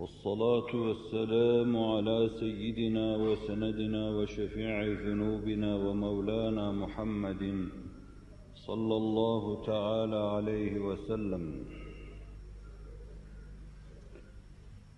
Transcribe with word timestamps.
والصلاة 0.00 0.76
والسلام 0.76 1.76
على 1.76 2.30
سيدنا 2.40 3.16
وسندنا 3.16 4.10
وشفيع 4.10 4.82
ذنوبنا 4.82 5.76
ومولانا 5.76 6.72
محمد 6.72 7.68
صلى 8.54 8.96
الله 8.96 9.64
تعالى 9.66 10.16
عليه 10.16 10.78
وسلم. 10.78 11.64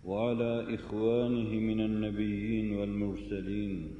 وعلى 0.04 0.74
إخوانه 0.74 1.50
من 1.50 1.80
النبيين 1.80 2.76
والمرسلين. 2.76 3.94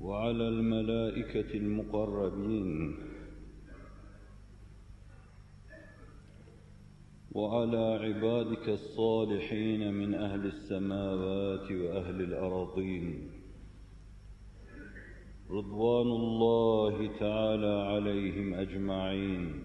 وعلى 0.00 0.48
الملائكة 0.48 1.56
المقربين. 1.58 3.09
وعلى 7.32 7.98
عبادك 8.02 8.68
الصالحين 8.68 9.94
من 9.94 10.14
أهل 10.14 10.46
السماوات 10.46 11.72
وأهل 11.72 12.20
الأراضين 12.20 13.30
رضوان 15.50 16.06
الله 16.06 17.18
تعالى 17.18 17.74
عليهم 17.92 18.54
أجمعين. 18.54 19.64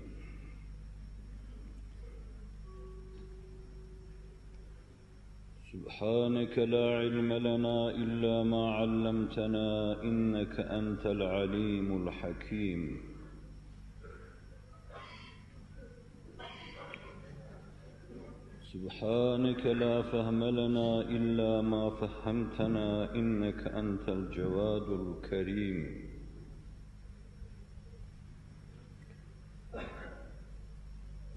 سبحانك 5.74 6.60
لا 6.60 6.98
علم 6.98 7.34
لنا 7.34 7.90
إلا 7.90 8.44
ما 8.44 8.72
علمتنا 8.72 10.02
إنك 10.04 10.60
أنت 10.60 11.06
العليم 11.06 12.08
الحكيم. 12.08 13.15
سبحانك 18.76 19.66
لا 19.66 20.02
فهم 20.02 20.44
لنا 20.44 21.02
إلا 21.02 21.62
ما 21.62 21.90
فهمتنا 21.90 23.16
إنك 23.16 23.68
أنت 23.68 24.10
الجواد 24.10 24.90
الكريم. 24.90 26.10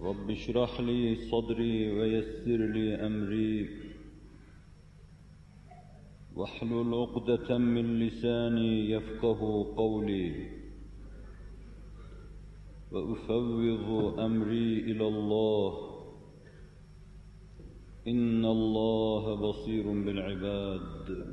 رب 0.00 0.30
اشرح 0.30 0.80
لي 0.80 1.14
صدري 1.14 1.92
ويسر 1.92 2.60
لي 2.76 3.06
أمري. 3.06 3.68
واحلل 6.36 6.94
عقدة 6.94 7.58
من 7.58 7.98
لساني 7.98 8.90
يفقه 8.90 9.74
قولي. 9.76 10.50
وأفوض 12.92 14.18
أمري 14.18 14.78
إلى 14.90 15.08
الله. 15.08 15.87
إن 18.10 18.44
الله 18.44 19.34
بصير 19.34 19.82
بالعباد. 19.92 21.26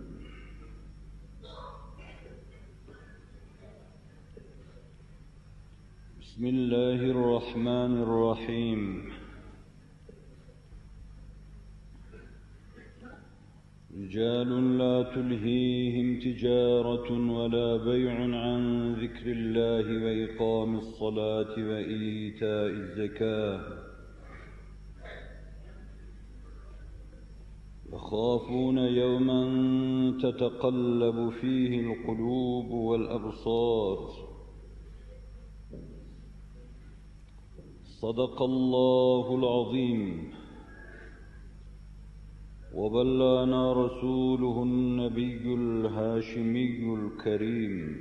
بسم 6.21 6.45
الله 6.45 6.99
الرحمن 7.15 7.93
الرحيم. 8.05 8.81
رجال 13.97 14.77
لا 14.77 15.03
تلهيهم 15.15 16.19
تجارة 16.19 17.09
ولا 17.39 17.77
بيع 17.77 18.13
عن 18.45 18.93
ذكر 18.93 19.31
الله 19.31 19.87
وإقام 20.05 20.75
الصلاة 20.75 21.53
وإيتاء 21.57 22.69
الزكاة. 22.69 23.84
يخافون 27.95 28.77
يوما 28.77 29.43
تتقلب 30.23 31.29
فيه 31.41 31.79
القلوب 31.79 32.71
والأبصار. 32.71 33.97
صدق 38.01 38.41
الله 38.41 39.35
العظيم. 39.35 40.31
وبلغنا 42.75 43.73
رسوله 43.73 44.63
النبي 44.63 45.53
الهاشمي 45.53 46.93
الكريم. 46.93 47.97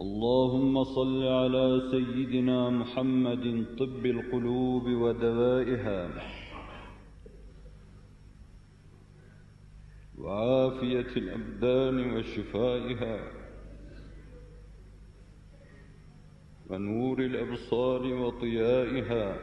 اللهم 0.00 0.84
صل 0.84 1.22
على 1.22 1.82
سيدنا 1.90 2.70
محمد 2.70 3.64
طب 3.78 4.06
القلوب 4.06 4.82
ودوائها. 4.88 6.08
وعافية 10.18 11.16
الأبدان 11.16 12.16
وشفائها 12.16 13.18
ونور 16.70 17.18
الأبصار 17.18 18.02
وضيائها 18.02 19.36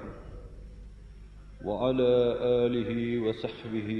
وعلى 1.65 2.13
آله 2.65 3.21
وصحبه 3.21 3.91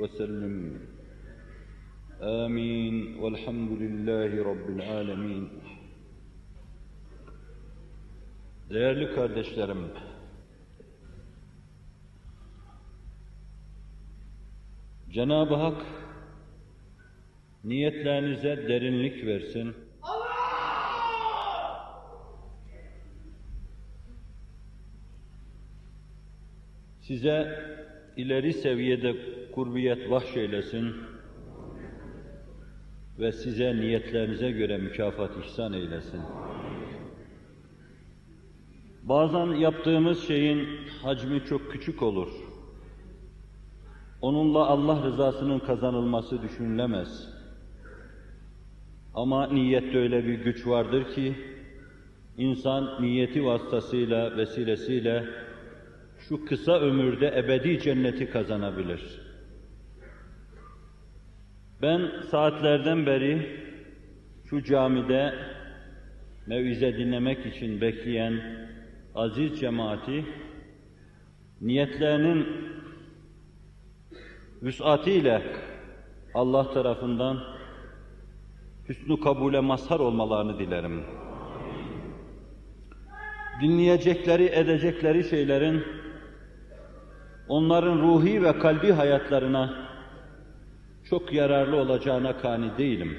وسلم. 0.00 0.78
آمين. 2.22 3.16
والحمد 3.20 3.70
لله 3.70 4.44
رب 4.44 4.66
العالمين. 4.76 5.48
Değerli 8.70 9.14
kardeşlerim, 9.14 9.88
Cenab-ı 15.12 15.54
Hak 15.54 15.99
niyetlerinize 17.64 18.68
derinlik 18.68 19.26
versin. 19.26 19.74
Size 27.00 27.64
ileri 28.16 28.52
seviyede 28.52 29.16
kurbiyet 29.52 30.10
bahşeylesin 30.10 30.94
ve 33.18 33.32
size 33.32 33.76
niyetlerinize 33.76 34.50
göre 34.50 34.78
mükafat 34.78 35.30
ihsan 35.44 35.72
eylesin. 35.72 36.20
Bazen 39.02 39.46
yaptığımız 39.46 40.28
şeyin 40.28 40.68
hacmi 41.02 41.44
çok 41.44 41.72
küçük 41.72 42.02
olur. 42.02 42.28
Onunla 44.20 44.66
Allah 44.66 45.02
rızasının 45.02 45.58
kazanılması 45.58 46.42
düşünülemez. 46.42 47.39
Ama 49.14 49.46
niyette 49.46 49.98
öyle 49.98 50.26
bir 50.26 50.34
güç 50.34 50.66
vardır 50.66 51.14
ki, 51.14 51.34
insan 52.36 53.02
niyeti 53.02 53.44
vasıtasıyla, 53.44 54.36
vesilesiyle 54.36 55.24
şu 56.18 56.44
kısa 56.44 56.80
ömürde 56.80 57.38
ebedi 57.38 57.80
cenneti 57.80 58.30
kazanabilir. 58.30 59.20
Ben 61.82 62.10
saatlerden 62.30 63.06
beri 63.06 63.60
şu 64.50 64.64
camide 64.64 65.34
mevize 66.46 66.98
dinlemek 66.98 67.46
için 67.46 67.80
bekleyen 67.80 68.40
aziz 69.14 69.60
cemaati, 69.60 70.24
niyetlerinin 71.60 72.46
vüsatiyle 74.62 75.42
Allah 76.34 76.70
tarafından 76.70 77.59
hüsnü 78.90 79.20
kabule 79.20 79.60
mazhar 79.60 80.00
olmalarını 80.00 80.58
dilerim. 80.58 81.04
Dinleyecekleri, 83.62 84.44
edecekleri 84.44 85.24
şeylerin 85.24 85.84
onların 87.48 87.98
ruhi 87.98 88.42
ve 88.42 88.58
kalbi 88.58 88.92
hayatlarına 88.92 89.88
çok 91.10 91.32
yararlı 91.32 91.76
olacağına 91.76 92.38
kani 92.38 92.78
değilim. 92.78 93.18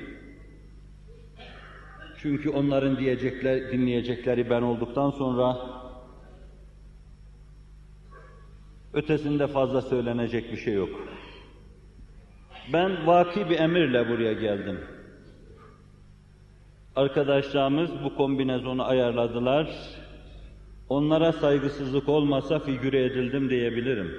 Çünkü 2.17 2.49
onların 2.49 2.97
diyecekler, 2.97 3.71
dinleyecekleri 3.71 4.49
ben 4.49 4.61
olduktan 4.61 5.09
sonra 5.09 5.57
Ötesinde 8.93 9.47
fazla 9.47 9.81
söylenecek 9.81 10.51
bir 10.51 10.57
şey 10.57 10.73
yok. 10.73 10.89
Ben 12.73 13.07
vaki 13.07 13.49
bir 13.49 13.59
emirle 13.59 14.09
buraya 14.09 14.33
geldim. 14.33 14.79
Arkadaşlarımız 17.01 17.89
bu 18.03 18.15
kombinezonu 18.15 18.83
ayarladılar. 18.83 19.69
Onlara 20.89 21.31
saygısızlık 21.31 22.09
olmasa 22.09 22.59
figüre 22.59 23.05
edildim 23.05 23.49
diyebilirim. 23.49 24.11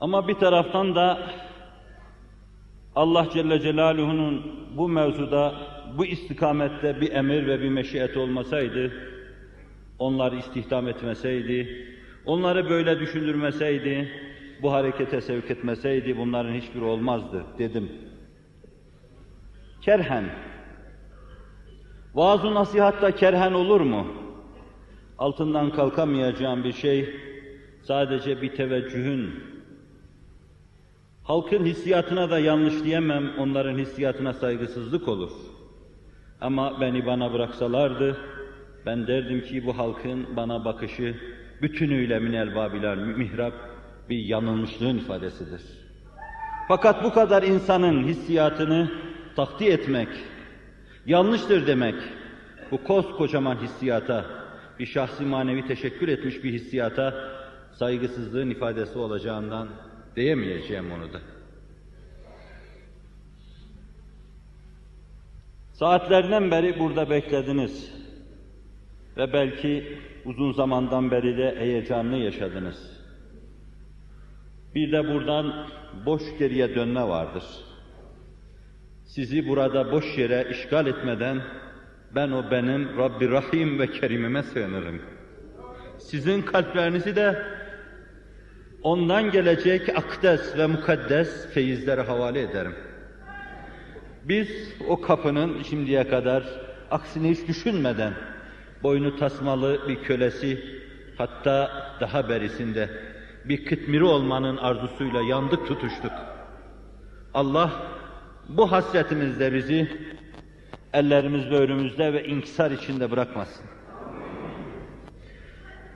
Ama 0.00 0.28
bir 0.28 0.34
taraftan 0.34 0.94
da 0.94 1.18
Allah 2.96 3.28
Celle 3.32 3.60
Celaluhu'nun 3.60 4.42
bu 4.76 4.88
mevzuda, 4.88 5.54
bu 5.98 6.06
istikamette 6.06 7.00
bir 7.00 7.12
emir 7.12 7.46
ve 7.46 7.60
bir 7.60 7.68
meşiyet 7.68 8.16
olmasaydı, 8.16 8.92
onları 9.98 10.36
istihdam 10.36 10.88
etmeseydi, 10.88 11.86
onları 12.26 12.70
böyle 12.70 13.00
düşündürmeseydi, 13.00 14.08
bu 14.62 14.72
harekete 14.72 15.20
sevk 15.20 15.50
etmeseydi 15.50 16.18
bunların 16.18 16.54
hiçbiri 16.54 16.84
olmazdı 16.84 17.44
dedim. 17.58 18.13
Kerhen. 19.84 20.24
Vaaz-ı 22.14 22.54
nasihatta 22.54 23.14
kerhen 23.14 23.52
olur 23.52 23.80
mu? 23.80 24.06
Altından 25.18 25.72
kalkamayacağım 25.72 26.64
bir 26.64 26.72
şey, 26.72 27.16
sadece 27.82 28.42
bir 28.42 28.54
teveccühün, 28.54 29.30
Halkın 31.24 31.64
hissiyatına 31.64 32.30
da 32.30 32.38
yanlış 32.38 32.84
diyemem, 32.84 33.30
onların 33.38 33.78
hissiyatına 33.78 34.32
saygısızlık 34.32 35.08
olur. 35.08 35.30
Ama 36.40 36.80
beni 36.80 37.06
bana 37.06 37.32
bıraksalardı, 37.32 38.16
ben 38.86 39.06
derdim 39.06 39.42
ki 39.42 39.66
bu 39.66 39.78
halkın 39.78 40.36
bana 40.36 40.64
bakışı 40.64 41.14
bütünüyle 41.62 42.18
minel 42.18 42.54
babiler 42.54 42.98
mihrab 42.98 43.52
bir 44.10 44.18
yanılmışlığın 44.18 44.98
ifadesidir. 44.98 45.62
Fakat 46.68 47.04
bu 47.04 47.12
kadar 47.12 47.42
insanın 47.42 48.04
hissiyatını 48.04 48.90
takdir 49.36 49.72
etmek, 49.72 50.08
yanlıştır 51.06 51.66
demek, 51.66 51.94
bu 52.70 52.84
koskocaman 52.84 53.56
hissiyata, 53.56 54.24
bir 54.78 54.86
şahsi 54.86 55.24
manevi 55.24 55.66
teşekkür 55.66 56.08
etmiş 56.08 56.44
bir 56.44 56.52
hissiyata 56.52 57.14
saygısızlığın 57.72 58.50
ifadesi 58.50 58.98
olacağından 58.98 59.68
diyemeyeceğim 60.16 60.92
onu 60.92 61.12
da. 61.12 61.20
Saatlerden 65.72 66.50
beri 66.50 66.78
burada 66.78 67.10
beklediniz 67.10 67.92
ve 69.16 69.32
belki 69.32 69.98
uzun 70.24 70.52
zamandan 70.52 71.10
beri 71.10 71.38
de 71.38 71.56
heyecanlı 71.58 72.16
yaşadınız. 72.16 73.04
Bir 74.74 74.92
de 74.92 75.14
buradan 75.14 75.66
boş 76.06 76.22
geriye 76.38 76.74
dönme 76.74 77.08
vardır. 77.08 77.44
Sizi 79.14 79.48
burada 79.48 79.92
boş 79.92 80.18
yere 80.18 80.46
işgal 80.50 80.86
etmeden 80.86 81.42
ben 82.14 82.30
o 82.30 82.50
benim 82.50 82.98
Rabbi 82.98 83.30
Rahim 83.30 83.78
ve 83.78 83.90
Kerim'ime 83.90 84.42
sığınırım. 84.42 85.02
Sizin 85.98 86.42
kalplerinizi 86.42 87.16
de 87.16 87.42
ondan 88.82 89.30
gelecek 89.30 89.88
akdes 89.88 90.58
ve 90.58 90.66
mukaddes 90.66 91.52
feyizlere 91.54 92.00
havale 92.00 92.40
ederim. 92.40 92.74
Biz 94.24 94.48
o 94.88 95.00
kapının 95.00 95.62
şimdiye 95.62 96.08
kadar 96.08 96.44
aksini 96.90 97.30
hiç 97.30 97.48
düşünmeden 97.48 98.12
boynu 98.82 99.16
tasmalı 99.16 99.88
bir 99.88 100.02
kölesi 100.02 100.64
hatta 101.18 101.70
daha 102.00 102.28
berisinde 102.28 102.90
bir 103.44 103.64
kıtmiri 103.64 104.04
olmanın 104.04 104.56
arzusuyla 104.56 105.22
yandık 105.22 105.66
tutuştuk. 105.66 106.12
Allah 107.34 107.94
bu 108.48 108.72
hasretimizde 108.72 109.54
bizi 109.54 109.88
ellerimizde 110.92 111.56
önümüzde 111.56 112.12
ve 112.12 112.24
inkisar 112.24 112.70
içinde 112.70 113.10
bırakmasın. 113.10 113.64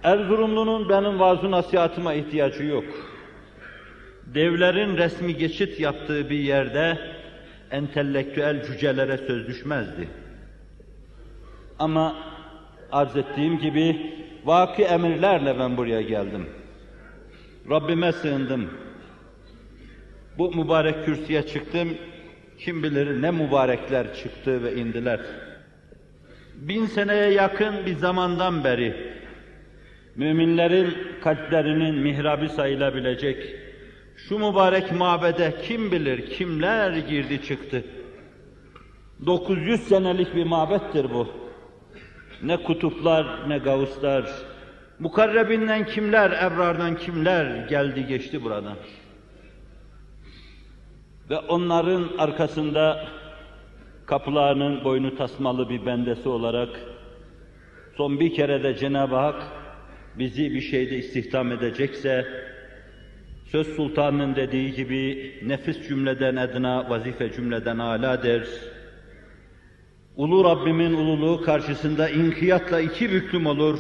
Erzurumlu'nun 0.03 0.89
benim 0.89 1.19
vaaz 1.19 1.43
nasihatıma 1.43 2.15
ihtiyacı 2.15 2.65
yok. 2.65 2.85
Devlerin 4.27 4.97
resmi 4.97 5.37
geçit 5.37 5.81
yaptığı 5.81 6.31
bir 6.31 6.39
yerde 6.39 6.99
entelektüel 7.71 8.67
cücelere 8.67 9.17
söz 9.19 9.47
düşmezdi. 9.47 10.09
Ama 11.79 12.17
arz 12.93 13.17
ettiğim 13.17 13.59
gibi 13.59 14.13
vaki 14.45 14.83
emirlerle 14.83 15.59
ben 15.59 15.77
buraya 15.77 16.03
geldim. 16.03 16.47
Rabbime 17.71 18.13
sığındım. 18.13 18.71
Bu 20.39 20.53
mübarek 20.55 21.05
kürsüye 21.05 21.47
çıktım. 21.47 21.89
Kim 22.59 22.83
bilir 22.83 23.23
ne 23.23 23.31
mübarekler 23.31 24.15
çıktı 24.15 24.65
ve 24.65 24.75
indiler. 24.75 25.21
Bin 26.55 26.87
seneye 26.87 27.31
yakın 27.31 27.87
bir 27.87 27.97
zamandan 27.97 28.65
beri 28.65 29.15
müminlerin 30.17 30.95
kalplerinin 31.23 31.95
mihrabı 31.95 32.49
sayılabilecek 32.49 33.57
şu 34.17 34.39
mübarek 34.39 34.93
mabede 34.93 35.55
kim 35.63 35.93
bilir 35.93 36.31
kimler 36.31 36.93
girdi 36.93 37.43
çıktı. 37.43 37.85
900 39.27 39.89
senelik 39.89 40.35
bir 40.35 40.45
mabettir 40.45 41.11
bu. 41.15 41.29
Ne 42.43 42.63
kutuplar 42.63 43.49
ne 43.49 43.59
gavuslar, 43.59 44.31
mukarrebinden 44.99 45.87
kimler, 45.87 46.31
ebrardan 46.31 46.97
kimler 46.97 47.67
geldi 47.67 48.07
geçti 48.07 48.45
buradan. 48.45 48.77
Ve 51.31 51.39
onların 51.39 52.09
arkasında 52.19 53.07
kapılarının 54.07 54.85
boynu 54.85 55.17
tasmalı 55.17 55.69
bir 55.69 55.87
bendesi 55.87 56.29
olarak 56.29 56.69
son 57.97 58.21
bir 58.21 58.35
kere 58.35 58.63
de 58.63 58.77
Cenab-ı 58.77 59.17
Hak 59.17 59.43
bizi 60.19 60.55
bir 60.55 60.61
şeyde 60.61 60.97
istihdam 60.97 61.53
edecekse, 61.53 62.27
söz 63.45 63.77
sultanının 63.77 64.37
dediği 64.37 64.75
gibi 64.75 65.35
nefis 65.47 65.89
cümleden 65.89 66.37
edna, 66.37 66.91
vazife 66.91 67.33
cümleden 67.33 67.79
ala 67.79 68.23
der. 68.23 68.47
Ulu 70.17 70.45
Rabbimin 70.45 70.93
ululuğu 70.93 71.43
karşısında 71.43 72.09
inkiyatla 72.09 72.81
iki 72.81 73.13
büklüm 73.13 73.47
olur. 73.47 73.79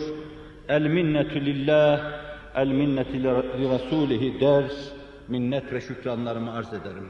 El 0.69 0.83
minnetü 0.83 1.47
lillah, 1.47 2.13
el 2.55 2.69
minnetü 2.69 3.23
li 3.23 4.41
der. 4.41 4.65
Minnet 5.29 5.73
ve 5.73 5.81
şükranlarımı 5.81 6.53
arz 6.53 6.75
ederim. 6.75 7.09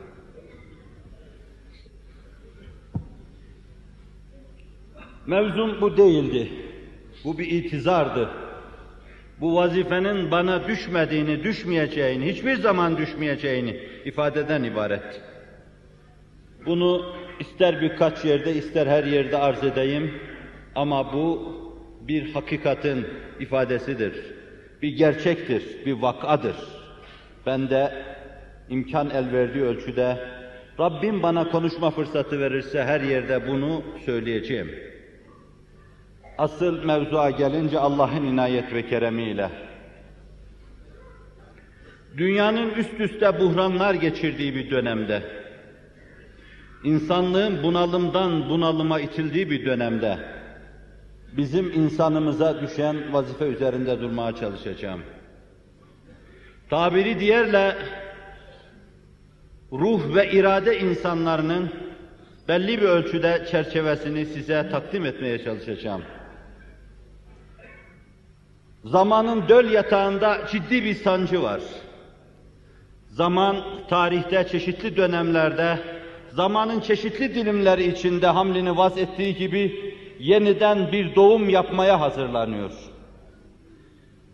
Mevzum 5.29 5.81
bu 5.81 5.97
değildi. 5.97 6.49
Bu 7.25 7.39
bir 7.39 7.47
itizardı 7.47 8.29
bu 9.41 9.57
vazifenin 9.57 10.31
bana 10.31 10.69
düşmediğini, 10.69 11.43
düşmeyeceğini, 11.43 12.33
hiçbir 12.33 12.57
zaman 12.57 12.97
düşmeyeceğini 12.97 13.77
ifadeden 14.05 14.63
ibaret. 14.63 15.23
Bunu 16.67 17.15
ister 17.41 17.81
birkaç 17.81 18.25
yerde, 18.25 18.55
ister 18.55 18.87
her 18.87 19.05
yerde 19.05 19.37
arz 19.37 19.65
edeyim 19.65 20.15
ama 20.75 21.13
bu 21.13 21.55
bir 22.01 22.33
hakikatin 22.33 23.07
ifadesidir. 23.41 24.15
Bir 24.83 24.97
gerçektir, 24.97 25.63
bir 25.87 25.93
vakadır. 25.93 26.57
Ben 27.47 27.71
de 27.71 27.93
imkan 28.69 29.11
el 29.11 29.33
verdiği 29.33 29.65
ölçüde 29.65 30.19
Rabbim 30.81 31.23
bana 31.23 31.51
konuşma 31.51 31.91
fırsatı 31.91 32.41
verirse 32.41 32.85
her 32.85 33.01
yerde 33.01 33.49
bunu 33.49 33.83
söyleyeceğim. 34.07 34.71
Asıl 36.39 36.85
mevzuya 36.85 37.31
gelince 37.31 37.79
Allah'ın 37.79 38.25
inayet 38.25 38.73
ve 38.73 38.89
keremiyle. 38.89 39.51
Dünyanın 42.17 42.71
üst 42.71 43.01
üste 43.01 43.41
buhranlar 43.41 43.95
geçirdiği 43.95 44.55
bir 44.55 44.71
dönemde, 44.71 45.23
insanlığın 46.85 47.63
bunalımdan 47.63 48.49
bunalıma 48.49 49.01
itildiği 49.01 49.51
bir 49.51 49.67
dönemde, 49.67 50.19
bizim 51.37 51.73
insanımıza 51.73 52.61
düşen 52.61 53.13
vazife 53.13 53.45
üzerinde 53.45 54.01
durmaya 54.01 54.37
çalışacağım. 54.37 55.01
Tabiri 56.71 57.21
diğerle, 57.21 57.77
ruh 59.73 60.15
ve 60.15 60.31
irade 60.31 60.81
insanlarının 60.81 61.71
belli 62.49 62.81
bir 62.81 62.89
ölçüde 62.89 63.47
çerçevesini 63.51 64.27
size 64.27 64.69
takdim 64.71 65.07
etmeye 65.07 65.45
çalışacağım. 65.45 66.03
Zamanın 68.91 69.49
döl 69.49 69.71
yatağında 69.71 70.39
ciddi 70.53 70.85
bir 70.85 70.95
sancı 70.95 71.43
var. 71.43 71.61
Zaman 73.07 73.57
tarihte 73.89 74.49
çeşitli 74.49 74.97
dönemlerde 74.97 75.79
zamanın 76.31 76.81
çeşitli 76.81 77.35
dilimleri 77.35 77.85
içinde 77.85 78.27
hamlini 78.27 78.77
vaz 78.77 78.99
ettiği 78.99 79.35
gibi 79.37 79.95
yeniden 80.19 80.93
bir 80.93 81.15
doğum 81.15 81.49
yapmaya 81.49 82.01
hazırlanıyor. 82.01 82.71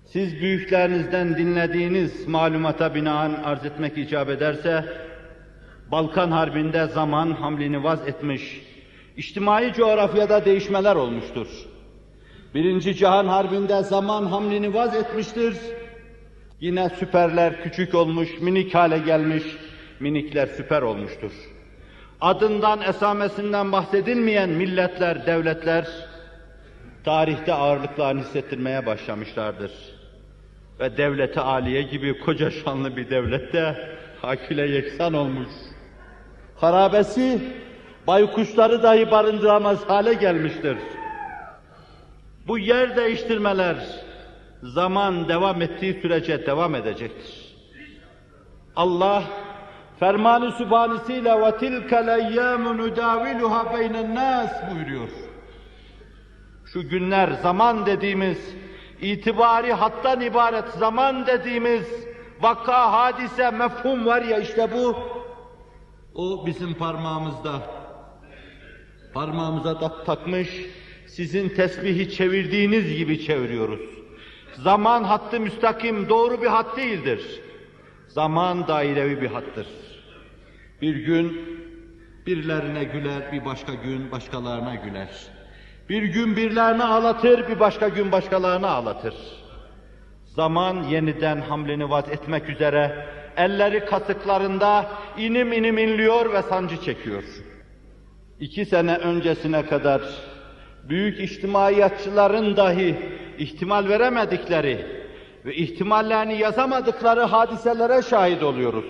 siz 0.05 0.41
büyüklerinizden 0.41 1.37
dinlediğiniz 1.37 2.29
malumata 2.29 2.95
binaen 2.95 3.35
arz 3.45 3.65
etmek 3.65 3.99
icap 3.99 4.29
ederse, 4.29 4.85
Balkan 5.93 6.31
Harbi'nde 6.31 6.87
zaman 6.87 7.31
hamlini 7.33 7.85
vaz 7.85 8.09
etmiş, 8.09 8.63
içtimai 9.17 9.73
coğrafyada 9.73 10.45
değişmeler 10.45 10.97
olmuştur. 10.97 11.74
Birinci 12.55 12.95
Cihan 12.97 13.27
Harbi'nde 13.27 13.83
zaman 13.83 14.27
hamlini 14.27 14.75
vaz 14.75 14.95
etmiştir. 14.97 15.57
Yine 16.61 16.89
süperler 16.89 17.63
küçük 17.63 17.95
olmuş, 17.95 18.29
minik 18.41 18.75
hale 18.75 18.99
gelmiş, 18.99 19.43
minikler 20.01 20.47
süper 20.47 20.83
olmuştur. 20.83 21.33
Adından, 22.21 22.81
esamesinden 22.83 23.73
bahsedilmeyen 23.73 24.49
milletler, 24.49 25.27
devletler, 25.27 25.87
tarihte 27.05 27.55
ağırlıklarını 27.55 28.21
hissettirmeye 28.21 28.87
başlamışlardır. 28.87 29.73
Ve 30.81 30.97
devleti 30.97 31.41
aliye 31.41 31.83
gibi 31.83 32.21
koca 32.21 32.51
şanlı 32.51 32.97
bir 32.97 33.11
devlette 33.11 33.77
hakile 34.23 34.67
yeksan 34.67 35.15
olmuş. 35.15 35.49
Harabesi 36.57 37.39
baykuşları 38.07 38.83
dahi 38.83 39.11
barındıramaz 39.11 39.89
hale 39.89 40.15
gelmiştir. 40.15 40.77
Bu 42.47 42.59
yer 42.59 42.97
değiştirmeler 42.97 43.77
zaman 44.63 45.29
devam 45.29 45.63
ettiği 45.63 46.01
sürece 46.03 46.47
devam 46.47 46.75
edecektir. 46.75 47.55
Allah 48.77 49.23
fermanı 50.01 50.53
sübhanesiyle 50.53 51.41
ve 51.41 51.59
tilkel 51.59 52.19
eyyâmu 52.19 52.79
nudâviluha 52.79 53.75
beynen 53.75 54.15
nâs 54.15 54.53
buyuruyor. 54.71 55.09
Şu 56.67 56.89
günler 56.89 57.31
zaman 57.31 57.87
dediğimiz, 57.87 58.55
itibari 59.01 59.73
hattan 59.73 60.21
ibaret 60.21 60.69
zaman 60.69 61.27
dediğimiz 61.27 61.87
vaka, 62.41 62.93
hadise, 62.93 63.51
mefhum 63.51 64.07
var 64.07 64.23
ya 64.23 64.39
işte 64.39 64.69
bu, 64.73 64.97
o 66.15 66.47
bizim 66.47 66.75
parmağımızda. 66.75 67.53
Parmağımıza 69.15 69.81
da 69.81 70.05
takmış, 70.05 70.49
sizin 71.17 71.49
tesbihi 71.49 72.11
çevirdiğiniz 72.11 72.97
gibi 72.97 73.27
çeviriyoruz. 73.27 73.81
Zaman 74.55 75.05
hattı 75.05 75.41
müstakim, 75.41 76.09
doğru 76.09 76.43
bir 76.43 76.47
hat 76.47 76.77
değildir. 76.77 77.41
Zaman 78.09 78.69
dairevi 78.69 79.23
bir 79.23 79.27
hattır. 79.27 79.67
Bir 80.83 80.97
gün 80.97 81.41
birilerine 82.27 82.85
güler, 82.85 83.33
bir 83.33 83.45
başka 83.45 83.75
gün 83.75 84.11
başkalarına 84.13 84.75
güler. 84.75 85.09
Bir 85.89 86.03
gün 86.03 86.37
birilerini 86.37 86.85
ağlatır, 86.85 87.49
bir 87.49 87.61
başka 87.61 87.89
gün 87.89 88.13
başkalarını 88.13 88.69
ağlatır. 88.69 89.15
Zaman 90.25 90.83
yeniden 90.83 91.41
hamleni 91.41 91.91
vaz 91.91 92.09
etmek 92.09 92.49
üzere 92.49 93.07
elleri 93.37 93.85
kasıklarında 93.85 94.91
inim 95.19 95.53
inim 95.53 95.79
inliyor 95.79 96.33
ve 96.33 96.43
sancı 96.43 96.81
çekiyor. 96.81 97.23
İki 98.41 98.67
sene 98.67 98.97
öncesine 98.97 99.67
kadar 99.67 100.03
büyük 100.89 101.21
içtimaiyatçıların 101.21 102.57
dahi 102.57 102.97
ihtimal 103.39 103.89
veremedikleri 103.89 104.87
ve 105.45 105.55
ihtimallerini 105.55 106.39
yazamadıkları 106.39 107.21
hadiselere 107.21 108.03
şahit 108.03 108.43
oluyoruz. 108.43 108.85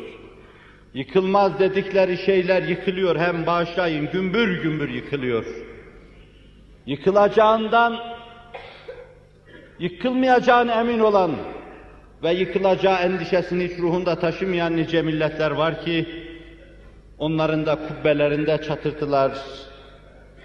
Yıkılmaz 0.95 1.59
dedikleri 1.59 2.17
şeyler 2.17 2.63
yıkılıyor 2.63 3.17
hem 3.17 3.47
bağışlayın 3.47 4.11
gümbür 4.13 4.63
gümbür 4.63 4.89
yıkılıyor. 4.89 5.45
Yıkılacağından 6.87 7.99
yıkılmayacağına 9.79 10.81
emin 10.81 10.99
olan 10.99 11.31
ve 12.23 12.33
yıkılacağı 12.33 12.97
endişesini 12.97 13.65
hiç 13.65 13.79
ruhunda 13.79 14.19
taşımayan 14.19 14.77
nice 14.77 15.03
milletler 15.03 15.51
var 15.51 15.85
ki 15.85 16.07
onların 17.19 17.67
da 17.67 17.79
kubbelerinde 17.89 18.63
çatırtılar 18.63 19.33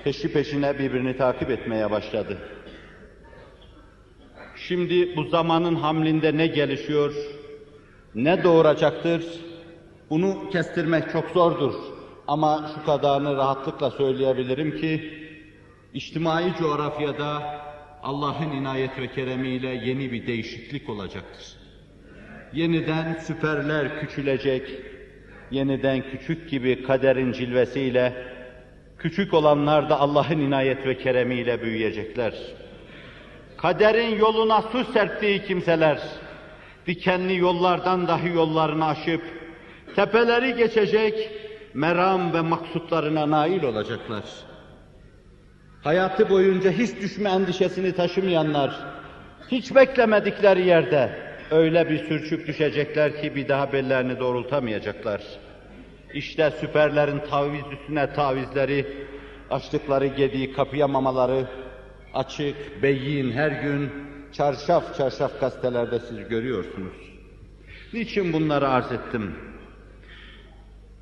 peşi 0.03 0.33
peşine 0.33 0.79
birbirini 0.79 1.17
takip 1.17 1.49
etmeye 1.49 1.91
başladı. 1.91 2.37
Şimdi 4.55 5.15
bu 5.15 5.23
zamanın 5.23 5.75
hamlinde 5.75 6.37
ne 6.37 6.47
gelişiyor, 6.47 7.13
ne 8.15 8.43
doğuracaktır, 8.43 9.23
bunu 10.09 10.49
kestirmek 10.49 11.11
çok 11.11 11.29
zordur. 11.29 11.73
Ama 12.27 12.71
şu 12.75 12.85
kadarını 12.85 13.35
rahatlıkla 13.35 13.91
söyleyebilirim 13.91 14.77
ki, 14.77 15.13
içtimai 15.93 16.53
coğrafyada 16.59 17.59
Allah'ın 18.03 18.51
inayet 18.51 18.99
ve 18.99 19.07
keremiyle 19.07 19.67
yeni 19.67 20.11
bir 20.11 20.27
değişiklik 20.27 20.89
olacaktır. 20.89 21.45
Yeniden 22.53 23.13
süperler 23.13 23.99
küçülecek, 23.99 24.69
yeniden 25.51 26.03
küçük 26.11 26.49
gibi 26.49 26.83
kaderin 26.83 27.31
cilvesiyle, 27.31 28.13
küçük 28.99 29.33
olanlar 29.33 29.89
da 29.89 29.99
Allah'ın 29.99 30.39
inayet 30.39 30.85
ve 30.85 30.97
keremiyle 30.97 31.61
büyüyecekler. 31.61 32.33
Kaderin 33.57 34.15
yoluna 34.15 34.61
su 34.61 34.83
serptiği 34.93 35.43
kimseler, 35.43 35.99
dikenli 36.87 37.37
yollardan 37.37 38.07
dahi 38.07 38.29
yollarını 38.29 38.85
aşıp, 38.87 39.21
tepeleri 39.95 40.55
geçecek, 40.55 41.31
meram 41.73 42.33
ve 42.33 42.41
maksutlarına 42.41 43.29
nail 43.29 43.63
olacaklar. 43.63 44.23
Hayatı 45.83 46.29
boyunca 46.29 46.71
hiç 46.71 46.95
düşme 47.01 47.29
endişesini 47.29 47.95
taşımayanlar, 47.95 48.71
hiç 49.51 49.75
beklemedikleri 49.75 50.67
yerde 50.67 51.09
öyle 51.51 51.89
bir 51.89 52.07
sürçüp 52.07 52.47
düşecekler 52.47 53.21
ki 53.21 53.35
bir 53.35 53.47
daha 53.47 53.73
bellerini 53.73 54.19
doğrultamayacaklar. 54.19 55.21
İşte 56.13 56.51
süperlerin 56.51 57.19
taviz 57.29 57.63
üstüne 57.71 58.13
tavizleri, 58.13 58.87
açtıkları 59.49 60.07
gediği 60.07 60.53
kapayamamaları, 60.53 61.47
açık, 62.13 62.83
beyin 62.83 63.31
her 63.31 63.51
gün 63.51 63.89
çarşaf 64.31 64.97
çarşaf 64.97 65.39
gazetelerde 65.39 65.99
siz 65.99 66.27
görüyorsunuz. 66.29 66.93
Niçin 67.93 68.33
bunları 68.33 68.69
arz 68.69 68.91
ettim? 68.91 69.35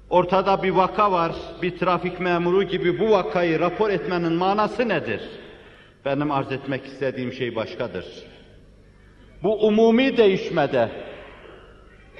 Ortada 0.10 0.64
bir 0.64 0.70
vaka 0.70 1.12
var, 1.12 1.32
bir 1.62 1.78
trafik 1.78 2.20
memuru 2.20 2.64
gibi 2.64 3.00
bu 3.00 3.12
vakayı 3.12 3.60
rapor 3.60 3.90
etmenin 3.90 4.34
manası 4.34 4.90
nedir? 4.90 5.22
Benim 6.06 6.32
arz 6.32 6.52
etmek 6.52 6.86
istediğim 6.86 7.34
şey 7.34 7.56
başkadır. 7.56 8.06
Bu 9.44 9.68
umumi 9.68 10.18
değişmede 10.18 10.90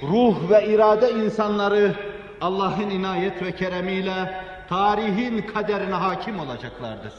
ruh 0.02 0.50
ve 0.50 0.66
irade 0.66 1.10
insanları 1.10 1.94
Allah'ın 2.40 2.90
inayet 2.90 3.42
ve 3.42 3.52
keremiyle 3.52 4.44
tarihin 4.68 5.42
kaderine 5.42 5.94
hakim 5.94 6.38
olacaklardır. 6.40 7.12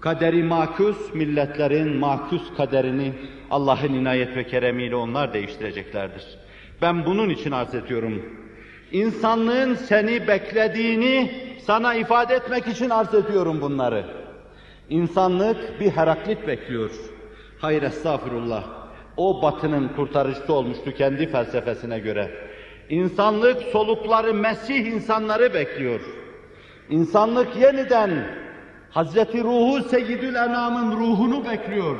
Kaderi 0.00 0.42
makus, 0.42 1.14
milletlerin 1.14 1.96
makus 1.96 2.56
kaderini 2.56 3.12
Allah'ın 3.50 3.94
inayet 3.94 4.36
ve 4.36 4.46
keremiyle 4.46 4.96
onlar 4.96 5.34
değiştireceklerdir. 5.34 6.24
Ben 6.82 7.06
bunun 7.06 7.28
için 7.28 7.50
arz 7.50 7.74
ediyorum. 7.74 8.22
İnsanlığın 8.92 9.74
seni 9.74 10.28
beklediğini 10.28 11.30
sana 11.60 11.94
ifade 11.94 12.34
etmek 12.34 12.66
için 12.66 12.90
arz 12.90 13.14
ediyorum 13.14 13.60
bunları. 13.60 14.04
İnsanlık 14.90 15.80
bir 15.80 15.90
Heraklit 15.90 16.46
bekliyor. 16.46 16.90
Hayır 17.60 17.82
estağfurullah. 17.82 18.64
O 19.16 19.42
batının 19.42 19.88
kurtarıcısı 19.88 20.52
olmuştu 20.52 20.92
kendi 20.94 21.26
felsefesine 21.26 21.98
göre. 21.98 22.47
İnsanlık 22.88 23.62
solukları 23.62 24.34
Mesih 24.34 24.86
insanları 24.86 25.54
bekliyor. 25.54 26.00
İnsanlık 26.90 27.56
yeniden 27.56 28.10
Hazreti 28.90 29.44
Ruhu 29.44 29.88
Seyyidül 29.88 30.34
Enam'ın 30.34 30.96
ruhunu 30.96 31.44
bekliyor. 31.44 31.96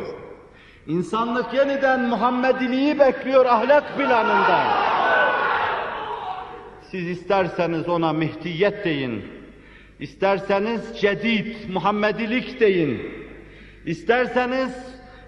İnsanlık 0.86 1.54
yeniden 1.54 2.08
Muhammediliği 2.08 2.98
bekliyor 2.98 3.46
ahlak 3.46 3.96
planında. 3.96 4.64
Siz 6.90 7.08
isterseniz 7.08 7.88
ona 7.88 8.12
Mehdiyet 8.12 8.84
deyin. 8.84 9.24
İsterseniz 10.00 11.00
cedid, 11.00 11.54
Muhammedilik 11.72 12.60
deyin. 12.60 13.02
İsterseniz 13.86 14.72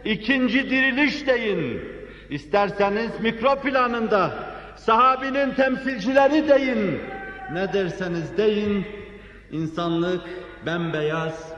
ikinci 0.04 0.70
diriliş 0.70 1.26
deyin. 1.26 1.80
İsterseniz 2.30 3.10
mikro 3.22 3.56
planında 3.56 4.49
sahabinin 4.86 5.54
temsilcileri 5.54 6.48
deyin. 6.48 7.00
Ne 7.52 7.72
derseniz 7.72 8.36
deyin, 8.36 8.86
insanlık 9.50 10.22
bembeyaz 10.66 11.52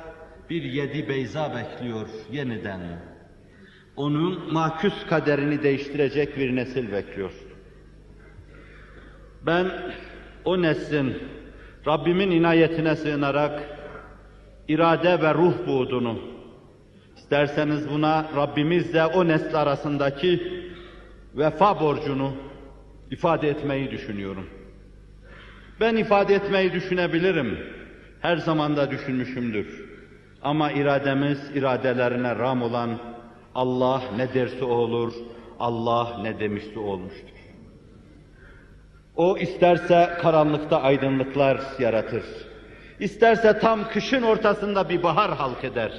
bir 0.51 0.63
yedi 0.63 1.09
beyza 1.09 1.55
bekliyor 1.57 2.09
yeniden. 2.33 2.81
Onun 3.97 4.53
makus 4.53 5.07
kaderini 5.07 5.63
değiştirecek 5.63 6.37
bir 6.37 6.57
nesil 6.57 6.93
bekliyor. 6.93 7.33
Ben 9.47 9.67
o 10.45 10.63
neslin 10.63 11.23
Rabbimin 11.87 12.31
inayetine 12.31 12.97
sığınarak 12.97 13.63
irade 14.69 15.23
ve 15.23 15.35
ruh 15.35 15.67
buğdunu, 15.67 16.19
İsterseniz 17.17 17.91
buna 17.91 18.27
Rabbimizle 18.37 19.07
o 19.07 19.29
nesl 19.29 19.55
arasındaki 19.55 20.63
vefa 21.35 21.81
borcunu 21.81 22.33
ifade 23.13 23.49
etmeyi 23.49 23.91
düşünüyorum. 23.91 24.47
Ben 25.81 25.97
ifade 25.97 26.35
etmeyi 26.35 26.73
düşünebilirim. 26.73 27.59
Her 28.21 28.37
zaman 28.37 28.77
da 28.77 28.91
düşünmüşümdür. 28.91 29.85
Ama 30.43 30.73
irademiz 30.73 31.51
iradelerine 31.55 32.37
ram 32.37 32.63
olan 32.63 32.99
Allah 33.55 34.03
ne 34.17 34.35
derse 34.35 34.65
olur, 34.65 35.13
Allah 35.59 36.19
ne 36.23 36.41
demişse 36.41 36.79
olmuştur. 36.79 37.39
O 39.17 39.39
isterse 39.39 40.11
karanlıkta 40.23 40.83
aydınlıklar 40.83 41.61
yaratır. 41.79 42.25
İsterse 43.01 43.59
tam 43.59 43.89
kışın 43.89 44.23
ortasında 44.23 44.89
bir 44.89 45.03
bahar 45.03 45.37
halk 45.37 45.65
eder. 45.65 45.93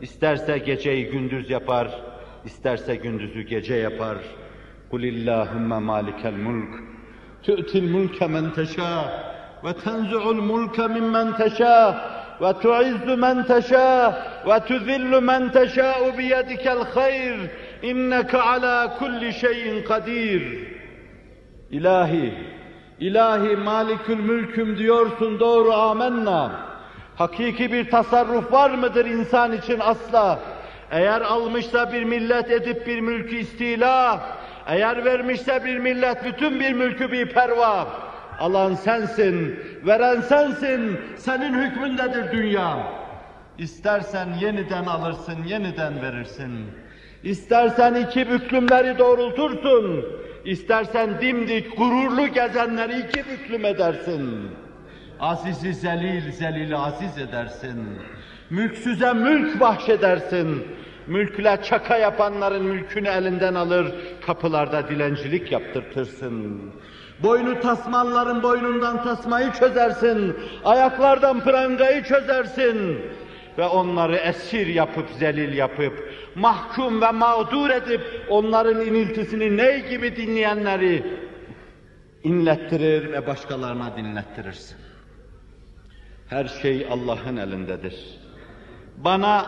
İsterse 0.00 0.58
geceyi 0.58 1.06
gündüz 1.06 1.50
yapar, 1.50 2.00
isterse 2.44 2.96
gündüzü 2.96 3.42
gece 3.42 3.74
yapar. 3.74 4.18
قُلِ 4.93 5.03
اللّٰهُمَّ 5.13 5.69
مَالِكَ 5.91 6.21
الْمُلْكِ 6.25 6.73
تُؤْتِ 7.43 7.71
الْمُلْكَ 7.75 8.23
مَنْ 8.23 8.45
تَشَاءُ 8.59 9.05
وَتَنْزُعُ 9.63 10.23
الْمُلْكَ 10.35 10.77
مِمَّنْ 10.79 11.27
تَشَاءُ 11.43 11.91
وَتُعِزُّ 12.41 13.07
مَنْ 13.25 13.35
تَشَاءُ 13.53 14.09
وَتُذِلُّ 14.49 15.11
مَنْ 15.29 15.41
تَشَاءُ 15.57 15.99
بِيَدِكَ 16.17 16.65
الْخَيْرُ 16.77 17.37
إِنَّكَ 17.89 18.31
عَلَى 18.49 18.77
كُلِّ 18.99 19.21
شَيْءٍ 19.43 19.65
قَدِيرٌ 19.89 20.41
İlahi, 21.71 22.33
ilahi 22.99 23.55
malikül 23.55 24.19
mülküm 24.19 24.77
diyorsun 24.77 25.39
doğru 25.39 25.73
amenna. 25.73 26.51
Hakiki 27.15 27.73
bir 27.73 27.89
tasarruf 27.89 28.51
var 28.51 28.69
mıdır 28.71 29.05
insan 29.05 29.53
için 29.53 29.79
asla? 29.79 30.39
Eğer 30.91 31.21
almışsa 31.21 31.93
bir 31.93 32.03
millet 32.03 32.51
edip 32.51 32.87
bir 32.87 32.99
mülkü 32.99 33.35
istila, 33.35 34.19
eğer 34.66 35.04
vermişse 35.04 35.64
bir 35.64 35.78
millet 35.78 36.24
bütün 36.24 36.60
bir 36.60 36.72
mülkü 36.72 37.12
bir 37.12 37.28
perva. 37.28 37.88
Alan 38.38 38.74
sensin, 38.74 39.60
veren 39.86 40.20
sensin, 40.20 41.00
senin 41.16 41.54
hükmündedir 41.54 42.32
dünya. 42.32 42.92
İstersen 43.58 44.28
yeniden 44.40 44.84
alırsın, 44.84 45.44
yeniden 45.46 46.02
verirsin. 46.02 46.50
İstersen 47.22 47.94
iki 47.94 48.30
büklümleri 48.30 48.98
doğrultursun, 48.98 50.04
istersen 50.44 51.20
dimdik 51.20 51.76
gururlu 51.78 52.26
gezenleri 52.26 52.98
iki 52.98 53.30
büklüm 53.30 53.64
edersin. 53.64 54.50
Azizi 55.20 55.74
zelil, 55.74 56.32
zelili 56.32 56.76
aziz 56.76 57.18
edersin. 57.18 57.98
Mülksüze 58.50 59.12
mülk 59.12 59.60
bahşedersin. 59.60 60.66
Mülkle 61.06 61.58
çaka 61.62 61.96
yapanların 61.96 62.64
mülkünü 62.64 63.08
elinden 63.08 63.54
alır, 63.54 63.94
kapılarda 64.26 64.88
dilencilik 64.88 65.52
yaptırtırsın. 65.52 66.60
Boynu 67.22 67.60
tasmanların 67.60 68.42
boynundan 68.42 69.04
tasmayı 69.04 69.52
çözersin, 69.52 70.36
ayaklardan 70.64 71.44
prangayı 71.44 72.02
çözersin 72.02 73.00
ve 73.58 73.66
onları 73.66 74.16
esir 74.16 74.66
yapıp, 74.66 75.08
zelil 75.10 75.56
yapıp, 75.56 76.12
mahkum 76.34 77.02
ve 77.02 77.10
mağdur 77.10 77.70
edip, 77.70 78.00
onların 78.28 78.80
iniltisini 78.80 79.56
ney 79.56 79.88
gibi 79.88 80.16
dinleyenleri 80.16 81.18
inlettirir 82.24 83.12
ve 83.12 83.26
başkalarına 83.26 83.96
dinlettirirsin. 83.96 84.76
Her 86.28 86.44
şey 86.44 86.86
Allah'ın 86.90 87.36
elindedir. 87.36 88.18
Bana 88.96 89.46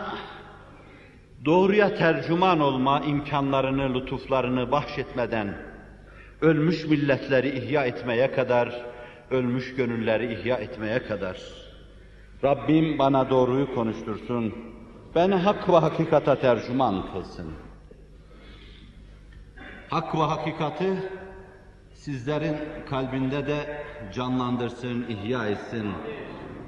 doğruya 1.47 1.95
tercüman 1.95 2.59
olma 2.59 2.99
imkanlarını, 2.99 3.93
lütuflarını 3.93 4.71
bahşetmeden, 4.71 5.57
ölmüş 6.41 6.85
milletleri 6.85 7.49
ihya 7.49 7.85
etmeye 7.85 8.31
kadar, 8.31 8.85
ölmüş 9.31 9.75
gönülleri 9.75 10.33
ihya 10.33 10.57
etmeye 10.57 11.03
kadar, 11.03 11.37
Rabbim 12.43 12.99
bana 12.99 13.29
doğruyu 13.29 13.75
konuştursun, 13.75 14.53
beni 15.15 15.35
hak 15.35 15.69
ve 15.69 15.77
hakikata 15.77 16.35
tercüman 16.39 17.11
kılsın. 17.13 17.53
Hak 19.89 20.15
ve 20.15 20.23
hakikati 20.23 20.93
sizlerin 21.93 22.57
kalbinde 22.89 23.47
de 23.47 23.85
canlandırsın, 24.13 25.05
ihya 25.09 25.47
etsin. 25.47 25.91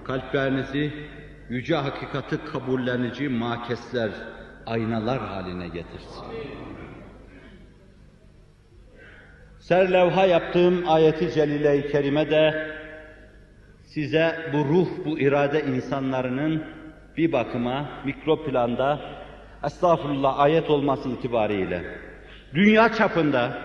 Kalplerinizi 0.03 0.93
yüce 1.49 1.75
hakikati 1.75 2.37
kabullenici 2.45 3.29
makesler, 3.29 4.11
aynalar 4.69 5.19
haline 5.19 5.67
getirsin. 5.67 6.25
Serlevha 9.59 10.25
yaptığım 10.25 10.89
ayeti 10.89 11.31
celile-i 11.33 11.91
kerime 11.91 12.31
de 12.31 12.71
size 13.83 14.51
bu 14.53 14.57
ruh, 14.57 14.87
bu 15.05 15.19
irade 15.19 15.65
insanlarının 15.65 16.63
bir 17.17 17.31
bakıma 17.31 17.89
mikro 18.05 18.43
planda 18.45 18.99
estağfurullah 19.65 20.39
ayet 20.39 20.69
olması 20.69 21.09
itibariyle 21.09 21.83
dünya 22.53 22.93
çapında 22.93 23.61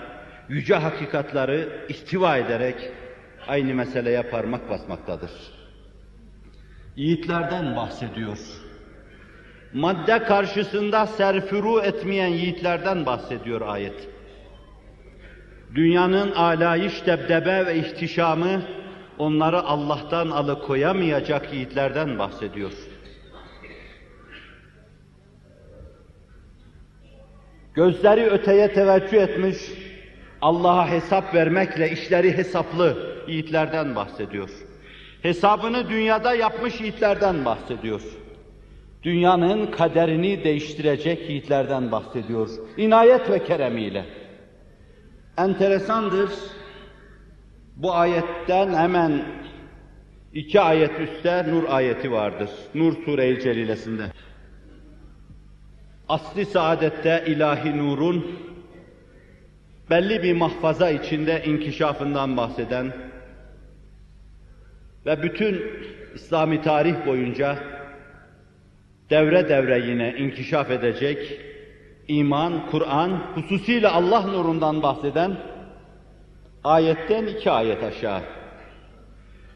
yüce 0.48 0.74
hakikatları 0.74 1.86
istiva 1.88 2.36
ederek 2.36 2.76
aynı 3.48 3.74
meseleye 3.74 4.22
parmak 4.22 4.70
basmaktadır. 4.70 5.30
Yiğitlerden 6.96 7.76
bahsediyor. 7.76 8.38
Madde 9.74 10.18
karşısında 10.18 11.06
serfuru 11.06 11.80
etmeyen 11.80 12.28
yiğitlerden 12.28 13.06
bahsediyor 13.06 13.60
ayet. 13.60 14.08
Dünyanın 15.74 16.32
alayış, 16.32 17.06
debdebe 17.06 17.66
ve 17.66 17.76
ihtişamı 17.76 18.62
onları 19.18 19.62
Allah'tan 19.62 20.30
alıkoyamayacak 20.30 21.54
yiğitlerden 21.54 22.18
bahsediyor. 22.18 22.72
Gözleri 27.74 28.26
öteye 28.26 28.72
teveccüh 28.72 29.18
etmiş, 29.18 29.56
Allah'a 30.40 30.90
hesap 30.90 31.34
vermekle 31.34 31.90
işleri 31.90 32.36
hesaplı 32.36 33.16
yiğitlerden 33.28 33.96
bahsediyor. 33.96 34.50
Hesabını 35.22 35.88
dünyada 35.88 36.34
yapmış 36.34 36.80
yiğitlerden 36.80 37.44
bahsediyor. 37.44 38.02
Dünyanın 39.04 39.66
kaderini 39.66 40.44
değiştirecek 40.44 41.30
yiğitlerden 41.30 41.92
bahsediyor. 41.92 42.48
İnayet 42.76 43.30
ve 43.30 43.44
keremiyle. 43.44 44.04
Enteresandır, 45.38 46.30
bu 47.76 47.94
ayetten 47.94 48.74
hemen 48.74 49.24
iki 50.32 50.60
ayet 50.60 51.00
üstte 51.00 51.46
Nur 51.50 51.64
ayeti 51.68 52.12
vardır. 52.12 52.50
Nur 52.74 53.04
Sure-i 53.04 53.40
Celilesinde. 53.40 54.04
Asli 56.08 56.46
saadette 56.46 57.24
ilahi 57.26 57.78
nurun 57.78 58.38
belli 59.90 60.22
bir 60.22 60.32
mahfaza 60.32 60.90
içinde 60.90 61.44
inkişafından 61.44 62.36
bahseden 62.36 62.92
ve 65.06 65.22
bütün 65.22 65.62
İslami 66.14 66.62
tarih 66.62 67.06
boyunca 67.06 67.73
devre 69.10 69.48
devre 69.48 69.78
yine 69.78 70.14
inkişaf 70.18 70.70
edecek 70.70 71.40
iman, 72.08 72.66
Kur'an, 72.70 73.10
hususiyle 73.34 73.88
Allah 73.88 74.20
nurundan 74.20 74.82
bahseden 74.82 75.36
ayetten 76.64 77.26
iki 77.26 77.50
ayet 77.50 77.82
aşağı. 77.82 78.20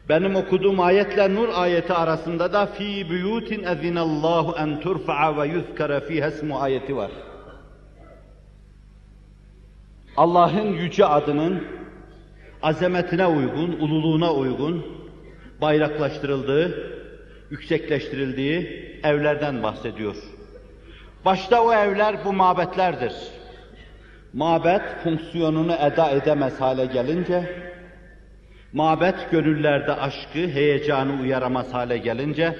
Benim 0.09 0.35
okuduğum 0.35 0.79
ayetle 0.79 1.35
nur 1.35 1.49
ayeti 1.55 1.93
arasında 1.93 2.53
da 2.53 2.65
fi 2.65 3.09
buyutin 3.09 3.63
ezinallahu 3.63 4.55
en 4.57 4.79
turfa'a 4.79 5.37
ve 5.37 5.47
yuzkara 5.47 5.99
fiha 5.99 6.27
ismu 6.27 6.59
ayeti 6.59 6.95
var. 6.95 7.11
Allah'ın 10.17 10.67
yüce 10.67 11.05
adının 11.05 11.63
azametine 12.61 13.27
uygun, 13.27 13.71
ululuğuna 13.71 14.33
uygun 14.33 14.85
bayraklaştırıldığı, 15.61 16.98
yüksekleştirildiği 17.51 18.89
evlerden 19.03 19.63
bahsediyor. 19.63 20.15
Başta 21.25 21.63
o 21.63 21.73
evler 21.73 22.25
bu 22.25 22.33
mabetlerdir. 22.33 23.13
Mabet 24.33 24.81
fonksiyonunu 25.03 25.73
eda 25.73 26.09
edemez 26.09 26.61
hale 26.61 26.85
gelince, 26.85 27.43
mabet 28.73 29.31
gönüllerde 29.31 29.93
aşkı, 29.93 30.39
heyecanı 30.47 31.21
uyaramaz 31.21 31.73
hale 31.73 31.97
gelince, 31.97 32.55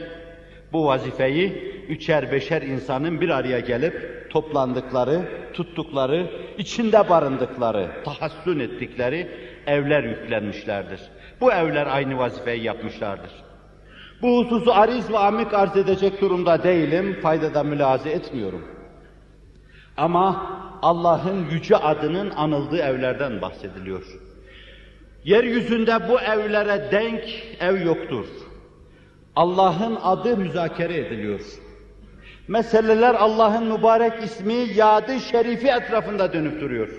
bu 0.73 0.86
vazifeyi 0.86 1.47
üçer 1.89 2.32
beşer 2.32 2.62
insanın 2.62 3.21
bir 3.21 3.30
araya 3.30 3.60
gelip 3.60 4.28
toplandıkları, 4.30 5.21
tuttukları, 5.54 6.28
içinde 6.58 7.10
barındıkları, 7.10 7.88
tahassün 8.06 8.60
ettikleri 8.60 9.28
evler 9.67 10.04
yüklenmişlerdir. 10.04 10.99
Bu 11.41 11.52
evler 11.52 11.88
aynı 11.88 12.17
vazifeyi 12.17 12.63
yapmışlardır. 12.63 13.48
Bu 14.21 14.38
hususu 14.38 14.73
ariz 14.73 15.12
ve 15.12 15.17
amik 15.17 15.53
arz 15.53 15.77
edecek 15.77 16.21
durumda 16.21 16.63
değilim, 16.63 17.19
faydada 17.21 17.63
mülaze 17.63 18.10
etmiyorum. 18.10 18.65
Ama 19.97 20.49
Allah'ın 20.82 21.45
yüce 21.51 21.77
adının 21.77 22.32
anıldığı 22.32 22.77
evlerden 22.77 23.41
bahsediliyor. 23.41 24.03
Yeryüzünde 25.23 26.10
bu 26.10 26.21
evlere 26.21 26.91
denk 26.91 27.23
ev 27.60 27.86
yoktur. 27.86 28.25
Allah'ın 29.36 29.97
adı 30.03 30.38
müzakere 30.38 30.97
ediliyor. 30.97 31.39
Meseleler 32.47 33.15
Allah'ın 33.15 33.77
mübarek 33.77 34.23
ismi, 34.23 34.53
yadı 34.53 35.19
şerifi 35.19 35.67
etrafında 35.67 36.34
dönüp 36.34 36.62
duruyor. 36.62 36.89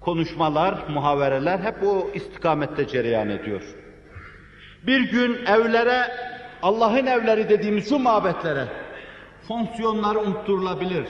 Konuşmalar, 0.00 0.74
muhavereler 0.88 1.58
hep 1.58 1.82
o 1.82 2.10
istikamette 2.14 2.86
cereyan 2.88 3.28
ediyor. 3.28 3.62
Bir 4.86 5.00
gün 5.00 5.46
evlere, 5.46 6.02
Allah'ın 6.62 7.06
evleri 7.06 7.48
dediğimiz 7.48 7.88
şu 7.88 7.98
mabetlere, 7.98 8.64
fonksiyonları 9.48 10.18
unutturulabilir. 10.18 11.06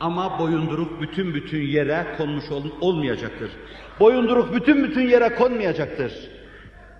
Ama 0.00 0.38
boyunduruk 0.38 1.02
bütün 1.02 1.34
bütün 1.34 1.62
yere 1.62 2.06
konmuş 2.16 2.50
ol, 2.50 2.64
olmayacaktır. 2.80 3.50
Boyunduruk 4.00 4.54
bütün 4.54 4.84
bütün 4.84 5.08
yere 5.08 5.34
konmayacaktır. 5.34 6.12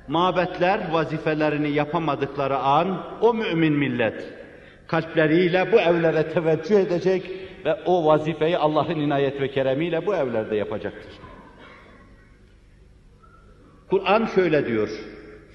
Mabetler 0.08 0.90
vazifelerini 0.90 1.70
yapamadıkları 1.70 2.58
an 2.58 3.06
o 3.20 3.34
mümin 3.34 3.72
millet 3.72 4.24
kalpleriyle 4.86 5.72
bu 5.72 5.80
evlere 5.80 6.28
teveccüh 6.28 6.76
edecek 6.76 7.30
ve 7.64 7.74
o 7.84 8.06
vazifeyi 8.06 8.58
Allah'ın 8.58 9.00
inayet 9.00 9.40
ve 9.40 9.50
keremiyle 9.50 10.06
bu 10.06 10.14
evlerde 10.14 10.56
yapacaktır. 10.56 11.12
Kur'an 13.90 14.26
şöyle 14.26 14.66
diyor. 14.66 14.88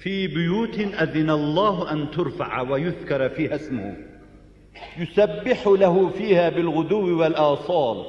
Ezinallahu 0.04 1.88
en 1.92 2.10
turfa'a 2.10 2.68
ve 2.68 2.80
yuzkara 2.80 3.28
fiha 3.28 3.56
ismuhu. 3.56 3.94
Yusebbihu 4.98 5.80
lehu 5.80 6.10
fiha 6.18 6.56
bil 6.56 6.66
guduvi 6.66 7.18
vel 7.20 7.34
asal. 7.36 8.04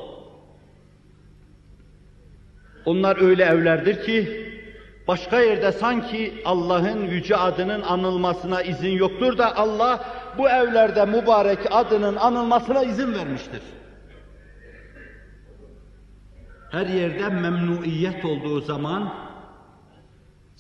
Onlar 2.86 3.22
öyle 3.22 3.44
evlerdir 3.44 4.04
ki 4.04 4.48
başka 5.08 5.40
yerde 5.40 5.72
sanki 5.72 6.34
Allah'ın 6.46 7.08
yüce 7.08 7.36
adının 7.36 7.82
anılmasına 7.82 8.62
izin 8.62 8.92
yoktur 8.92 9.38
da 9.38 9.56
Allah 9.56 10.06
bu 10.38 10.50
evlerde 10.50 11.06
mübarek 11.06 11.60
adının 11.72 12.16
anılmasına 12.16 12.84
izin 12.84 13.14
vermiştir. 13.14 13.62
Her 16.72 16.86
yerde 16.86 17.30
memnuiyet 17.30 18.26
olduğu 18.26 18.62
zaman 18.62 19.14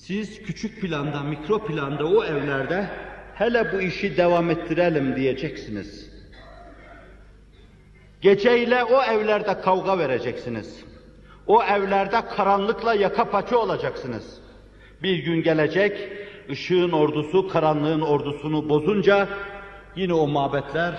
siz 0.08 0.44
küçük 0.44 0.82
planda, 0.82 1.22
mikro 1.22 1.66
planda 1.66 2.06
o 2.06 2.24
evlerde 2.24 2.90
hele 3.36 3.74
bu 3.74 3.82
işi 3.82 4.18
devam 4.18 4.50
ettirelim 4.50 5.16
diyeceksiniz. 5.16 6.10
Geceyle 8.22 8.84
o 8.84 9.04
evlerde 9.04 9.62
kavga 9.62 9.98
vereceksiniz. 9.98 10.86
O 11.48 11.64
evlerde 11.64 12.26
karanlıkla 12.36 12.94
yaka 12.94 13.30
paça 13.30 13.58
olacaksınız. 13.58 14.42
Bir 15.04 15.18
gün 15.18 15.44
gelecek, 15.44 16.12
ışığın 16.50 16.92
ordusu 16.92 17.48
karanlığın 17.48 18.02
ordusunu 18.02 18.70
bozunca 18.70 19.28
yine 19.96 20.14
o 20.14 20.28
mabetler 20.28 20.96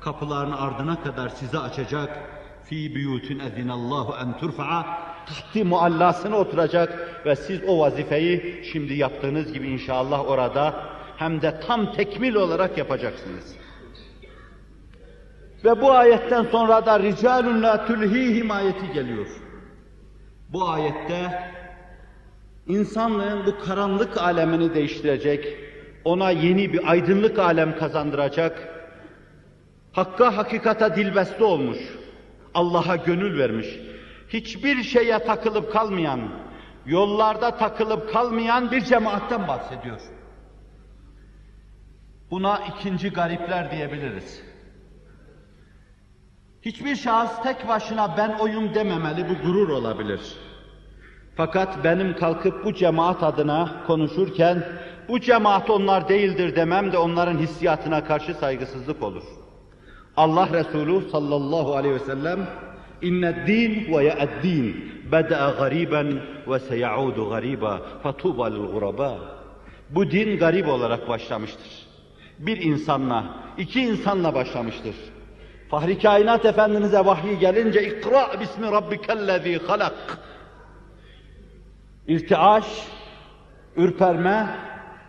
kapılarını 0.00 0.60
ardına 0.60 1.02
kadar 1.02 1.28
size 1.28 1.58
açacak. 1.58 2.35
Fi 2.68 2.94
buyutin 2.94 3.38
ezinallahu 3.38 4.14
en 4.22 4.38
turfa'a 4.38 4.84
tahti 5.26 5.64
muallasına 5.64 6.36
oturacak 6.36 7.22
ve 7.26 7.36
siz 7.36 7.60
o 7.66 7.78
vazifeyi 7.78 8.64
şimdi 8.72 8.94
yaptığınız 8.94 9.52
gibi 9.52 9.68
inşallah 9.68 10.28
orada 10.28 10.74
hem 11.16 11.42
de 11.42 11.60
tam 11.66 11.92
tekmil 11.92 12.34
olarak 12.34 12.78
yapacaksınız. 12.78 13.56
Ve 15.64 15.80
bu 15.80 15.92
ayetten 15.92 16.44
sonra 16.44 16.86
da 16.86 17.00
ricalun 17.00 17.62
la 17.62 17.86
tulhihim 17.86 18.50
ayeti 18.50 18.92
geliyor. 18.92 19.26
Bu 20.48 20.68
ayette 20.68 21.42
insanlığın 22.66 23.46
bu 23.46 23.64
karanlık 23.64 24.22
alemini 24.22 24.74
değiştirecek, 24.74 25.58
ona 26.04 26.30
yeni 26.30 26.72
bir 26.72 26.90
aydınlık 26.90 27.38
alem 27.38 27.78
kazandıracak, 27.78 28.68
hakka 29.92 30.36
hakikata 30.36 30.96
dilbeste 30.96 31.44
olmuş, 31.44 31.78
Allah'a 32.56 32.96
gönül 32.96 33.38
vermiş, 33.38 33.66
hiçbir 34.28 34.82
şeye 34.82 35.18
takılıp 35.18 35.72
kalmayan, 35.72 36.20
yollarda 36.86 37.56
takılıp 37.56 38.12
kalmayan 38.12 38.70
bir 38.70 38.80
cemaatten 38.80 39.48
bahsediyor. 39.48 40.00
Buna 42.30 42.58
ikinci 42.58 43.10
garipler 43.10 43.70
diyebiliriz. 43.70 44.42
Hiçbir 46.62 46.96
şahıs 46.96 47.42
tek 47.42 47.68
başına 47.68 48.16
ben 48.16 48.38
oyum 48.38 48.74
dememeli, 48.74 49.26
bu 49.28 49.46
gurur 49.46 49.68
olabilir. 49.68 50.20
Fakat 51.36 51.84
benim 51.84 52.16
kalkıp 52.16 52.64
bu 52.64 52.74
cemaat 52.74 53.22
adına 53.22 53.84
konuşurken, 53.86 54.64
bu 55.08 55.20
cemaat 55.20 55.70
onlar 55.70 56.08
değildir 56.08 56.56
demem 56.56 56.92
de 56.92 56.98
onların 56.98 57.38
hissiyatına 57.38 58.04
karşı 58.04 58.34
saygısızlık 58.34 59.02
olur. 59.02 59.45
Allah 60.16 60.48
Resulü 60.52 61.10
sallallahu 61.10 61.76
aleyhi 61.76 61.94
ve 61.94 61.98
sellem, 61.98 62.46
İnne 63.02 63.46
din 63.46 63.94
ve 63.94 64.04
ye'ed-din 64.04 64.92
beda'a 65.12 65.50
gariben 65.50 66.20
ve 66.48 66.58
seyaudu 66.58 67.30
gariba 67.30 67.80
fatuba 68.02 68.46
lil 68.46 68.72
guraba. 68.72 69.18
Bu 69.90 70.10
din 70.10 70.38
garip 70.38 70.68
olarak 70.68 71.08
başlamıştır. 71.08 71.86
Bir 72.38 72.56
insanla, 72.56 73.24
iki 73.58 73.80
insanla 73.80 74.34
başlamıştır. 74.34 74.94
Fahri 75.70 75.98
Kainat 75.98 76.44
Efendimiz'e 76.44 77.06
vahiy 77.06 77.36
gelince 77.36 77.88
ikra 77.88 78.40
bismi 78.40 78.66
rabbikellezî 78.72 79.58
halak. 79.66 80.18
İrtiaş, 82.08 82.64
ürperme, 83.76 84.46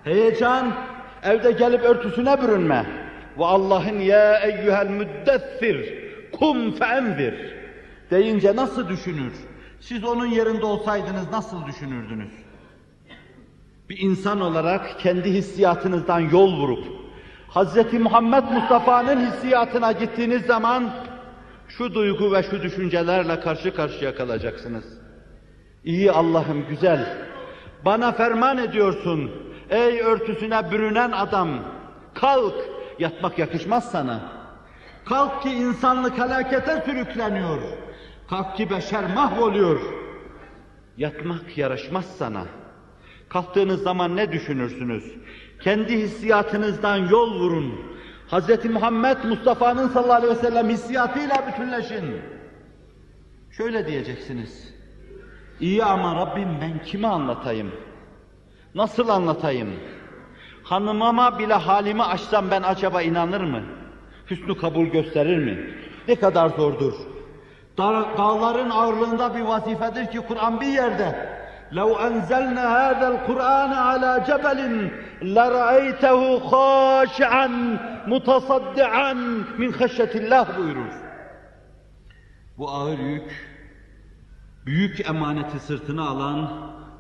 heyecan, 0.04 0.74
evde 1.24 1.52
gelip 1.52 1.84
örtüsüne 1.84 2.42
bürünme. 2.42 3.07
Ve 3.40 3.46
Allah'ın 3.46 4.00
ya 4.00 4.40
eyyuhel 4.40 4.90
müddessir 4.90 5.94
kum 6.32 6.72
feenzir 6.72 7.34
deyince 8.12 8.56
nasıl 8.56 8.90
düşünür? 8.90 9.34
Siz 9.80 10.04
onun 10.04 10.26
yerinde 10.26 10.66
olsaydınız 10.66 11.32
nasıl 11.32 11.66
düşünürdünüz? 11.66 12.32
Bir 13.90 14.00
insan 14.00 14.42
olarak 14.42 15.00
kendi 15.00 15.34
hissiyatınızdan 15.34 16.20
yol 16.20 16.58
vurup 16.58 16.86
Hz. 17.56 17.94
Muhammed 17.94 18.44
Mustafa'nın 18.44 19.32
hissiyatına 19.32 19.92
gittiğiniz 19.92 20.42
zaman 20.42 20.90
şu 21.68 21.94
duygu 21.94 22.34
ve 22.34 22.44
şu 22.44 22.62
düşüncelerle 22.62 23.40
karşı 23.40 23.76
karşıya 23.76 24.16
kalacaksınız. 24.16 24.86
İyi 25.84 26.12
Allah'ım 26.12 26.68
güzel, 26.70 27.18
bana 27.86 28.12
ferman 28.12 28.58
ediyorsun, 28.58 29.32
ey 29.70 30.02
örtüsüne 30.02 30.72
bürünen 30.72 31.12
adam, 31.12 31.50
kalk, 32.14 32.56
yatmak 33.00 33.40
yakışmaz 33.40 33.92
sana. 33.92 34.32
Kalk 35.06 35.44
ki 35.44 35.50
insanlık 35.50 36.18
helakete 36.18 36.84
sürükleniyor, 36.86 37.62
kalk 38.30 38.58
ki 38.58 38.70
beşer 38.70 39.14
mahvoluyor. 39.16 39.80
Yatmak 40.98 41.58
yaraşmaz 41.58 42.06
sana. 42.18 42.46
Kalktığınız 43.30 43.84
zaman 43.84 44.16
ne 44.16 44.32
düşünürsünüz? 44.32 45.14
Kendi 45.62 45.98
hissiyatınızdan 45.98 46.98
yol 46.98 47.40
vurun. 47.40 47.74
Hz. 48.32 48.66
Muhammed 48.66 49.18
Mustafa'nın 49.24 49.88
sallallahu 49.88 50.14
aleyhi 50.14 50.38
ve 50.38 50.42
sellem 50.42 50.70
hissiyatıyla 50.70 51.48
bütünleşin. 51.48 52.22
Şöyle 53.52 53.88
diyeceksiniz. 53.88 54.74
İyi 55.60 55.84
ama 55.84 56.16
Rabbim 56.16 56.50
ben 56.62 56.84
kime 56.84 57.08
anlatayım? 57.08 57.72
Nasıl 58.76 59.10
anlatayım? 59.10 59.70
Hanımama 60.67 61.39
bile 61.39 61.55
halimi 61.55 62.03
açsam 62.03 62.51
ben 62.51 62.63
acaba 62.63 63.03
inanır 63.03 63.41
mı? 63.41 63.63
Hüsnü 64.31 64.59
kabul 64.59 64.87
gösterir 64.87 65.39
mi? 65.39 65.71
Ne 66.09 66.15
kadar 66.15 66.49
zordur. 66.49 66.95
Dağların 67.79 68.71
ağırlığında 68.71 69.35
bir 69.35 69.41
vazifedir 69.41 70.07
ki 70.07 70.21
Kur'an 70.29 70.61
bir 70.61 70.67
yerde 70.67 71.33
لو 71.73 71.91
أنزلنا 72.09 72.65
هذا 72.81 73.07
القرآن 73.15 73.73
على 73.89 74.13
جبل 74.29 74.61
لرأيته 75.37 76.21
خاشعا 76.51 77.49
متصدعا 78.07 79.13
min 79.59 79.73
خشية 79.73 80.47
buyurur. 80.57 80.93
Bu 82.59 82.71
ağır 82.71 82.99
yük, 82.99 83.49
büyük 84.67 85.09
emaneti 85.09 85.61
sırtına 85.61 86.09
alan 86.09 86.51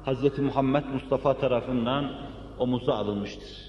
Hz. 0.06 0.38
Muhammed 0.38 0.85
Mustafa 0.85 1.38
tarafından 1.38 2.11
omuza 2.59 2.93
alınmıştır. 2.93 3.67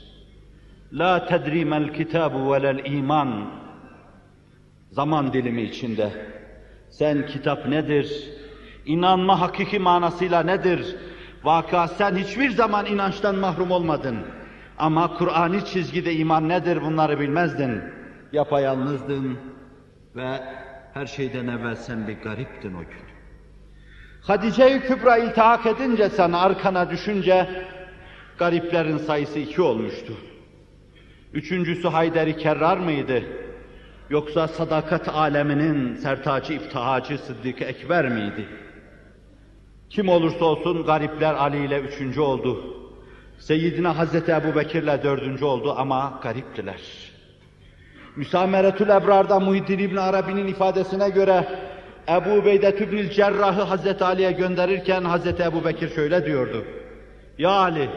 La 0.93 1.27
tedrimel 1.27 1.95
kitabu 1.95 2.53
velel 2.53 2.85
iman 2.85 3.51
zaman 4.91 5.33
dilimi 5.33 5.63
içinde 5.63 6.13
sen 6.91 7.27
kitap 7.27 7.69
nedir, 7.69 8.39
İnanma 8.89 9.41
hakiki 9.41 9.79
manasıyla 9.79 10.43
nedir? 10.43 10.97
Vaka 11.45 11.89
sen 11.89 12.17
hiçbir 12.17 12.51
zaman 12.51 12.87
inançtan 12.87 13.35
mahrum 13.35 13.71
olmadın. 13.71 14.19
Ama 14.79 15.15
Kur'an'i 15.19 15.65
çizgide 15.65 16.15
iman 16.15 16.49
nedir 16.49 16.83
bunları 16.83 17.21
bilmezdin. 17.21 17.83
Yapayalnızdın 18.33 19.39
ve 20.17 20.41
her 20.95 21.07
şeyden 21.07 21.47
evvel 21.47 21.75
sen 21.75 22.09
bir 22.09 22.21
gariptin 22.21 22.75
o 22.75 22.81
gün. 22.81 23.09
Hadice-i 24.23 24.81
Kübra 24.81 25.17
iltihak 25.17 25.67
edince 25.67 26.09
sen 26.09 26.33
arkana 26.33 26.91
düşünce 26.91 27.65
gariplerin 28.39 28.99
sayısı 28.99 29.39
iki 29.39 29.63
olmuştu. 29.63 30.13
Üçüncüsü 31.33 31.89
Hayderi 31.89 32.37
Kerrar 32.37 32.77
mıydı? 32.77 33.23
Yoksa 34.11 34.49
sadakat 34.49 35.09
aleminin 35.09 35.95
sertacı 35.95 36.53
iftihacı 36.53 37.19
Sıddık 37.19 37.63
Ekber 37.63 38.09
miydi? 38.09 38.49
Kim 39.91 40.09
olursa 40.09 40.45
olsun 40.45 40.87
garipler 40.87 41.35
Ali 41.35 41.65
ile 41.65 41.81
üçüncü 41.81 42.21
oldu. 42.21 42.75
Seyyidina 43.39 43.99
Hazreti 43.99 44.33
Ebu 44.33 44.59
Bekir'le 44.59 45.03
dördüncü 45.03 45.45
oldu 45.45 45.75
ama 45.79 46.21
gariptiler. 46.23 46.81
Müsameretül 48.17 48.89
Ebrar'da 48.89 49.41
Muhyiddin 49.41 49.79
İbn 49.79 49.97
Arabi'nin 49.97 50.47
ifadesine 50.47 51.09
göre 51.09 51.45
Ebu 52.09 52.31
Ubeyde 52.31 52.77
İbnül 52.81 53.11
Cerrah'ı 53.11 53.63
Hazreti 53.63 54.05
Ali'ye 54.05 54.33
gönderirken 54.33 55.05
Hazreti 55.05 55.43
Ebu 55.43 55.65
Bekir 55.65 55.89
şöyle 55.95 56.27
diyordu. 56.27 56.65
Ya 57.39 57.51
Ali 57.51 57.91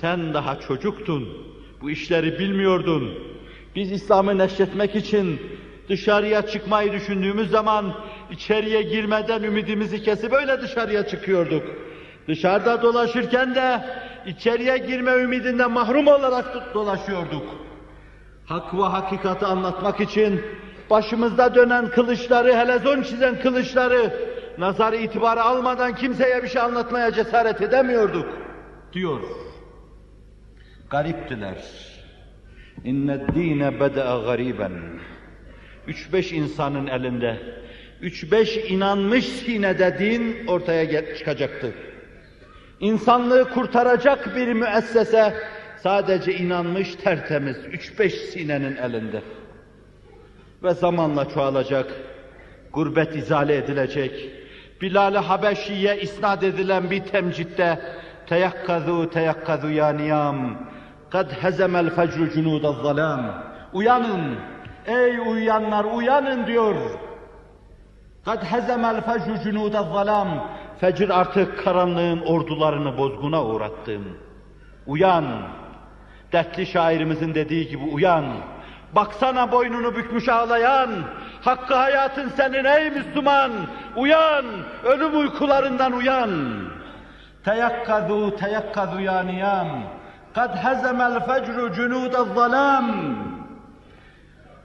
sen 0.00 0.34
daha 0.34 0.60
çocuktun, 0.60 1.28
bu 1.80 1.90
işleri 1.90 2.38
bilmiyordun. 2.38 3.14
Biz 3.76 3.92
İslam'ı 3.92 4.38
neşretmek 4.38 4.96
için 4.96 5.40
dışarıya 5.88 6.46
çıkmayı 6.46 6.92
düşündüğümüz 6.92 7.50
zaman 7.50 7.94
içeriye 8.30 8.82
girmeden 8.82 9.42
ümidimizi 9.42 10.02
kesip 10.02 10.32
böyle 10.32 10.60
dışarıya 10.60 11.06
çıkıyorduk. 11.06 11.62
Dışarıda 12.28 12.82
dolaşırken 12.82 13.54
de 13.54 13.80
içeriye 14.26 14.78
girme 14.78 15.12
ümidinden 15.12 15.70
mahrum 15.70 16.06
olarak 16.06 16.74
dolaşıyorduk. 16.74 17.46
Hak 18.46 18.74
ve 18.74 18.82
hakikati 18.82 19.46
anlatmak 19.46 20.00
için 20.00 20.40
başımızda 20.90 21.54
dönen 21.54 21.90
kılıçları, 21.90 22.54
helezon 22.54 23.02
çizen 23.02 23.40
kılıçları 23.40 24.12
nazar 24.58 24.92
itibarı 24.92 25.42
almadan 25.42 25.94
kimseye 25.94 26.42
bir 26.42 26.48
şey 26.48 26.62
anlatmaya 26.62 27.12
cesaret 27.12 27.62
edemiyorduk 27.62 28.26
diyor. 28.92 29.20
Gariptiler. 30.90 31.56
İnne 32.84 33.20
dine 33.34 33.80
bede'a 33.80 34.22
gariben. 34.22 34.72
Üç 35.86 36.12
beş 36.12 36.32
insanın 36.32 36.86
elinde, 36.86 37.36
üç 38.00 38.32
beş 38.32 38.56
inanmış 38.56 39.24
sinede 39.24 39.98
din 39.98 40.46
ortaya 40.46 41.16
çıkacaktı. 41.16 41.72
İnsanlığı 42.80 43.50
kurtaracak 43.50 44.36
bir 44.36 44.52
müessese 44.52 45.34
sadece 45.76 46.34
inanmış 46.34 46.94
tertemiz 46.94 47.56
üç 47.72 47.98
beş 47.98 48.14
sinenin 48.14 48.76
elinde. 48.76 49.22
Ve 50.62 50.74
zamanla 50.74 51.28
çoğalacak, 51.28 51.86
gurbet 52.72 53.16
izale 53.16 53.56
edilecek, 53.56 54.30
Bilal-i 54.80 55.18
Habeşi'ye 55.18 56.00
isnat 56.00 56.42
edilen 56.42 56.90
bir 56.90 57.00
temcitte 57.00 57.78
teyakkazu 58.26 59.10
teyakkazu 59.10 59.70
ya 59.70 59.88
niyam 59.92 60.70
kad 61.10 61.32
hezemel 61.42 61.90
fecru 61.90 62.30
cunudaz 62.30 62.76
zalam 62.76 63.20
uyanın 63.72 64.38
ey 64.86 65.18
uyuyanlar 65.18 65.84
uyanın 65.84 66.46
diyor. 66.46 66.74
Kad 68.24 68.42
hezemel 68.42 69.00
fecru 69.00 69.42
cunudaz 69.44 69.92
zalam 69.92 70.28
fecir 70.80 71.20
artık 71.20 71.64
karanlığın 71.64 72.20
ordularını 72.20 72.98
bozguna 72.98 73.44
uğrattım 73.44 74.18
uyan. 74.86 75.24
Dertli 76.32 76.66
şairimizin 76.66 77.34
dediği 77.34 77.68
gibi 77.68 77.84
uyan. 77.84 78.24
Baksana 78.92 79.52
boynunu 79.52 79.96
bükmüş 79.96 80.28
ağlayan, 80.28 80.90
hakkı 81.42 81.74
hayatın 81.74 82.28
senin 82.28 82.64
ey 82.64 82.90
Müslüman, 82.90 83.52
uyan, 83.96 84.44
ölüm 84.84 85.18
uykularından 85.18 85.92
uyan. 85.92 86.30
Teyakkadu 87.44 88.36
teyakkadu 88.36 89.00
ya 89.00 89.22
niyam, 89.22 89.68
kad 90.34 90.56
hezemel 90.56 91.26
fecru 91.26 91.72
cunudaz 91.72 92.34
zalam. 92.34 93.16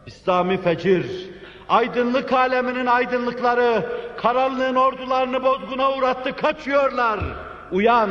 İslami 0.06 0.58
fecir, 0.58 1.30
aydınlık 1.70 2.34
aleminin 2.34 2.86
aydınlıkları, 2.86 3.86
karanlığın 4.18 4.76
ordularını 4.76 5.44
bozguna 5.44 5.92
uğrattı, 5.92 6.36
kaçıyorlar. 6.36 7.20
Uyan, 7.72 8.10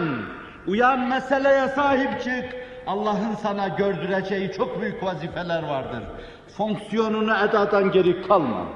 uyan 0.67 1.09
meseleye 1.09 1.69
sahip 1.69 2.23
çık, 2.23 2.55
Allah'ın 2.87 3.35
sana 3.35 3.69
gördüreceği 3.69 4.53
çok 4.53 4.81
büyük 4.81 5.03
vazifeler 5.03 5.63
vardır. 5.63 6.03
Fonksiyonunu 6.57 7.35
edadan 7.49 7.93
geri 7.93 8.23
kalma. 8.23 8.67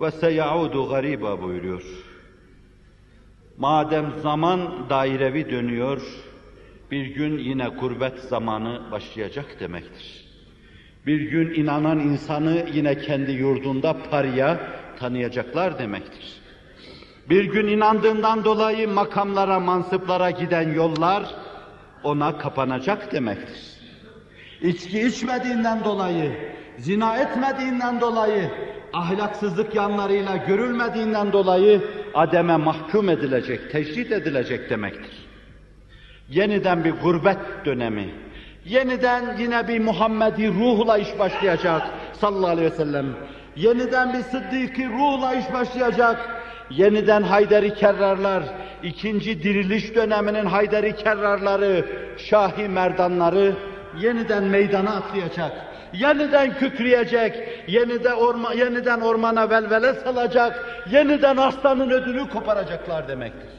Ve 0.00 0.10
seyaudu 0.10 0.88
gariba 0.88 1.42
buyuruyor. 1.42 2.09
Madem 3.60 4.12
zaman 4.22 4.90
dairevi 4.90 5.50
dönüyor, 5.50 6.02
bir 6.90 7.06
gün 7.06 7.38
yine 7.38 7.68
gurbet 7.68 8.18
zamanı 8.18 8.80
başlayacak 8.92 9.46
demektir. 9.60 10.24
Bir 11.06 11.20
gün 11.20 11.54
inanan 11.54 12.00
insanı 12.00 12.66
yine 12.72 12.98
kendi 12.98 13.32
yurdunda 13.32 13.96
parya 14.10 14.60
tanıyacaklar 14.98 15.78
demektir. 15.78 16.40
Bir 17.30 17.44
gün 17.44 17.68
inandığından 17.68 18.44
dolayı 18.44 18.88
makamlara, 18.88 19.60
mansıplara 19.60 20.30
giden 20.30 20.74
yollar 20.74 21.34
ona 22.04 22.38
kapanacak 22.38 23.12
demektir. 23.12 23.80
İçki 24.62 25.00
içmediğinden 25.00 25.84
dolayı, 25.84 26.32
zina 26.78 27.16
etmediğinden 27.16 28.00
dolayı, 28.00 28.50
ahlaksızlık 28.92 29.74
yanlarıyla 29.74 30.36
görülmediğinden 30.36 31.32
dolayı 31.32 31.99
ademe 32.14 32.56
mahkum 32.56 33.08
edilecek, 33.08 33.70
tecrit 33.72 34.12
edilecek 34.12 34.70
demektir. 34.70 35.12
Yeniden 36.28 36.84
bir 36.84 36.90
gurbet 36.90 37.38
dönemi, 37.64 38.14
yeniden 38.64 39.36
yine 39.38 39.68
bir 39.68 39.80
Muhammedi 39.80 40.48
ruhla 40.48 40.98
iş 40.98 41.18
başlayacak 41.18 41.82
sallallahu 42.12 42.50
aleyhi 42.50 42.72
ve 42.72 42.76
sellem. 42.76 43.06
Yeniden 43.56 44.12
bir 44.12 44.22
Sıddık'ı 44.22 44.88
ruhla 44.88 45.34
iş 45.34 45.52
başlayacak, 45.52 46.42
yeniden 46.70 47.22
Hayderi 47.22 47.74
Kerrarlar, 47.74 48.42
ikinci 48.82 49.42
diriliş 49.42 49.94
döneminin 49.94 50.46
Hayderi 50.46 50.96
Kerrarları, 50.96 51.86
Şahi 52.18 52.68
Merdanları 52.68 53.52
yeniden 54.00 54.44
meydana 54.44 54.90
atlayacak. 54.90 55.52
Yeniden 55.92 56.54
kükreyecek, 56.58 57.64
yeniden, 57.68 58.16
orma, 58.16 58.52
yeniden 58.52 59.00
ormana 59.00 59.50
velvele 59.50 59.94
salacak, 59.94 60.84
yeniden 60.90 61.36
aslanın 61.36 61.90
ödünü 61.90 62.28
koparacaklar 62.28 63.08
demektir. 63.08 63.50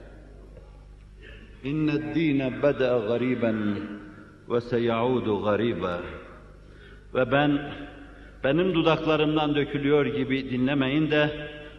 Dine 2.15 2.63
beda 2.63 2.99
gariben 3.07 3.75
ve 4.49 4.61
seyaudu 4.61 5.43
gariba. 5.43 5.99
Ve 7.13 7.31
ben 7.31 7.59
benim 8.43 8.73
dudaklarımdan 8.73 9.55
dökülüyor 9.55 10.05
gibi 10.05 10.49
dinlemeyin 10.49 11.11
de 11.11 11.29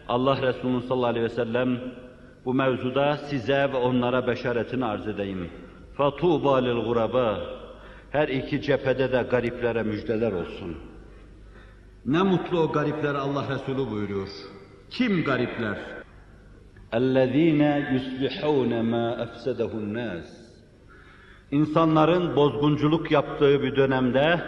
Allah 0.07 0.41
Resulü 0.41 0.81
sallallahu 0.81 1.09
aleyhi 1.09 1.25
ve 1.25 1.29
sellem 1.29 1.79
bu 2.45 2.53
mevzuda 2.53 3.17
size 3.17 3.69
ve 3.73 3.77
onlara 3.77 4.27
beşaretini 4.27 4.85
arz 4.85 5.07
edeyim. 5.07 5.49
Lil 5.99 6.85
guraba. 6.85 7.39
Her 8.12 8.28
iki 8.28 8.62
cephede 8.62 9.12
de 9.12 9.26
gariplere 9.30 9.82
müjdeler 9.82 10.32
olsun. 10.32 10.76
Ne 12.06 12.22
mutlu 12.22 12.60
o 12.60 12.72
gariplere 12.72 13.18
Allah 13.18 13.44
Resulü 13.54 13.90
buyuruyor. 13.90 14.28
Kim 14.90 15.24
garipler? 15.24 15.78
اَلَّذ۪ينَ 16.92 17.62
يُسْلِحُونَ 17.94 18.72
مَا 18.92 19.24
اَفْسَدَهُ 19.24 19.70
النَّاسِ 19.70 20.24
İnsanların 21.50 22.36
bozgunculuk 22.36 23.10
yaptığı 23.10 23.62
bir 23.62 23.76
dönemde 23.76 24.40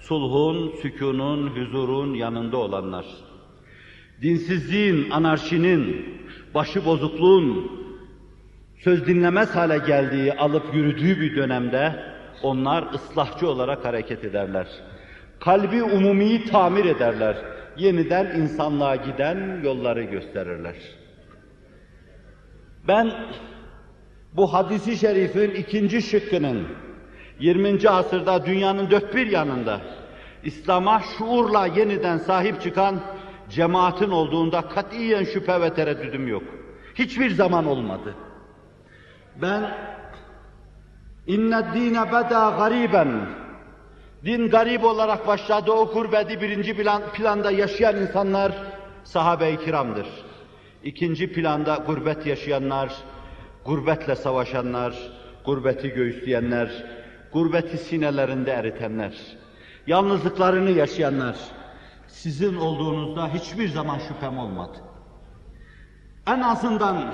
sulhun, 0.00 0.76
sükunun, 0.82 1.46
huzurun 1.46 2.14
yanında 2.14 2.56
olanlar 2.56 3.06
dinsizliğin, 4.22 5.10
anarşinin, 5.10 6.06
başı 6.54 6.84
bozukluğun 6.84 7.70
söz 8.78 9.06
dinlemez 9.06 9.56
hale 9.56 9.78
geldiği, 9.78 10.32
alıp 10.32 10.74
yürüdüğü 10.74 11.20
bir 11.20 11.36
dönemde 11.36 12.09
onlar 12.43 12.93
ıslahçı 12.93 13.49
olarak 13.49 13.85
hareket 13.85 14.23
ederler. 14.23 14.67
Kalbi 15.39 15.83
umumiyi 15.83 16.45
tamir 16.45 16.85
ederler. 16.85 17.37
Yeniden 17.77 18.25
insanlığa 18.25 18.95
giden 18.95 19.61
yolları 19.63 20.03
gösterirler. 20.03 20.75
Ben 22.87 23.11
bu 24.33 24.53
hadisi 24.53 24.97
şerifin 24.97 25.51
ikinci 25.51 26.01
şıkkının 26.01 26.67
20. 27.39 27.89
asırda 27.89 28.45
dünyanın 28.45 28.91
dört 28.91 29.15
bir 29.15 29.27
yanında 29.27 29.81
İslam'a 30.43 31.01
şuurla 31.17 31.65
yeniden 31.65 32.17
sahip 32.17 32.61
çıkan 32.61 33.01
cemaatin 33.49 34.11
olduğunda 34.11 34.61
katiyen 34.61 35.23
şüphe 35.23 35.61
ve 35.61 35.73
tereddüdüm 35.73 36.27
yok. 36.27 36.43
Hiçbir 36.95 37.29
zaman 37.29 37.65
olmadı. 37.65 38.15
Ben 39.41 39.71
İnne 41.27 41.73
dine 41.73 42.07
beda 42.07 42.55
gariben. 42.57 43.27
Din 44.25 44.49
garip 44.49 44.83
olarak 44.83 45.27
başladı. 45.27 45.71
O 45.71 45.93
gurbeti 45.93 46.41
birinci 46.41 46.77
plan, 46.77 47.01
planda 47.13 47.51
yaşayan 47.51 47.97
insanlar 47.97 48.51
sahabe-i 49.03 49.59
kiramdır. 49.65 50.07
İkinci 50.83 51.33
planda 51.33 51.75
gurbet 51.75 52.25
yaşayanlar, 52.25 52.93
gurbetle 53.65 54.15
savaşanlar, 54.15 54.93
gurbeti 55.45 55.89
göğüsleyenler, 55.89 56.85
gurbeti 57.33 57.77
sinelerinde 57.77 58.51
eritenler, 58.51 59.13
yalnızlıklarını 59.87 60.71
yaşayanlar, 60.71 61.35
sizin 62.07 62.55
olduğunuzda 62.55 63.33
hiçbir 63.33 63.69
zaman 63.69 63.99
şüphem 63.99 64.37
olmadı. 64.37 64.77
En 66.27 66.41
azından 66.41 67.13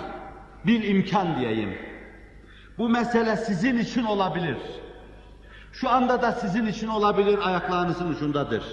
bir 0.65 0.83
imkan 0.83 1.39
diyeyim. 1.39 1.86
Bu 2.77 2.89
mesele 2.89 3.37
sizin 3.37 3.77
için 3.77 4.03
olabilir. 4.03 4.57
Şu 5.71 5.89
anda 5.89 6.21
da 6.21 6.31
sizin 6.31 6.65
için 6.65 6.87
olabilir, 6.87 7.39
ayaklarınızın 7.43 8.09
ucundadır. 8.09 8.63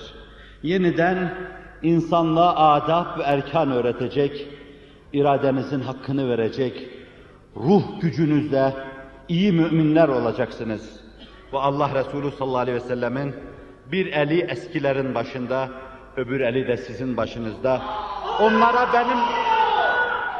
Yeniden 0.62 1.34
insanlığa 1.82 2.72
adab 2.72 3.18
ve 3.18 3.22
erkan 3.22 3.70
öğretecek, 3.70 4.48
iradenizin 5.12 5.80
hakkını 5.80 6.28
verecek, 6.28 6.88
ruh 7.56 8.00
gücünüzle 8.00 8.74
iyi 9.28 9.52
müminler 9.52 10.08
olacaksınız. 10.08 11.00
Ve 11.52 11.58
Allah 11.58 11.90
Resulü 11.94 12.30
sallallahu 12.30 12.58
aleyhi 12.58 12.76
ve 12.76 12.88
sellemin 12.88 13.34
bir 13.92 14.12
eli 14.12 14.40
eskilerin 14.40 15.14
başında, 15.14 15.68
öbür 16.16 16.40
eli 16.40 16.68
de 16.68 16.76
sizin 16.76 17.16
başınızda. 17.16 17.82
Onlara 18.40 18.92
benim 18.92 19.18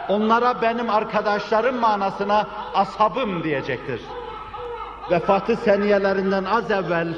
onlara 0.09 0.63
benim 0.63 0.91
arkadaşlarım 0.91 1.77
manasına 1.77 2.49
ashabım 2.75 3.45
diyecektir. 3.45 4.01
Vefatı 5.11 5.57
seniyelerinden 5.57 6.45
az 6.45 6.71
evvel 6.71 7.15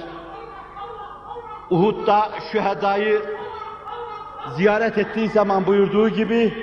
Uhud'da 1.71 2.31
şühedayı 2.53 3.23
ziyaret 4.57 4.99
ettiği 4.99 5.29
zaman 5.29 5.67
buyurduğu 5.67 6.09
gibi 6.09 6.55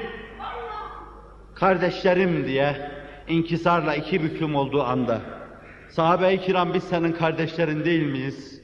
kardeşlerim 1.56 2.48
diye 2.48 2.92
inkisarla 3.28 3.96
iki 3.96 4.24
büklüm 4.24 4.56
olduğu 4.56 4.84
anda 4.84 5.22
sahabe-i 5.90 6.42
kiram 6.42 6.74
biz 6.74 6.84
senin 6.84 7.12
kardeşlerin 7.12 7.86
değil 7.86 8.12
miyiz? 8.12 8.64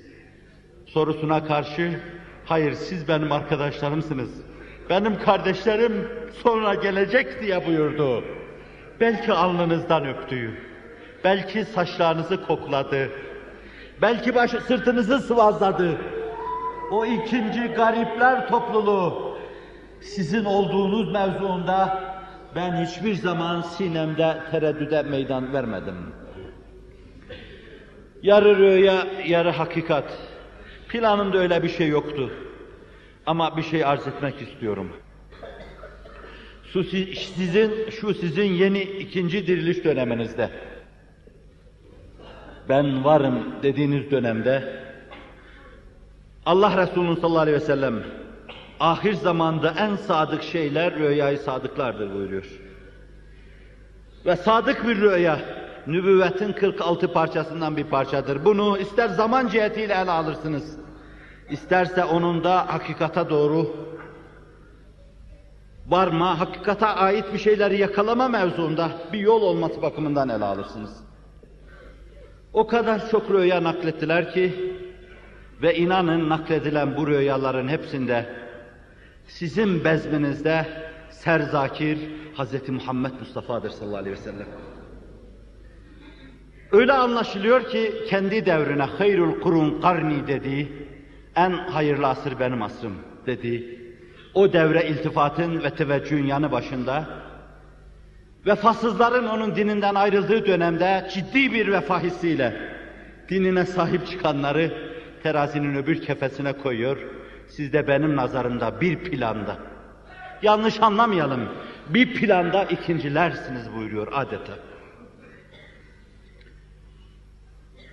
sorusuna 0.93 1.45
karşı 1.45 1.99
hayır 2.45 2.73
siz 2.73 3.07
benim 3.07 3.31
arkadaşlarımsınız. 3.31 4.48
Benim 4.89 5.19
kardeşlerim 5.19 6.07
sonra 6.43 6.73
gelecek 6.73 7.41
diye 7.41 7.67
buyurdu. 7.67 8.23
Belki 8.99 9.33
alnınızdan 9.33 10.07
öptü. 10.07 10.51
Belki 11.23 11.65
saçlarınızı 11.65 12.45
kokladı. 12.45 13.09
Belki 14.01 14.35
baş, 14.35 14.51
sırtınızı 14.51 15.19
sıvazladı. 15.19 15.97
O 16.91 17.05
ikinci 17.05 17.67
garipler 17.67 18.47
topluluğu 18.47 19.37
sizin 20.01 20.45
olduğunuz 20.45 21.11
mevzuunda 21.11 22.03
ben 22.55 22.85
hiçbir 22.85 23.15
zaman 23.15 23.61
sinemde 23.61 24.37
tereddüde 24.51 25.03
meydan 25.03 25.53
vermedim. 25.53 25.95
Yarı 28.23 28.57
rüya, 28.57 29.07
yarı 29.25 29.49
hakikat. 29.49 30.17
Planımda 30.89 31.37
öyle 31.37 31.63
bir 31.63 31.69
şey 31.69 31.87
yoktu. 31.87 32.31
Ama 33.29 33.57
bir 33.57 33.63
şey 33.63 33.85
arz 33.85 34.07
etmek 34.07 34.41
istiyorum. 34.41 34.91
Şu 36.73 36.83
sizin, 36.83 37.89
şu 37.89 38.13
sizin 38.13 38.43
yeni 38.43 38.81
ikinci 38.81 39.47
diriliş 39.47 39.83
döneminizde, 39.83 40.49
ben 42.69 43.03
varım 43.03 43.55
dediğiniz 43.63 44.11
dönemde, 44.11 44.83
Allah 46.45 46.77
Resulü 46.77 47.21
sallallahu 47.21 47.41
aleyhi 47.41 47.57
ve 47.57 47.65
sellem, 47.65 48.03
ahir 48.79 49.13
zamanda 49.13 49.73
en 49.77 49.95
sadık 49.95 50.43
şeyler 50.43 50.99
rüyayı 50.99 51.37
sadıklardır 51.37 52.13
buyuruyor. 52.13 52.59
Ve 54.25 54.35
sadık 54.35 54.87
bir 54.87 55.01
rüya, 55.01 55.39
nübüvvetin 55.87 56.51
46 56.51 57.13
parçasından 57.13 57.77
bir 57.77 57.85
parçadır. 57.85 58.45
Bunu 58.45 58.77
ister 58.77 59.09
zaman 59.09 59.47
cihetiyle 59.47 59.93
ele 59.93 60.11
alırsınız, 60.11 60.78
isterse 61.51 62.03
onun 62.03 62.43
da 62.43 62.73
hakikata 62.73 63.29
doğru 63.29 63.89
varma, 65.87 66.39
hakikate 66.39 66.85
ait 66.85 67.33
bir 67.33 67.39
şeyleri 67.39 67.77
yakalama 67.77 68.27
mevzuunda 68.27 68.91
bir 69.13 69.19
yol 69.19 69.41
olması 69.41 69.81
bakımından 69.81 70.29
ele 70.29 70.45
alırsınız. 70.45 71.03
O 72.53 72.67
kadar 72.67 73.09
çok 73.09 73.31
rüya 73.31 73.63
naklettiler 73.63 74.33
ki 74.33 74.75
ve 75.61 75.75
inanın 75.75 76.29
nakledilen 76.29 76.97
bu 76.97 77.07
rüyaların 77.07 77.67
hepsinde 77.67 78.25
sizin 79.27 79.83
bezminizde 79.83 80.65
serzakir 81.09 81.97
Hz. 82.37 82.69
Muhammed 82.69 83.11
Mustafa'dır 83.19 83.69
sallallahu 83.69 83.97
aleyhi 83.97 84.15
ve 84.15 84.21
sellem. 84.21 84.47
Öyle 86.71 86.93
anlaşılıyor 86.93 87.69
ki 87.69 87.93
kendi 88.09 88.45
devrine 88.45 88.83
hayrul 88.83 89.41
kurun 89.41 89.81
karni 89.81 90.27
dediği, 90.27 90.88
en 91.39 91.51
hayırlı 91.51 92.07
asır 92.07 92.39
benim 92.39 92.61
asrım 92.61 92.95
dediği, 93.25 93.79
o 94.33 94.53
devre 94.53 94.87
iltifatın 94.87 95.63
ve 95.63 95.69
teveccühün 95.69 96.25
yanı 96.25 96.51
başında, 96.51 97.05
vefasızların 98.45 99.27
onun 99.27 99.55
dininden 99.55 99.95
ayrıldığı 99.95 100.45
dönemde 100.45 101.09
ciddi 101.13 101.53
bir 101.53 101.71
vefa 101.71 102.03
hissiyle 102.03 102.55
dinine 103.29 103.65
sahip 103.65 104.07
çıkanları 104.07 104.73
terazinin 105.23 105.75
öbür 105.75 106.01
kefesine 106.01 106.53
koyuyor. 106.53 106.97
Siz 107.47 107.73
de 107.73 107.87
benim 107.87 108.15
nazarımda 108.15 108.81
bir 108.81 108.97
planda, 108.97 109.57
yanlış 110.41 110.81
anlamayalım, 110.81 111.49
bir 111.89 112.13
planda 112.13 112.63
ikincilersiniz 112.63 113.73
buyuruyor 113.75 114.07
adeta. 114.11 114.53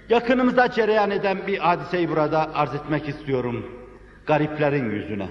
Yakınımızda 0.09 0.71
cereyan 0.71 1.11
eden 1.11 1.47
bir 1.47 1.59
hadiseyi 1.59 2.09
burada 2.09 2.55
arz 2.55 2.75
etmek 2.75 3.09
istiyorum. 3.09 3.67
Gariplerin 4.27 4.91
yüzüne. 4.91 5.29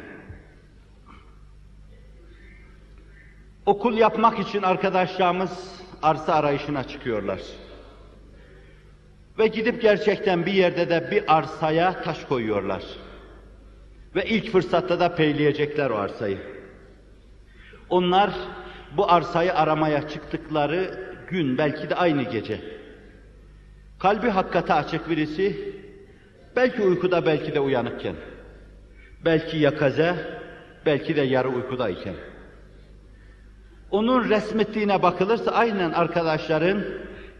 Okul 3.65 3.97
yapmak 3.97 4.39
için 4.39 4.61
arkadaşlarımız 4.61 5.81
arsa 6.01 6.33
arayışına 6.33 6.83
çıkıyorlar. 6.83 7.39
Ve 9.39 9.47
gidip 9.47 9.81
gerçekten 9.81 10.45
bir 10.45 10.53
yerde 10.53 10.89
de 10.89 11.11
bir 11.11 11.37
arsaya 11.37 12.01
taş 12.03 12.25
koyuyorlar. 12.25 12.83
Ve 14.15 14.25
ilk 14.25 14.51
fırsatta 14.51 14.99
da 14.99 15.15
peyleyecekler 15.15 15.89
o 15.89 15.95
arsayı. 15.95 16.37
Onlar 17.89 18.31
bu 18.97 19.11
arsayı 19.11 19.53
aramaya 19.53 20.07
çıktıkları 20.07 21.05
gün, 21.29 21.57
belki 21.57 21.89
de 21.89 21.95
aynı 21.95 22.23
gece, 22.23 22.74
kalbi 23.99 24.29
hakikate 24.29 24.73
açık 24.73 25.09
birisi, 25.09 25.75
belki 26.55 26.81
uykuda, 26.81 27.25
belki 27.25 27.55
de 27.55 27.59
uyanıkken, 27.59 28.15
belki 29.25 29.57
yakaze, 29.57 30.15
belki 30.85 31.15
de 31.15 31.21
yarı 31.21 31.49
uykudayken, 31.49 32.15
onun 33.91 34.29
resmettiğine 34.29 35.01
bakılırsa 35.01 35.51
aynen 35.51 35.91
arkadaşların 35.91 36.83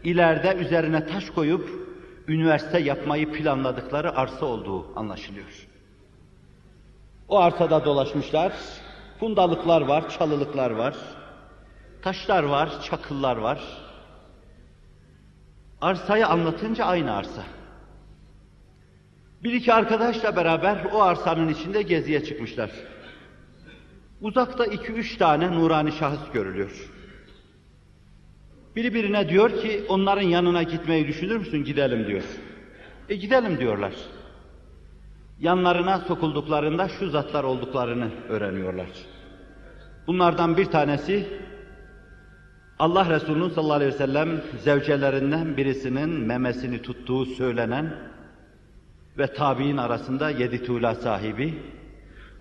ileride 0.04 0.54
üzerine 0.54 1.06
taş 1.06 1.30
koyup 1.30 1.86
üniversite 2.28 2.78
yapmayı 2.78 3.32
planladıkları 3.32 4.16
arsa 4.16 4.46
olduğu 4.46 4.98
anlaşılıyor. 4.98 5.66
O 7.28 7.38
arsada 7.38 7.84
dolaşmışlar, 7.84 8.52
fundalıklar 9.20 9.80
var, 9.80 10.08
çalılıklar 10.08 10.70
var, 10.70 10.94
taşlar 12.02 12.42
var, 12.42 12.82
çakıllar 12.82 13.36
var. 13.36 13.85
Arsayı 15.86 16.26
anlatınca 16.26 16.84
aynı 16.84 17.16
arsa. 17.16 17.42
Bir 19.44 19.52
iki 19.52 19.72
arkadaşla 19.72 20.36
beraber 20.36 20.84
o 20.92 21.02
arsanın 21.02 21.48
içinde 21.48 21.82
geziye 21.82 22.24
çıkmışlar. 22.24 22.70
Uzakta 24.20 24.66
iki 24.66 24.92
üç 24.92 25.16
tane 25.16 25.50
nurani 25.50 25.92
şahıs 25.92 26.32
görülüyor. 26.32 26.90
Biri 28.76 28.94
birine 28.94 29.28
diyor 29.28 29.60
ki 29.60 29.84
onların 29.88 30.22
yanına 30.22 30.62
gitmeyi 30.62 31.08
düşünür 31.08 31.36
müsün? 31.36 31.64
Gidelim 31.64 32.06
diyor. 32.06 32.24
E 33.08 33.16
gidelim 33.16 33.58
diyorlar. 33.58 33.92
Yanlarına 35.40 35.98
sokulduklarında 35.98 36.88
şu 36.88 37.10
zatlar 37.10 37.44
olduklarını 37.44 38.10
öğreniyorlar. 38.28 38.88
Bunlardan 40.06 40.56
bir 40.56 40.64
tanesi 40.64 41.26
Allah 42.78 43.10
Resulü'nün 43.10 43.48
sallallahu 43.48 43.74
aleyhi 43.74 43.92
ve 43.92 43.96
sellem 43.96 44.42
zevcelerinden 44.64 45.56
birisinin 45.56 46.10
memesini 46.10 46.82
tuttuğu 46.82 47.26
söylenen 47.26 47.94
ve 49.18 49.26
tabi'in 49.26 49.76
arasında 49.76 50.30
yedi 50.30 50.64
tuğla 50.64 50.94
sahibi, 50.94 51.58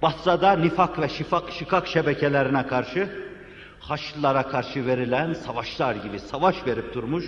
Basra'da 0.02 0.52
nifak 0.52 1.00
ve 1.00 1.10
şifak, 1.10 1.52
şikak 1.52 1.88
şebekelerine 1.88 2.68
karşı, 2.68 3.10
Haçlılara 3.80 4.48
karşı 4.48 4.86
verilen 4.86 5.34
savaşlar 5.34 5.96
gibi 5.96 6.20
savaş 6.20 6.68
verip 6.68 6.94
durmuş, 6.94 7.26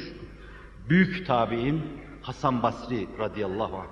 büyük 0.90 1.28
tabi'in, 1.28 1.84
Hasan 2.22 2.64
Basri 2.64 3.08
radıyallahu 3.20 3.78
anh. 3.78 3.88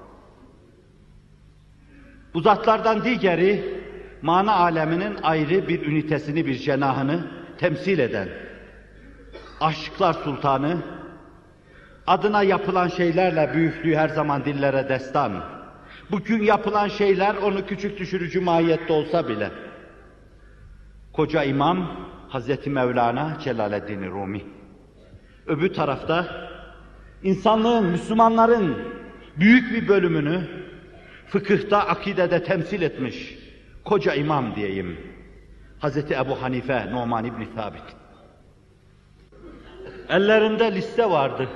Bu 2.34 2.42
zatlardan 2.42 3.04
diğeri 3.04 3.82
mana 4.22 4.54
aleminin 4.54 5.18
ayrı 5.24 5.68
bir 5.68 5.86
ünitesini, 5.86 6.46
bir 6.46 6.58
cenahını 6.58 7.28
temsil 7.58 8.00
eden 8.00 8.45
aşıklar 9.62 10.14
sultanı, 10.14 10.78
adına 12.08 12.44
yapılan 12.44 12.88
şeylerle 12.88 13.54
büyüklüğü 13.54 13.96
her 13.96 14.10
zaman 14.10 14.46
dillere 14.46 14.90
destan. 14.90 15.44
Bugün 16.12 16.44
yapılan 16.44 16.88
şeyler 16.88 17.36
onu 17.36 17.66
küçük 17.66 18.00
düşürücü 18.00 18.42
mahiyette 18.42 18.94
olsa 18.94 19.28
bile. 19.28 19.52
Koca 21.14 21.44
imam 21.44 21.92
Hazreti 22.30 22.70
Mevlana 22.70 23.38
Celaleddin 23.44 24.12
Rumi. 24.12 24.42
Öbür 25.48 25.74
tarafta 25.74 26.50
insanlığın, 27.24 27.86
Müslümanların 27.86 28.78
büyük 29.38 29.74
bir 29.74 29.88
bölümünü 29.88 30.42
fıkıhta, 31.28 31.80
akidede 31.80 32.44
temsil 32.44 32.82
etmiş 32.82 33.38
koca 33.86 34.14
imam 34.14 34.56
diyeyim. 34.56 34.98
Hazreti 35.80 36.14
Ebu 36.14 36.42
Hanife 36.42 36.92
Numan 36.92 37.26
İbni 37.26 37.48
Sabit. 37.56 38.05
Ellerinde 40.10 40.76
liste 40.76 41.10
vardı. 41.10 41.48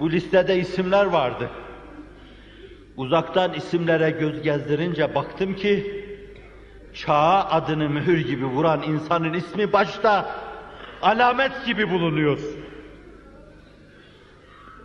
Bu 0.00 0.10
listede 0.10 0.58
isimler 0.58 1.06
vardı. 1.06 1.50
Uzaktan 2.96 3.54
isimlere 3.54 4.10
göz 4.10 4.42
gezdirince 4.42 5.14
baktım 5.14 5.54
ki 5.56 6.04
çağa 6.94 7.48
adını 7.50 7.88
mühür 7.88 8.18
gibi 8.18 8.44
vuran 8.44 8.82
insanın 8.82 9.32
ismi 9.32 9.72
başta 9.72 10.30
alamet 11.02 11.66
gibi 11.66 11.90
bulunuyor. 11.90 12.38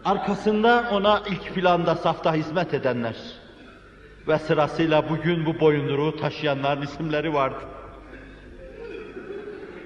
Arkasında 0.05 0.89
ona 0.91 1.21
ilk 1.29 1.55
planda 1.55 1.95
safta 1.95 2.33
hizmet 2.33 2.73
edenler 2.73 3.15
ve 4.27 4.39
sırasıyla 4.39 5.09
bugün 5.09 5.45
bu 5.45 5.59
boyunduruğu 5.59 6.17
taşıyanların 6.17 6.81
isimleri 6.81 7.33
vardı. 7.33 7.65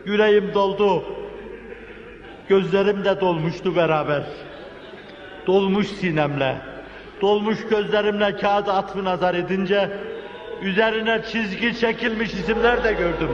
Yüreğim 0.05 0.53
doldu. 0.53 1.03
Gözlerim 2.49 3.05
de 3.05 3.21
dolmuştu 3.21 3.75
beraber. 3.75 4.23
Dolmuş 5.47 5.87
sinemle, 5.87 6.57
dolmuş 7.21 7.67
gözlerimle 7.69 8.37
kağıda 8.37 8.73
atfı 8.73 9.03
nazar 9.03 9.35
edince 9.35 9.89
üzerine 10.61 11.21
çizgi 11.31 11.79
çekilmiş 11.79 12.33
isimler 12.33 12.83
de 12.83 12.93
gördüm. 12.93 13.29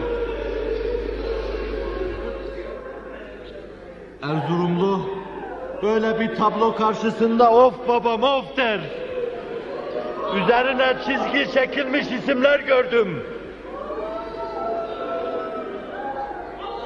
Erzurumlu 4.23 5.09
böyle 5.83 6.19
bir 6.19 6.35
tablo 6.35 6.75
karşısında 6.75 7.51
of 7.51 7.87
babam 7.87 8.23
of 8.23 8.57
der. 8.57 8.79
Üzerine 10.43 10.95
çizgi 11.05 11.53
çekilmiş 11.53 12.05
isimler 12.07 12.59
gördüm. 12.59 13.23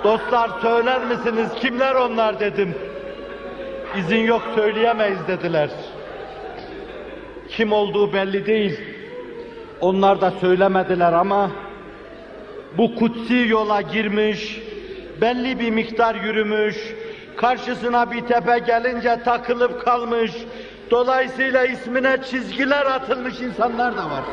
Dostlar 0.04 0.50
söyler 0.62 1.06
misiniz 1.06 1.50
kimler 1.62 1.95
onlar 1.95 2.39
dedim. 2.39 2.76
İzin 3.98 4.22
yok 4.22 4.41
söyleyemeyiz 4.56 5.28
dediler. 5.28 5.70
Kim 7.50 7.72
olduğu 7.72 8.14
belli 8.14 8.45
değil. 8.45 8.80
Onlar 9.82 10.22
da 10.22 10.32
söylemediler 10.32 11.14
ama 11.14 11.52
bu 12.78 12.95
kutsi 12.95 13.45
yola 13.48 13.82
girmiş, 13.82 14.62
belli 15.22 15.60
bir 15.60 15.70
miktar 15.70 16.16
yürümüş, 16.16 16.95
karşısına 17.38 18.12
bir 18.12 18.22
tepe 18.22 18.60
gelince 18.60 19.24
takılıp 19.24 19.86
kalmış, 19.86 20.32
dolayısıyla 20.91 21.66
ismine 21.66 22.18
çizgiler 22.24 22.86
atılmış 22.86 23.39
insanlar 23.41 23.98
da 23.98 24.10
var. 24.10 24.24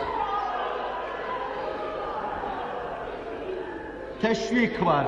Teşvik 4.23 4.87
var. 4.87 5.07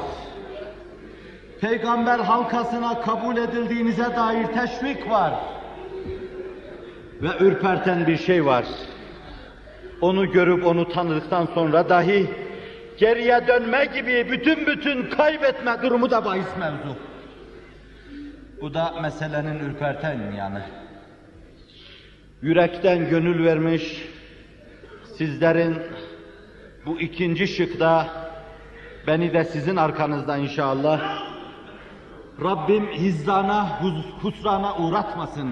Peygamber 1.60 2.18
halkasına 2.18 3.00
kabul 3.00 3.36
edildiğinize 3.36 4.16
dair 4.16 4.46
teşvik 4.46 5.10
var. 5.10 5.34
Ve 7.22 7.44
ürperten 7.44 8.06
bir 8.06 8.16
şey 8.16 8.46
var. 8.46 8.64
Onu 10.00 10.32
görüp 10.32 10.66
onu 10.66 10.88
tanıdıktan 10.88 11.46
sonra 11.54 11.88
dahi 11.88 12.30
geriye 12.98 13.46
dönme 13.46 13.84
gibi 13.84 14.28
bütün 14.30 14.66
bütün 14.66 15.10
kaybetme 15.10 15.76
durumu 15.82 16.10
da 16.10 16.24
bahis 16.24 16.56
mevzu. 16.58 16.96
Bu 18.60 18.74
da 18.74 18.94
meselenin 19.02 19.58
ürperten 19.58 20.32
yanı. 20.38 20.62
Yürekten 22.42 23.10
gönül 23.10 23.44
vermiş 23.44 24.08
sizlerin 25.18 25.76
bu 26.86 27.00
ikinci 27.00 27.48
şıkta 27.48 28.06
beni 29.06 29.32
de 29.32 29.44
sizin 29.44 29.76
arkanızda 29.76 30.36
inşallah 30.36 31.26
Rabbim 32.43 32.87
hizzana, 32.87 33.81
hus- 33.81 34.23
husrana 34.23 34.77
uğratmasın. 34.77 35.49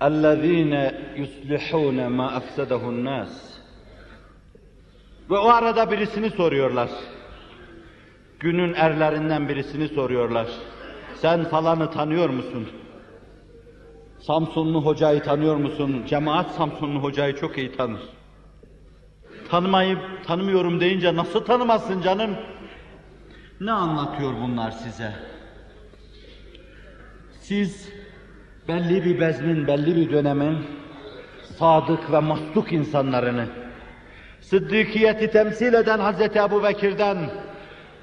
اَلَّذ۪ينَ 0.00 0.92
يُصْلِحُونَ 1.16 1.98
مَا 2.18 2.40
اَفْسَدَهُ 2.40 2.82
النَّاسِ 2.82 3.28
Ve 5.30 5.38
o 5.38 5.48
arada 5.48 5.90
birisini 5.90 6.30
soruyorlar. 6.30 6.90
Günün 8.40 8.74
erlerinden 8.74 9.48
birisini 9.48 9.88
soruyorlar. 9.88 10.46
Sen 11.14 11.44
falanı 11.44 11.90
tanıyor 11.90 12.28
musun? 12.30 12.68
Samsunlu 14.20 14.84
hocayı 14.84 15.22
tanıyor 15.22 15.56
musun? 15.56 16.02
Cemaat 16.08 16.50
Samsunlu 16.50 17.02
hocayı 17.02 17.36
çok 17.36 17.58
iyi 17.58 17.76
tanır. 17.76 18.00
Tanımayıp 19.50 19.98
tanımıyorum 20.26 20.80
deyince 20.80 21.16
nasıl 21.16 21.44
tanımazsın 21.44 22.02
canım? 22.02 22.30
Ne 23.61 23.71
anlatıyor 23.71 24.33
bunlar 24.41 24.71
size? 24.71 25.11
Siz 27.39 27.89
belli 28.67 29.05
bir 29.05 29.19
bezmin, 29.19 29.67
belli 29.67 29.95
bir 29.95 30.11
dönemin 30.11 30.57
sadık 31.59 32.11
ve 32.11 32.19
masluk 32.19 32.71
insanlarını, 32.71 33.45
sıddıkiyeti 34.41 35.31
temsil 35.31 35.73
eden 35.73 35.99
Hazreti 35.99 36.39
Ebu 36.39 36.63
Bekir'den, 36.63 37.17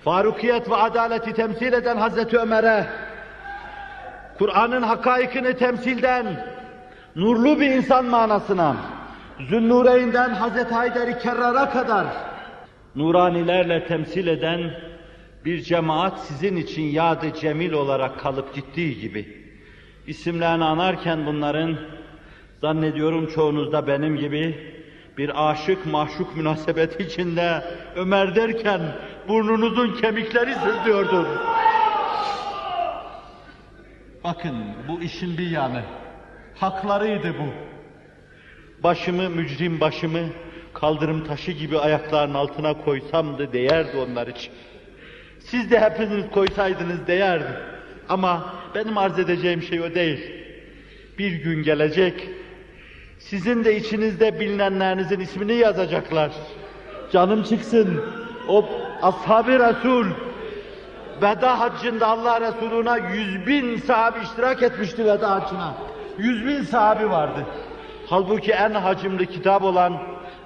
farukiyet 0.05 0.71
ve 0.71 0.77
adaleti 0.77 1.33
temsil 1.33 1.73
eden 1.73 1.97
Hazreti 1.97 2.39
Ömer'e, 2.39 2.87
Kur'an'ın 4.39 4.83
hakaikini 4.83 5.57
temsilden, 5.57 6.47
nurlu 7.17 7.61
bir 7.61 7.71
insan 7.71 8.05
manasına, 8.05 8.77
Zünnureynden 9.49 10.31
Hazreti 10.31 10.75
Haydar-ı 10.75 11.19
Kerrar'a 11.19 11.71
kadar, 11.71 12.07
nuranilerle 12.97 13.87
temsil 13.87 14.27
eden 14.27 14.71
bir 15.45 15.63
cemaat 15.63 16.21
sizin 16.21 16.57
için 16.57 16.83
yadı 16.83 17.35
cemil 17.41 17.73
olarak 17.73 18.21
kalıp 18.21 18.55
gittiği 18.55 19.01
gibi, 19.01 19.45
isimlerini 20.07 20.65
anarken 20.65 21.27
bunların, 21.27 21.79
zannediyorum 22.61 23.27
çoğunuzda 23.27 23.87
benim 23.87 24.17
gibi, 24.17 24.75
bir 25.19 25.51
aşık 25.51 25.87
maşuk 25.87 26.37
münasebeti 26.37 27.03
içinde 27.03 27.65
Ömer 27.97 28.37
derken 28.37 28.81
burnunuzun 29.29 30.01
kemikleri 30.01 30.55
sızlıyordur. 30.55 31.27
Bakın 34.25 34.57
bu 34.89 35.01
işin 35.01 35.39
bir 35.39 35.51
yanı. 35.51 35.83
Haklarıydı 36.55 37.35
bu. 37.39 37.49
Başımı, 38.83 39.31
mücrim 39.31 39.81
başımı 39.81 40.21
kaldırım 40.75 41.25
taşı 41.25 41.53
gibi 41.53 41.79
ayaklarının 41.79 42.35
altına 42.35 42.75
koysamdı 42.75 43.53
değerdi 43.53 43.97
onlar 43.97 44.27
için. 44.27 44.53
Siz 45.55 45.71
de 45.71 45.81
hepiniz 45.81 46.31
koysaydınız 46.31 47.07
değerdi. 47.07 47.53
Ama 48.09 48.55
benim 48.75 48.99
arz 48.99 49.19
edeceğim 49.19 49.63
şey 49.63 49.81
o 49.81 49.95
değil. 49.95 50.33
Bir 51.19 51.33
gün 51.33 51.63
gelecek, 51.63 52.29
sizin 53.19 53.65
de 53.65 53.77
içinizde 53.77 54.41
bilinenlerinizin 54.41 55.21
ismini 55.21 55.55
yazacaklar. 55.55 56.31
Canım 57.13 57.43
çıksın, 57.43 58.05
o 58.49 58.69
ashab-ı 59.03 59.59
Resul, 59.59 60.07
veda 61.23 61.61
haccında 61.61 62.07
Allah 62.07 62.41
Resulü'ne 62.41 63.17
yüz 63.17 63.47
bin 63.47 63.77
sahabi 63.77 64.19
iştirak 64.25 64.63
etmişti 64.63 65.05
veda 65.05 65.31
haccına. 65.31 65.75
Yüz 66.19 66.47
bin 66.47 66.63
sahabi 66.63 67.11
vardı. 67.11 67.47
Halbuki 68.07 68.53
en 68.53 68.71
hacimli 68.71 69.27
kitap 69.27 69.63
olan 69.63 69.99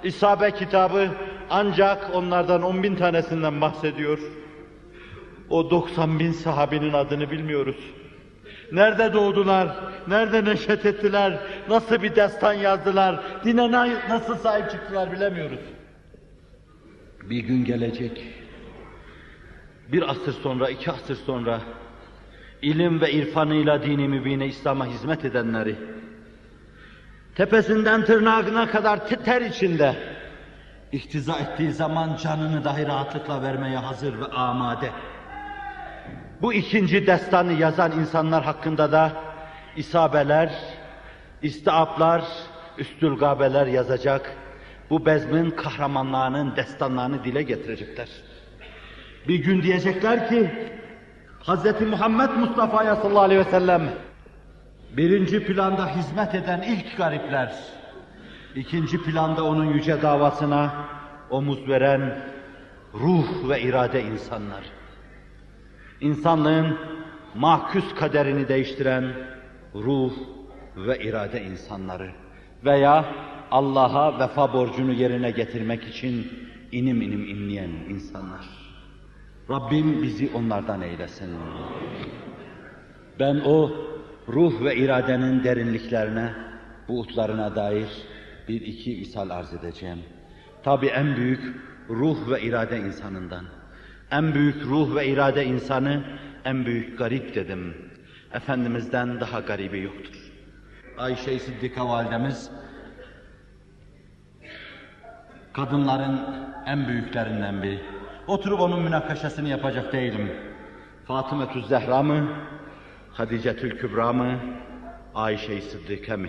İsabe 0.05 0.51
kitabı 0.51 1.09
ancak 1.51 2.11
onlardan 2.15 2.63
on 2.63 2.83
bin 2.83 2.97
tanesinden 2.97 3.61
bahsediyor. 3.61 4.19
O 5.51 5.71
90 5.71 6.19
bin 6.19 6.33
sahabinin 6.33 6.93
adını 6.93 7.31
bilmiyoruz. 7.31 7.77
Nerede 8.73 9.13
doğdular, 9.13 9.77
nerede 10.09 10.45
neşet 10.45 10.87
ettiler, 10.87 11.39
nasıl 11.69 12.03
bir 12.03 12.17
destan 12.17 12.53
yazdılar, 12.53 13.21
dine 13.45 13.71
na- 13.73 14.09
nasıl 14.09 14.37
sahip 14.37 14.71
çıktılar 14.71 15.13
bilemiyoruz. 15.13 15.61
Bir 17.23 17.39
gün 17.39 17.65
gelecek, 17.65 18.25
bir 19.93 20.11
asır 20.11 20.33
sonra, 20.33 20.71
iki 20.71 20.91
asır 20.93 21.17
sonra, 21.17 21.61
ilim 22.63 23.01
ve 23.01 23.13
irfanıyla 23.13 23.83
dini 23.83 24.09
mübine 24.09 24.47
İslam'a 24.47 24.87
hizmet 24.87 25.25
edenleri, 25.25 25.77
tepesinden 27.35 28.05
tırnağına 28.05 28.71
kadar 28.71 29.07
ter 29.09 29.43
içinde, 29.43 29.95
iktiza 30.93 31.39
ettiği 31.39 31.73
zaman 31.73 32.17
canını 32.23 32.65
dahi 32.65 32.87
rahatlıkla 32.87 33.43
vermeye 33.43 33.77
hazır 33.77 34.21
ve 34.21 34.25
amade. 34.25 34.91
Bu 36.43 36.53
ikinci 36.53 37.07
destanı 37.07 37.53
yazan 37.53 37.93
insanlar 37.93 38.45
hakkında 38.45 38.93
da 38.93 39.13
isabeler, 39.77 40.53
istiaplar, 41.43 42.25
üstülgabeler 42.79 43.67
yazacak, 43.67 44.33
bu 44.91 45.07
bezmin 45.07 45.51
kahramanlarının 45.51 46.57
destanlarını 46.57 47.25
dile 47.25 47.43
getirecekler. 47.43 48.09
Bir 49.29 49.39
gün 49.45 49.63
diyecekler 49.63 50.29
ki, 50.29 50.51
Hz. 51.43 51.81
Muhammed 51.81 52.31
Mustafa'ya 52.31 52.97
sallallahu 52.97 53.23
aleyhi 53.23 53.41
ve 53.41 53.51
sellem, 53.51 53.91
birinci 54.97 55.45
planda 55.45 55.87
hizmet 55.87 56.35
eden 56.35 56.63
ilk 56.63 56.97
garipler, 56.97 57.55
ikinci 58.55 59.03
planda 59.03 59.45
onun 59.45 59.65
yüce 59.65 60.03
davasına 60.03 60.75
omuz 61.31 61.69
veren 61.69 62.19
ruh 62.95 63.49
ve 63.49 63.61
irade 63.61 64.03
insanlar. 64.03 64.78
İnsanlığın 66.01 66.79
mahkus 67.35 67.95
kaderini 67.95 68.49
değiştiren 68.49 69.05
ruh 69.75 70.13
ve 70.77 70.99
irade 70.99 71.45
insanları 71.45 72.11
veya 72.65 73.05
Allah'a 73.51 74.21
vefa 74.21 74.53
borcunu 74.53 74.93
yerine 74.93 75.31
getirmek 75.31 75.85
için 75.85 76.27
inim 76.73 77.03
inim 77.03 77.25
inleyen 77.29 77.71
insanlar. 77.71 78.47
Rabbim 79.51 80.03
bizi 80.03 80.31
onlardan 80.35 80.83
eylesin. 80.83 81.31
Ben 83.21 83.41
o 83.45 83.71
ruh 84.29 84.65
ve 84.65 84.77
iradenin 84.77 85.45
derinliklerine, 85.45 86.33
buğutlarına 86.89 87.57
dair 87.57 87.89
bir 88.49 88.61
iki 88.61 88.91
misal 88.91 89.31
arz 89.31 89.55
edeceğim. 89.55 89.99
Tabi 90.63 90.87
en 90.87 91.17
büyük 91.17 91.57
ruh 91.91 92.31
ve 92.31 92.43
irade 92.43 92.79
insanından. 92.79 93.45
En 94.11 94.35
büyük 94.35 94.65
ruh 94.65 94.97
ve 94.97 95.07
irade 95.07 95.45
insanı, 95.45 96.05
en 96.45 96.67
büyük 96.67 96.99
garip 96.99 97.35
dedim. 97.35 97.75
Efendimiz'den 98.33 99.21
daha 99.21 99.41
garibi 99.41 99.81
yoktur. 99.81 100.15
Ayşe-i 100.99 101.41
Sıddika 101.41 101.89
validemiz, 101.89 102.51
kadınların 105.53 106.21
en 106.67 106.89
büyüklerinden 106.89 107.63
biri. 107.63 107.81
Oturup 108.27 108.61
onun 108.61 108.83
münakaşasını 108.83 109.49
yapacak 109.49 109.93
değilim. 109.93 110.31
Fatıma 111.07 111.49
Zehra 111.69 112.03
mı, 112.03 112.29
Hadicetül 113.13 113.79
Kübra 113.79 114.13
mı, 114.13 114.41
Ayşe-i 115.15 115.63
Sıddika 115.63 116.17
mı? 116.17 116.29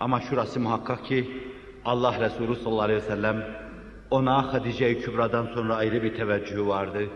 Ama 0.00 0.20
şurası 0.20 0.60
muhakkak 0.60 1.04
ki 1.04 1.50
Allah 1.84 2.20
Resulü 2.20 2.56
sallallahu 2.56 2.82
aleyhi 2.82 3.02
ve 3.02 3.06
sellem 3.06 3.67
ona 4.10 4.52
Hadice-i 4.52 5.00
Kübra'dan 5.00 5.46
sonra 5.46 5.76
ayrı 5.76 6.02
bir 6.02 6.14
teveccühü 6.14 6.66
vardı. 6.66 7.06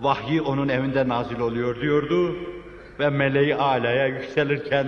Vahyi 0.00 0.42
onun 0.42 0.68
evinde 0.68 1.08
nazil 1.08 1.40
oluyor 1.40 1.80
diyordu 1.80 2.36
ve 2.98 3.10
meleği 3.10 3.54
alaya 3.54 4.06
yükselirken 4.06 4.86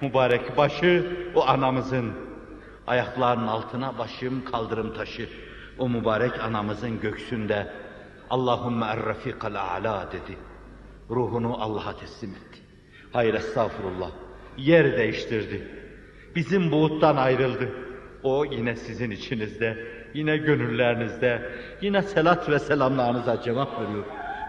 mübarek 0.00 0.56
başı 0.56 1.06
o 1.34 1.46
anamızın 1.46 2.12
ayaklarının 2.86 3.46
altına 3.46 3.98
başım 3.98 4.44
kaldırım 4.44 4.94
taşı 4.94 5.28
o 5.78 5.88
mübarek 5.88 6.40
anamızın 6.40 7.00
göksünde 7.00 7.72
Allahümme 8.30 8.86
er-rafikal 8.86 9.54
a'la 9.54 10.08
dedi. 10.12 10.38
Ruhunu 11.10 11.62
Allah'a 11.62 11.96
teslim 11.96 12.30
etti. 12.30 12.60
Hayır 13.12 13.34
estağfurullah. 13.34 14.10
Yer 14.58 14.98
değiştirdi. 14.98 15.68
Bizim 16.36 16.72
buğuttan 16.72 17.16
ayrıldı. 17.16 17.68
O 18.22 18.44
yine 18.44 18.76
sizin 18.76 19.10
içinizde, 19.10 19.86
yine 20.16 20.36
gönüllerinizde, 20.36 21.42
yine 21.80 22.02
selat 22.02 22.50
ve 22.50 22.58
selamlarınıza 22.58 23.42
cevap 23.42 23.80
veriyor. 23.80 24.04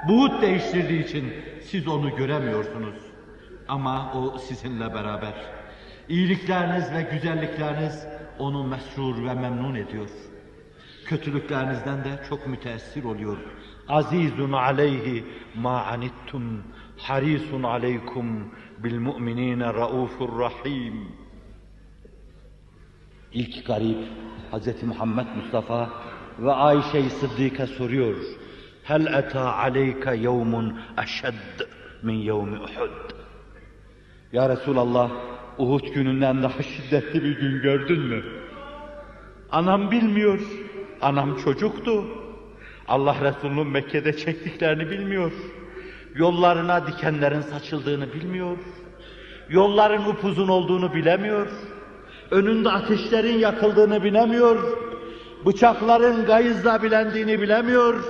Buğut 0.07 0.41
değiştirdiği 0.41 1.05
için 1.05 1.33
siz 1.61 1.87
onu 1.87 2.15
göremiyorsunuz. 2.15 2.95
Ama 3.67 4.13
o 4.13 4.37
sizinle 4.37 4.93
beraber. 4.93 5.33
İyilikleriniz 6.09 6.93
ve 6.93 7.01
güzellikleriniz 7.11 8.07
onu 8.39 8.63
mesrur 8.63 9.25
ve 9.25 9.33
memnun 9.33 9.75
ediyor. 9.75 10.09
Kötülüklerinizden 11.05 12.03
de 12.03 12.09
çok 12.29 12.47
müteessir 12.47 13.03
oluyor. 13.03 13.37
Azizun 13.89 14.51
aleyhi 14.51 15.23
ma 15.55 15.83
anittum 15.83 16.63
harisun 16.97 17.63
aleykum 17.63 18.53
bil 18.77 18.99
mu'minine 18.99 19.73
raufur 19.73 20.39
rahim. 20.39 21.07
İlk 23.33 23.67
garip 23.67 23.97
Hz. 24.51 24.83
Muhammed 24.83 25.25
Mustafa 25.35 25.89
ve 26.39 26.51
Ayşe-i 26.51 27.09
Sıddika 27.09 27.67
soruyor. 27.67 28.15
Hel 28.83 29.05
eta 29.05 29.53
aleyke 29.53 30.15
yevmun 30.15 30.79
eşedd 31.03 31.67
min 32.03 32.13
yevmi 32.13 32.59
Uhud. 32.59 33.11
Ya 34.33 34.49
Resulallah, 34.49 35.11
Uhud 35.57 35.93
gününden 35.93 36.43
daha 36.43 36.63
şiddetli 36.63 37.23
bir 37.23 37.39
gün 37.39 37.61
gördün 37.61 37.99
mü? 37.99 38.23
Anam 39.51 39.91
bilmiyor. 39.91 40.39
Anam 41.01 41.37
çocuktu. 41.37 42.05
Allah 42.87 43.15
Resulü'nün 43.21 43.67
Mekke'de 43.67 44.17
çektiklerini 44.17 44.89
bilmiyor. 44.89 45.31
Yollarına 46.15 46.87
dikenlerin 46.87 47.41
saçıldığını 47.41 48.13
bilmiyor. 48.13 48.57
Yolların 49.49 50.05
upuzun 50.05 50.47
olduğunu 50.47 50.93
bilemiyor. 50.93 51.47
Önünde 52.31 52.69
ateşlerin 52.69 53.37
yakıldığını 53.39 54.03
bilemiyor. 54.03 54.77
Bıçakların 55.45 56.25
gayızla 56.25 56.83
bilendiğini 56.83 57.41
bilemiyor. 57.41 58.03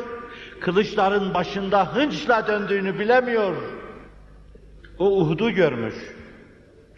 Kılıçların 0.60 1.34
başında 1.34 1.96
hınçla 1.96 2.48
döndüğünü 2.48 3.00
bilemiyor. 3.00 3.56
O 5.00 5.22
Uhud'u 5.22 5.52
görmüş. 5.52 5.96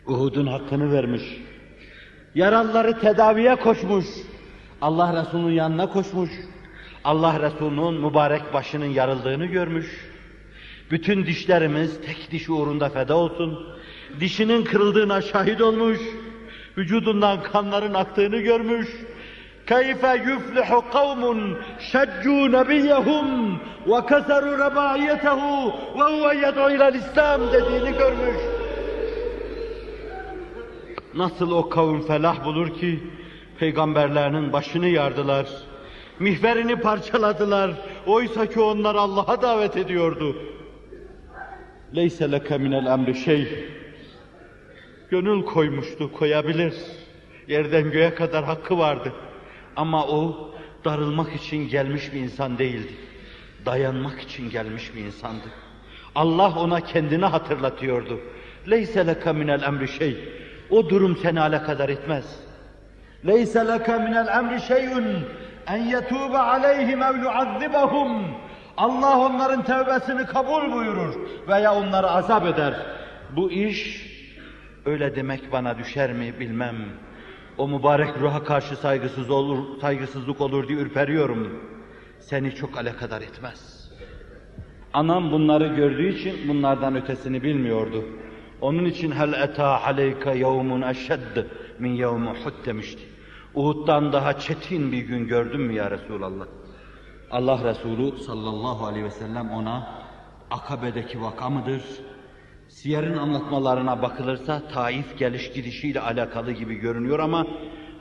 Uhud'un 0.08 0.48
hakkını 0.48 0.94
vermiş. 0.94 1.24
Yaralıları 2.36 3.00
tedaviye 3.00 3.56
koşmuş. 3.56 4.06
Allah 4.82 5.22
Resulü'nün 5.22 5.54
yanına 5.54 5.90
koşmuş. 5.90 6.30
Allah 7.04 7.40
Resulü'nün 7.42 7.94
mübarek 7.94 8.54
başının 8.54 8.86
yarıldığını 8.86 9.46
görmüş. 9.46 10.10
Bütün 10.92 11.26
dişlerimiz 11.26 12.02
tek 12.06 12.32
diş 12.32 12.50
uğrunda 12.50 12.90
feda 12.90 13.16
olsun. 13.16 13.68
Dişinin 14.20 14.64
kırıldığına 14.64 15.22
şahit 15.22 15.62
olmuş. 15.62 16.00
Vücudundan 16.80 17.44
kanların 17.44 17.94
aktığını 17.94 18.38
görmüş. 18.38 18.88
Kavmun 20.92 21.58
şeccu 21.80 22.52
nebiyehum 22.52 23.60
ve 23.88 24.06
keseru 24.10 24.58
reba'iyetehu 24.58 25.74
ve 26.00 26.04
huve 26.04 26.36
yed'u 26.36 26.76
ilel 26.76 26.96
İslam 26.96 27.42
dediğini 27.54 27.98
görmüş. 27.98 28.38
Nasıl 31.16 31.52
o 31.52 31.70
kavim 31.70 32.02
felah 32.02 32.46
bulur 32.46 32.74
ki 32.74 33.00
peygamberlerinin 33.60 34.54
başını 34.54 34.88
yardılar, 34.88 35.48
mihverini 36.20 36.76
parçaladılar. 36.76 37.72
Oysa 38.06 38.46
ki 38.46 38.60
onlar 38.60 38.96
Allah'a 38.96 39.42
davet 39.42 39.78
ediyordu. 39.78 40.36
Leyse 41.96 42.32
leke 42.32 42.58
minel 42.58 42.86
emri 42.86 43.16
şey. 43.16 43.70
Gönül 45.10 45.46
koymuştu, 45.46 46.14
koyabilir. 46.14 46.74
Yerden 47.48 47.92
göğe 47.92 48.16
kadar 48.16 48.44
hakkı 48.44 48.78
vardı. 48.78 49.14
Ama 49.76 50.08
o 50.08 50.52
darılmak 50.86 51.36
için 51.36 51.70
gelmiş 51.70 52.14
bir 52.14 52.20
insan 52.20 52.58
değildi. 52.58 52.94
Dayanmak 53.66 54.22
için 54.22 54.50
gelmiş 54.50 54.96
bir 54.96 55.02
insandı. 55.02 55.46
Allah 56.16 56.60
ona 56.60 56.82
kendini 56.82 57.26
hatırlatıyordu. 57.26 58.20
Leyse 58.70 59.08
leke 59.08 59.32
minel 59.32 59.62
emri 59.62 59.88
şey. 59.88 60.18
O 60.70 60.90
durum 60.90 61.18
seni 61.18 61.42
alakadar 61.42 61.90
etmez. 61.90 62.40
Leyse 63.28 63.68
leke 63.68 63.98
minel 63.98 64.28
emri 64.28 64.62
şey'un 64.62 65.26
en 65.68 65.84
yetûbe 65.84 66.38
aleyhim 66.38 67.04
ev 67.04 67.24
yuazzibahum. 67.24 68.26
Allah 68.78 69.20
onların 69.20 69.64
tevbesini 69.64 70.26
kabul 70.26 70.72
buyurur 70.72 71.16
veya 71.48 71.76
onları 71.76 72.10
azap 72.10 72.46
eder. 72.46 72.74
Bu 73.36 73.52
iş 73.52 74.09
öyle 74.86 75.16
demek 75.16 75.52
bana 75.52 75.78
düşer 75.78 76.14
mi 76.14 76.34
bilmem. 76.40 76.76
O 77.58 77.68
mübarek 77.68 78.18
ruha 78.20 78.44
karşı 78.44 78.76
saygısız 78.76 79.30
olur, 79.30 79.80
saygısızlık 79.82 80.42
olur 80.42 80.68
diye 80.68 80.80
ürperiyorum. 80.80 81.60
Seni 82.20 82.56
çok 82.56 82.78
alakadar 82.78 83.22
etmez. 83.22 83.90
Anam 84.94 85.32
bunları 85.32 85.68
gördüğü 85.76 86.16
için 86.16 86.36
bunlardan 86.48 86.96
ötesini 86.96 87.44
bilmiyordu. 87.44 88.06
Onun 88.62 88.86
için 88.86 89.12
hel 89.12 89.34
eta 89.34 89.84
aleyke 89.84 90.38
yevmun 90.38 90.82
eşedd 90.82 91.46
min 91.80 91.92
yevm 91.92 92.28
Uhud 92.28 92.66
demişti. 92.66 93.02
Uhud'dan 93.54 94.14
daha 94.14 94.40
çetin 94.40 94.92
bir 94.92 95.02
gün 95.02 95.28
gördün 95.28 95.62
mü 95.62 95.74
ya 95.74 95.92
Resulallah? 95.92 96.46
Allah 97.32 97.64
Resulü 97.64 98.18
sallallahu 98.18 98.86
aleyhi 98.86 99.06
ve 99.06 99.12
sellem 99.12 99.52
ona 99.52 99.88
Akabe'deki 100.52 101.22
vaka 101.22 101.50
mıdır? 101.50 101.82
Siyer'in 102.69 103.17
anlatmalarına 103.17 104.03
bakılırsa 104.03 104.69
Taif 104.69 105.19
geliş 105.19 105.53
gidişiyle 105.53 106.01
alakalı 106.01 106.53
gibi 106.53 106.75
görünüyor 106.75 107.19
ama 107.19 107.47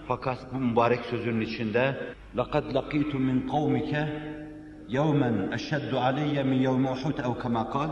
fakat 0.07 0.53
bu 0.53 0.57
mübarek 0.57 1.05
sözünün 1.05 1.41
içinde 1.41 2.13
لَقَدْ 2.35 2.65
لَقِيتُ 2.77 3.11
مِنْ 3.11 3.47
قَوْمِكَ 3.49 3.91
يَوْمًا 4.89 5.31
اَشَّدُّ 5.57 5.91
عَلَيَّ 6.05 6.35
مِنْ 6.51 6.59
يَوْمِ 6.67 6.85
اُحُدْ 6.95 7.17
اَوْ 7.27 7.33
كَمَا 7.43 7.63
قَالْ 7.73 7.89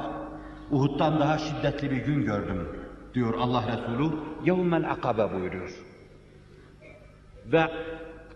Uhud'dan 0.72 1.20
daha 1.20 1.38
şiddetli 1.38 1.92
bir 1.92 1.98
gün 1.98 2.26
gördüm 2.26 2.68
diyor 3.14 3.34
Allah 3.40 3.64
Resulü. 3.68 4.10
يَوْمَ 4.46 4.88
akabe 4.88 5.34
buyuruyor. 5.34 5.72
Ve 7.46 7.64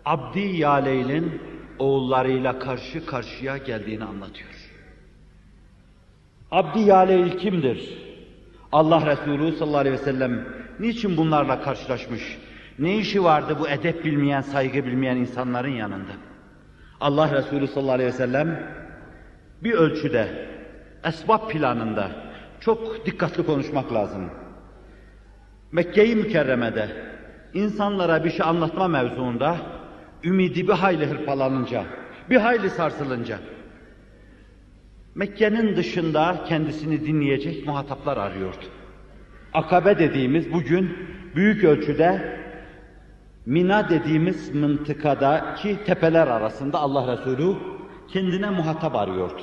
Abdi 0.04 0.40
Yaleyl'in 0.40 1.40
oğullarıyla 1.78 2.58
karşı 2.58 3.06
karşıya 3.06 3.56
geldiğini 3.56 4.04
anlatıyor. 4.04 4.72
Abdi 6.50 6.80
Yaleyl 6.80 7.38
kimdir? 7.38 8.06
Allah 8.71 9.05
Resulü 9.05 9.51
sallallahu 9.51 9.79
aleyhi 9.79 9.95
ve 9.95 10.03
sellem 10.03 10.45
niçin 10.79 11.17
bunlarla 11.17 11.61
karşılaşmış? 11.61 12.37
Ne 12.79 12.97
işi 12.97 13.23
vardı 13.23 13.57
bu 13.59 13.69
edep 13.69 14.05
bilmeyen, 14.05 14.41
saygı 14.41 14.85
bilmeyen 14.85 15.17
insanların 15.17 15.75
yanında? 15.75 16.11
Allah 17.01 17.31
Resulü 17.31 17.67
sallallahu 17.67 17.93
aleyhi 17.93 18.09
ve 18.13 18.17
sellem 18.17 18.63
bir 19.63 19.73
ölçüde, 19.73 20.47
esbab 21.03 21.49
planında 21.49 22.11
çok 22.59 23.05
dikkatli 23.05 23.45
konuşmak 23.45 23.93
lazım. 23.93 24.29
Mekke-i 25.71 26.15
Mükerreme'de 26.15 26.89
insanlara 27.53 28.23
bir 28.23 28.29
şey 28.29 28.45
anlatma 28.45 28.87
mevzuunda 28.87 29.57
ümidi 30.23 30.67
bir 30.67 30.73
hayli 30.73 31.05
hırpalanınca, 31.05 31.83
bir 32.29 32.37
hayli 32.37 32.69
sarsılınca 32.69 33.37
Mekke'nin 35.15 35.75
dışında 35.75 36.43
kendisini 36.47 37.05
dinleyecek 37.05 37.67
muhataplar 37.67 38.17
arıyordu. 38.17 38.65
Akabe 39.53 39.99
dediğimiz 39.99 40.53
bugün 40.53 40.97
büyük 41.35 41.63
ölçüde 41.63 42.41
Mina 43.45 43.89
dediğimiz 43.89 44.55
mıntıkadaki 44.55 45.77
tepeler 45.85 46.27
arasında 46.27 46.79
Allah 46.79 47.17
Resulü 47.17 47.55
kendine 48.07 48.49
muhatap 48.49 48.95
arıyordu. 48.95 49.41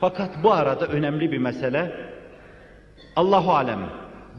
Fakat 0.00 0.42
bu 0.42 0.52
arada 0.52 0.86
önemli 0.86 1.32
bir 1.32 1.38
mesele 1.38 1.92
Allahu 3.16 3.52
alem 3.52 3.90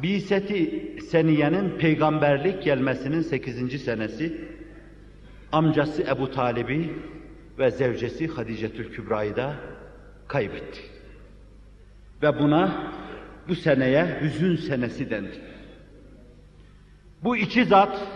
Biseti 0.04 0.96
Seniye'nin 1.12 1.70
peygamberlik 1.70 2.64
gelmesinin 2.64 3.22
8. 3.22 3.84
senesi 3.84 4.42
amcası 5.52 6.04
Ebu 6.04 6.32
Talib'i 6.32 6.94
ve 7.60 7.72
zevcesi 7.72 8.28
Hadicetül 8.28 8.92
Kübra'yı 8.92 9.36
da 9.36 9.56
kaybetti. 10.28 10.82
Ve 12.22 12.40
buna 12.40 12.92
bu 13.48 13.56
seneye 13.56 14.20
hüzün 14.22 14.56
senesi 14.56 15.10
dendi. 15.10 15.42
Bu 17.24 17.38
iki 17.38 17.66
zat 17.66 18.08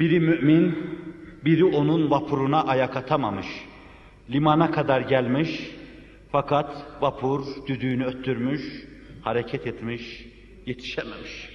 biri 0.00 0.20
mümin, 0.20 0.98
biri 1.44 1.64
onun 1.64 2.10
vapuruna 2.10 2.64
ayak 2.64 2.96
atamamış. 2.96 3.46
Limana 4.30 4.70
kadar 4.70 5.00
gelmiş 5.00 5.70
fakat 6.32 6.86
vapur 7.00 7.46
düdüğünü 7.66 8.04
öttürmüş, 8.04 8.86
hareket 9.22 9.66
etmiş, 9.66 10.26
yetişememiş. 10.66 11.50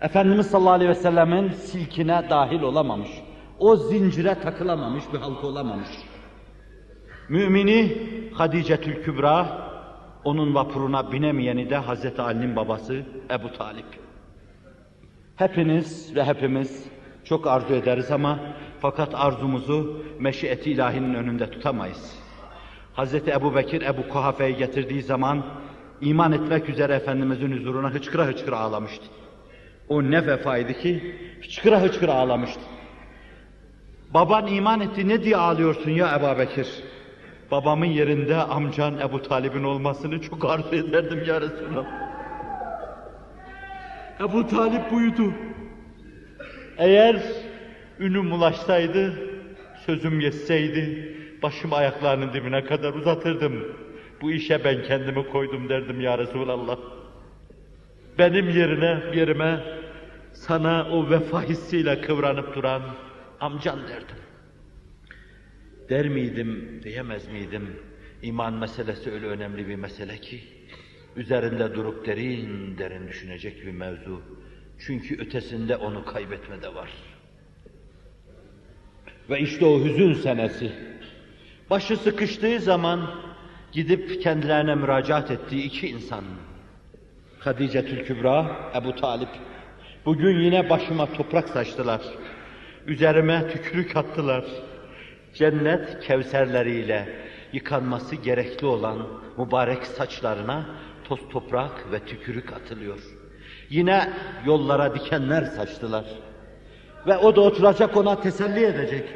Efendimiz 0.00 0.46
sallallahu 0.46 0.72
aleyhi 0.72 0.90
ve 0.90 0.94
sellemin 0.94 1.48
silkine 1.48 2.26
dahil 2.30 2.62
olamamış. 2.62 3.10
O 3.58 3.76
zincire 3.76 4.34
takılamamış 4.34 5.04
bir 5.12 5.18
halka 5.18 5.46
olamamış. 5.46 5.88
Mümini 7.28 7.96
Hadicetül 8.34 9.02
Kübra, 9.02 9.64
onun 10.24 10.54
vapuruna 10.54 11.12
binemeyeni 11.12 11.70
de 11.70 11.76
Hazreti 11.76 12.22
Ali'nin 12.22 12.56
babası 12.56 13.02
Ebu 13.30 13.52
Talip. 13.52 13.86
Hepiniz 15.36 16.16
ve 16.16 16.24
hepimiz 16.24 16.84
çok 17.24 17.46
arzu 17.46 17.74
ederiz 17.74 18.10
ama 18.10 18.38
fakat 18.80 19.14
arzumuzu 19.14 20.04
meşiyeti 20.18 20.70
ilahinin 20.70 21.14
önünde 21.14 21.50
tutamayız. 21.50 22.18
Hazreti 22.94 23.30
Ebu 23.30 23.54
Bekir 23.54 23.82
Ebu 23.82 24.08
Kuhafe'yi 24.08 24.56
getirdiği 24.56 25.02
zaman 25.02 25.44
iman 26.00 26.32
etmek 26.32 26.68
üzere 26.68 26.94
Efendimizin 26.94 27.56
huzuruna 27.56 27.90
hıçkıra 27.90 28.26
hıçkıra 28.26 28.58
ağlamıştı. 28.58 29.04
O 29.88 30.02
ne 30.02 30.26
vefaydı 30.26 30.72
ki 30.72 31.14
hıçkıra 31.42 31.82
hıçkıra 31.82 32.12
ağlamıştı. 32.12 32.60
Baban 34.14 34.46
iman 34.46 34.80
etti 34.80 35.08
ne 35.08 35.22
diye 35.22 35.36
ağlıyorsun 35.36 35.90
ya 35.90 36.16
Ebu 36.18 36.38
Bekir? 36.38 36.68
Babamın 37.50 37.86
yerinde 37.86 38.36
amcan 38.36 38.98
Ebu 38.98 39.22
Talib'in 39.22 39.64
olmasını 39.64 40.20
çok 40.20 40.44
arzu 40.44 40.74
ederdim 40.74 41.24
ya 41.26 41.40
Resulallah. 41.40 41.86
Ebu 44.20 44.46
Talip 44.46 44.92
buydu. 44.92 45.32
Eğer 46.78 47.22
ünüm 48.00 48.32
ulaşsaydı, 48.32 49.12
sözüm 49.86 50.20
geçseydi, 50.20 51.16
başımı 51.42 51.74
ayaklarının 51.74 52.32
dibine 52.32 52.64
kadar 52.64 52.94
uzatırdım. 52.94 53.52
Bu 54.22 54.30
işe 54.32 54.64
ben 54.64 54.82
kendimi 54.82 55.30
koydum 55.30 55.68
derdim 55.68 56.00
ya 56.00 56.18
Resulallah. 56.18 56.76
Benim 58.18 58.50
yerine, 58.50 59.16
yerime 59.18 59.60
sana 60.32 60.86
o 60.92 61.10
vefa 61.10 61.42
hissiyle 61.42 62.00
kıvranıp 62.00 62.54
duran 62.54 62.82
amcan 63.40 63.78
derdim. 63.88 64.23
Der 65.88 66.08
miydim, 66.08 66.80
diyemez 66.84 67.28
miydim? 67.28 67.76
İman 68.22 68.52
meselesi 68.52 69.12
öyle 69.12 69.26
önemli 69.26 69.68
bir 69.68 69.76
mesele 69.76 70.18
ki, 70.18 70.40
üzerinde 71.16 71.74
durup 71.74 72.06
derin 72.06 72.78
derin 72.78 73.08
düşünecek 73.08 73.66
bir 73.66 73.72
mevzu. 73.72 74.22
Çünkü 74.86 75.18
ötesinde 75.18 75.76
onu 75.76 76.04
kaybetme 76.04 76.62
de 76.62 76.74
var. 76.74 76.90
Ve 79.30 79.40
işte 79.40 79.64
o 79.64 79.84
hüzün 79.84 80.14
senesi. 80.14 80.72
Başı 81.70 81.96
sıkıştığı 81.96 82.60
zaman 82.60 83.10
gidip 83.72 84.22
kendilerine 84.22 84.74
müracaat 84.74 85.30
ettiği 85.30 85.62
iki 85.62 85.88
insan. 85.88 86.24
Hadicetül 87.38 88.04
Kübra, 88.04 88.70
Ebu 88.74 88.94
Talip. 88.94 89.28
Bugün 90.04 90.40
yine 90.40 90.70
başıma 90.70 91.12
toprak 91.12 91.48
saçtılar. 91.48 92.02
Üzerime 92.86 93.48
tükürük 93.48 93.96
attılar. 93.96 94.44
Cennet 95.34 96.00
kevserleriyle 96.00 97.08
yıkanması 97.52 98.16
gerekli 98.16 98.66
olan 98.66 98.98
mübarek 99.38 99.86
saçlarına 99.86 100.66
toz 101.04 101.28
toprak 101.28 101.92
ve 101.92 101.98
tükürük 101.98 102.52
atılıyor. 102.52 102.98
Yine 103.70 104.12
yollara 104.46 104.94
dikenler 104.94 105.42
saçtılar. 105.42 106.04
Ve 107.06 107.16
o 107.16 107.36
da 107.36 107.40
oturacak 107.40 107.96
ona 107.96 108.20
teselli 108.20 108.64
edecek. 108.64 109.08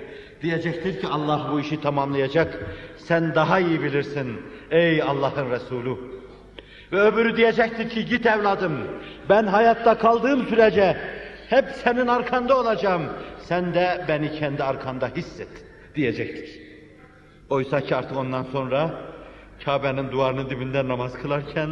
Diyecektir 0.42 1.00
ki 1.00 1.06
Allah 1.06 1.48
bu 1.52 1.60
işi 1.60 1.80
tamamlayacak. 1.80 2.66
Sen 2.96 3.34
daha 3.34 3.60
iyi 3.60 3.82
bilirsin 3.82 4.40
ey 4.70 5.02
Allah'ın 5.02 5.50
Resulü. 5.50 5.96
Ve 6.92 7.00
öbürü 7.00 7.36
diyecektir 7.36 7.88
ki 7.88 8.04
git 8.04 8.26
evladım 8.26 8.72
ben 9.28 9.46
hayatta 9.46 9.98
kaldığım 9.98 10.46
sürece 10.46 10.96
hep 11.48 11.64
senin 11.84 12.06
arkanda 12.06 12.58
olacağım. 12.58 13.02
Sen 13.40 13.74
de 13.74 14.04
beni 14.08 14.32
kendi 14.32 14.64
arkanda 14.64 15.08
hisset 15.16 15.67
diyecektir. 15.98 16.48
Oysa 17.50 17.80
ki 17.80 17.96
artık 17.96 18.16
ondan 18.16 18.42
sonra 18.42 18.90
Kabe'nin 19.64 20.10
duvarının 20.12 20.50
dibinde 20.50 20.88
namaz 20.88 21.12
kılarken 21.22 21.68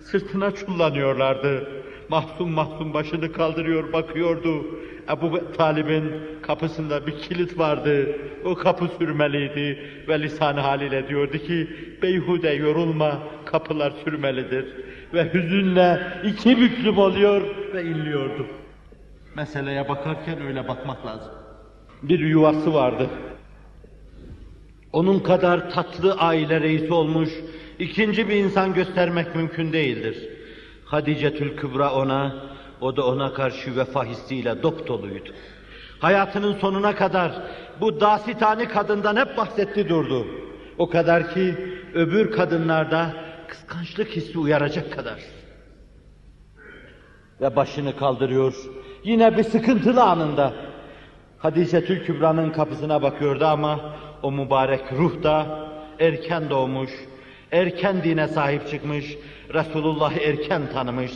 sırtına 0.00 0.50
çullanıyorlardı. 0.50 1.68
Mahzun 2.08 2.50
mahzun 2.50 2.94
başını 2.94 3.32
kaldırıyor 3.32 3.92
bakıyordu. 3.92 4.66
Ebu 5.10 5.52
Talib'in 5.52 6.12
kapısında 6.42 7.06
bir 7.06 7.18
kilit 7.18 7.58
vardı. 7.58 8.18
O 8.44 8.54
kapı 8.54 8.88
sürmeliydi 8.98 9.78
ve 10.08 10.22
lisan 10.22 10.56
haliyle 10.56 11.08
diyordu 11.08 11.38
ki 11.38 11.68
beyhude 12.02 12.50
yorulma 12.50 13.22
kapılar 13.44 13.92
sürmelidir. 14.04 14.66
Ve 15.14 15.34
hüzünle 15.34 16.00
iki 16.24 16.60
büklüm 16.60 16.98
oluyor 16.98 17.42
ve 17.74 17.82
inliyordu. 17.82 18.46
Meseleye 19.36 19.88
bakarken 19.88 20.46
öyle 20.46 20.68
bakmak 20.68 21.06
lazım. 21.06 21.32
Bir 22.02 22.18
yuvası 22.18 22.74
vardı. 22.74 23.08
Onun 24.96 25.20
kadar 25.20 25.70
tatlı 25.70 26.14
aile 26.14 26.60
reisi 26.60 26.92
olmuş 26.92 27.30
ikinci 27.78 28.28
bir 28.28 28.34
insan 28.34 28.74
göstermek 28.74 29.36
mümkün 29.36 29.72
değildir. 29.72 30.28
Hadicetül 30.84 31.56
Kübra 31.56 31.92
ona, 31.94 32.34
o 32.80 32.96
da 32.96 33.06
ona 33.06 33.32
karşı 33.32 33.76
vefa 33.76 34.04
hissiyle 34.04 34.62
dop 34.62 34.88
doluydu. 34.88 35.30
Hayatının 35.98 36.54
sonuna 36.58 36.94
kadar 36.94 37.32
bu 37.80 38.00
dasitani 38.00 38.68
kadından 38.68 39.16
hep 39.16 39.36
bahsetti 39.36 39.88
durdu. 39.88 40.26
O 40.78 40.88
kadar 40.90 41.34
ki 41.34 41.54
öbür 41.94 42.32
kadınlarda 42.32 43.12
kıskançlık 43.48 44.08
hissi 44.08 44.38
uyaracak 44.38 44.92
kadar. 44.92 45.18
Ve 47.40 47.56
başını 47.56 47.96
kaldırıyor. 47.96 48.54
Yine 49.04 49.36
bir 49.36 49.44
sıkıntılı 49.44 50.02
anında. 50.02 50.52
Hadice 51.38 51.84
Kübra'nın 51.84 52.50
kapısına 52.50 53.02
bakıyordu 53.02 53.44
ama 53.44 53.96
o 54.22 54.32
mübarek 54.32 54.92
ruh 54.92 55.22
da 55.22 55.68
erken 56.00 56.50
doğmuş, 56.50 56.90
Erken 57.52 58.04
dine 58.04 58.28
sahip 58.28 58.68
çıkmış, 58.68 59.16
Resulullah'ı 59.54 60.18
erken 60.18 60.62
tanımış, 60.72 61.12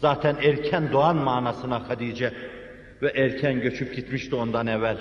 zaten 0.00 0.36
erken 0.42 0.92
doğan 0.92 1.16
manasına 1.16 1.88
Hadice 1.88 2.32
ve 3.02 3.08
erken 3.08 3.60
göçüp 3.60 3.96
gitmişti 3.96 4.34
ondan 4.34 4.66
evvel. 4.66 4.96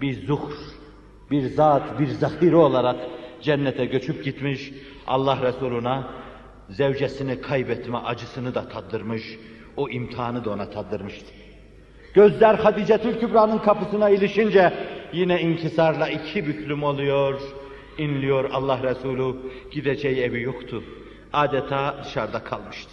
Bir 0.00 0.26
zuhr, 0.26 0.52
bir 1.30 1.42
zat, 1.42 2.00
bir 2.00 2.06
zahiri 2.06 2.56
olarak 2.56 2.96
cennete 3.42 3.84
göçüp 3.84 4.24
gitmiş, 4.24 4.72
Allah 5.06 5.38
Resuluna 5.42 6.08
zevcesini 6.68 7.40
kaybetme 7.40 7.98
acısını 7.98 8.54
da 8.54 8.68
tattırmış, 8.68 9.38
o 9.76 9.88
imtihanı 9.88 10.44
da 10.44 10.50
ona 10.50 10.70
tattırmıştı. 10.70 11.26
Gözler 12.14 12.54
Hadicetül 12.54 13.20
Kübra'nın 13.20 13.58
kapısına 13.58 14.10
ilişince 14.10 14.72
yine 15.12 15.40
inkisarla 15.40 16.08
iki 16.08 16.46
büklüm 16.46 16.82
oluyor, 16.82 17.40
inliyor 17.98 18.50
Allah 18.52 18.82
Resulü, 18.82 19.36
gideceği 19.72 20.22
evi 20.22 20.42
yoktu. 20.42 20.84
Adeta 21.32 21.96
dışarıda 22.04 22.44
kalmıştı. 22.44 22.90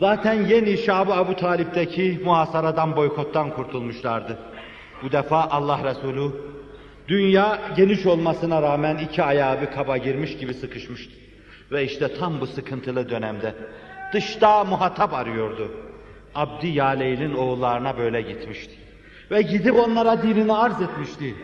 Zaten 0.00 0.46
yeni 0.46 0.78
Şab-ı 0.78 1.14
Abu 1.14 1.36
Talip'teki 1.36 2.20
muhasaradan, 2.24 2.96
boykottan 2.96 3.50
kurtulmuşlardı. 3.50 4.38
Bu 5.02 5.12
defa 5.12 5.44
Allah 5.50 5.80
Resulü 5.84 6.32
dünya 7.08 7.60
geniş 7.76 8.06
olmasına 8.06 8.62
rağmen 8.62 8.98
iki 8.98 9.22
ayağı 9.22 9.60
bir 9.60 9.66
kaba 9.66 9.96
girmiş 9.96 10.36
gibi 10.36 10.54
sıkışmıştı. 10.54 11.12
Ve 11.72 11.84
işte 11.84 12.14
tam 12.14 12.40
bu 12.40 12.46
sıkıntılı 12.46 13.08
dönemde 13.08 13.54
dışta 14.12 14.64
muhatap 14.64 15.14
arıyordu. 15.14 15.70
Abdi 16.34 16.68
Yaleyl'in 16.68 17.34
oğullarına 17.34 17.98
böyle 17.98 18.22
gitmişti. 18.22 18.81
Ve 19.32 19.42
gidip 19.42 19.74
onlara 19.74 20.22
dinini 20.22 20.52
arz 20.52 20.82
etmişti. 20.82 21.34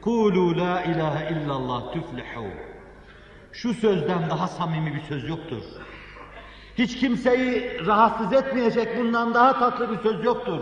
Kulu 0.00 0.58
la 0.58 0.82
ilahe 0.82 1.34
illallah 1.34 1.92
tüflihu. 1.92 2.46
Şu 3.52 3.74
sözden 3.74 4.30
daha 4.30 4.48
samimi 4.48 4.94
bir 4.94 5.00
söz 5.00 5.28
yoktur. 5.28 5.62
Hiç 6.78 7.00
kimseyi 7.00 7.86
rahatsız 7.86 8.32
etmeyecek 8.32 8.98
bundan 8.98 9.34
daha 9.34 9.58
tatlı 9.58 9.90
bir 9.90 9.98
söz 9.98 10.24
yoktur. 10.24 10.60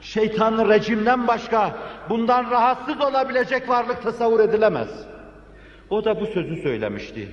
Şeytanın 0.00 0.68
rejimden 0.68 1.28
başka 1.28 1.76
bundan 2.08 2.50
rahatsız 2.50 3.00
olabilecek 3.00 3.68
varlık 3.68 4.02
tasavvur 4.02 4.40
edilemez. 4.40 5.06
O 5.90 6.04
da 6.04 6.20
bu 6.20 6.26
sözü 6.26 6.56
söylemişti. 6.56 7.28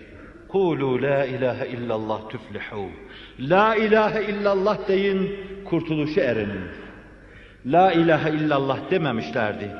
Kulu 0.47 1.01
la 1.01 1.25
ilahe 1.25 1.67
illallah 1.67 2.29
tüflihu. 2.29 2.89
La 3.39 3.75
ilahe 3.75 4.23
illallah 4.23 4.87
deyin, 4.87 5.39
kurtuluşu 5.65 6.19
erin. 6.19 6.51
La 7.65 7.91
ilahe 7.91 8.29
illallah 8.29 8.91
dememişlerdi. 8.91 9.71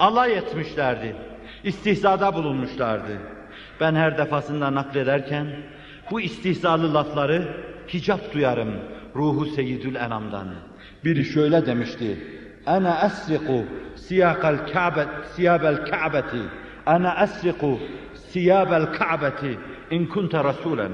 Alay 0.00 0.38
etmişlerdi. 0.38 1.16
İstihzada 1.64 2.34
bulunmuşlardı. 2.34 3.18
Ben 3.80 3.94
her 3.94 4.18
defasında 4.18 4.74
naklederken 4.74 5.46
bu 6.10 6.20
istihzalı 6.20 6.94
lafları 6.94 7.48
hicap 7.94 8.34
duyarım 8.34 8.74
ruhu 9.16 9.46
seyyidül 9.46 9.94
enamdan. 9.94 10.48
Biri 11.04 11.24
şöyle 11.24 11.66
demişti. 11.66 12.18
Ana 12.66 13.06
esriku 13.06 13.64
siyakal 13.94 14.56
ka'bet 14.72 15.08
siyabel 15.34 15.76
ka'beti. 15.76 16.42
Ana 16.86 17.22
esriku 17.22 17.78
siyabel 18.14 18.84
ka'beti 18.86 19.58
in 19.90 20.06
kunte 20.06 20.44
rasulen. 20.44 20.92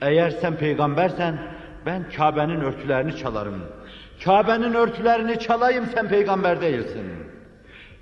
Eğer 0.00 0.30
sen 0.30 0.56
peygambersen 0.56 1.38
ben 1.86 2.10
Kabe'nin 2.16 2.60
örtülerini 2.60 3.16
çalarım. 3.16 3.62
Kabe'nin 4.24 4.74
örtülerini 4.74 5.38
çalayım 5.38 5.86
sen 5.94 6.08
peygamber 6.08 6.60
değilsin. 6.60 7.06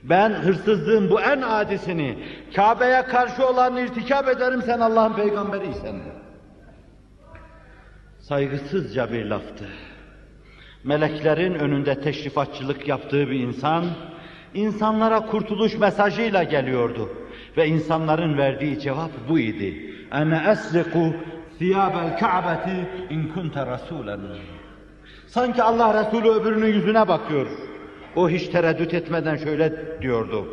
Ben 0.03 0.31
hırsızlığın 0.31 1.11
bu 1.11 1.21
en 1.21 1.43
adisini 1.43 2.19
Kabe'ye 2.57 3.03
karşı 3.03 3.49
olanı 3.49 3.81
irtikap 3.81 4.29
ederim 4.29 4.63
sen 4.63 4.81
Allah'ın 4.81 5.13
peygamberiysen. 5.13 5.97
Saygısızca 8.21 9.13
bir 9.13 9.25
laftı. 9.25 9.65
Meleklerin 10.85 11.55
önünde 11.55 12.01
teşrifatçılık 12.01 12.89
yaptığı 12.89 13.31
bir 13.31 13.41
insan, 13.41 13.85
insanlara 14.55 15.27
kurtuluş 15.27 15.79
mesajıyla 15.79 16.43
geliyordu. 16.43 17.09
Ve 17.57 17.67
insanların 17.67 18.39
verdiği 18.39 18.81
cevap 18.81 19.11
bu 19.29 19.39
idi. 19.39 19.95
Ene 20.13 20.43
esriku 20.51 21.15
thiyabel 21.59 22.19
ka'beti 22.19 22.89
in 23.11 23.29
kunte 23.29 23.67
rasulen. 23.67 24.21
Sanki 25.35 25.63
Allah 25.63 26.05
Resulü 26.05 26.29
öbürünün 26.29 26.67
yüzüne 26.67 27.09
bakıyor. 27.09 27.47
O 28.17 28.29
hiç 28.29 28.49
tereddüt 28.49 28.95
etmeden 28.95 29.37
şöyle 29.37 29.73
diyordu. 30.03 30.49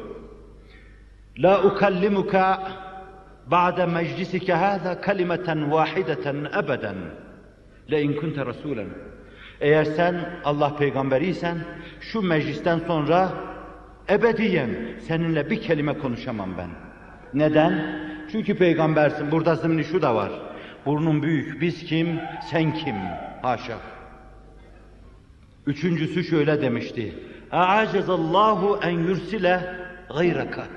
La 1.37 1.63
ukallimuka 1.63 2.71
ba'de 3.47 3.85
meclisike 3.85 4.53
hâzâ 4.53 5.01
kalimeten 5.01 5.71
vâhideten 5.71 6.35
ebeden. 6.63 6.95
Le 7.91 8.01
in 8.01 8.13
kunte 8.13 8.45
rasulen. 8.45 8.87
Eğer 9.59 9.83
sen 9.83 10.15
Allah 10.45 10.75
peygamberiysen 10.75 11.57
şu 11.99 12.21
meclisten 12.21 12.79
sonra 12.87 13.29
ebediyen 14.09 14.69
seninle 15.07 15.49
bir 15.49 15.61
kelime 15.61 15.97
konuşamam 15.97 16.49
ben. 16.57 16.69
Neden? 17.33 18.01
Çünkü 18.31 18.57
peygambersin. 18.57 19.31
Burada 19.31 19.55
zımni 19.55 19.83
şu 19.83 20.01
da 20.01 20.15
var. 20.15 20.31
Burnun 20.85 21.23
büyük. 21.23 21.61
Biz 21.61 21.83
kim? 21.83 22.19
Sen 22.51 22.73
kim? 22.73 22.95
Haşa. 23.41 23.77
Üçüncüsü 25.65 26.23
şöyle 26.23 26.61
demişti. 26.61 27.13
Allahu 27.51 28.79
en 28.83 28.99
yursile 28.99 29.75
gayraka. 30.13 30.67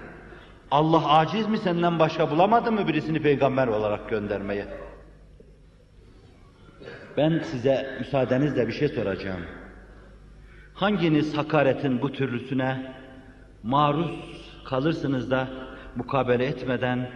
Allah 0.71 1.09
aciz 1.09 1.47
mi 1.47 1.59
senden 1.59 1.99
başka 1.99 2.31
bulamadı 2.31 2.73
mı 2.73 2.89
birisini 2.89 3.23
peygamber 3.23 3.67
olarak 3.67 4.09
göndermeye? 4.09 4.67
Ben 7.17 7.39
size 7.39 7.97
müsaadenizle 7.99 8.69
bir 8.69 8.73
şey 8.73 8.89
soracağım. 8.89 9.41
Hanginiz 10.75 11.37
hakaretin 11.37 12.03
bu 12.03 12.13
türlüsüne 12.13 12.93
maruz 13.63 14.11
kalırsınız 14.65 15.31
da 15.31 15.49
mukabele 15.97 16.45
etmeden, 16.47 17.11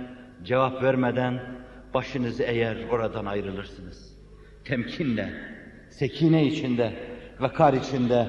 cevap 0.44 0.82
vermeden 0.82 1.40
başınızı 1.94 2.42
eğer 2.42 2.76
oradan 2.90 3.26
ayrılırsınız? 3.26 4.18
Temkinle, 4.64 5.32
sekine 5.90 6.46
içinde, 6.46 6.92
vakar 7.40 7.72
içinde, 7.72 8.26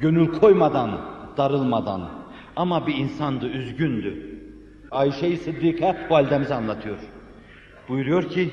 gönül 0.00 0.26
koymadan, 0.26 1.00
darılmadan 1.36 2.10
ama 2.56 2.86
bir 2.86 2.94
insandı, 2.94 3.46
üzgündü. 3.46 4.32
Ayşe-i 4.90 5.36
Sıddika 5.36 5.96
validemize 6.10 6.54
anlatıyor. 6.54 6.98
Buyuruyor 7.88 8.28
ki 8.28 8.50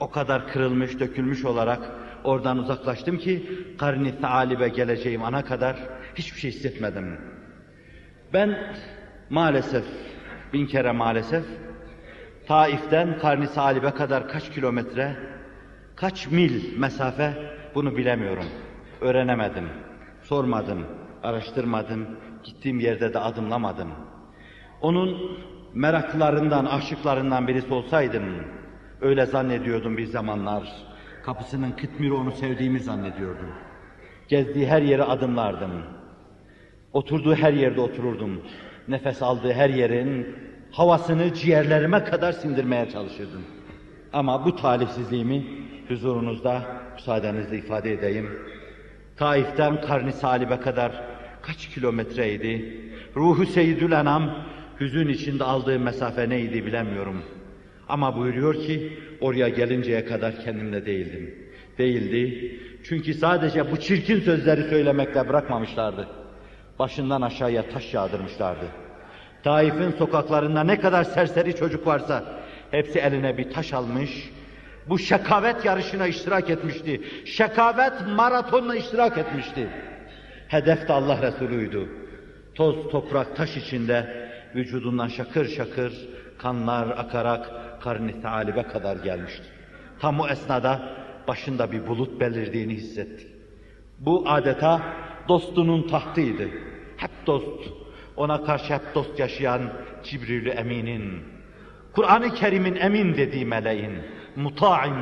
o 0.00 0.10
kadar 0.10 0.48
kırılmış, 0.48 1.00
dökülmüş 1.00 1.44
olarak 1.44 1.92
oradan 2.24 2.58
uzaklaştım 2.58 3.18
ki 3.18 3.50
karni 3.78 4.20
taalibe 4.20 4.68
geleceğim 4.68 5.22
ana 5.24 5.44
kadar 5.44 5.76
hiçbir 6.14 6.40
şey 6.40 6.50
hissetmedim. 6.50 7.18
Ben 8.32 8.76
maalesef, 9.30 9.84
bin 10.52 10.66
kere 10.66 10.92
maalesef 10.92 11.44
Taif'ten 12.46 13.18
karni 13.18 13.46
salibe 13.46 13.90
kadar 13.90 14.28
kaç 14.28 14.50
kilometre, 14.50 15.16
kaç 15.96 16.26
mil 16.26 16.78
mesafe 16.78 17.32
bunu 17.74 17.96
bilemiyorum. 17.96 18.46
Öğrenemedim, 19.02 19.68
sormadım, 20.22 20.86
araştırmadım, 21.22 22.06
gittiğim 22.44 22.80
yerde 22.80 23.14
de 23.14 23.18
adımlamadım. 23.18 23.88
Onun 24.80 25.38
meraklarından, 25.74 26.64
aşıklarından 26.64 27.48
birisi 27.48 27.74
olsaydım, 27.74 28.24
öyle 29.00 29.26
zannediyordum 29.26 29.96
bir 29.96 30.06
zamanlar. 30.06 30.62
Kapısının 31.24 31.70
kıtmiri 31.70 32.12
onu 32.12 32.32
sevdiğimi 32.32 32.80
zannediyordum. 32.80 33.48
Gezdiği 34.28 34.66
her 34.66 34.82
yere 34.82 35.02
adımlardım. 35.02 35.72
Oturduğu 36.92 37.34
her 37.34 37.52
yerde 37.52 37.80
otururdum. 37.80 38.42
Nefes 38.88 39.22
aldığı 39.22 39.52
her 39.52 39.70
yerin 39.70 40.36
havasını 40.72 41.34
ciğerlerime 41.34 42.04
kadar 42.04 42.32
sindirmeye 42.32 42.90
çalışırdım. 42.90 43.42
Ama 44.12 44.44
bu 44.44 44.56
talihsizliğimi 44.56 45.44
huzurunuzda 45.88 46.62
müsaadenizle 46.94 47.58
ifade 47.58 47.92
edeyim. 47.92 48.30
Taif'ten 49.22 49.80
Karni 49.80 50.12
Salib'e 50.12 50.60
kadar 50.60 50.92
kaç 51.42 51.68
kilometreydi? 51.68 52.80
Ruhu 53.16 53.46
Seyyidül 53.46 53.92
Enam 53.92 54.34
hüzün 54.80 55.08
içinde 55.08 55.44
aldığı 55.44 55.78
mesafe 55.78 56.28
neydi 56.28 56.66
bilemiyorum. 56.66 57.22
Ama 57.88 58.16
buyuruyor 58.16 58.54
ki 58.54 58.98
oraya 59.20 59.48
gelinceye 59.48 60.04
kadar 60.04 60.44
kendimle 60.44 60.86
değildim. 60.86 61.34
Değildi. 61.78 62.52
Çünkü 62.84 63.14
sadece 63.14 63.70
bu 63.70 63.76
çirkin 63.76 64.20
sözleri 64.20 64.62
söylemekle 64.62 65.28
bırakmamışlardı. 65.28 66.08
Başından 66.78 67.22
aşağıya 67.22 67.68
taş 67.68 67.94
yağdırmışlardı. 67.94 68.64
Taif'in 69.44 69.90
sokaklarında 69.90 70.64
ne 70.64 70.80
kadar 70.80 71.04
serseri 71.04 71.56
çocuk 71.56 71.86
varsa 71.86 72.24
hepsi 72.70 72.98
eline 72.98 73.38
bir 73.38 73.50
taş 73.50 73.72
almış. 73.72 74.30
Bu 74.88 74.98
şakavet 74.98 75.64
yarışına 75.64 76.06
iştirak 76.06 76.50
etmişti. 76.50 77.00
Şakavet 77.24 77.92
maratonuna 78.16 78.76
iştirak 78.76 79.18
etmişti. 79.18 79.68
Hedef 80.48 80.88
de 80.88 80.92
Allah 80.92 81.22
Resulü'ydü. 81.22 81.88
Toz, 82.54 82.88
toprak, 82.90 83.36
taş 83.36 83.56
içinde 83.56 84.28
vücudundan 84.54 85.08
şakır 85.08 85.48
şakır 85.48 86.08
kanlar 86.38 86.88
akarak 86.98 87.50
karni 87.82 88.22
taalibe 88.22 88.62
kadar 88.62 88.96
gelmişti. 88.96 89.44
Tam 90.00 90.20
o 90.20 90.28
esnada 90.28 90.82
başında 91.28 91.72
bir 91.72 91.86
bulut 91.86 92.20
belirdiğini 92.20 92.74
hissetti. 92.74 93.26
Bu 93.98 94.24
adeta 94.26 94.82
dostunun 95.28 95.88
tahtıydı. 95.88 96.48
Hep 96.96 97.10
dost. 97.26 97.72
Ona 98.16 98.44
karşı 98.44 98.74
hep 98.74 98.82
dost 98.94 99.18
yaşayan 99.18 99.60
Cibril 100.04 100.46
Emin'in, 100.46 101.22
Kur'an-ı 101.92 102.34
Kerim'in 102.34 102.74
emin 102.74 103.16
dediği 103.16 103.46
meleğin, 103.46 103.92
muta'in 104.36 104.96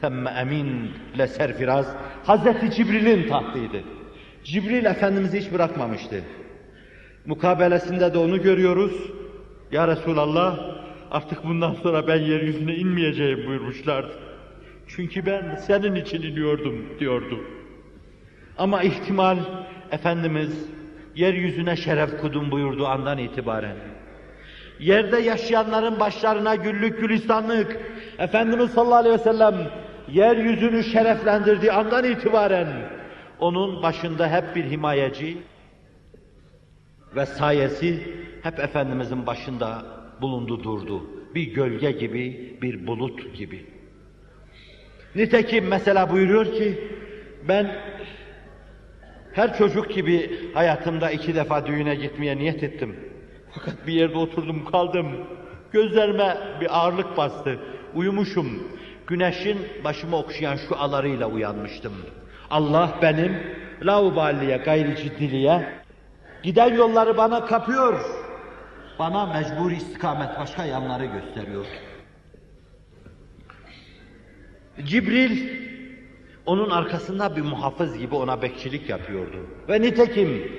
semme 0.00 0.30
emin 0.30 0.90
le 1.18 1.26
serfiraz, 1.26 1.96
Hazreti 2.24 2.70
Cibril'in 2.70 3.28
tahtıydı. 3.28 3.82
Cibril 4.44 4.84
Efendimiz'i 4.84 5.40
hiç 5.40 5.52
bırakmamıştı. 5.52 6.22
Mukabelesinde 7.26 8.14
de 8.14 8.18
onu 8.18 8.42
görüyoruz. 8.42 8.92
Ya 9.72 9.88
Resulallah 9.88 10.58
artık 11.10 11.44
bundan 11.44 11.74
sonra 11.74 12.06
ben 12.08 12.20
yeryüzüne 12.20 12.74
inmeyeceğim 12.74 13.46
buyurmuşlardı. 13.46 14.12
Çünkü 14.88 15.26
ben 15.26 15.56
senin 15.56 15.94
için 15.94 16.22
iniyordum 16.22 16.86
diyordu. 17.00 17.40
Ama 18.58 18.82
ihtimal 18.82 19.38
Efendimiz 19.92 20.68
yeryüzüne 21.14 21.76
şeref 21.76 22.20
kudum 22.20 22.50
buyurduğu 22.50 22.86
andan 22.86 23.18
itibaren 23.18 23.76
yerde 24.80 25.18
yaşayanların 25.18 26.00
başlarına 26.00 26.54
güllük 26.54 27.00
gülistanlık 27.00 27.80
Efendimiz 28.18 28.70
sallallahu 28.70 28.98
aleyhi 28.98 29.14
ve 29.14 29.22
sellem 29.22 29.54
yeryüzünü 30.08 30.84
şereflendirdiği 30.84 31.72
andan 31.72 32.04
itibaren 32.04 32.68
onun 33.38 33.82
başında 33.82 34.28
hep 34.32 34.56
bir 34.56 34.64
himayeci 34.64 35.36
ve 37.16 37.26
sayesi 37.26 37.98
hep 38.42 38.58
Efendimizin 38.58 39.26
başında 39.26 39.82
bulundu 40.20 40.64
durdu. 40.64 41.10
Bir 41.34 41.54
gölge 41.54 41.90
gibi, 41.90 42.56
bir 42.62 42.86
bulut 42.86 43.34
gibi. 43.34 43.66
Nitekim 45.14 45.68
mesela 45.68 46.10
buyuruyor 46.10 46.44
ki 46.44 46.88
ben 47.48 47.76
her 49.32 49.58
çocuk 49.58 49.94
gibi 49.94 50.30
hayatımda 50.54 51.10
iki 51.10 51.34
defa 51.34 51.66
düğüne 51.66 51.94
gitmeye 51.94 52.36
niyet 52.36 52.62
ettim. 52.62 53.09
Fakat 53.54 53.86
bir 53.86 53.92
yerde 53.92 54.18
oturdum 54.18 54.64
kaldım. 54.64 55.06
Gözlerime 55.72 56.36
bir 56.60 56.78
ağırlık 56.78 57.16
bastı. 57.16 57.58
Uyumuşum. 57.94 58.62
Güneşin 59.06 59.58
başımı 59.84 60.16
okşayan 60.16 60.56
şu 60.56 60.76
alarıyla 60.76 61.26
uyanmıştım. 61.26 61.92
Allah 62.50 62.98
benim 63.02 63.36
laubaliye, 63.82 64.56
gayri 64.56 64.96
ciddiliğe 64.96 65.72
giden 66.42 66.74
yolları 66.74 67.16
bana 67.16 67.44
kapıyor. 67.44 68.00
Bana 68.98 69.26
mecbur 69.26 69.70
istikamet 69.70 70.38
başka 70.38 70.64
yanları 70.64 71.04
gösteriyor. 71.04 71.66
Cibril 74.84 75.60
onun 76.46 76.70
arkasında 76.70 77.36
bir 77.36 77.42
muhafız 77.42 77.98
gibi 77.98 78.14
ona 78.14 78.42
bekçilik 78.42 78.88
yapıyordu. 78.88 79.46
Ve 79.68 79.80
nitekim 79.80 80.52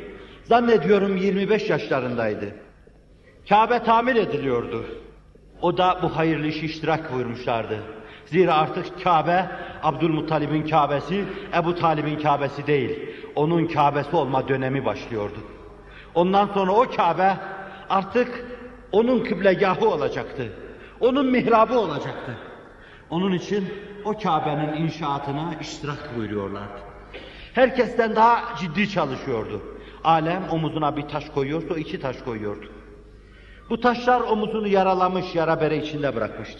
zannediyorum 0.44 1.18
25 1.18 1.70
yaşlarındaydı. 1.70 2.56
Kabe 3.50 3.84
tamir 3.84 4.16
ediliyordu. 4.16 4.86
O 5.62 5.78
da 5.78 6.00
bu 6.04 6.18
hayırlı 6.18 6.48
işi 6.48 6.66
iştirak 6.66 7.14
buyurmuşlardı. 7.14 7.80
Zira 8.26 8.54
artık 8.54 9.04
Kabe, 9.04 9.46
Abdülmuttalib'in 9.84 10.68
Kabe'si, 10.68 11.26
Ebu 11.56 11.76
Talib'in 11.76 12.20
Kabe'si 12.20 12.68
değil. 12.68 13.00
Onun 13.36 13.66
Kabe'si 13.68 14.16
olma 14.16 14.48
dönemi 14.48 14.86
başlıyordu. 14.86 15.38
Ondan 16.16 16.48
sonra 16.48 16.72
o 16.72 16.86
Kabe 16.96 17.38
artık 17.90 18.46
onun 18.92 19.24
kıblegahı 19.24 19.90
olacaktı. 19.90 20.54
Onun 21.00 21.26
mihrabı 21.26 21.80
olacaktı. 21.80 22.38
Onun 23.10 23.32
için 23.32 23.74
o 24.06 24.18
Kabe'nin 24.18 24.74
inşaatına 24.74 25.54
iştirak 25.62 26.10
buyuruyorlardı. 26.18 26.80
Herkesten 27.54 28.16
daha 28.16 28.56
ciddi 28.56 28.90
çalışıyordu. 28.90 29.62
Alem 30.04 30.44
omuzuna 30.52 30.98
bir 30.98 31.08
taş 31.08 31.30
koyuyorsa 31.30 31.76
iki 31.76 32.00
taş 32.00 32.18
koyuyordu. 32.18 32.81
Bu 33.72 33.80
taşlar 33.82 34.22
omuzunu 34.22 34.68
yaralamış, 34.68 35.36
yara 35.36 35.62
bere 35.62 35.78
içinde 35.78 36.16
bırakmıştı. 36.16 36.60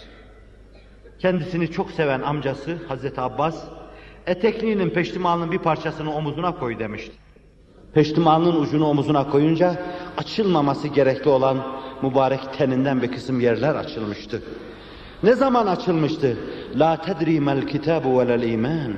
Kendisini 1.18 1.70
çok 1.70 1.90
seven 1.90 2.20
amcası 2.20 2.78
Hazreti 2.88 3.20
Abbas, 3.20 3.64
etekliğinin 4.26 4.90
peştimalının 4.90 5.52
bir 5.52 5.58
parçasını 5.58 6.14
omuzuna 6.14 6.58
koy 6.58 6.78
demişti. 6.78 7.12
Peştimalının 7.94 8.60
ucunu 8.60 8.86
omuzuna 8.86 9.30
koyunca 9.30 9.82
açılmaması 10.16 10.88
gerekli 10.88 11.28
olan 11.28 11.56
mübarek 12.02 12.40
teninden 12.58 13.02
bir 13.02 13.12
kısım 13.12 13.40
yerler 13.40 13.74
açılmıştı. 13.74 14.42
Ne 15.22 15.34
zaman 15.34 15.66
açılmıştı? 15.66 16.36
La 16.76 16.96
tedri 16.96 17.40
mel 17.40 17.66
kitabu 17.66 18.18
velel 18.18 18.42
iman. 18.42 18.94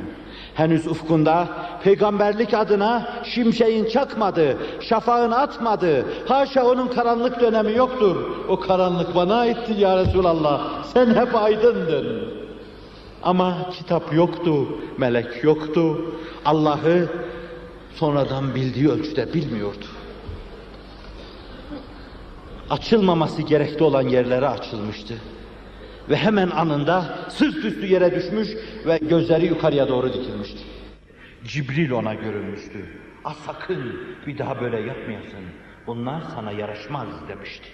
Henüz 0.55 0.87
ufkunda 0.87 1.49
peygamberlik 1.85 2.55
adına 2.55 3.23
şimşeğin 3.25 3.89
çakmadı, 3.89 4.57
şafağın 4.81 5.31
atmadı. 5.31 6.07
Haşa 6.29 6.67
onun 6.67 6.89
karanlık 6.89 7.41
dönemi 7.41 7.73
yoktur. 7.73 8.17
O 8.49 8.61
karanlık 8.61 9.15
bana 9.15 9.37
aitti 9.37 9.73
ya 9.73 9.97
Resulallah. 9.97 10.85
Sen 10.85 11.15
hep 11.15 11.35
aydındın. 11.35 12.35
Ama 13.23 13.71
kitap 13.71 14.15
yoktu, 14.15 14.69
melek 14.99 15.45
yoktu. 15.45 16.05
Allah'ı 16.45 17.09
sonradan 17.95 18.55
bildiği 18.55 18.89
ölçüde 18.89 19.35
bilmiyordu. 19.35 19.87
Açılmaması 22.71 23.43
gerekli 23.43 23.85
olan 23.85 24.09
yerlere 24.09 24.49
açılmıştı. 24.49 25.15
Ve 26.09 26.17
hemen 26.17 26.51
anında 26.51 27.19
sırt 27.29 27.65
üstü 27.65 27.87
yere 27.87 28.15
düşmüş 28.15 28.49
ve 28.87 28.99
gözleri 29.03 29.47
yukarıya 29.47 29.89
doğru 29.89 30.13
dikilmişti. 30.13 30.61
Cibril 31.45 31.91
ona 31.91 32.15
görünmüştü. 32.15 32.87
Ah 33.25 33.35
sakın 33.35 34.01
bir 34.27 34.39
daha 34.39 34.61
böyle 34.61 34.81
yapmayasın. 34.81 35.45
Bunlar 35.87 36.23
sana 36.35 36.53
yaraşmaz 36.53 37.09
demişti. 37.29 37.69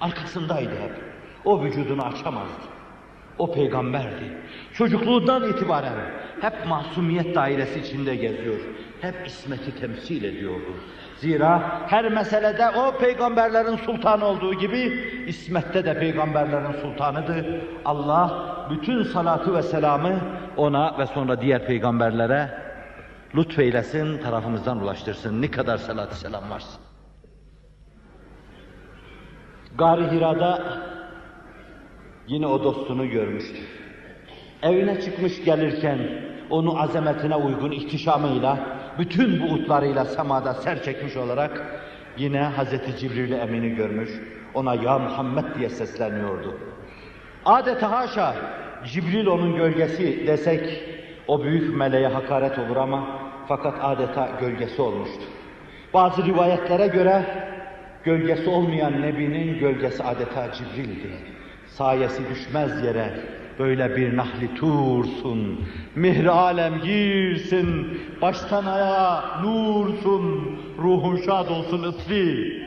Arkasındaydı 0.00 0.70
hep. 0.70 0.92
O 1.44 1.64
vücudunu 1.64 2.02
açamazdı. 2.02 2.62
O 3.38 3.52
peygamberdi. 3.52 4.38
Çocukluğundan 4.74 5.48
itibaren 5.48 6.10
hep 6.40 6.66
masumiyet 6.66 7.34
dairesi 7.34 7.80
içinde 7.80 8.16
geziyor. 8.16 8.60
Hep 9.00 9.26
ismeti 9.26 9.80
temsil 9.80 10.24
ediyordu. 10.24 10.74
Zira 11.22 11.82
her 11.86 12.08
meselede 12.12 12.70
o 12.70 12.98
peygamberlerin 12.98 13.76
sultanı 13.76 14.24
olduğu 14.24 14.54
gibi 14.54 14.78
İsmet'te 15.26 15.84
de 15.84 15.98
peygamberlerin 15.98 16.72
sultanıdır. 16.82 17.46
Allah 17.84 18.46
bütün 18.70 19.02
salatı 19.02 19.54
ve 19.54 19.62
selamı 19.62 20.20
ona 20.56 20.98
ve 20.98 21.06
sonra 21.06 21.40
diğer 21.40 21.66
peygamberlere 21.66 22.50
lütfeylesin, 23.34 24.18
tarafımızdan 24.18 24.80
ulaştırsın. 24.82 25.42
Ne 25.42 25.50
kadar 25.50 25.76
salatı 25.76 26.16
selam 26.18 26.50
varsa. 26.50 26.78
Gari 29.78 30.10
Hira'da 30.10 30.62
yine 32.26 32.46
o 32.46 32.64
dostunu 32.64 33.10
görmüştü. 33.10 33.60
Evine 34.62 35.00
çıkmış 35.00 35.44
gelirken 35.44 35.98
onu 36.50 36.80
azametine 36.80 37.36
uygun 37.36 37.70
ihtişamıyla, 37.70 38.58
bütün 38.98 39.42
buğutlarıyla 39.42 40.04
semada 40.04 40.54
ser 40.54 40.82
çekmiş 40.82 41.16
olarak 41.16 41.82
yine 42.16 42.40
Hazreti 42.40 42.96
Cibril 42.96 43.32
Emin'i 43.32 43.74
görmüş, 43.74 44.10
ona 44.54 44.74
ya 44.74 44.98
Muhammed 44.98 45.44
diye 45.58 45.68
sesleniyordu. 45.68 46.58
Adeta 47.44 47.90
haşa 47.90 48.34
Cibril 48.84 49.26
onun 49.26 49.56
gölgesi 49.56 50.26
desek 50.26 50.82
o 51.28 51.42
büyük 51.44 51.76
meleğe 51.76 52.08
hakaret 52.08 52.58
olur 52.58 52.76
ama 52.76 53.18
fakat 53.48 53.74
adeta 53.82 54.28
gölgesi 54.40 54.82
olmuştu. 54.82 55.22
Bazı 55.94 56.24
rivayetlere 56.24 56.86
göre 56.86 57.24
gölgesi 58.04 58.50
olmayan 58.50 59.02
Nebi'nin 59.02 59.58
gölgesi 59.58 60.02
adeta 60.02 60.52
Cibril'di. 60.52 61.10
Sayesi 61.66 62.22
düşmez 62.30 62.84
yere 62.84 63.12
böyle 63.62 63.96
bir 63.96 64.16
nahli 64.16 64.54
tursun, 64.54 65.60
mihr 65.94 66.26
alem 66.26 66.80
girsin, 66.80 67.98
baştan 68.22 68.66
ayağa 68.66 69.24
nursun, 69.42 70.56
ruhun 70.78 71.16
şad 71.16 71.48
olsun 71.48 71.82
ıtri. 71.82 72.62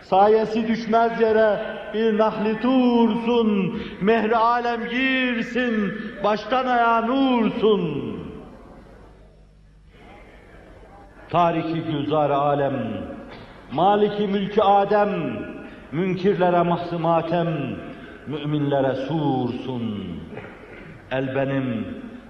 Sayesi 0.00 0.68
düşmez 0.68 1.20
yere 1.20 1.60
bir 1.94 2.18
nahli 2.18 2.60
tursun, 2.60 3.82
mehri 4.00 4.36
alem 4.36 4.88
girsin, 4.88 5.92
baştan 6.24 6.66
ayağa 6.66 7.00
nursun. 7.00 8.14
Tariki 11.30 11.82
gülzar 11.82 12.30
alem, 12.30 12.76
maliki 13.72 14.26
mülkü 14.26 14.60
adem, 14.60 15.10
münkirlere 15.92 16.62
mahzımatem, 16.62 17.48
müminlere 18.28 18.94
sursun. 18.94 20.06
El 21.10 21.34
benim, 21.34 21.86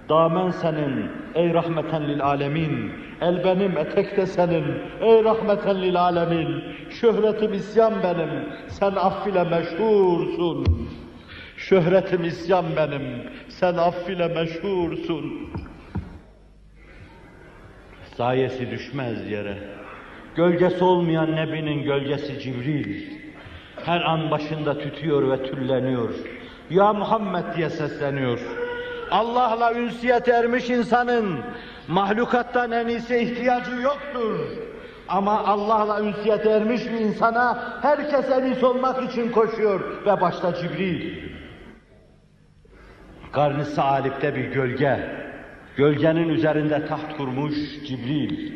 damen 0.09 0.49
senin, 0.49 1.09
ey 1.35 1.53
rahmeten 1.53 2.07
lil 2.07 2.23
alemin. 2.23 2.91
El 3.21 3.43
benim, 3.43 3.77
etek 3.77 4.17
de 4.17 4.25
senin, 4.25 4.65
ey 5.01 5.23
rahmeten 5.23 5.81
lil 5.81 6.01
alemin. 6.01 6.63
Şöhretim 6.89 7.53
isyan 7.53 7.93
benim, 8.03 8.29
sen 8.67 8.91
affile 8.91 9.43
meşhursun. 9.43 10.65
Şöhretim 11.57 12.23
isyan 12.23 12.65
benim, 12.77 13.03
sen 13.47 13.73
affile 13.73 14.27
meşhursun. 14.27 15.49
Sayesi 18.17 18.71
düşmez 18.71 19.31
yere. 19.31 19.57
Gölgesi 20.35 20.83
olmayan 20.83 21.35
Nebi'nin 21.35 21.83
gölgesi 21.83 22.39
Cibril. 22.39 23.18
Her 23.89 24.01
an 24.01 24.31
başında 24.31 24.77
tütüyor 24.77 25.29
ve 25.31 25.51
tülleniyor. 25.51 26.09
Ya 26.69 26.93
Muhammed 26.93 27.43
diye 27.57 27.69
sesleniyor. 27.69 28.39
Allah'la 29.11 29.73
ünsiyet 29.73 30.27
ermiş 30.27 30.69
insanın 30.69 31.39
mahlukattan 31.87 32.71
en 32.71 32.87
iyisi 32.87 33.17
ihtiyacı 33.17 33.71
yoktur. 33.71 34.39
Ama 35.07 35.45
Allah'la 35.45 36.01
ünsiyet 36.03 36.45
ermiş 36.45 36.85
bir 36.85 36.99
insana 36.99 37.79
herkes 37.81 38.31
en 38.31 38.45
iyisi 38.45 38.65
olmak 38.65 39.11
için 39.11 39.31
koşuyor 39.31 40.05
ve 40.05 40.21
başta 40.21 40.55
Cibril. 40.55 41.23
Karnı 43.31 43.65
salipte 43.65 44.35
bir 44.35 44.45
gölge, 44.51 44.99
gölgenin 45.77 46.29
üzerinde 46.29 46.85
taht 46.85 47.17
kurmuş 47.17 47.55
Cibril. 47.87 48.53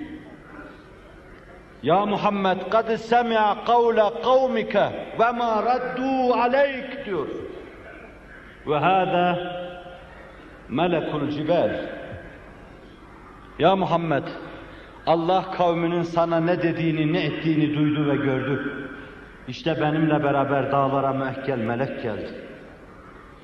Ya 1.83 2.05
Muhammed 2.05 2.69
kad 2.71 2.95
semi'a 2.95 3.65
kavle 3.65 4.21
kavmike 4.23 4.87
ve 5.19 5.31
ma 5.31 5.63
raddu 5.63 6.33
aleyk 6.33 7.05
diyor. 7.05 7.27
Ve 8.67 8.77
hâzâ 8.77 9.37
melekul 10.69 11.29
cibel. 11.29 11.89
Ya 13.59 13.75
Muhammed 13.75 14.23
Allah 15.07 15.51
kavminin 15.51 16.03
sana 16.03 16.39
ne 16.39 16.63
dediğini 16.63 17.13
ne 17.13 17.25
ettiğini 17.25 17.75
duydu 17.77 18.09
ve 18.09 18.15
gördü. 18.15 18.89
İşte 19.47 19.81
benimle 19.81 20.23
beraber 20.23 20.71
dağlara 20.71 21.13
müekkel 21.13 21.57
melek 21.57 22.03
geldi. 22.03 22.31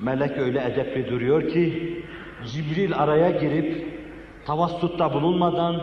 Melek 0.00 0.38
öyle 0.38 0.64
edepli 0.64 1.10
duruyor 1.10 1.48
ki 1.48 2.04
Cibril 2.46 2.98
araya 2.98 3.30
girip 3.30 4.00
tavassutta 4.46 5.14
bulunmadan 5.14 5.80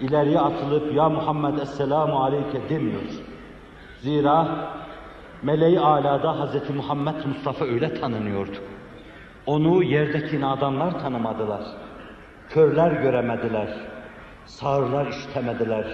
ileriye 0.00 0.40
atılıp 0.40 0.94
ya 0.94 1.08
Muhammed 1.08 1.58
Esselamu 1.58 2.24
Aleyke 2.24 2.68
demiyor. 2.68 3.02
Zira 4.00 4.48
meleği 5.42 5.80
alada 5.80 6.46
Hz. 6.46 6.70
Muhammed 6.70 7.24
Mustafa 7.24 7.64
öyle 7.64 8.00
tanınıyordu. 8.00 8.56
Onu 9.46 9.82
yerdeki 9.82 10.46
adamlar 10.46 11.00
tanımadılar. 11.00 11.60
Körler 12.48 12.90
göremediler. 12.90 13.68
Sağırlar 14.46 15.06
işitemediler. 15.06 15.84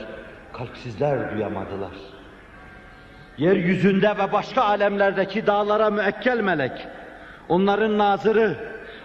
Kalpsizler 0.53 1.35
duyamadılar. 1.35 1.93
Yeryüzünde 3.39 4.09
ve 4.09 4.33
başka 4.33 4.63
alemlerdeki 4.63 5.47
dağlara 5.47 5.91
müekkel 5.91 6.41
melek, 6.41 6.73
onların 7.49 7.99
nazırı, 7.99 8.57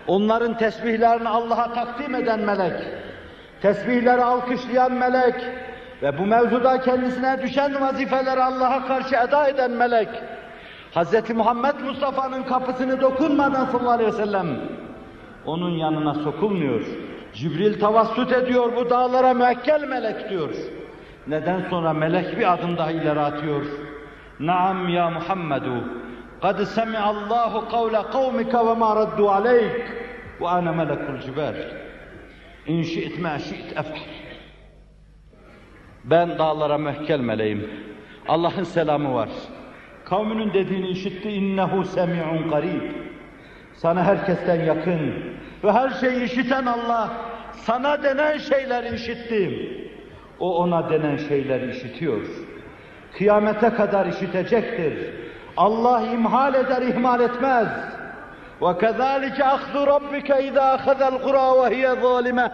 onların 0.08 0.58
tesbihlerini 0.58 1.30
Allah'a 1.30 1.74
takdim 1.74 2.16
eden 2.16 2.40
melek, 2.40 2.74
tesbihleri 3.62 4.24
alkışlayan 4.24 4.92
melek 4.92 5.36
ve 6.02 6.18
bu 6.18 6.26
mevzuda 6.26 6.82
kendisine 6.82 7.42
düşen 7.44 7.82
vazifeleri 7.82 8.44
Allah'a 8.44 8.88
karşı 8.88 9.16
eda 9.16 9.48
eden 9.48 9.72
melek, 9.72 10.10
Hz. 10.96 11.30
Muhammed 11.30 11.76
Mustafa'nın 11.86 12.44
kapısını 12.44 13.02
dokunmadan 13.02 13.66
sallallahu 13.66 13.92
aleyhi 13.92 14.14
ve 14.14 14.18
sellem 14.18 14.48
onun 15.46 15.70
yanına 15.70 16.14
sokulmuyor. 16.14 16.82
Cibril 17.34 17.80
tavassut 17.80 18.32
ediyor 18.32 18.76
bu 18.76 18.90
dağlara 18.90 19.34
müekkel 19.34 19.88
melek 19.88 20.30
diyor. 20.30 20.50
Neden 21.28 21.62
sonra 21.70 21.94
melek 21.94 22.40
bir 22.40 22.54
adım 22.54 22.78
daha 22.78 22.92
ileri 22.92 23.20
atıyor. 23.20 23.66
Naam 24.40 24.90
ya 24.90 25.10
Muhammedu. 25.10 25.84
Kad 26.42 26.66
semi'allahu 26.66 27.70
kavle 27.70 28.02
kavmike 28.12 28.58
ve 28.58 28.74
ma 28.74 28.96
raddu 28.96 29.30
aleyk. 29.30 29.92
Ve 30.42 30.48
ana 30.48 30.72
melekul. 30.72 31.34
İn 32.68 32.84
şi'it 32.84 33.20
ma 33.20 33.40
şi'it. 33.40 33.76
Ben 36.04 36.38
dağlara 36.38 36.78
mühkel 36.78 37.20
meleğim. 37.20 37.70
Allah'ın 38.28 38.64
selamı 38.64 39.14
var. 39.14 39.30
Kavminin 40.06 40.54
dediğini 40.54 40.90
işitti. 40.90 41.30
İnnehu 41.30 41.84
semi'un 41.84 42.50
garib. 42.50 42.82
Sana 43.74 44.04
herkesten 44.04 44.66
yakın 44.66 45.14
ve 45.64 45.72
her 45.72 45.90
şeyi 45.90 46.24
işiten 46.24 46.66
Allah 46.66 47.12
sana 47.52 48.04
denen 48.04 48.38
şeyleri 48.38 48.96
işittim. 48.96 49.78
O 50.40 50.58
ona 50.58 50.90
denen 50.90 51.18
şeyleri 51.18 51.72
işitiyor. 51.72 52.22
Kıyamete 53.18 53.70
kadar 53.70 54.06
işitecektir. 54.06 55.14
Allah 55.58 56.02
imhal 56.14 56.54
eder, 56.54 56.82
ihmal 56.82 57.22
etmez. 57.22 57.68
وَكَذَٰلِكَ 58.61 59.39
أَخْذُ 59.57 59.75
رَبِّكَ 59.95 60.31
اِذَا 60.31 60.67
أَخَذَ 60.77 61.01
الْقُرَى 61.13 61.47
وَهِيَ 61.61 61.85
ظَالِمَةٌ 62.05 62.47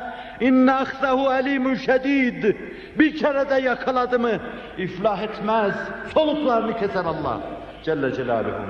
اِنَّ 0.48 0.68
أَخْذَهُ 0.84 1.18
أَلِيمٌ 1.38 1.64
شَد۪يدٌ 1.86 2.56
Bir 2.98 3.18
kere 3.18 3.50
de 3.50 3.54
yakaladı 3.54 4.18
mı 4.18 4.40
iflah 4.78 5.22
etmez. 5.22 5.74
Soluklarını 6.14 6.76
keser 6.76 7.04
Allah 7.04 7.40
Celle 7.84 8.14
Celaluhu. 8.14 8.62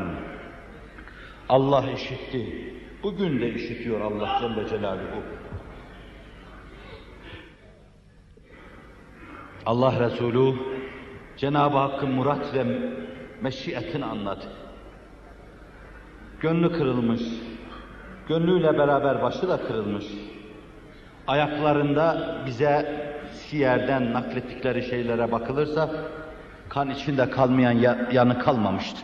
Allah 1.48 1.84
işitti. 1.94 2.72
Bugün 3.02 3.40
de 3.40 3.48
işitiyor 3.48 4.00
Allah 4.00 4.38
Celle 4.40 4.68
Celaluhu. 4.68 5.22
Allah 9.66 10.00
Resulü 10.00 10.54
Cenab-ı 11.36 11.78
Hakk'ın 11.78 12.10
murat 12.10 12.54
ve 12.54 12.64
meşiyetini 13.40 14.04
anladı. 14.04 14.61
Gönlü 16.43 16.71
kırılmış, 16.71 17.21
gönlüyle 18.27 18.77
beraber 18.77 19.21
başı 19.21 19.49
da 19.49 19.57
kırılmış. 19.67 20.05
Ayaklarında 21.27 22.37
bize 22.45 23.01
siyerden 23.33 24.13
naklettikleri 24.13 24.83
şeylere 24.83 25.31
bakılırsa 25.31 25.89
kan 26.69 26.89
içinde 26.89 27.29
kalmayan 27.29 27.71
ya- 27.71 28.09
yanı 28.11 28.39
kalmamıştı. 28.39 28.99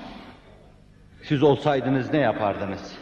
Siz 1.24 1.44
olsaydınız 1.44 2.14
ne 2.14 2.18
yapardınız? 2.20 2.98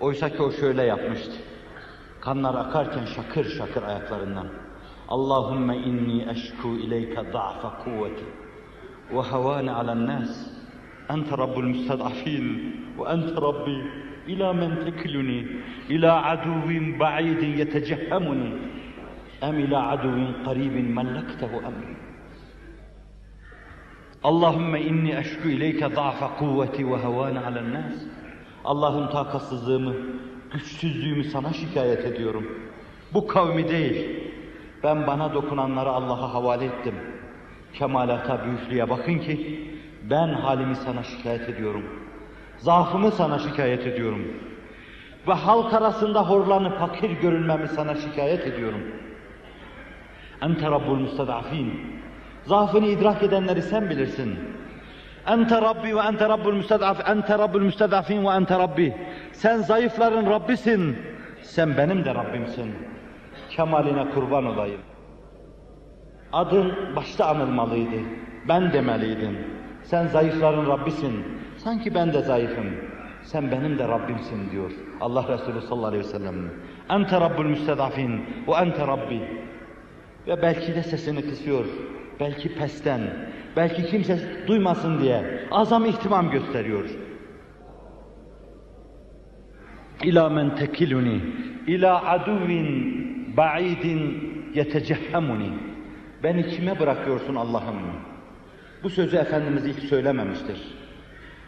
Oysa 0.00 0.28
ki 0.28 0.42
o 0.42 0.52
şöyle 0.52 0.82
yapmıştı. 0.82 1.32
Kanlar 2.20 2.54
akarken 2.54 3.04
şakır 3.04 3.44
şakır 3.44 3.82
ayaklarından. 3.82 4.46
Allahümme 5.08 5.76
inni 5.76 6.30
eşku 6.30 6.68
ileyke 6.68 7.32
da'fa 7.32 7.78
kuvveti 7.84 8.24
ve 9.12 9.20
havane 9.20 9.72
alen 9.72 10.06
nas. 10.06 10.57
Müstedafin 11.62 12.76
ve 12.98 13.10
ente 13.12 13.40
rabbi 13.40 13.76
ila 14.26 14.52
men 14.52 14.84
tekiluni 14.84 15.46
ila 15.88 16.24
aduvin 16.24 17.00
ba'idin 17.00 17.56
yetecehhemuni 17.56 18.50
em 19.42 19.58
ila 19.58 19.88
aduvin 19.88 20.44
qaribin 20.44 20.88
mellektehu 20.96 21.56
emri. 21.56 21.96
Allahümme 24.24 24.80
inni 24.82 25.12
eşku 25.16 25.48
ileyke 25.48 25.96
da'fa 25.96 26.36
kuvveti 26.38 26.90
ve 26.90 26.96
havane 26.96 27.38
alen 27.38 27.74
nas. 27.74 27.94
Allah'ım 28.64 29.10
takatsızlığımı, 29.10 29.94
güçsüzlüğümü 30.52 31.24
sana 31.24 31.52
şikayet 31.52 32.04
ediyorum. 32.04 32.46
Bu 33.14 33.26
kavmi 33.26 33.68
değil. 33.68 34.20
Ben 34.84 35.06
bana 35.06 35.34
dokunanları 35.34 35.88
Allah'a 35.88 36.34
havale 36.34 36.64
ettim. 36.64 36.94
Kemalata, 37.74 38.44
büyüklüğe 38.44 38.90
bakın 38.90 39.18
ki 39.18 39.68
ben 40.10 40.28
halimi 40.28 40.76
sana 40.76 41.02
şikayet 41.02 41.48
ediyorum. 41.48 41.84
Zaafımı 42.58 43.10
sana 43.10 43.38
şikayet 43.38 43.86
ediyorum. 43.86 44.26
Ve 45.28 45.32
halk 45.32 45.74
arasında 45.74 46.28
horlanıp 46.28 46.78
fakir 46.78 47.10
görünmemi 47.10 47.68
sana 47.68 47.94
şikayet 47.94 48.46
ediyorum. 48.46 48.80
Ente 50.42 50.70
Rabbul 50.70 50.98
Müstedafin. 50.98 51.80
Zaafını 52.44 52.86
idrak 52.86 53.22
edenleri 53.22 53.62
sen 53.62 53.90
bilirsin. 53.90 54.38
Ente 55.26 55.60
Rabbi 55.60 55.96
ve 55.96 56.00
ente 56.00 56.28
Rabbul 56.28 56.52
Müstedaf, 56.52 57.08
ente 57.08 57.38
Rabbul 57.38 57.60
Müstedafin 57.60 58.24
ve 58.24 58.28
ente 58.28 58.58
Rabbi. 58.58 58.96
Sen 59.32 59.56
zayıfların 59.56 60.26
Rabbisin. 60.26 60.96
Sen 61.42 61.76
benim 61.76 62.04
de 62.04 62.14
Rabbimsin. 62.14 62.74
Kemaline 63.50 64.10
kurban 64.10 64.46
olayım. 64.46 64.80
Adın 66.32 66.72
başta 66.96 67.26
anılmalıydı. 67.26 67.96
Ben 68.48 68.72
demeliydin. 68.72 69.57
Sen 69.90 70.06
zayıfların 70.06 70.66
Rabbisin. 70.66 71.24
Sanki 71.56 71.94
ben 71.94 72.12
de 72.12 72.22
zayıfım. 72.22 72.66
Sen 73.22 73.50
benim 73.50 73.78
de 73.78 73.88
Rabbimsin 73.88 74.50
diyor 74.50 74.70
Allah 75.00 75.28
Resulü 75.28 75.60
sallallahu 75.60 75.86
aleyhi 75.86 76.04
ve 76.04 76.08
sellem. 76.08 76.34
Ente 76.90 77.20
Rabbul 77.20 77.44
Müstedafin 77.44 78.24
ve 78.48 78.52
ente 78.52 78.86
Rabbi. 78.86 79.20
Ve 80.26 80.42
belki 80.42 80.74
de 80.74 80.82
sesini 80.82 81.22
kısıyor. 81.22 81.64
Belki 82.20 82.54
pesten, 82.54 83.00
belki 83.56 83.86
kimse 83.86 84.46
duymasın 84.46 85.00
diye 85.00 85.48
azam 85.50 85.84
ihtimam 85.84 86.30
gösteriyor. 86.30 86.84
İlâ 90.02 90.28
men 90.28 90.54
tekiluni, 90.56 91.20
ilâ 91.66 92.04
aduvin 92.04 92.94
ba'idin 93.36 94.32
yetecehhemuni. 94.54 95.50
Beni 96.22 96.46
kime 96.46 96.80
bırakıyorsun 96.80 97.34
Allah'ım? 97.34 97.76
Bu 98.82 98.90
sözü 98.90 99.16
Efendimiz 99.16 99.66
ilk 99.66 99.78
söylememiştir. 99.78 100.58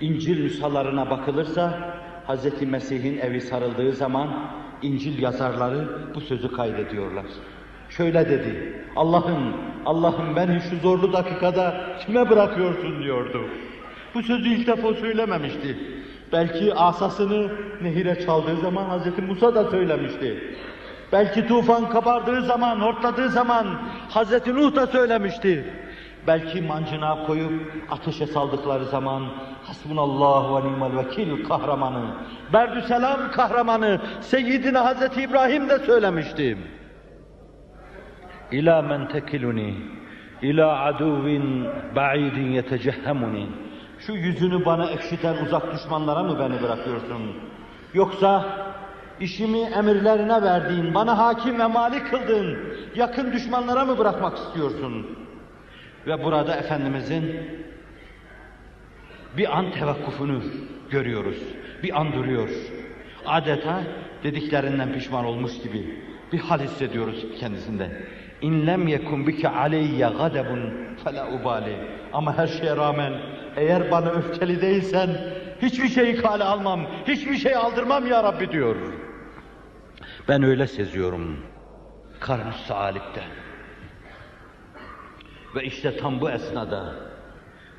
İncil 0.00 0.42
nüshalarına 0.42 1.10
bakılırsa 1.10 1.94
Hz. 2.28 2.62
Mesih'in 2.62 3.18
evi 3.18 3.40
sarıldığı 3.40 3.92
zaman 3.92 4.50
İncil 4.82 5.22
yazarları 5.22 5.88
bu 6.14 6.20
sözü 6.20 6.52
kaydediyorlar. 6.52 7.26
Şöyle 7.90 8.30
dedi, 8.30 8.82
Allah'ım, 8.96 9.56
Allah'ım 9.86 10.36
beni 10.36 10.60
şu 10.60 10.76
zorlu 10.76 11.12
dakikada 11.12 11.96
kime 12.06 12.30
bırakıyorsun 12.30 13.02
diyordu. 13.02 13.40
Bu 14.14 14.22
sözü 14.22 14.48
ilk 14.48 14.66
defa 14.66 14.94
söylememişti. 14.94 15.78
Belki 16.32 16.74
asasını 16.74 17.52
nehire 17.82 18.26
çaldığı 18.26 18.56
zaman 18.60 18.98
Hz. 18.98 19.28
Musa 19.28 19.54
da 19.54 19.70
söylemişti. 19.70 20.54
Belki 21.12 21.46
tufan 21.46 21.88
kabardığı 21.90 22.42
zaman, 22.42 22.80
hortladığı 22.80 23.28
zaman 23.28 23.66
Hz. 24.14 24.46
Nuh 24.46 24.74
da 24.74 24.86
söylemişti. 24.86 25.64
Belki 26.26 26.62
mancına 26.62 27.26
koyup 27.26 27.72
ateşe 27.90 28.26
saldıkları 28.26 28.84
zaman 28.84 29.22
Hasbunallah 29.64 30.64
ve 30.64 30.68
ni'mel 30.68 30.96
vekil 30.96 31.44
kahramanı, 31.44 32.04
Berdüselam 32.52 33.30
kahramanı 33.30 34.00
Seyyidina 34.20 34.84
Hazreti 34.84 35.22
İbrahim 35.22 35.68
de 35.68 35.78
söylemişti. 35.78 36.58
İlâ 38.52 38.82
men 38.82 39.08
tekiluni, 39.08 39.74
ilâ 40.42 40.84
aduvin 40.84 41.68
ba'idin 41.96 42.50
yetecehhemuni. 42.52 43.46
Şu 43.98 44.12
yüzünü 44.12 44.64
bana 44.64 44.90
ekşiten 44.90 45.44
uzak 45.44 45.74
düşmanlara 45.74 46.22
mı 46.22 46.38
beni 46.38 46.62
bırakıyorsun? 46.62 47.22
Yoksa 47.94 48.44
işimi 49.20 49.60
emirlerine 49.60 50.42
verdiğin, 50.42 50.94
bana 50.94 51.18
hakim 51.18 51.58
ve 51.58 51.66
malik 51.66 52.10
kıldığın 52.10 52.58
yakın 52.94 53.32
düşmanlara 53.32 53.84
mı 53.84 53.98
bırakmak 53.98 54.38
istiyorsun? 54.38 55.06
Ve 56.06 56.24
burada 56.24 56.56
Efendimizin 56.56 57.36
bir 59.36 59.58
an 59.58 59.72
tevakkufunu 59.72 60.42
görüyoruz. 60.90 61.38
Bir 61.82 62.00
an 62.00 62.12
duruyor. 62.12 62.48
Adeta 63.26 63.82
dediklerinden 64.22 64.92
pişman 64.92 65.24
olmuş 65.24 65.62
gibi 65.62 65.98
bir 66.32 66.38
hal 66.38 66.60
hissediyoruz 66.60 67.26
kendisinde. 67.40 68.02
İn 68.42 68.66
lem 68.66 68.88
yekun 68.88 69.26
bike 69.26 69.48
aleyye 69.48 70.08
gadebun 70.18 70.72
fela 71.04 71.32
ubali. 71.32 71.76
Ama 72.12 72.38
her 72.38 72.46
şeye 72.46 72.76
rağmen 72.76 73.12
eğer 73.56 73.90
bana 73.90 74.10
öfkeli 74.10 74.62
değilsen 74.62 75.10
hiçbir 75.62 75.88
şeyi 75.88 76.16
kale 76.16 76.44
almam, 76.44 76.86
hiçbir 77.08 77.36
şey 77.36 77.56
aldırmam 77.56 78.06
ya 78.06 78.24
Rabbi 78.24 78.50
diyor. 78.50 78.76
Ben 80.28 80.42
öyle 80.42 80.66
seziyorum. 80.66 81.36
Karnı 82.20 82.52
saalikte. 82.66 83.20
Ve 85.54 85.64
işte 85.64 85.96
tam 85.96 86.20
bu 86.20 86.30
esnada 86.30 86.94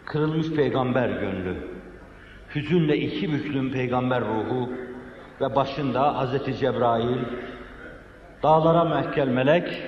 kırılmış 0.06 0.52
peygamber 0.52 1.10
gönlü, 1.10 1.58
hüzünle 2.56 2.98
iki 2.98 3.34
büklüm 3.34 3.72
peygamber 3.72 4.22
ruhu 4.22 4.70
ve 5.42 5.56
başında 5.56 6.18
Hazreti 6.18 6.58
Cebrail, 6.58 7.18
dağlara 8.44 8.84
mehkel 8.84 9.28
melek 9.28 9.84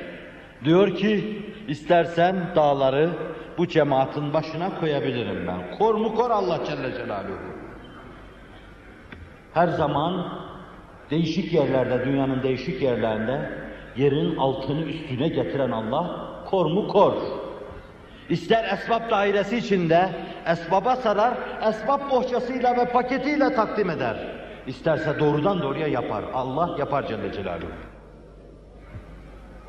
diyor 0.63 0.95
ki 0.95 1.41
istersen 1.67 2.35
dağları 2.55 3.09
bu 3.57 3.67
cemaatin 3.67 4.33
başına 4.33 4.79
koyabilirim 4.79 5.47
ben. 5.47 5.77
Kor 5.77 5.95
mu 5.95 6.15
kor 6.15 6.31
Allah 6.31 6.59
Celle 6.65 6.91
Celaluhu. 6.91 7.53
Her 9.53 9.67
zaman 9.67 10.27
değişik 11.09 11.53
yerlerde, 11.53 12.05
dünyanın 12.05 12.43
değişik 12.43 12.81
yerlerinde 12.81 13.49
yerin 13.97 14.35
altını 14.35 14.81
üstüne 14.81 15.27
getiren 15.27 15.71
Allah 15.71 16.29
kor 16.49 16.65
mu 16.65 16.87
kor. 16.87 17.13
İster 18.29 18.73
esbab 18.73 19.11
dairesi 19.11 19.57
içinde 19.57 20.09
esbaba 20.47 20.95
sarar, 20.95 21.33
esbab 21.69 22.11
bohçasıyla 22.11 22.77
ve 22.77 22.85
paketiyle 22.85 23.53
takdim 23.53 23.89
eder. 23.89 24.17
İsterse 24.67 25.19
doğrudan 25.19 25.61
doğruya 25.61 25.87
yapar. 25.87 26.23
Allah 26.33 26.75
yapar 26.79 27.07
Celle 27.07 27.33
Celaluhu. 27.33 27.71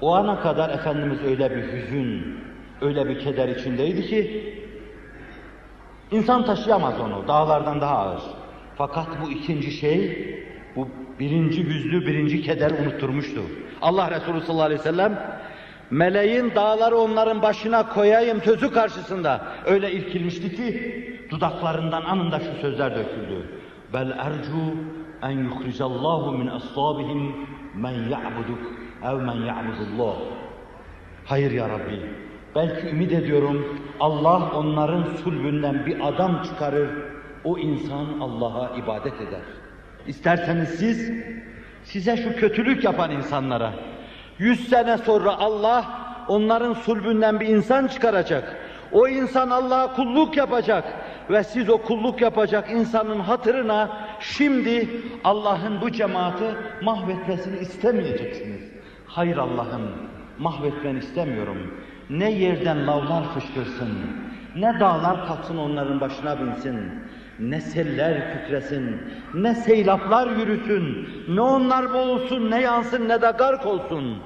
O 0.00 0.14
ana 0.14 0.40
kadar 0.40 0.70
Efendimiz 0.70 1.18
öyle 1.24 1.56
bir 1.56 1.72
hüzün, 1.72 2.38
öyle 2.80 3.08
bir 3.08 3.18
keder 3.18 3.48
içindeydi 3.48 4.06
ki 4.06 4.54
insan 6.10 6.44
taşıyamaz 6.44 7.00
onu, 7.00 7.28
dağlardan 7.28 7.80
daha 7.80 7.98
ağır. 7.98 8.22
Fakat 8.76 9.06
bu 9.22 9.30
ikinci 9.30 9.70
şey, 9.70 10.28
bu 10.76 10.88
birinci 11.20 11.64
hüznü, 11.64 12.06
birinci 12.06 12.42
keder 12.42 12.70
unutturmuştu. 12.70 13.42
Allah 13.82 14.10
Resulü 14.10 14.40
sallallahu 14.40 14.64
aleyhi 14.66 14.80
ve 14.80 14.84
sellem 14.84 15.40
Meleğin 15.90 16.54
dağları 16.54 16.96
onların 16.96 17.42
başına 17.42 17.88
koyayım 17.88 18.42
sözü 18.42 18.72
karşısında 18.72 19.44
öyle 19.66 19.92
irkilmişti 19.92 20.56
ki 20.56 21.04
dudaklarından 21.30 22.02
anında 22.02 22.40
şu 22.40 22.60
sözler 22.60 22.90
döküldü. 22.90 23.48
Bel 23.92 24.10
ercu 24.18 24.76
en 25.22 25.30
yuhricallahu 25.30 26.32
min 26.32 26.46
ashabihim 26.46 27.34
men 27.74 27.92
ya'buduk 27.92 28.72
ev 29.04 29.16
men 29.16 29.36
ya'budullah. 29.36 30.16
Hayır 31.24 31.50
ya 31.50 31.68
Rabbi. 31.68 32.00
Belki 32.54 32.88
ümit 32.88 33.12
ediyorum 33.12 33.80
Allah 34.00 34.50
onların 34.54 35.04
sulbünden 35.24 35.86
bir 35.86 36.08
adam 36.08 36.42
çıkarır. 36.42 36.88
O 37.44 37.58
insan 37.58 38.06
Allah'a 38.20 38.76
ibadet 38.76 39.14
eder. 39.14 39.42
İsterseniz 40.06 40.68
siz 40.68 41.12
size 41.84 42.16
şu 42.16 42.36
kötülük 42.36 42.84
yapan 42.84 43.10
insanlara 43.10 43.72
Yüz 44.38 44.68
sene 44.68 44.98
sonra 44.98 45.38
Allah 45.38 45.84
onların 46.28 46.74
sulbünden 46.74 47.40
bir 47.40 47.46
insan 47.46 47.86
çıkaracak. 47.86 48.56
O 48.92 49.08
insan 49.08 49.50
Allah'a 49.50 49.94
kulluk 49.94 50.36
yapacak 50.36 50.84
ve 51.30 51.44
siz 51.44 51.70
o 51.70 51.78
kulluk 51.78 52.20
yapacak 52.20 52.70
insanın 52.70 53.20
hatırına 53.20 53.90
şimdi 54.20 54.88
Allah'ın 55.24 55.80
bu 55.80 55.90
cemaati 55.90 56.44
mahvetmesini 56.82 57.58
istemeyeceksiniz. 57.58 58.62
Hayır 59.06 59.36
Allah'ım 59.36 59.82
mahvetmeni 60.38 60.98
istemiyorum. 60.98 61.74
Ne 62.10 62.30
yerden 62.30 62.86
lavlar 62.86 63.24
fışkırsın, 63.34 63.88
ne 64.56 64.80
dağlar 64.80 65.26
kalksın 65.26 65.56
onların 65.56 66.00
başına 66.00 66.40
binsin, 66.40 66.90
ne 67.38 67.60
seller 67.60 68.32
kükresin, 68.32 69.02
ne 69.34 69.54
seylaplar 69.54 70.36
yürüsün, 70.36 71.08
ne 71.28 71.40
onlar 71.40 71.92
boğulsun, 71.92 72.50
ne 72.50 72.60
yansın, 72.60 73.08
ne 73.08 73.22
de 73.22 73.32
gark 73.38 73.66
olsun. 73.66 74.18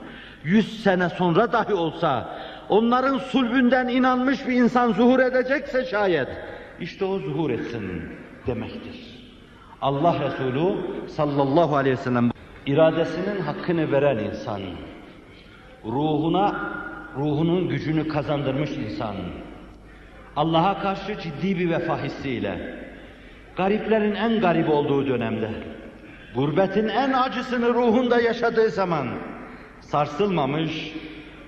Yüz 0.44 0.82
sene 0.82 1.08
sonra 1.08 1.52
dahi 1.52 1.74
olsa, 1.74 2.38
onların 2.68 3.18
sulbünden 3.18 3.88
inanmış 3.88 4.48
bir 4.48 4.54
insan 4.54 4.92
zuhur 4.92 5.18
edecekse 5.18 5.84
şayet, 5.84 6.28
işte 6.80 7.04
o 7.04 7.18
zuhur 7.18 7.50
etsin 7.50 8.02
demektir. 8.46 9.18
Allah 9.82 10.14
Resulü 10.20 10.76
sallallahu 11.08 11.76
aleyhi 11.76 11.96
ve 11.98 12.02
sellem 12.02 12.30
iradesinin 12.66 13.40
hakkını 13.40 13.92
veren 13.92 14.18
insan, 14.18 14.60
ruhuna, 15.84 16.56
ruhunun 17.16 17.68
gücünü 17.68 18.08
kazandırmış 18.08 18.70
insan, 18.70 19.16
Allah'a 20.36 20.80
karşı 20.80 21.18
ciddi 21.20 21.58
bir 21.58 21.70
vefa 21.70 22.02
hissiyle, 22.02 22.78
gariplerin 23.58 24.14
en 24.14 24.40
garip 24.40 24.68
olduğu 24.70 25.06
dönemde, 25.06 25.50
gurbetin 26.34 26.88
en 26.88 27.12
acısını 27.12 27.74
ruhunda 27.74 28.20
yaşadığı 28.20 28.70
zaman, 28.70 29.08
sarsılmamış, 29.80 30.92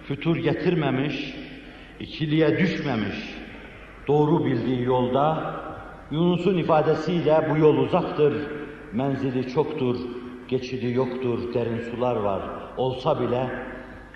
fütur 0.08 0.36
getirmemiş, 0.36 1.34
ikiliye 2.00 2.58
düşmemiş, 2.58 3.34
doğru 4.08 4.44
bildiği 4.44 4.82
yolda, 4.82 5.54
Yunus'un 6.10 6.58
ifadesiyle 6.58 7.46
bu 7.50 7.58
yol 7.58 7.76
uzaktır, 7.76 8.34
menzili 8.92 9.52
çoktur, 9.52 9.96
geçidi 10.48 10.90
yoktur, 10.90 11.54
derin 11.54 11.90
sular 11.90 12.16
var. 12.16 12.42
Olsa 12.76 13.20
bile 13.20 13.50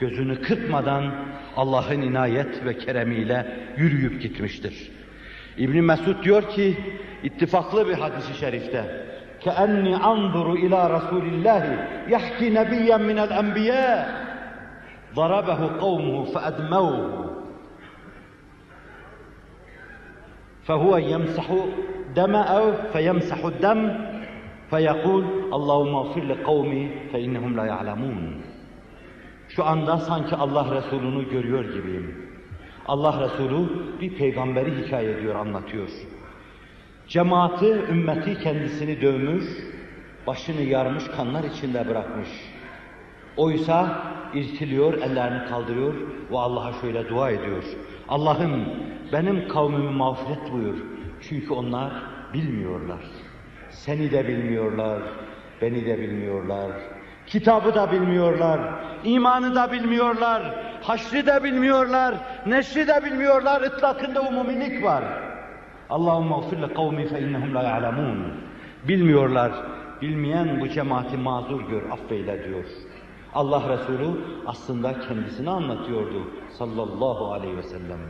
gözünü 0.00 0.40
kırpmadan 0.40 1.14
Allah'ın 1.56 2.02
inayet 2.02 2.64
ve 2.64 2.78
keremiyle 2.78 3.56
yürüyüp 3.76 4.22
gitmiştir. 4.22 4.90
İbn 5.58 5.78
Mesud 5.78 6.24
diyor 6.24 6.42
ki 6.42 6.76
ittifaklı 7.22 7.88
bir 7.88 7.94
hadisi 7.94 8.34
şerifte 8.34 9.04
كأني 9.44 9.94
أنظر 9.96 10.52
إلى 10.52 10.78
رسول 10.96 11.24
الله 11.32 11.64
يحكي 12.08 12.50
نبيا 12.50 12.96
من 12.96 13.18
الأنبياء 13.18 14.24
ضربه 15.14 15.60
قومه 15.80 16.24
فأدموه 16.24 17.30
فهو 20.64 20.96
يمسح 20.96 21.46
دم 22.16 22.34
أو 22.34 22.72
فيمسح 22.92 23.44
الدم 23.44 23.80
فيقول 24.70 25.24
اللهم 25.52 25.94
اغفر 25.94 26.22
لقومي 26.24 26.90
فإنهم 27.12 27.56
لا 27.56 27.64
يعلمون 27.64 28.40
Şu 29.48 29.64
anda 29.64 29.98
sanki 29.98 30.36
Allah 30.36 30.66
Resulü'nü 30.76 31.30
görüyor 31.30 31.64
gibiyim. 31.64 32.23
Allah 32.86 33.24
Resulü 33.24 33.68
bir 34.00 34.14
peygamberi 34.14 34.84
hikaye 34.84 35.10
ediyor, 35.10 35.34
anlatıyor. 35.34 35.88
Cemaati, 37.08 37.66
ümmeti 37.66 38.38
kendisini 38.38 39.00
dövmüş, 39.00 39.44
başını 40.26 40.60
yarmış, 40.60 41.04
kanlar 41.16 41.44
içinde 41.44 41.88
bırakmış. 41.88 42.28
Oysa 43.36 44.02
irtiliyor, 44.34 44.94
ellerini 44.94 45.48
kaldırıyor 45.48 45.94
ve 46.30 46.38
Allah'a 46.38 46.72
şöyle 46.72 47.08
dua 47.08 47.30
ediyor. 47.30 47.62
Allah'ım 48.08 48.64
benim 49.12 49.48
kavmimi 49.48 49.90
mağfiret 49.90 50.52
buyur. 50.52 50.76
Çünkü 51.28 51.52
onlar 51.52 51.92
bilmiyorlar. 52.34 53.00
Seni 53.70 54.10
de 54.10 54.28
bilmiyorlar, 54.28 55.02
beni 55.62 55.86
de 55.86 55.98
bilmiyorlar. 55.98 56.72
Kitabı 57.26 57.74
da 57.74 57.92
bilmiyorlar, 57.92 58.60
imanı 59.04 59.54
da 59.54 59.72
bilmiyorlar, 59.72 60.42
haşrı 60.82 61.26
da 61.26 61.44
bilmiyorlar, 61.44 62.14
neşri 62.46 62.88
de 62.88 63.04
bilmiyorlar, 63.04 63.60
ıtlakında 63.60 64.20
umumilik 64.20 64.84
var. 64.84 65.04
Allahümme 65.90 66.36
gfir 66.36 66.62
li 66.62 66.74
kavmi 66.74 67.08
fe 67.08 67.20
innehum 67.20 67.54
la 67.54 67.62
ya'lemun. 67.62 68.18
Bilmiyorlar, 68.88 69.52
bilmeyen 70.02 70.60
bu 70.60 70.68
cemaati 70.68 71.16
mazur 71.16 71.60
gör, 71.60 71.82
affeyle 71.90 72.44
diyor. 72.44 72.64
Allah 73.34 73.62
Resulü 73.68 74.10
aslında 74.46 75.00
kendisini 75.00 75.50
anlatıyordu 75.50 76.30
sallallahu 76.58 77.32
aleyhi 77.32 77.56
ve 77.56 77.62
sellem. 77.62 78.00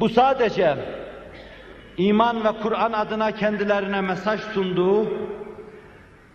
Bu 0.00 0.08
sadece 0.08 0.76
iman 1.96 2.44
ve 2.44 2.52
Kur'an 2.62 2.92
adına 2.92 3.32
kendilerine 3.32 4.00
mesaj 4.00 4.40
sunduğu 4.40 5.06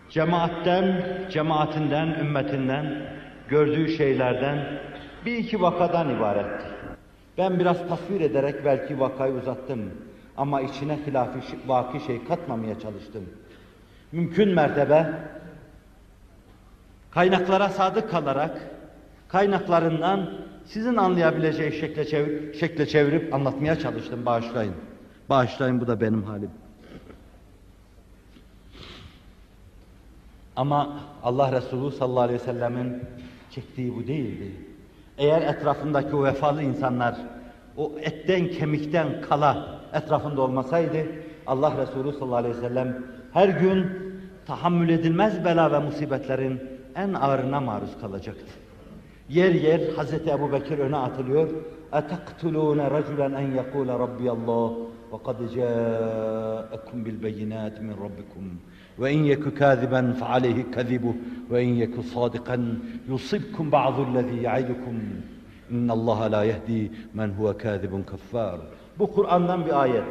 cemaatten, 0.09 1.05
cemaatinden, 1.31 2.07
ümmetinden 2.07 3.05
gördüğü 3.49 3.87
şeylerden 3.87 4.79
bir 5.25 5.37
iki 5.37 5.61
vakadan 5.61 6.15
ibaretti. 6.15 6.72
Ben 7.37 7.59
biraz 7.59 7.87
tasvir 7.87 8.21
ederek 8.21 8.65
belki 8.65 8.99
vakayı 8.99 9.33
uzattım 9.33 9.91
ama 10.37 10.61
içine 10.61 10.99
hilafi 11.07 11.39
vaki 11.67 12.05
şey 12.05 12.23
katmamaya 12.23 12.79
çalıştım. 12.79 13.29
Mümkün 14.11 14.49
mertebe 14.49 15.13
kaynaklara 17.11 17.69
sadık 17.69 18.11
kalarak 18.11 18.69
kaynaklarından 19.27 20.29
sizin 20.65 20.95
anlayabileceği 20.95 21.71
şekle, 21.71 22.05
çevir, 22.05 22.53
şekle 22.53 22.85
çevirip 22.85 23.33
anlatmaya 23.33 23.79
çalıştım. 23.79 24.25
Bağışlayın. 24.25 24.75
Bağışlayın 25.29 25.81
bu 25.81 25.87
da 25.87 26.01
benim 26.01 26.23
halim. 26.23 26.51
Ama 30.55 30.99
Allah 31.23 31.51
Resulü 31.51 31.95
sallallahu 31.95 32.23
aleyhi 32.23 32.39
ve 32.39 32.43
sellemin 32.45 33.03
çektiği 33.49 33.95
bu 33.95 34.07
değildi. 34.07 34.72
Eğer 35.18 35.42
etrafındaki 35.42 36.16
o 36.16 36.24
vefalı 36.24 36.62
insanlar 36.62 37.16
o 37.76 37.92
etten 38.00 38.48
kemikten 38.48 39.20
kala 39.20 39.80
etrafında 39.92 40.42
olmasaydı 40.42 41.06
Allah 41.46 41.76
Resulü 41.82 42.12
sallallahu 42.12 42.36
aleyhi 42.36 42.56
ve 42.56 42.60
sellem 42.60 43.06
her 43.32 43.48
gün 43.48 43.86
tahammül 44.46 44.88
edilmez 44.88 45.44
bela 45.44 45.72
ve 45.72 45.78
musibetlerin 45.78 46.60
en 46.96 47.14
ağırına 47.14 47.60
maruz 47.60 48.00
kalacaktı. 48.00 48.52
Yer 49.28 49.54
yer 49.54 49.80
Hazreti 49.96 50.30
Ebu 50.30 50.52
Bekir 50.52 50.78
öne 50.78 50.96
atılıyor. 50.96 51.48
اَتَقْتُلُونَ 51.92 52.80
رَجُلًا 52.96 53.28
اَنْ 53.40 53.46
يَقُولَ 53.60 53.88
رَبِّيَ 54.04 54.28
اللّٰهِ 54.36 54.70
وَقَدْ 55.12 55.38
جَاءَكُمْ 55.56 56.96
بِالْبَيِّنَاتِ 57.04 57.74
مِنْ 57.86 57.94
رَبِّكُمْ 58.06 58.44
ve 58.99 59.11
in 59.11 59.23
yeku 59.23 59.55
kâziben 59.55 60.13
fe 60.13 60.25
aleyhi 60.25 60.71
kazibuh 60.71 61.13
ve 61.51 61.63
in 61.63 61.73
yeku 61.73 62.03
sadikan 62.03 62.61
yusibkum 63.09 63.71
ba'dullezî 63.71 64.35
ya'idukum. 64.35 64.95
İnnallâhe 65.71 66.31
la 66.31 66.43
yehdi 66.43 66.91
men 67.13 67.29
huve 67.29 67.57
kâzibun 67.57 68.03
kaffâr. 68.03 68.59
Bu 68.99 69.11
Kur'an'dan 69.11 69.65
bir 69.65 69.81
ayet. 69.81 70.03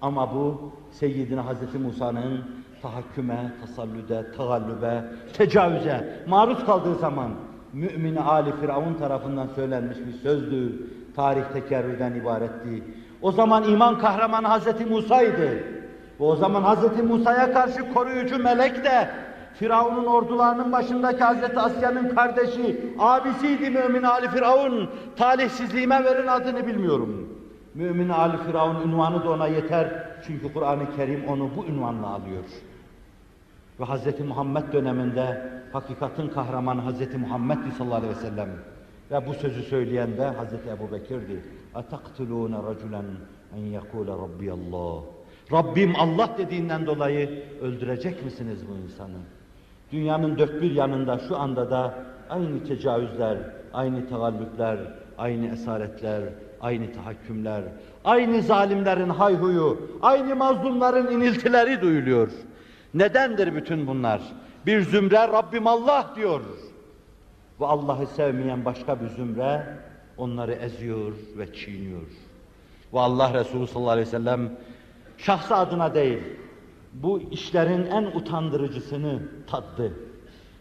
Ama 0.00 0.34
bu 0.34 0.72
Seyyidina 0.90 1.46
Hazreti 1.46 1.78
Musa'nın 1.78 2.44
tahakküme, 2.82 3.52
tasallüde, 3.60 4.26
tagallübe, 4.36 5.04
tecavüze 5.32 6.24
maruz 6.28 6.64
kaldığı 6.66 6.94
zaman 6.94 7.30
mümin 7.72 8.16
Ali 8.16 8.52
Firavun 8.60 8.94
tarafından 8.94 9.48
söylenmiş 9.54 9.98
bir 9.98 10.12
sözdü. 10.12 10.86
Tarih 11.16 11.42
tekerrürden 11.52 12.14
ibaretti. 12.14 12.84
O 13.22 13.32
zaman 13.32 13.64
iman 13.64 13.98
kahramanı 13.98 14.46
Hazreti 14.46 14.84
Musa'ydı. 14.84 15.79
Ve 16.19 16.23
o 16.23 16.35
zaman 16.35 16.61
Hazreti 16.61 17.03
Musa'ya 17.03 17.53
karşı 17.53 17.93
koruyucu 17.93 18.43
melek 18.43 18.83
de 18.83 19.09
Firavun'un 19.53 20.05
ordularının 20.05 20.71
başındaki 20.71 21.23
Hazreti 21.23 21.59
Asya'nın 21.59 22.15
kardeşi, 22.15 22.93
abisiydi 22.99 23.69
mümin 23.69 24.03
Ali 24.03 24.29
Firavun. 24.29 24.89
Talihsizliğime 25.15 26.03
verin 26.03 26.27
adını 26.27 26.67
bilmiyorum. 26.67 27.39
Mümin 27.73 28.09
Ali 28.09 28.37
Firavun 28.37 28.81
ünvanı 28.87 29.23
da 29.23 29.29
ona 29.29 29.47
yeter. 29.47 30.05
Çünkü 30.27 30.53
Kur'an-ı 30.53 30.95
Kerim 30.95 31.25
onu 31.27 31.49
bu 31.57 31.65
ünvanla 31.65 32.07
alıyor. 32.07 32.43
Ve 33.79 33.83
Hz. 33.85 34.19
Muhammed 34.27 34.73
döneminde 34.73 35.51
hakikatin 35.73 36.29
kahramanı 36.29 36.81
Hz. 36.91 37.15
Muhammed 37.15 37.57
sallallahu 37.77 37.97
aleyhi 37.97 38.15
ve 38.15 38.19
sellem 38.19 38.49
ve 39.11 39.27
bu 39.27 39.33
sözü 39.33 39.63
söyleyen 39.63 40.17
de 40.17 40.29
Hz. 40.29 40.53
Ebu 40.53 40.91
Bekir'di. 40.91 41.43
اَتَقْتُلُونَ 41.75 42.53
رَجُلًا 42.69 43.03
اَنْ 43.55 43.79
يَقُولَ 43.79 44.07
رَبِّيَ 44.25 44.49
اللّٰهِ 44.59 45.01
Rabbim 45.52 45.96
Allah 45.96 46.30
dediğinden 46.38 46.86
dolayı 46.86 47.44
öldürecek 47.62 48.24
misiniz 48.24 48.58
bu 48.68 48.84
insanı? 48.84 49.18
Dünyanın 49.92 50.38
dört 50.38 50.62
bir 50.62 50.70
yanında 50.70 51.18
şu 51.28 51.36
anda 51.36 51.70
da 51.70 51.94
aynı 52.30 52.64
tecavüzler, 52.64 53.38
aynı 53.72 54.08
tagallüpler, 54.08 54.78
aynı 55.18 55.52
esaretler, 55.52 56.22
aynı 56.60 56.92
tahakkümler, 56.92 57.62
aynı 58.04 58.42
zalimlerin 58.42 59.08
hayhuyu, 59.08 59.90
aynı 60.02 60.36
mazlumların 60.36 61.10
iniltileri 61.10 61.80
duyuluyor. 61.80 62.30
Nedendir 62.94 63.54
bütün 63.54 63.86
bunlar? 63.86 64.20
Bir 64.66 64.82
zümre 64.82 65.16
Rabbim 65.16 65.66
Allah 65.66 66.10
diyor. 66.16 66.40
Ve 67.60 67.66
Allah'ı 67.66 68.06
sevmeyen 68.06 68.64
başka 68.64 69.00
bir 69.00 69.08
zümre 69.08 69.66
onları 70.16 70.52
eziyor 70.52 71.12
ve 71.38 71.52
çiğniyor. 71.52 72.08
Ve 72.94 73.00
Allah 73.00 73.34
Resulü 73.34 73.66
sallallahu 73.66 73.90
aleyhi 73.90 74.06
ve 74.06 74.10
sellem 74.10 74.50
şahsı 75.22 75.56
adına 75.56 75.94
değil, 75.94 76.18
bu 76.92 77.20
işlerin 77.20 77.86
en 77.86 78.04
utandırıcısını 78.04 79.22
tattı. 79.46 79.92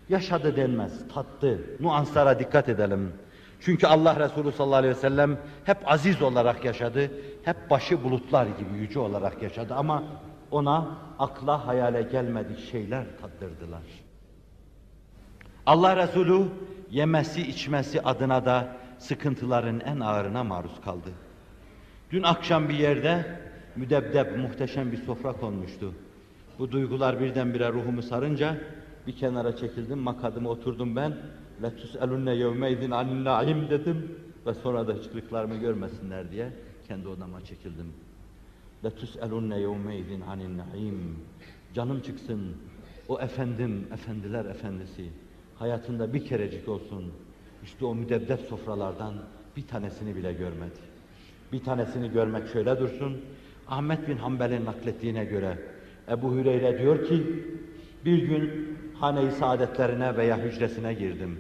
Yaşadı 0.10 0.56
denmez, 0.56 1.07
tattı. 1.14 1.60
Nuanslara 1.80 2.40
dikkat 2.40 2.69
edelim. 2.69 3.14
Çünkü 3.61 3.88
Allah 3.88 4.19
Resulü 4.19 4.52
sallallahu 4.52 4.77
aleyhi 4.77 4.95
ve 4.95 4.99
sellem 4.99 5.38
hep 5.64 5.77
aziz 5.91 6.22
olarak 6.22 6.65
yaşadı, 6.65 7.11
hep 7.44 7.69
başı 7.69 8.03
bulutlar 8.03 8.45
gibi 8.45 8.77
yüce 8.80 8.99
olarak 8.99 9.44
yaşadı 9.44 9.73
ama 9.76 10.03
ona 10.52 10.98
akla 11.19 11.68
hayale 11.68 12.02
gelmedik 12.02 12.72
şeyler 12.72 13.06
tattırdılar. 13.22 13.81
Allah 15.65 15.98
Resulü 15.98 16.44
yemesi 16.91 17.41
içmesi 17.41 18.02
adına 18.02 18.45
da 18.45 18.68
sıkıntıların 18.98 19.80
en 19.80 19.99
ağırına 19.99 20.44
maruz 20.44 20.81
kaldı. 20.86 21.10
Dün 22.11 22.23
akşam 22.23 22.69
bir 22.69 22.73
yerde 22.73 23.26
müdebdeb 23.75 24.37
muhteşem 24.37 24.91
bir 24.91 24.97
sofra 24.97 25.33
konmuştu. 25.33 25.93
Bu 26.59 26.71
duygular 26.71 27.19
birdenbire 27.19 27.73
ruhumu 27.73 28.01
sarınca 28.01 28.57
bir 29.07 29.15
kenara 29.15 29.55
çekildim, 29.55 29.99
makadıma 29.99 30.49
oturdum 30.49 30.95
ben. 30.95 31.17
Letus 31.63 31.95
elunne 31.95 32.35
yevmeydin 32.35 32.91
anin 32.91 33.25
naim 33.25 33.69
dedim 33.69 34.11
ve 34.45 34.53
sonra 34.53 34.87
da 34.87 34.93
hiçliklerimi 34.93 35.59
görmesinler 35.59 36.31
diye 36.31 36.49
kendi 36.87 37.07
odama 37.07 37.41
çekildim. 37.45 37.93
Letus 38.85 39.17
elunne 39.17 39.59
yevmeydin 39.59 40.21
anin 40.21 40.57
naim. 40.57 41.17
Canım 41.73 42.01
çıksın 42.01 42.39
o 43.07 43.19
efendim, 43.19 43.87
efendiler 43.93 44.45
efendisi 44.45 45.09
hayatında 45.55 46.13
bir 46.13 46.25
kerecik 46.25 46.67
olsun. 46.69 47.11
İşte 47.63 47.85
o 47.85 47.95
müdebdeb 47.95 48.39
sofralardan 48.39 49.13
bir 49.57 49.67
tanesini 49.67 50.15
bile 50.15 50.33
görmedi. 50.33 50.79
Bir 51.51 51.63
tanesini 51.63 52.11
görmek 52.11 52.47
şöyle 52.47 52.79
dursun, 52.79 53.17
Ahmet 53.69 54.07
bin 54.07 54.17
Hanbel'in 54.17 54.65
naklettiğine 54.65 55.25
göre 55.25 55.57
Ebu 56.09 56.35
Hüreyre 56.35 56.79
diyor 56.79 57.07
ki, 57.07 57.43
bir 58.05 58.17
gün 58.17 58.77
hane-i 58.99 59.31
saadetlerine 59.31 60.17
veya 60.17 60.37
hücresine 60.37 60.93
girdim. 60.93 61.39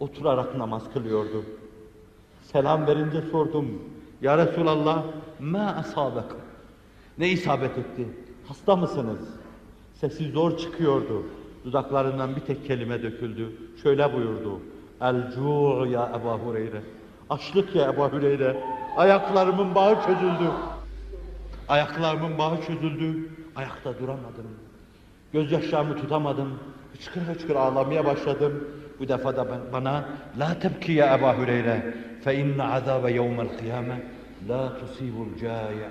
Oturarak 0.00 0.56
namaz 0.56 0.82
kılıyordu. 0.94 1.44
Selam 2.42 2.86
verince 2.86 3.22
sordum, 3.22 3.82
Ya 4.22 4.38
Resulallah, 4.38 5.04
ma 5.40 5.66
asabek? 5.66 6.24
Ne 7.18 7.28
isabet 7.28 7.78
etti? 7.78 8.06
Hasta 8.48 8.76
mısınız? 8.76 9.18
Sesi 9.94 10.30
zor 10.30 10.58
çıkıyordu. 10.58 11.22
Dudaklarından 11.64 12.36
bir 12.36 12.40
tek 12.40 12.66
kelime 12.66 13.02
döküldü. 13.02 13.52
Şöyle 13.82 14.14
buyurdu. 14.14 14.60
El 15.00 15.32
cu' 15.34 15.86
ya 15.86 16.12
Ebu 16.20 16.28
Hureyre. 16.28 16.82
Açlık 17.30 17.76
ya 17.76 17.92
Ebu 17.92 18.02
Hureyre. 18.04 18.64
Ayaklarımın 18.96 19.74
bağı 19.74 19.94
çözüldü. 20.06 20.50
Ayaklarımın 21.70 22.38
bağı 22.38 22.62
çözüldü. 22.66 23.28
Ayakta 23.56 23.98
duramadım. 23.98 24.46
Gözyaşlarımı 25.32 25.96
tutamadım. 25.96 26.58
Hıçkır 26.92 27.20
hıçkır 27.20 27.56
ağlamaya 27.56 28.04
başladım. 28.04 28.68
Bu 28.98 29.08
defa 29.08 29.36
da 29.36 29.48
ben- 29.50 29.72
bana 29.72 30.04
La 30.38 30.58
tebki 30.58 30.92
ya 30.92 31.16
Ebu 31.18 31.26
Hureyre 31.26 31.94
fe 32.24 32.34
inne 32.34 32.62
azabe 32.62 33.12
yevmel 33.12 33.58
kıyame 33.58 34.02
la 34.48 34.78
tusibul 34.78 35.36
cayih. 35.40 35.90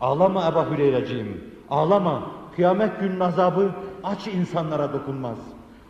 Ağlama 0.00 0.48
Ebu 0.48 0.74
Hüreyreciğim, 0.74 1.44
ağlama. 1.70 2.30
Kıyamet 2.56 3.00
günün 3.00 3.20
azabı 3.20 3.70
aç 4.04 4.26
insanlara 4.26 4.92
dokunmaz. 4.92 5.38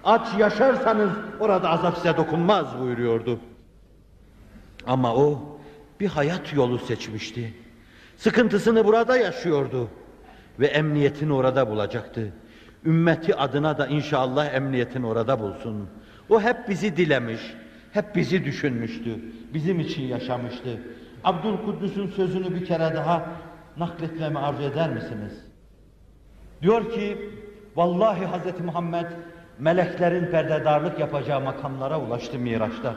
Aç 0.05 0.29
yaşarsanız 0.39 1.11
orada 1.41 1.71
azap 1.71 1.97
size 1.97 2.17
dokunmaz 2.17 2.81
buyuruyordu. 2.81 3.39
Ama 4.87 5.15
o 5.15 5.39
bir 6.01 6.09
hayat 6.09 6.55
yolu 6.55 6.79
seçmişti. 6.79 7.55
Sıkıntısını 8.19 8.85
burada 8.85 9.16
yaşıyordu. 9.16 9.89
ve 10.61 10.66
emniyetini 10.66 11.32
orada 11.32 11.70
bulacaktı. 11.70 12.32
Ümmeti 12.85 13.35
adına 13.36 13.78
da 13.78 13.86
inşallah 13.86 14.55
emniyetini 14.55 15.07
orada 15.07 15.40
bulsun. 15.40 15.89
O 16.28 16.40
hep 16.40 16.69
bizi 16.69 16.97
dilemiş, 16.97 17.40
hep 17.93 18.16
bizi 18.16 18.45
düşünmüştü, 18.45 19.19
bizim 19.55 19.81
için 19.81 20.03
yaşamıştı. 20.03 20.81
Abdülkuddüs'ün 21.24 22.07
sözünü 22.07 22.55
bir 22.55 22.66
kere 22.66 22.95
daha 22.95 23.27
nakletmemi 23.77 24.39
arzu 24.39 24.62
eder 24.62 24.90
misiniz? 24.90 25.45
Diyor 26.62 26.90
ki, 26.90 27.31
vallahi 27.77 28.27
Hz. 28.27 28.61
Muhammed 28.65 29.07
meleklerin 29.59 30.27
perdedarlık 30.27 30.99
yapacağı 30.99 31.40
makamlara 31.40 32.01
ulaştı 32.01 32.39
Miraç'ta. 32.39 32.97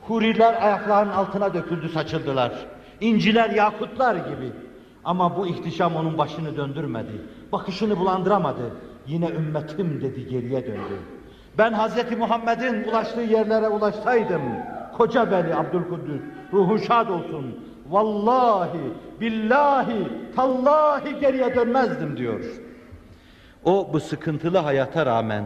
Huriler 0.00 0.62
ayaklarının 0.62 1.12
altına 1.12 1.54
döküldü, 1.54 1.88
saçıldılar. 1.88 2.52
İnciler, 3.00 3.50
yakutlar 3.50 4.14
gibi. 4.14 4.52
Ama 5.04 5.36
bu 5.36 5.46
ihtişam 5.46 5.96
onun 5.96 6.18
başını 6.18 6.56
döndürmedi. 6.56 7.22
Bakışını 7.52 7.98
bulandıramadı. 7.98 8.72
Yine 9.06 9.28
ümmetim 9.28 10.00
dedi 10.00 10.26
geriye 10.28 10.66
döndü. 10.66 10.98
Ben 11.58 11.72
Hz. 11.72 12.18
Muhammed'in 12.18 12.84
ulaştığı 12.84 13.20
yerlere 13.20 13.68
ulaşsaydım, 13.68 14.42
koca 14.96 15.30
beni 15.30 15.54
Abdülkuddüs, 15.54 16.20
ruhu 16.52 16.78
şad 16.78 17.08
olsun. 17.08 17.64
Vallahi, 17.88 18.78
billahi, 19.20 20.08
tallahi 20.36 21.20
geriye 21.20 21.54
dönmezdim 21.54 22.16
diyor. 22.16 22.44
O 23.64 23.90
bu 23.92 24.00
sıkıntılı 24.00 24.58
hayata 24.58 25.06
rağmen 25.06 25.44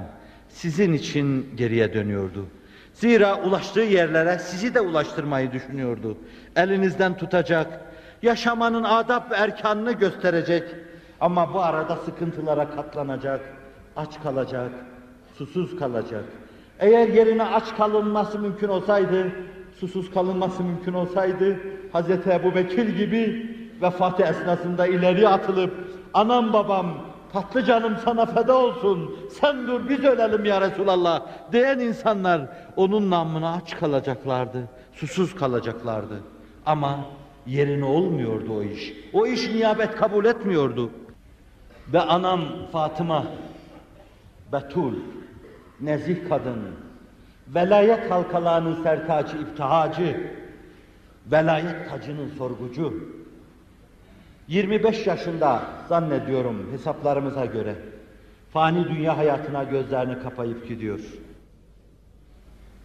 sizin 0.49 0.93
için 0.93 1.47
geriye 1.57 1.95
dönüyordu. 1.95 2.47
Zira 2.95 3.43
ulaştığı 3.43 3.81
yerlere 3.81 4.39
sizi 4.39 4.75
de 4.75 4.81
ulaştırmayı 4.81 5.53
düşünüyordu. 5.53 6.17
Elinizden 6.57 7.17
tutacak, 7.17 7.81
yaşamanın 8.23 8.85
adab 8.85 9.31
ve 9.31 9.35
erkanını 9.35 9.93
gösterecek. 9.93 10.65
Ama 11.21 11.55
bu 11.55 11.63
arada 11.63 11.97
sıkıntılara 11.97 12.71
katlanacak, 12.71 13.41
aç 13.97 14.23
kalacak, 14.23 14.71
susuz 15.39 15.79
kalacak. 15.79 16.25
Eğer 16.81 17.09
yerine 17.09 17.45
aç 17.45 17.77
kalınması 17.77 18.39
mümkün 18.39 18.69
olsaydı, 18.69 19.33
susuz 19.81 20.11
kalınması 20.11 20.63
mümkün 20.63 20.93
olsaydı, 20.93 21.57
Hz. 21.95 22.11
Ebu 22.27 22.55
Bekir 22.55 22.89
gibi 22.97 23.53
vefatı 23.83 24.23
esnasında 24.23 24.87
ileri 24.87 25.29
atılıp, 25.29 25.73
anam 26.15 26.53
babam, 26.53 27.12
tatlı 27.33 27.65
canım 27.65 27.97
sana 28.05 28.27
feda 28.27 28.59
olsun, 28.59 29.17
sen 29.41 29.67
dur 29.67 29.89
biz 29.89 30.05
ölelim 30.05 30.45
ya 30.45 30.61
Resulallah 30.61 31.23
diyen 31.53 31.79
insanlar 31.79 32.43
onun 32.77 33.11
namına 33.11 33.53
aç 33.53 33.77
kalacaklardı, 33.77 34.69
susuz 34.93 35.35
kalacaklardı. 35.35 36.21
Ama 36.67 37.05
yerine 37.47 37.85
olmuyordu 37.85 38.53
o 38.59 38.63
iş. 38.63 38.93
O 39.13 39.27
iş 39.27 39.49
niyabet 39.49 39.97
kabul 39.97 40.25
etmiyordu. 40.25 40.91
Ve 41.93 42.01
anam 42.01 42.41
Fatıma, 42.73 43.27
Betul, 44.53 44.93
nezih 45.81 46.29
kadın, 46.29 46.59
velayet 47.49 48.11
halkalarının 48.11 48.83
sertacı, 48.83 49.37
iptihacı, 49.37 50.31
velayet 51.27 51.91
tacının 51.91 52.29
sorgucu, 52.39 52.95
25 54.49 55.07
yaşında 55.07 55.63
zannediyorum 55.89 56.73
hesaplarımıza 56.73 57.47
göre 57.47 57.75
fani 58.53 58.89
dünya 58.89 59.17
hayatına 59.19 59.65
gözlerini 59.65 60.23
kapayıp 60.23 60.69
gidiyor. 60.69 61.01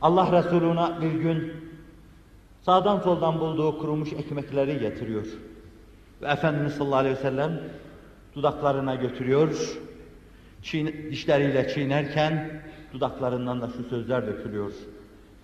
Allah 0.01 0.43
Resuluna 0.43 1.01
bir 1.01 1.11
gün 1.11 1.53
sağdan 2.61 2.99
soldan 2.99 3.39
bulduğu 3.39 3.79
kurumuş 3.79 4.13
ekmekleri 4.13 4.79
getiriyor. 4.79 5.25
Ve 6.21 6.27
Efendimiz 6.27 6.73
sallallahu 6.73 6.99
aleyhi 6.99 7.15
ve 7.15 7.21
sellem 7.21 7.59
dudaklarına 8.35 8.95
götürüyor. 8.95 9.77
Çiğ, 10.63 11.11
dişleriyle 11.11 11.69
çiğnerken 11.69 12.61
dudaklarından 12.93 13.61
da 13.61 13.69
şu 13.77 13.84
sözler 13.84 14.27
dökülüyor. 14.27 14.71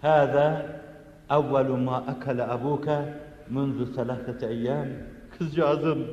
Hâzâ 0.01 0.65
evvelu 1.29 1.77
mâ 1.77 1.97
akale 1.97 2.43
abuke 2.43 3.13
munzu 3.49 3.93
selâfete 3.93 4.47
eyyâm. 4.47 4.87
Kızcağızım, 5.43 6.07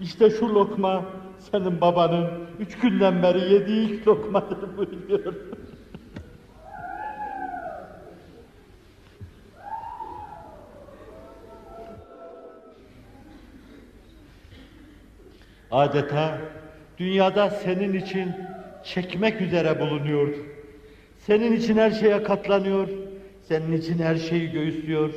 işte 0.00 0.30
şu 0.30 0.54
lokma 0.54 1.04
senin 1.38 1.80
babanın. 1.80 2.26
Üç 2.60 2.78
günden 2.78 3.22
beri 3.22 3.52
yediği 3.52 3.88
ilk 3.88 4.08
lokmadır 4.08 4.58
buyuruyor. 4.76 5.34
Adeta 15.70 16.38
dünyada 16.98 17.50
senin 17.50 17.92
için 17.92 18.32
çekmek 18.84 19.40
üzere 19.40 19.80
bulunuyordu. 19.80 20.36
Senin 21.18 21.52
için 21.52 21.76
her 21.76 21.90
şeye 21.90 22.22
katlanıyor, 22.22 22.88
senin 23.42 23.72
için 23.72 23.98
her 23.98 24.16
şeyi 24.16 24.50
göğüslüyor, 24.50 25.10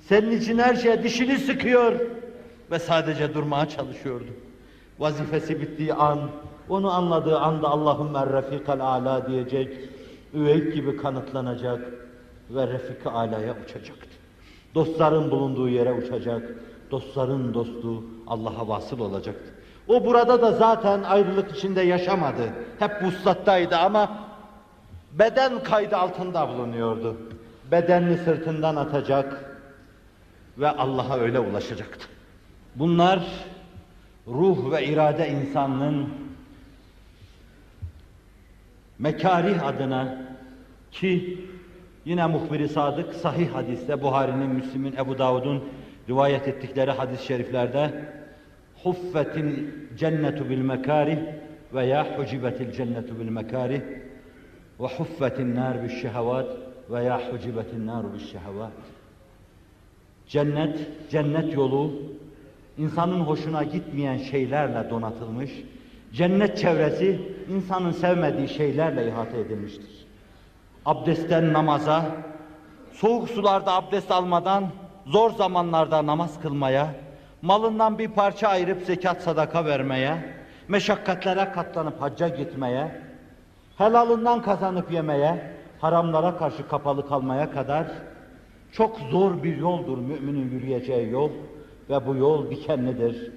senin 0.00 0.30
için 0.30 0.58
her 0.58 0.74
şeye 0.74 1.02
dişini 1.02 1.38
sıkıyor 1.38 2.00
ve 2.70 2.78
sadece 2.78 3.34
durmaya 3.34 3.68
çalışıyordu. 3.68 4.30
Vazifesi 4.98 5.60
bittiği 5.60 5.94
an, 5.94 6.30
onu 6.68 6.90
anladığı 6.90 7.38
anda 7.38 7.68
Allahümme 7.68 8.26
refikal 8.26 8.80
ala 8.80 9.26
diyecek, 9.28 9.78
üveyk 10.34 10.74
gibi 10.74 10.96
kanıtlanacak 10.96 11.80
ve 12.50 12.66
refik 12.66 13.06
alaya 13.06 13.56
uçacaktı. 13.64 14.08
Dostların 14.74 15.30
bulunduğu 15.30 15.68
yere 15.68 15.92
uçacak, 15.92 16.54
dostların 16.90 17.54
dostu 17.54 18.04
Allah'a 18.26 18.68
vasıl 18.68 19.00
olacaktı. 19.00 19.54
O 19.88 20.04
burada 20.04 20.42
da 20.42 20.52
zaten 20.52 21.02
ayrılık 21.02 21.56
içinde 21.56 21.80
yaşamadı. 21.80 22.42
Hep 22.78 23.02
vuslattaydı 23.02 23.76
ama 23.76 24.18
beden 25.12 25.62
kaydı 25.62 25.96
altında 25.96 26.48
bulunuyordu. 26.48 27.16
Bedenini 27.70 28.18
sırtından 28.18 28.76
atacak 28.76 29.56
ve 30.58 30.68
Allah'a 30.68 31.18
öyle 31.18 31.38
ulaşacaktı. 31.38 32.06
Bunlar 32.74 33.20
ruh 34.26 34.72
ve 34.72 34.86
irade 34.86 35.28
insanının 35.28 36.08
mekarih 38.98 39.66
adına 39.66 40.18
ki 40.92 41.44
yine 42.04 42.26
muhbiri 42.26 42.68
sadık 42.68 43.14
sahih 43.14 43.50
hadiste 43.50 44.02
Buhari'nin, 44.02 44.50
Müslim'in, 44.50 44.96
Ebu 44.96 45.18
Davud'un 45.18 45.64
rivayet 46.08 46.48
ettikleri 46.48 46.90
hadis-i 46.90 47.26
şeriflerde 47.26 48.04
huffetil 48.82 49.66
cennetu 49.96 50.50
bil 50.50 50.58
mekarih 50.58 51.18
veya 51.74 52.18
hucibetil 52.18 52.72
cennetu 52.72 53.20
bil 53.20 53.28
mekarih 53.28 53.80
ve 54.80 54.86
huffetin 54.86 55.54
nar 55.54 55.82
bil 55.82 55.88
şehavat 55.88 56.46
veya 56.90 57.32
hucibetin 57.32 57.86
nar 57.86 58.12
bil 58.12 58.18
şehavat 58.18 58.72
Cennet, 60.26 60.78
cennet 61.10 61.54
yolu 61.54 61.92
insanın 62.78 63.20
hoşuna 63.20 63.62
gitmeyen 63.62 64.18
şeylerle 64.18 64.90
donatılmış, 64.90 65.50
cennet 66.12 66.58
çevresi 66.58 67.20
insanın 67.50 67.90
sevmediği 67.90 68.48
şeylerle 68.48 69.08
ihate 69.08 69.40
edilmiştir. 69.40 70.06
Abdestten 70.86 71.52
namaza, 71.52 72.04
soğuk 72.92 73.28
sularda 73.28 73.72
abdest 73.72 74.10
almadan 74.10 74.64
zor 75.06 75.30
zamanlarda 75.30 76.06
namaz 76.06 76.40
kılmaya, 76.40 76.94
malından 77.42 77.98
bir 77.98 78.08
parça 78.08 78.48
ayırıp 78.48 78.82
zekat 78.82 79.22
sadaka 79.22 79.64
vermeye, 79.64 80.16
meşakkatlere 80.68 81.52
katlanıp 81.52 82.02
hacca 82.02 82.28
gitmeye, 82.28 83.00
helalından 83.78 84.42
kazanıp 84.42 84.92
yemeye, 84.92 85.52
haramlara 85.80 86.36
karşı 86.36 86.68
kapalı 86.68 87.08
kalmaya 87.08 87.50
kadar 87.50 87.86
çok 88.72 88.98
zor 88.98 89.42
bir 89.42 89.56
yoldur 89.56 89.98
müminin 89.98 90.50
yürüyeceği 90.50 91.10
yol 91.10 91.30
ve 91.90 92.06
bu 92.06 92.16
yol 92.16 92.50
dikenlidir. 92.50 93.32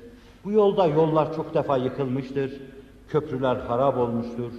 Bu 0.46 0.52
yolda 0.52 0.88
yollar 0.88 1.36
çok 1.36 1.54
defa 1.54 1.78
yıkılmıştır, 1.78 2.52
köprüler 3.10 3.56
harap 3.56 3.98
olmuştur. 3.98 4.52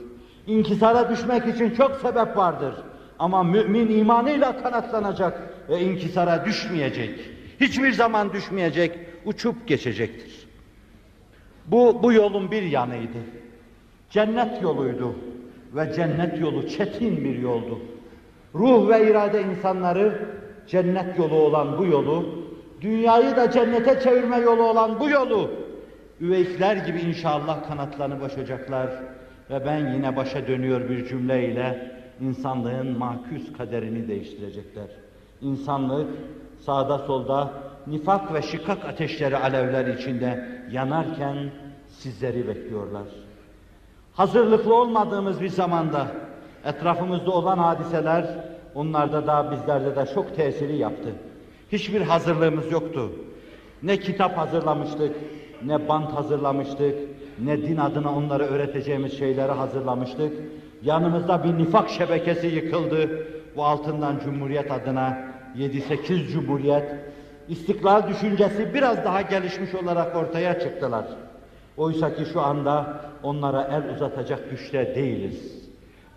İnkisara 0.46 1.10
düşmek 1.10 1.54
için 1.54 1.70
çok 1.70 1.96
sebep 1.96 2.36
vardır. 2.36 2.74
Ama 3.18 3.42
mümin 3.42 3.98
imanıyla 3.98 4.62
kanatlanacak 4.62 5.54
ve 5.68 5.80
inkisara 5.80 6.44
düşmeyecek. 6.44 7.20
Hiçbir 7.60 7.92
zaman 7.92 8.32
düşmeyecek, 8.32 8.98
uçup 9.24 9.68
geçecektir. 9.68 10.48
Bu, 11.66 12.02
bu 12.02 12.12
yolun 12.12 12.50
bir 12.50 12.62
yanıydı. 12.62 13.18
Cennet 14.10 14.62
yoluydu 14.62 15.14
ve 15.74 15.92
cennet 15.92 16.40
yolu 16.40 16.68
çetin 16.68 17.24
bir 17.24 17.38
yoldu. 17.38 17.78
Ruh 18.54 18.88
ve 18.88 19.10
irade 19.10 19.42
insanları 19.42 20.28
cennet 20.66 21.18
yolu 21.18 21.34
olan 21.34 21.78
bu 21.78 21.84
yolu, 21.84 22.43
dünyayı 22.84 23.36
da 23.36 23.50
cennete 23.50 24.00
çevirme 24.00 24.38
yolu 24.38 24.62
olan 24.62 25.00
bu 25.00 25.08
yolu, 25.08 25.50
üveykler 26.20 26.76
gibi 26.76 27.00
inşallah 27.00 27.68
kanatlarını 27.68 28.20
başacaklar 28.20 28.90
ve 29.50 29.66
ben 29.66 29.94
yine 29.94 30.16
başa 30.16 30.46
dönüyor 30.46 30.88
bir 30.88 31.06
cümleyle 31.06 31.92
insanlığın 32.20 32.98
maküs 32.98 33.52
kaderini 33.52 34.08
değiştirecekler. 34.08 34.86
İnsanlık 35.40 36.08
sağda 36.58 36.98
solda 36.98 37.50
nifak 37.86 38.34
ve 38.34 38.42
şikak 38.42 38.84
ateşleri 38.84 39.36
alevler 39.36 39.86
içinde 39.86 40.48
yanarken 40.70 41.50
sizleri 41.88 42.48
bekliyorlar. 42.48 43.06
Hazırlıklı 44.12 44.74
olmadığımız 44.74 45.40
bir 45.40 45.48
zamanda 45.48 46.06
etrafımızda 46.64 47.30
olan 47.30 47.58
hadiseler 47.58 48.26
onlarda 48.74 49.26
da 49.26 49.50
bizlerde 49.52 49.96
de 49.96 50.06
çok 50.14 50.36
tesiri 50.36 50.76
yaptı. 50.76 51.10
Hiçbir 51.74 52.00
hazırlığımız 52.00 52.72
yoktu. 52.72 53.12
Ne 53.82 53.96
kitap 53.96 54.38
hazırlamıştık, 54.38 55.16
ne 55.66 55.88
bant 55.88 56.12
hazırlamıştık, 56.12 56.94
ne 57.44 57.62
din 57.62 57.76
adına 57.76 58.16
onlara 58.16 58.44
öğreteceğimiz 58.44 59.18
şeyleri 59.18 59.52
hazırlamıştık. 59.52 60.32
Yanımızda 60.82 61.44
bir 61.44 61.64
nifak 61.64 61.90
şebekesi 61.90 62.46
yıkıldı. 62.46 63.26
Bu 63.56 63.64
altından 63.64 64.20
Cumhuriyet 64.24 64.72
adına 64.72 65.18
7-8 65.58 66.26
Cumhuriyet, 66.32 66.84
istiklal 67.48 68.08
düşüncesi 68.08 68.74
biraz 68.74 69.04
daha 69.04 69.22
gelişmiş 69.22 69.74
olarak 69.74 70.16
ortaya 70.16 70.60
çıktılar. 70.60 71.04
Oysa 71.76 72.14
ki 72.14 72.24
şu 72.32 72.40
anda 72.40 73.00
onlara 73.22 73.62
el 73.72 73.94
uzatacak 73.94 74.50
güçte 74.50 74.94
değiliz. 74.94 75.68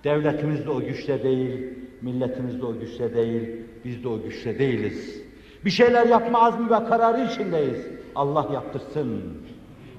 Devletimiz 0.03 0.65
de 0.65 0.69
o 0.69 0.79
güçte 0.79 1.23
değil, 1.23 1.73
milletimiz 2.01 2.61
de 2.61 2.65
o 2.65 2.79
güçte 2.79 3.13
değil, 3.13 3.49
biz 3.85 4.03
de 4.03 4.07
o 4.07 4.21
güçte 4.21 4.59
değiliz. 4.59 5.16
Bir 5.65 5.69
şeyler 5.69 6.05
yapma 6.05 6.41
azmi 6.41 6.69
ve 6.69 6.85
kararı 6.89 7.21
içindeyiz. 7.21 7.87
Allah 8.15 8.45
yaptırsın. 8.53 9.23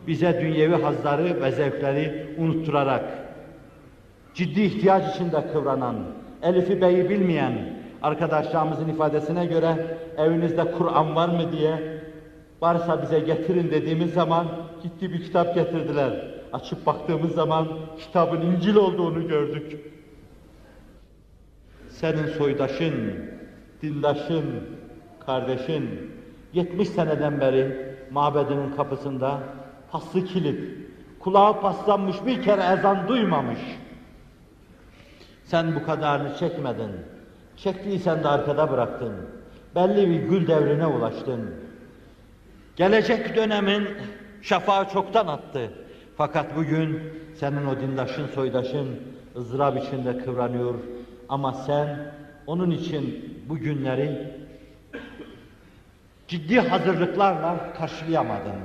Bize 0.06 0.40
dünyevi 0.40 0.82
hazları 0.82 1.42
ve 1.42 1.50
zevkleri 1.50 2.34
unutturarak, 2.38 3.04
ciddi 4.34 4.62
ihtiyaç 4.62 5.14
içinde 5.14 5.52
kıvranan, 5.52 5.96
Elif'i 6.42 6.80
Bey'i 6.80 7.10
bilmeyen 7.10 7.78
arkadaşlarımızın 8.02 8.88
ifadesine 8.88 9.46
göre 9.46 9.98
evinizde 10.18 10.72
Kur'an 10.72 11.16
var 11.16 11.28
mı 11.28 11.52
diye 11.52 12.02
varsa 12.60 13.02
bize 13.02 13.20
getirin 13.20 13.70
dediğimiz 13.70 14.12
zaman 14.12 14.46
gitti 14.82 15.12
bir 15.12 15.24
kitap 15.24 15.54
getirdiler. 15.54 16.28
Açıp 16.52 16.86
baktığımız 16.86 17.34
zaman 17.34 17.68
kitabın 17.98 18.40
İncil 18.40 18.76
olduğunu 18.76 19.28
gördük. 19.28 19.80
Senin 21.88 22.26
soydaşın, 22.26 22.94
dindaşın, 23.82 24.44
kardeşin 25.28 26.12
70 26.52 26.88
seneden 26.88 27.40
beri 27.40 27.94
mabedinin 28.10 28.76
kapısında 28.76 29.38
paslı 29.92 30.24
kilit, 30.24 30.60
kulağı 31.20 31.60
paslanmış 31.60 32.16
bir 32.26 32.42
kere 32.42 32.78
ezan 32.78 33.08
duymamış. 33.08 33.58
Sen 35.44 35.74
bu 35.74 35.86
kadarını 35.86 36.36
çekmedin. 36.36 36.90
Çektiysen 37.56 38.24
de 38.24 38.28
arkada 38.28 38.70
bıraktın. 38.70 39.12
Belli 39.74 40.10
bir 40.10 40.28
gül 40.28 40.46
devrine 40.46 40.86
ulaştın. 40.86 41.54
Gelecek 42.76 43.36
dönemin 43.36 43.88
şafağı 44.42 44.88
çoktan 44.88 45.26
attı. 45.26 45.70
Fakat 46.16 46.56
bugün 46.56 47.00
senin 47.34 47.66
o 47.66 47.80
dindaşın, 47.80 48.26
soydaşın 48.26 48.88
ızdırap 49.36 49.84
içinde 49.84 50.18
kıvranıyor. 50.18 50.74
Ama 51.28 51.52
sen 51.52 52.12
onun 52.46 52.70
için 52.70 53.34
bu 53.48 53.58
günleri 53.58 54.38
ciddi 56.28 56.60
hazırlıklarla 56.60 57.72
karşılayamadın. 57.78 58.60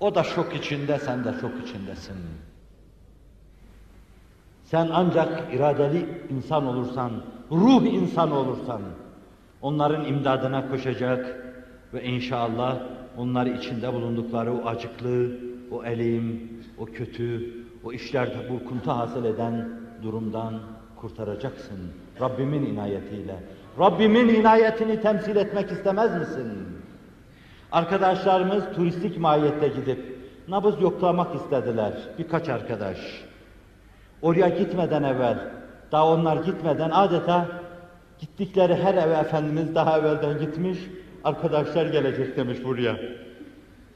O 0.00 0.14
da 0.14 0.22
şok 0.22 0.56
içinde, 0.56 0.98
sen 0.98 1.24
de 1.24 1.32
şok 1.40 1.50
içindesin. 1.64 2.16
Sen 4.64 4.88
ancak 4.92 5.54
iradeli 5.54 6.06
insan 6.30 6.66
olursan, 6.66 7.10
ruh 7.50 7.82
insan 7.82 8.32
olursan, 8.32 8.82
onların 9.62 10.04
imdadına 10.04 10.68
koşacak 10.68 11.54
ve 11.94 12.04
inşallah 12.04 12.78
onları 13.16 13.48
içinde 13.48 13.92
bulundukları 13.92 14.52
o 14.52 14.66
acıklı, 14.66 15.30
o 15.70 15.84
elim, 15.84 16.52
o 16.78 16.84
kötü, 16.84 17.54
o 17.84 17.92
işlerde 17.92 18.50
burkuntu 18.50 18.90
hasıl 18.90 19.24
eden 19.24 19.68
durumdan 20.02 20.60
kurtaracaksın. 20.96 21.78
Rabbimin 22.20 22.66
inayetiyle. 22.66 23.36
Rabbimin 23.78 24.28
inayetini 24.28 25.00
temsil 25.00 25.36
etmek 25.36 25.70
istemez 25.70 26.20
misin? 26.20 26.79
Arkadaşlarımız 27.72 28.64
turistik 28.76 29.18
mahiyette 29.18 29.68
gidip 29.68 30.18
nabız 30.48 30.80
yoklamak 30.80 31.34
istediler. 31.34 31.92
Birkaç 32.18 32.48
arkadaş. 32.48 32.98
Oraya 34.22 34.48
gitmeden 34.48 35.02
evvel, 35.02 35.38
daha 35.92 36.06
onlar 36.06 36.36
gitmeden 36.36 36.90
adeta 36.90 37.46
gittikleri 38.18 38.74
her 38.74 38.94
eve 38.94 39.14
Efendimiz 39.14 39.74
daha 39.74 39.98
evvelden 39.98 40.38
gitmiş, 40.38 40.78
arkadaşlar 41.24 41.86
gelecek 41.86 42.36
demiş 42.36 42.58
buraya. 42.64 42.96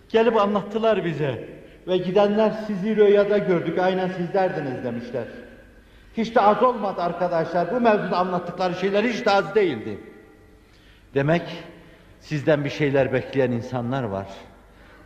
Gelip 0.09 0.37
anlattılar 0.37 1.05
bize 1.05 1.49
ve 1.87 1.97
gidenler 1.97 2.51
sizi 2.67 2.97
rüyada 2.97 3.39
gördük, 3.39 3.79
aynen 3.79 4.09
sizlerdiniz 4.09 4.85
demişler. 4.85 5.25
Hiç 6.17 6.35
de 6.35 6.41
az 6.41 6.63
olmadı 6.63 7.03
arkadaşlar, 7.03 7.75
bu 7.75 7.81
mevzuda 7.81 8.17
anlattıkları 8.17 8.75
şeyler 8.75 9.05
hiç 9.05 9.27
de 9.27 9.31
az 9.31 9.55
değildi. 9.55 10.01
Demek 11.15 11.43
sizden 12.25 12.65
bir 12.65 12.71
şeyler 12.71 13.13
bekleyen 13.13 13.51
insanlar 13.51 14.03
var. 14.03 14.27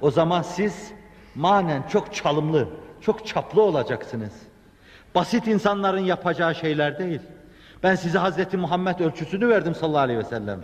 O 0.00 0.10
zaman 0.10 0.42
siz 0.42 0.92
manen 1.34 1.82
çok 1.82 2.14
çalımlı, 2.14 2.68
çok 3.00 3.26
çaplı 3.26 3.62
olacaksınız. 3.62 4.32
Basit 5.14 5.46
insanların 5.46 6.00
yapacağı 6.00 6.54
şeyler 6.54 6.98
değil. 6.98 7.20
Ben 7.82 7.94
size 7.94 8.18
Hazreti 8.18 8.56
Muhammed 8.56 9.00
ölçüsünü 9.00 9.48
verdim 9.48 9.74
sallallahu 9.74 10.00
aleyhi 10.00 10.18
ve 10.18 10.24
sellem. 10.24 10.60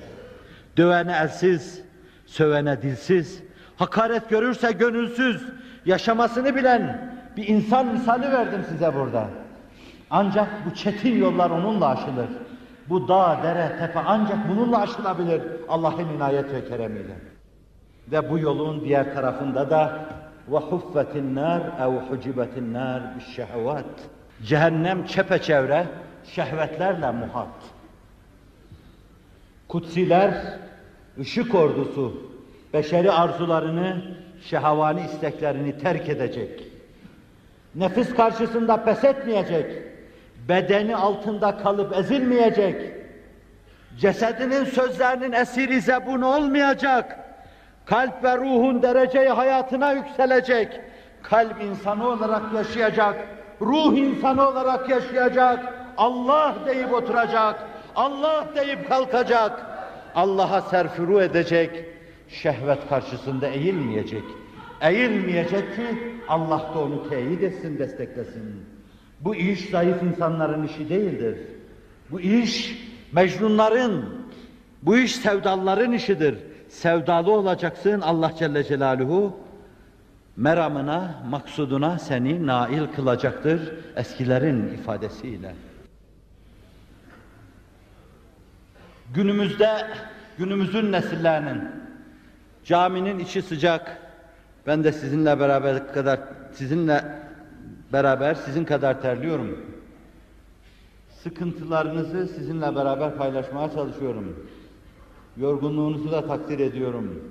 Dövene 0.76 1.16
elsiz, 1.16 1.82
sövene 2.26 2.82
dilsiz, 2.82 3.43
hakaret 3.76 4.31
görürse 4.31 4.72
gönülsüz, 4.72 5.43
yaşamasını 5.86 6.56
bilen 6.56 7.12
bir 7.36 7.48
insan 7.48 7.86
misali 7.86 8.32
verdim 8.32 8.64
size 8.68 8.94
burada. 8.94 9.28
Ancak 10.10 10.48
bu 10.66 10.74
çetin 10.74 11.18
yollar 11.18 11.51
onunla 11.51 11.86
aşılır. 11.86 12.28
Bu 12.89 13.09
dağ, 13.09 13.40
dere, 13.43 13.77
tepe 13.78 14.01
ancak 14.06 14.48
bununla 14.48 14.81
aşılabilir 14.81 15.43
Allah'ın 15.69 16.09
inayet 16.09 16.52
ve 16.52 16.65
keremiyle. 16.65 17.16
Ve 18.12 18.31
bu 18.31 18.39
yolun 18.39 18.85
diğer 18.85 19.15
tarafında 19.15 19.70
da 19.70 20.06
ve 20.48 20.56
huffetin 20.56 21.35
nar 21.35 21.61
ev 21.81 22.11
hucibetin 22.11 22.74
nar 22.74 23.02
şehvat. 23.36 23.85
Cehennem 24.43 25.06
çepeçevre 25.06 25.86
şehvetlerle 26.24 27.11
muhat. 27.11 27.48
Kutsiler, 29.69 30.59
ışık 31.20 31.55
ordusu, 31.55 32.23
beşeri 32.73 33.12
arzularını, 33.12 34.02
şehavani 34.44 35.01
isteklerini 35.01 35.78
terk 35.78 36.09
edecek. 36.09 36.65
Nefis 37.74 38.15
karşısında 38.15 38.85
pes 38.85 39.05
etmeyecek 39.05 39.94
Bedeni 40.49 40.97
altında 40.97 41.57
kalıp 41.57 41.97
ezilmeyecek. 41.97 42.93
Cesedinin 43.99 44.65
sözlerinin 44.65 45.33
esiri 45.33 45.81
zebun 45.81 46.23
olmayacak. 46.23 47.19
Kalp 47.87 48.25
ve 48.25 48.37
ruhun 48.37 48.83
dereceyi 48.83 49.29
hayatına 49.29 49.93
yükselecek. 49.93 50.81
Kalp 51.23 51.62
insanı 51.62 52.09
olarak 52.09 52.53
yaşayacak. 52.55 53.16
Ruh 53.61 53.97
insanı 53.97 54.49
olarak 54.49 54.89
yaşayacak. 54.89 55.75
Allah 55.97 56.55
deyip 56.66 56.93
oturacak. 56.93 57.69
Allah 57.97 58.47
deyip 58.57 58.89
kalkacak. 58.89 59.66
Allah'a 60.15 60.61
serfuru 60.61 61.23
edecek. 61.23 61.85
Şehvet 62.29 62.89
karşısında 62.89 63.49
eğilmeyecek. 63.49 64.25
Eğilmeyecek 64.81 65.77
ki 65.77 66.19
Allah 66.29 66.71
da 66.75 66.79
onu 66.79 67.09
teyit 67.09 67.43
etsin, 67.43 67.79
desteklesin. 67.79 68.64
Bu 69.24 69.34
iş 69.34 69.70
zayıf 69.70 70.02
insanların 70.02 70.66
işi 70.66 70.88
değildir. 70.88 71.38
Bu 72.10 72.20
iş 72.20 72.78
mecnunların, 73.12 74.05
bu 74.82 74.96
iş 74.96 75.16
sevdalıların 75.16 75.92
işidir. 75.92 76.38
Sevdalı 76.68 77.32
olacaksın 77.32 78.01
Allah 78.01 78.32
Celle 78.38 78.64
Celaluhu 78.64 79.36
meramına, 80.36 81.22
maksuduna 81.30 81.98
seni 81.98 82.46
nail 82.46 82.86
kılacaktır 82.96 83.60
eskilerin 83.96 84.74
ifadesiyle. 84.74 85.55
Günümüzde, 89.14 89.86
günümüzün 90.38 90.92
nesillerinin 90.92 91.68
caminin 92.64 93.18
içi 93.18 93.42
sıcak, 93.42 93.98
ben 94.66 94.84
de 94.84 94.92
sizinle 94.92 95.40
beraber 95.40 95.92
kadar 95.92 96.20
sizinle 96.52 97.23
beraber 97.95 98.35
sizin 98.35 98.65
kadar 98.65 99.03
terliyorum. 99.03 99.59
Sıkıntılarınızı 101.09 102.27
sizinle 102.27 102.77
beraber 102.77 103.16
paylaşmaya 103.16 103.71
çalışıyorum. 103.71 104.47
Yorgunluğunuzu 105.37 106.12
da 106.12 106.27
takdir 106.27 106.59
ediyorum. 106.59 107.23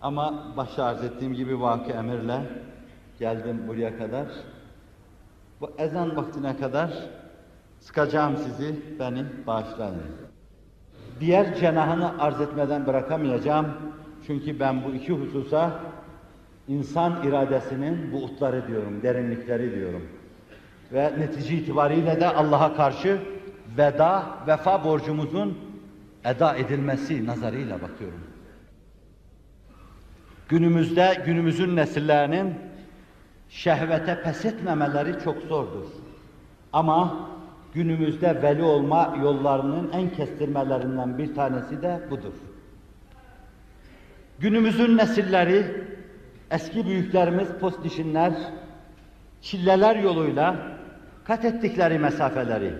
Ama 0.00 0.52
başta 0.56 0.84
arz 0.84 1.04
ettiğim 1.04 1.34
gibi 1.34 1.60
vakı 1.60 1.92
emirle 1.92 2.40
geldim 3.18 3.62
buraya 3.68 3.98
kadar. 3.98 4.26
Bu 5.60 5.70
ezan 5.78 6.16
vaktine 6.16 6.56
kadar 6.56 6.90
sıkacağım 7.80 8.36
sizi, 8.36 8.98
beni 8.98 9.24
bağışlayın. 9.46 10.02
Diğer 11.20 11.54
cenahını 11.54 12.22
arz 12.22 12.40
etmeden 12.40 12.86
bırakamayacağım. 12.86 13.66
Çünkü 14.26 14.60
ben 14.60 14.84
bu 14.84 14.90
iki 14.94 15.12
hususa 15.12 15.80
insan 16.68 17.22
iradesinin 17.22 18.12
buğutları 18.12 18.68
diyorum, 18.68 19.02
derinlikleri 19.02 19.74
diyorum. 19.74 20.02
Ve 20.92 21.12
netice 21.18 21.54
itibariyle 21.54 22.20
de 22.20 22.28
Allah'a 22.28 22.76
karşı 22.76 23.18
veda, 23.78 24.26
vefa 24.46 24.84
borcumuzun 24.84 25.58
eda 26.24 26.56
edilmesi 26.56 27.26
nazarıyla 27.26 27.82
bakıyorum. 27.82 28.20
Günümüzde 30.48 31.22
günümüzün 31.26 31.76
nesillerinin 31.76 32.54
şehvete 33.48 34.22
pes 34.22 34.44
etmemeleri 34.44 35.24
çok 35.24 35.42
zordur. 35.42 35.86
Ama 36.72 37.28
günümüzde 37.74 38.42
veli 38.42 38.62
olma 38.62 39.16
yollarının 39.22 39.90
en 39.92 40.10
kestirmelerinden 40.10 41.18
bir 41.18 41.34
tanesi 41.34 41.82
de 41.82 42.00
budur. 42.10 42.32
Günümüzün 44.38 44.96
nesilleri, 44.96 45.84
eski 46.50 46.86
büyüklerimiz 46.86 47.48
postişinler, 47.60 48.32
çilleler 49.42 49.96
yoluyla 49.96 50.56
kat 51.24 51.44
ettikleri 51.44 51.98
mesafeleri, 51.98 52.74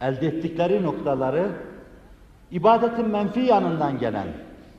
elde 0.00 0.26
ettikleri 0.26 0.82
noktaları, 0.82 1.48
ibadetin 2.50 3.08
menfi 3.08 3.40
yanından 3.40 3.98
gelen, 3.98 4.26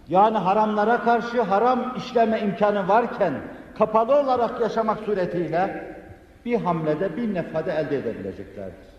yani 0.09 0.37
haramlara 0.37 0.99
karşı 1.03 1.41
haram 1.41 1.95
işleme 1.97 2.39
imkanı 2.39 2.87
varken, 2.87 3.33
kapalı 3.77 4.15
olarak 4.19 4.61
yaşamak 4.61 4.99
suretiyle 4.99 5.95
bir 6.45 6.55
hamlede 6.61 7.17
bir 7.17 7.33
nefade 7.33 7.71
elde 7.71 7.97
edebileceklerdir. 7.97 8.89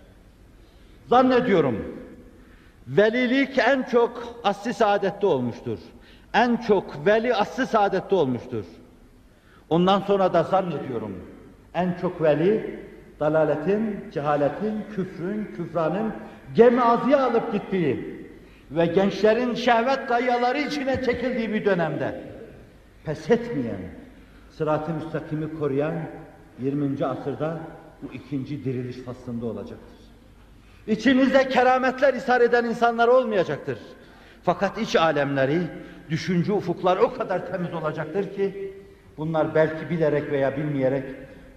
Zannediyorum, 1.09 2.07
velilik 2.87 3.59
en 3.59 3.83
çok 3.83 4.41
asli 4.45 4.75
saadette 4.75 5.27
olmuştur. 5.27 5.79
En 6.35 6.57
çok 6.57 7.07
veli 7.07 7.35
asli 7.35 7.67
saadette 7.67 8.15
olmuştur. 8.15 8.65
Ondan 9.71 10.01
sonra 10.01 10.35
da 10.35 10.43
zannediyorum, 10.43 11.17
en 11.75 11.97
çok 12.01 12.23
veli, 12.23 12.81
dalaletin, 13.21 14.05
cehaletin, 14.13 14.85
küfrün, 14.95 15.45
küfranın 15.57 16.13
gemi 16.55 16.83
azıya 16.83 17.27
alıp 17.27 17.53
gittiği 17.53 18.21
ve 18.71 18.87
gençlerin 18.87 19.55
şehvet 19.55 20.07
kayaları 20.07 20.59
içine 20.59 21.03
çekildiği 21.05 21.53
bir 21.53 21.65
dönemde 21.65 22.23
pes 23.05 23.31
etmeyen, 23.31 23.81
sırat-ı 24.51 24.93
müstakimi 24.95 25.59
koruyan 25.59 25.95
20. 26.59 27.07
asırda 27.07 27.61
bu 28.03 28.15
ikinci 28.15 28.65
diriliş 28.65 28.97
faslında 28.97 29.47
olacaktır. 29.47 30.01
İçinizde 30.87 31.49
kerametler 31.49 32.15
ishar 32.15 32.41
eden 32.41 32.65
insanlar 32.65 33.09
olmayacaktır. 33.09 33.79
Fakat 34.43 34.79
iç 34.79 34.97
alemleri, 34.97 35.61
düşünce 36.11 36.53
ufuklar 36.53 36.97
o 36.97 37.15
kadar 37.15 37.47
temiz 37.47 37.75
olacaktır 37.75 38.35
ki 38.35 38.70
bunlar 39.21 39.55
belki 39.55 39.91
bilerek 39.91 40.31
veya 40.31 40.57
bilmeyerek 40.57 41.05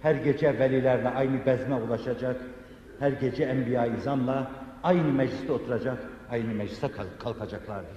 her 0.02 0.14
gece 0.14 0.58
velilerle 0.58 1.08
aynı 1.08 1.46
bezme 1.46 1.74
ulaşacak, 1.74 2.36
her 2.98 3.10
gece 3.10 3.44
enbiya 3.44 3.86
izamla 3.86 4.50
aynı 4.82 5.12
mecliste 5.12 5.52
oturacak, 5.52 5.98
aynı 6.30 6.54
meclise 6.54 6.86
kalk- 6.86 7.20
kalkacaklardır. 7.20 7.96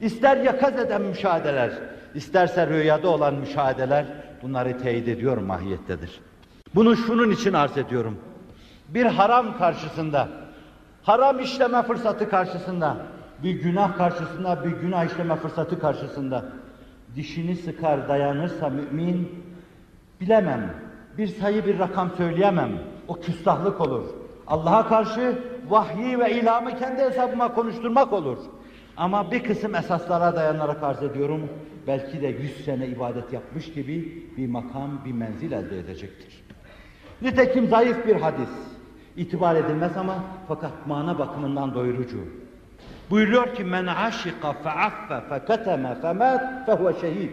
İster 0.00 0.36
yakaz 0.36 0.78
eden 0.78 1.02
müşahedeler, 1.02 1.70
isterse 2.14 2.66
rüyada 2.66 3.08
olan 3.08 3.34
müşahedeler 3.34 4.06
bunları 4.42 4.78
teyit 4.78 5.08
ediyor 5.08 5.36
mahiyettedir. 5.36 6.20
Bunu 6.74 6.96
şunun 6.96 7.30
için 7.30 7.52
arz 7.52 7.78
ediyorum. 7.78 8.18
Bir 8.88 9.06
haram 9.06 9.58
karşısında, 9.58 10.28
haram 11.02 11.40
işleme 11.40 11.82
fırsatı 11.82 12.30
karşısında, 12.30 12.96
bir 13.42 13.62
günah 13.62 13.96
karşısında, 13.98 14.64
bir 14.64 14.70
günah 14.70 15.04
işleme 15.04 15.36
fırsatı 15.36 15.80
karşısında 15.80 16.44
dişini 17.16 17.56
sıkar 17.56 18.08
dayanırsa 18.08 18.68
mümin 18.68 19.28
bilemem. 20.20 20.74
Bir 21.18 21.26
sayı 21.26 21.66
bir 21.66 21.78
rakam 21.78 22.10
söyleyemem. 22.16 22.70
O 23.08 23.20
küstahlık 23.20 23.80
olur. 23.80 24.04
Allah'a 24.46 24.88
karşı 24.88 25.38
vahyi 25.68 26.18
ve 26.18 26.40
ilamı 26.40 26.78
kendi 26.78 27.02
hesabıma 27.02 27.54
konuşturmak 27.54 28.12
olur. 28.12 28.38
Ama 28.96 29.30
bir 29.30 29.42
kısım 29.42 29.74
esaslara 29.74 30.36
dayanarak 30.36 30.82
arz 30.82 31.02
ediyorum. 31.02 31.48
Belki 31.86 32.22
de 32.22 32.26
yüz 32.26 32.64
sene 32.64 32.86
ibadet 32.86 33.32
yapmış 33.32 33.72
gibi 33.72 34.26
bir 34.36 34.48
makam, 34.48 35.04
bir 35.04 35.12
menzil 35.12 35.52
elde 35.52 35.78
edecektir. 35.78 36.44
Nitekim 37.22 37.68
zayıf 37.68 38.06
bir 38.06 38.16
hadis. 38.16 38.48
İtibar 39.16 39.56
edilmez 39.56 39.96
ama 39.96 40.14
fakat 40.48 40.86
mana 40.86 41.18
bakımından 41.18 41.74
doyurucu. 41.74 42.18
Buyuruyor 43.10 43.54
ki 43.54 43.64
men 43.64 43.86
aşika 43.86 44.52
feaffe 44.52 45.20
feketeme 45.28 45.94
femat 46.00 46.66
fehuve 46.66 47.00
şehid. 47.00 47.30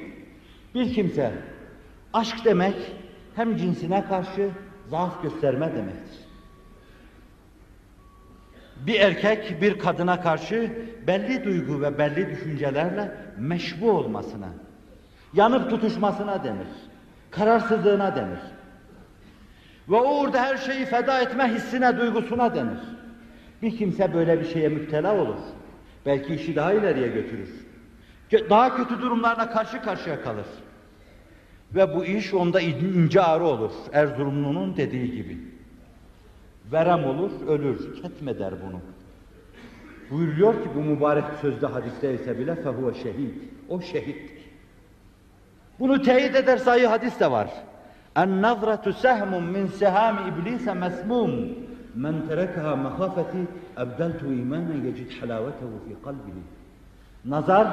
Bir 0.76 0.94
kimse 0.94 1.32
aşk 2.14 2.46
demek 2.46 2.76
hem 3.36 3.58
cinsine 3.58 4.06
karşı 4.06 4.50
zaaf 4.90 5.24
gösterme 5.24 5.74
demektir. 5.76 6.28
Bir 8.86 9.00
erkek 9.00 9.62
bir 9.62 9.80
kadına 9.80 10.22
karşı 10.22 10.72
belli 11.08 11.44
duygu 11.44 11.82
ve 11.82 11.98
belli 11.98 12.30
düşüncelerle 12.30 13.18
meşbu 13.38 13.92
olmasına, 13.92 14.50
yanıp 15.34 15.70
tutuşmasına 15.70 16.44
denir. 16.44 16.68
Kararsızlığına 17.32 18.16
denir. 18.16 18.40
Ve 19.90 19.96
o 19.96 20.22
orada 20.22 20.42
her 20.42 20.58
şeyi 20.58 20.86
feda 20.86 21.22
etme 21.22 21.54
hissine, 21.54 21.98
duygusuna 21.98 22.56
denir. 22.56 22.80
Bir 23.62 23.78
kimse 23.78 24.14
böyle 24.14 24.40
bir 24.40 24.46
şeye 24.46 24.70
müptela 24.70 25.16
olur. 25.16 25.38
Belki 26.08 26.36
işi 26.36 26.56
daha 26.56 26.74
ileriye 26.74 27.08
götürür. 27.08 27.50
Daha 28.50 28.76
kötü 28.76 29.02
durumlarla 29.02 29.50
karşı 29.50 29.82
karşıya 29.82 30.22
kalır. 30.22 30.46
Ve 31.76 31.96
bu 31.96 32.06
iş 32.06 32.34
onda 32.34 32.62
in- 32.62 32.94
ince 32.94 33.22
ağrı 33.22 33.44
olur. 33.44 33.72
Erzurumlu'nun 33.94 34.78
dediği 34.78 35.12
gibi. 35.12 35.38
Verem 36.72 37.04
olur, 37.06 37.32
ölür. 37.48 38.02
Ketme 38.02 38.40
der 38.40 38.54
bunu. 38.68 38.80
Buyuruyor 40.12 40.54
ki 40.64 40.70
bu 40.76 40.80
mübarek 40.80 41.24
sözde 41.42 41.68
hadiste 41.68 42.14
ise 42.14 42.40
bile 42.40 42.56
fehuve 42.56 42.94
şehit. 42.94 43.34
O 43.70 43.82
şehittir. 43.82 44.38
Bunu 45.80 46.02
teyit 46.02 46.36
eder 46.36 46.58
sayı 46.58 46.88
hadis 46.88 47.20
de 47.20 47.32
var. 47.32 47.50
En 48.16 48.42
nazratu 48.42 48.94
sehmun 48.94 49.44
min 49.44 49.68
sehami 49.68 50.20
iblise 50.30 50.74
mesmum. 50.74 51.50
Men 51.98 52.28
terekeha 52.28 52.76
mehafeti 52.76 53.42
ebdeltu 53.84 54.26
imanen 54.42 54.80
yecid 54.86 55.12
halavetehu 55.22 55.76
fi 55.88 56.04
kalbihi. 56.04 56.44
Nazar 57.26 57.68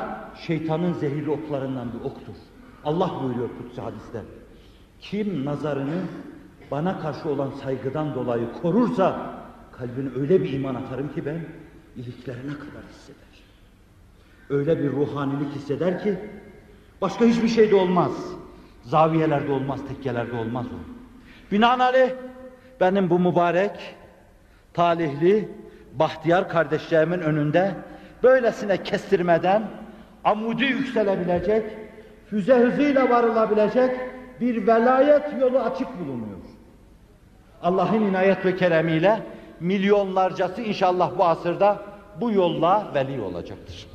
şeytanın 0.47 0.93
zehirli 0.93 1.31
oklarından 1.31 1.89
bir 1.93 2.05
oktur. 2.05 2.35
Allah 2.85 3.11
buyuruyor 3.23 3.49
kutsi 3.59 3.81
hadiste. 3.81 4.23
Kim 5.01 5.45
nazarını 5.45 6.01
bana 6.71 7.01
karşı 7.01 7.29
olan 7.29 7.51
saygıdan 7.51 8.15
dolayı 8.15 8.53
korursa 8.63 9.35
kalbine 9.73 10.09
öyle 10.21 10.43
bir 10.43 10.53
iman 10.53 10.75
atarım 10.75 11.15
ki 11.15 11.27
ben 11.27 11.41
iliklerine 11.97 12.53
kadar 12.53 12.85
hisseder. 12.91 13.35
Öyle 14.51 14.79
bir 14.83 14.93
ruhanilik 14.93 15.53
hisseder 15.55 16.03
ki 16.03 16.19
başka 17.01 17.25
hiçbir 17.25 17.49
şeyde 17.49 17.75
olmaz. 17.75 18.13
Zaviyelerde 18.83 19.53
olmaz, 19.53 19.81
tekkelerde 19.89 20.37
olmaz 20.37 20.67
o. 20.67 20.79
Binaenaleyh 21.53 22.11
benim 22.81 23.11
bu 23.11 23.19
mübarek, 23.19 23.97
talihli, 24.75 25.49
bahtiyar 25.93 26.49
kardeşlerimin 26.49 27.21
önünde 27.21 27.75
böylesine 28.23 28.83
kestirmeden 28.83 29.63
amudi 30.25 30.65
yükselebilecek, 30.65 31.65
füze 32.31 32.55
hızıyla 32.55 33.11
varılabilecek 33.11 34.01
bir 34.41 34.67
velayet 34.67 35.23
yolu 35.41 35.59
açık 35.59 36.01
bulunuyor. 36.01 36.39
Allah'ın 37.63 38.01
inayet 38.01 38.45
ve 38.45 38.57
keremiyle 38.57 39.23
milyonlarcası 39.61 40.63
inşallah 40.63 41.19
bu 41.19 41.25
asırda 41.25 41.83
bu 42.21 42.33
yolla 42.33 42.87
veli 42.95 43.21
olacaktır. 43.21 43.87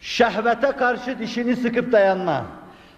Şehvete 0.00 0.72
karşı 0.72 1.18
dişini 1.18 1.56
sıkıp 1.56 1.92
dayanma, 1.92 2.46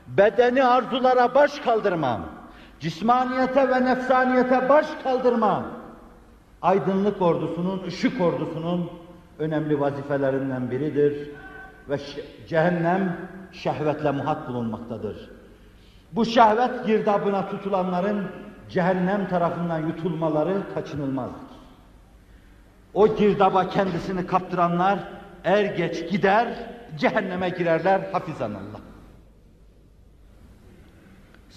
bedeni 0.06 0.64
arzulara 0.64 1.34
baş 1.34 1.58
kaldırma, 1.58 2.20
cismaniyete 2.84 3.68
ve 3.68 3.84
nefsaniyete 3.84 4.68
baş 4.68 4.86
kaldırma, 5.02 5.64
aydınlık 6.62 7.22
ordusunun, 7.22 7.82
ışık 7.86 8.20
ordusunun 8.20 8.90
önemli 9.38 9.80
vazifelerinden 9.80 10.70
biridir 10.70 11.30
ve 11.88 11.98
cehennem 12.48 13.16
şehvetle 13.52 14.10
muhat 14.10 14.48
bulunmaktadır. 14.48 15.30
Bu 16.12 16.24
şehvet 16.24 16.86
girdabına 16.86 17.48
tutulanların 17.48 18.26
cehennem 18.68 19.28
tarafından 19.28 19.78
yutulmaları 19.78 20.54
kaçınılmazdır. 20.74 21.54
O 22.94 23.16
girdaba 23.16 23.68
kendisini 23.68 24.26
kaptıranlar 24.26 24.98
er 25.44 25.64
geç 25.64 26.10
gider, 26.10 26.48
cehenneme 26.98 27.48
girerler 27.48 28.00
hafizanallah. 28.12 28.83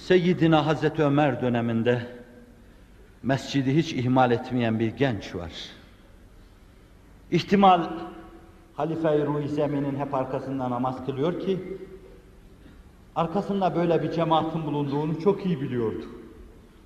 Seyyidina 0.08 0.66
Hazreti 0.66 1.04
Ömer 1.04 1.42
döneminde 1.42 2.02
mescidi 3.24 3.76
hiç 3.76 3.94
ihmal 3.94 4.32
etmeyen 4.32 4.80
bir 4.80 4.88
genç 4.88 5.36
var. 5.36 5.52
İhtimal 7.32 7.82
Halife-i 8.76 9.26
Ruhi 9.26 9.48
Zemin'in 9.48 9.96
hep 9.96 10.14
arkasında 10.14 10.70
namaz 10.70 11.06
kılıyor 11.06 11.40
ki 11.40 11.78
Arkasında 13.16 13.76
böyle 13.76 14.04
bir 14.04 14.12
cemaatin 14.12 14.66
bulunduğunu 14.66 15.20
çok 15.20 15.46
iyi 15.46 15.62
biliyordu. 15.62 16.06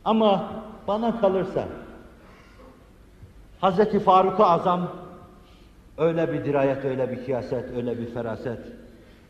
Ama 0.06 0.52
bana 0.88 1.22
kalırsa 1.22 1.68
Hazreti 3.62 4.00
Faruk-u 4.00 4.44
Azam 4.46 4.92
öyle 5.98 6.34
bir 6.34 6.46
dirayet, 6.46 6.86
öyle 6.86 7.12
bir 7.12 7.26
kiyaset, 7.26 7.78
öyle 7.78 8.00
bir 8.00 8.14
feraset, 8.14 8.60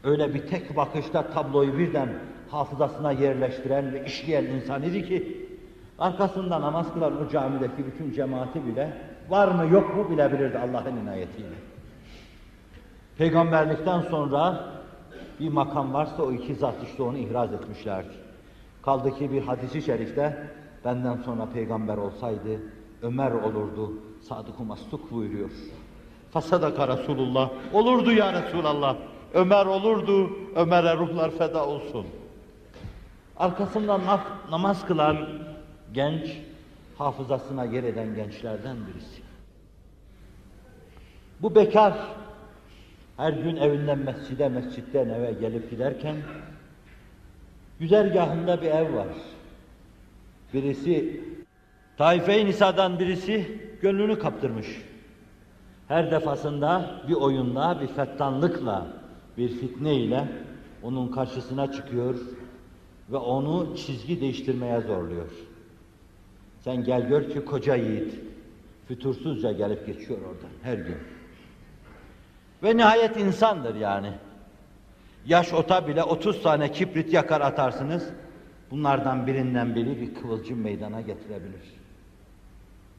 öyle 0.04 0.34
bir 0.34 0.48
tek 0.48 0.78
bakışta 0.78 1.28
tabloyu 1.28 1.78
birden 1.78 2.10
hafızasına 2.52 3.12
yerleştiren 3.12 3.94
ve 3.94 4.06
işleyen 4.06 4.46
insan 4.46 4.84
idi 4.84 5.08
ki 5.08 5.48
arkasında 6.00 6.62
namaz 6.62 6.94
kılan 6.94 7.26
o 7.26 7.30
camideki 7.30 7.86
bütün 7.86 8.12
cemaati 8.12 8.68
bile 8.68 8.94
var 9.30 9.48
mı 9.48 9.74
yok 9.74 9.96
mu 9.96 10.10
bilebilirdi 10.10 10.58
Allah'ın 10.58 10.98
inayetiyle. 10.98 11.56
Peygamberlikten 13.18 14.02
sonra 14.02 14.66
bir 15.40 15.50
makam 15.50 15.94
varsa 15.94 16.24
o 16.24 16.32
iki 16.32 16.56
zat 16.56 16.76
işte 16.84 17.04
onu 17.04 17.18
ihraz 17.18 17.54
etmişlerdi. 17.54 18.14
Kaldı 18.82 19.18
ki 19.18 19.32
bir 19.32 19.42
hadisi 19.42 19.82
şerifte 19.82 20.48
benden 20.86 21.18
sonra 21.18 21.46
peygamber 21.54 21.98
olsaydı 21.98 22.60
Ömer 23.02 23.32
olurdu. 23.32 23.94
Sadık-ı 24.22 24.64
Mastuk 24.64 25.12
buyuruyor. 25.12 25.50
Fasadaka 26.32 26.88
Resulullah. 26.88 27.50
Olurdu 27.74 28.12
ya 28.12 28.34
Resulallah. 28.34 28.96
Ömer 29.34 29.66
olurdu. 29.66 30.30
Ömer'e 30.56 30.98
ruhlar 30.98 31.32
feda 31.32 31.68
olsun. 31.68 32.06
Arkasından 33.38 34.02
namaz 34.52 34.86
kılan 34.86 35.18
genç, 35.94 36.38
hafızasına 36.98 37.66
yer 37.66 37.84
eden 37.84 38.16
gençlerden 38.16 38.78
birisi. 38.88 39.22
Bu 41.42 41.56
bekar, 41.56 41.94
her 43.18 43.34
gün 43.34 43.56
evinden 43.56 44.00
mescide, 44.00 44.50
mescitten 44.50 45.10
eve 45.10 45.34
gelip 45.34 45.70
giderken, 45.70 46.16
güzergahında 47.80 48.62
bir 48.62 48.68
ev 48.68 48.96
var. 48.96 49.08
Birisi, 50.54 51.22
Taife-i 51.98 52.46
Nisa'dan 52.46 53.00
birisi 53.00 53.62
gönlünü 53.82 54.20
kaptırmış. 54.20 54.68
Her 55.88 56.12
defasında 56.12 57.02
bir 57.08 57.14
oyunla, 57.14 57.82
bir 57.82 57.88
fettanlıkla, 57.88 58.88
bir 59.38 59.50
fitneyle 59.50 60.28
onun 60.84 61.08
karşısına 61.08 61.72
çıkıyor 61.72 62.16
ve 63.10 63.18
onu 63.18 63.78
çizgi 63.78 64.22
değiştirmeye 64.22 64.82
zorluyor. 64.82 65.30
Sen 66.60 66.84
gel 66.84 67.08
gör 67.08 67.30
ki 67.30 67.46
koca 67.46 67.76
yiğit 67.76 68.20
fütursuzca 68.88 69.52
gelip 69.52 69.86
geçiyor 69.86 70.20
oradan 70.22 70.52
her 70.62 70.78
gün. 70.78 70.98
Ve 72.64 72.78
nihayet 72.78 73.18
insandır 73.18 73.76
yani. 73.76 74.14
Yaş 75.26 75.54
ota 75.54 75.88
bile 75.88 76.04
30 76.04 76.44
tane 76.44 76.72
kibrit 76.72 77.14
yakar 77.14 77.42
atarsınız. 77.42 78.10
Bunlardan 78.72 79.28
birinden 79.28 79.76
biri 79.76 80.02
bir 80.02 80.16
kıvılcım 80.16 80.62
meydana 80.62 81.02
getirebilir. 81.02 81.82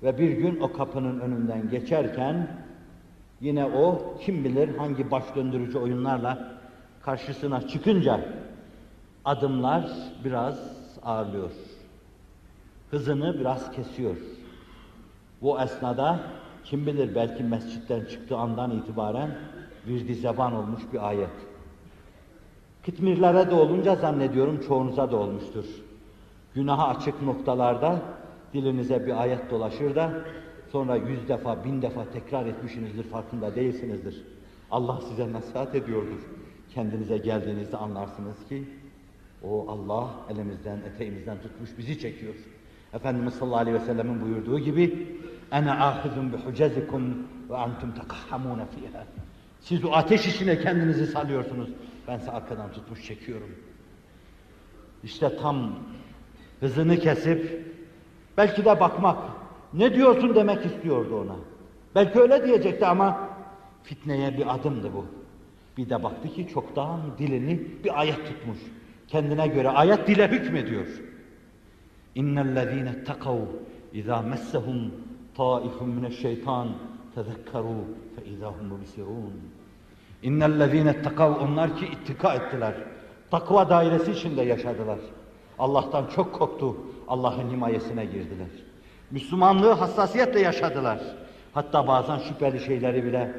Ve 0.03 0.19
bir 0.19 0.31
gün 0.31 0.61
o 0.61 0.73
kapının 0.73 1.21
önünden 1.21 1.71
geçerken 1.71 2.57
yine 3.41 3.65
o 3.65 4.17
kim 4.21 4.45
bilir 4.45 4.77
hangi 4.77 5.11
baş 5.11 5.25
döndürücü 5.37 5.79
oyunlarla 5.79 6.59
karşısına 7.03 7.69
çıkınca 7.69 8.21
adımlar 9.25 9.91
biraz 10.25 10.59
ağırlıyor. 11.03 11.51
Hızını 12.91 13.41
biraz 13.41 13.73
kesiyor. 13.73 14.17
Bu 15.43 15.61
esnada 15.61 16.21
kim 16.65 16.87
bilir 16.87 17.15
belki 17.15 17.43
mescitten 17.43 18.05
çıktığı 18.05 18.37
andan 18.37 18.71
itibaren 18.71 19.39
virdi 19.87 20.15
zeban 20.15 20.55
olmuş 20.55 20.83
bir 20.93 21.09
ayet. 21.09 21.31
Kıtmirlere 22.85 23.51
de 23.51 23.55
olunca 23.55 23.97
zannediyorum 23.97 24.61
çoğunuza 24.61 25.11
da 25.11 25.17
olmuştur. 25.17 25.65
Günaha 26.55 26.89
açık 26.89 27.23
noktalarda 27.23 28.03
dilinize 28.53 29.07
bir 29.07 29.23
ayet 29.23 29.51
dolaşır 29.51 29.95
da 29.95 30.13
sonra 30.73 30.97
yüz 30.97 31.29
defa, 31.29 31.65
bin 31.65 31.83
defa 31.83 32.05
tekrar 32.13 32.47
etmişsinizdir, 32.47 33.05
farkında 33.05 33.55
değilsinizdir. 33.55 34.25
Allah 34.71 35.01
size 35.09 35.33
nasihat 35.33 35.75
ediyordur. 35.75 36.21
Kendinize 36.75 37.19
geldiğinizde 37.19 37.77
anlarsınız 37.77 38.49
ki 38.49 38.65
o 39.45 39.67
Allah 39.69 40.11
elimizden, 40.31 40.79
eteğimizden 40.95 41.41
tutmuş 41.43 41.71
bizi 41.79 41.99
çekiyor. 41.99 42.35
Efendimiz 42.93 43.35
sallallahu 43.35 43.59
aleyhi 43.59 43.81
ve 43.81 43.85
sellemin 43.85 44.21
buyurduğu 44.23 44.59
gibi 44.59 45.09
"Ene 45.53 45.73
ahizun 45.73 46.33
bi 46.33 46.37
hucezikum 46.37 47.27
ve 47.51 47.55
entum 47.55 47.93
tekahhamune 47.95 48.67
fiha." 48.67 49.05
Siz 49.61 49.85
o 49.85 49.93
ateş 49.93 50.27
içine 50.27 50.61
kendinizi 50.61 51.07
salıyorsunuz. 51.07 51.71
Ben 52.09 52.19
size 52.19 52.31
arkadan 52.31 52.73
tutmuş 52.73 53.05
çekiyorum. 53.05 53.51
İşte 55.05 55.37
tam 55.37 55.79
hızını 56.61 56.99
kesip 56.99 57.67
belki 58.37 58.65
de 58.65 58.81
bakmak, 58.81 59.19
ne 59.75 59.95
diyorsun 59.95 60.35
demek 60.35 60.67
istiyordu 60.67 61.21
ona. 61.21 61.37
Belki 61.95 62.21
öyle 62.21 62.45
diyecekti 62.47 62.87
ama 62.87 63.29
fitneye 63.83 64.39
bir 64.39 64.55
adımdı 64.55 64.91
bu. 64.95 65.07
Bir 65.77 65.91
de 65.91 66.03
baktı 66.03 66.29
ki 66.29 66.49
çoktan 66.49 67.01
dilini 67.19 67.61
bir 67.85 68.01
ayet 68.01 68.27
tutmuş. 68.27 68.59
Kendine 69.13 69.47
göre 69.47 69.69
ayet 69.69 70.07
dile 70.07 70.29
hükmediyor. 70.29 70.87
İnnellezîne 72.15 73.05
takav 73.05 73.39
izâ 73.93 74.23
messehum 74.23 74.95
taifun 75.37 75.89
mineşşeytan 75.89 76.69
tezekkerû 77.15 77.77
fe 78.17 78.31
izâhum 78.31 78.67
mubsirûn. 78.67 79.41
İnnellezîne 80.23 81.03
takav 81.03 81.35
onlar 81.35 81.77
ki 81.77 81.87
ittika 81.87 82.35
ettiler. 82.35 82.75
Takva 83.31 83.71
dairesi 83.71 84.13
içinde 84.13 84.43
yaşadılar. 84.43 84.99
Allah'tan 85.59 86.07
çok 86.07 86.35
korktu. 86.35 86.77
Allah'ın 87.09 87.51
himayesine 87.51 88.05
girdiler. 88.05 88.53
Müslümanlığı 89.11 89.73
hassasiyetle 89.73 90.41
yaşadılar. 90.41 90.99
Hatta 91.55 91.87
bazen 91.87 92.19
şüpheli 92.19 92.61
şeyleri 92.61 93.05
bile 93.05 93.33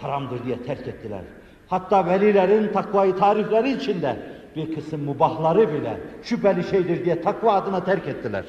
haramdır 0.00 0.44
diye 0.44 0.62
terk 0.62 0.88
ettiler. 0.88 1.22
Hatta 1.66 2.06
velilerin 2.06 2.72
takvayı 2.72 3.16
tarifleri 3.16 3.70
içinde 3.70 4.37
bir 4.56 4.74
kısım 4.74 5.04
mubahları 5.04 5.72
bile 5.72 6.00
şüpheli 6.22 6.64
şeydir 6.64 7.04
diye 7.04 7.20
takva 7.20 7.52
adına 7.52 7.84
terk 7.84 8.08
ettiler. 8.08 8.44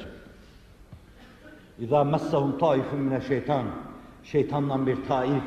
İza 1.78 2.04
messahum 2.04 2.58
taifun 2.58 3.00
mine 3.00 3.20
şeytan. 3.20 3.66
Şeytandan 4.24 4.86
bir 4.86 4.96
taif, 5.08 5.42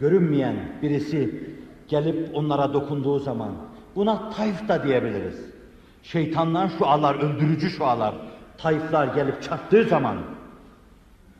görünmeyen 0.00 0.56
birisi 0.82 1.48
gelip 1.88 2.34
onlara 2.34 2.72
dokunduğu 2.72 3.18
zaman 3.18 3.52
buna 3.96 4.30
taif 4.30 4.68
da 4.68 4.84
diyebiliriz. 4.84 5.50
Şeytandan 6.02 6.68
şualar, 6.68 7.14
öldürücü 7.14 7.70
şualar, 7.70 8.14
taifler 8.58 9.06
gelip 9.06 9.42
çattığı 9.42 9.84
zaman 9.84 10.18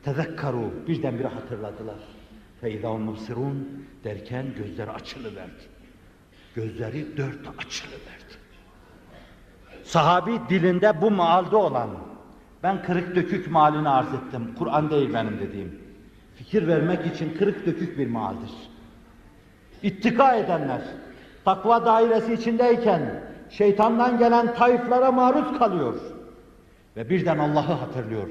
tezekkaru 0.03 0.71
birdenbire 0.89 1.29
hatırladılar. 1.29 1.99
Feydâun 2.61 3.03
mubsirûn 3.03 3.87
derken 4.05 4.47
gözleri 4.57 4.91
açılıverdi. 4.91 5.63
Gözleri 6.55 7.17
dört 7.17 7.49
açılıverdi. 7.59 8.40
Sahabi 9.85 10.41
dilinde 10.49 11.01
bu 11.01 11.11
maalde 11.11 11.57
olan, 11.57 11.91
ben 12.63 12.83
kırık 12.83 13.17
dökük 13.17 13.51
malini 13.51 13.89
arz 13.89 14.15
ettim. 14.15 14.55
Kur'an 14.59 14.91
değil 14.91 15.15
benim 15.15 15.39
dediğim. 15.39 15.81
Fikir 16.35 16.67
vermek 16.67 17.07
için 17.07 17.35
kırık 17.39 17.67
dökük 17.67 17.99
bir 17.99 18.07
maldır. 18.07 18.51
İttika 19.83 20.35
edenler, 20.35 20.81
takva 21.45 21.87
dairesi 21.87 22.35
içindeyken 22.35 23.23
şeytandan 23.51 24.19
gelen 24.19 24.55
tayflara 24.55 25.13
maruz 25.13 25.59
kalıyor. 25.59 25.95
Ve 26.97 27.11
birden 27.11 27.39
Allah'ı 27.39 27.73
hatırlıyor. 27.73 28.29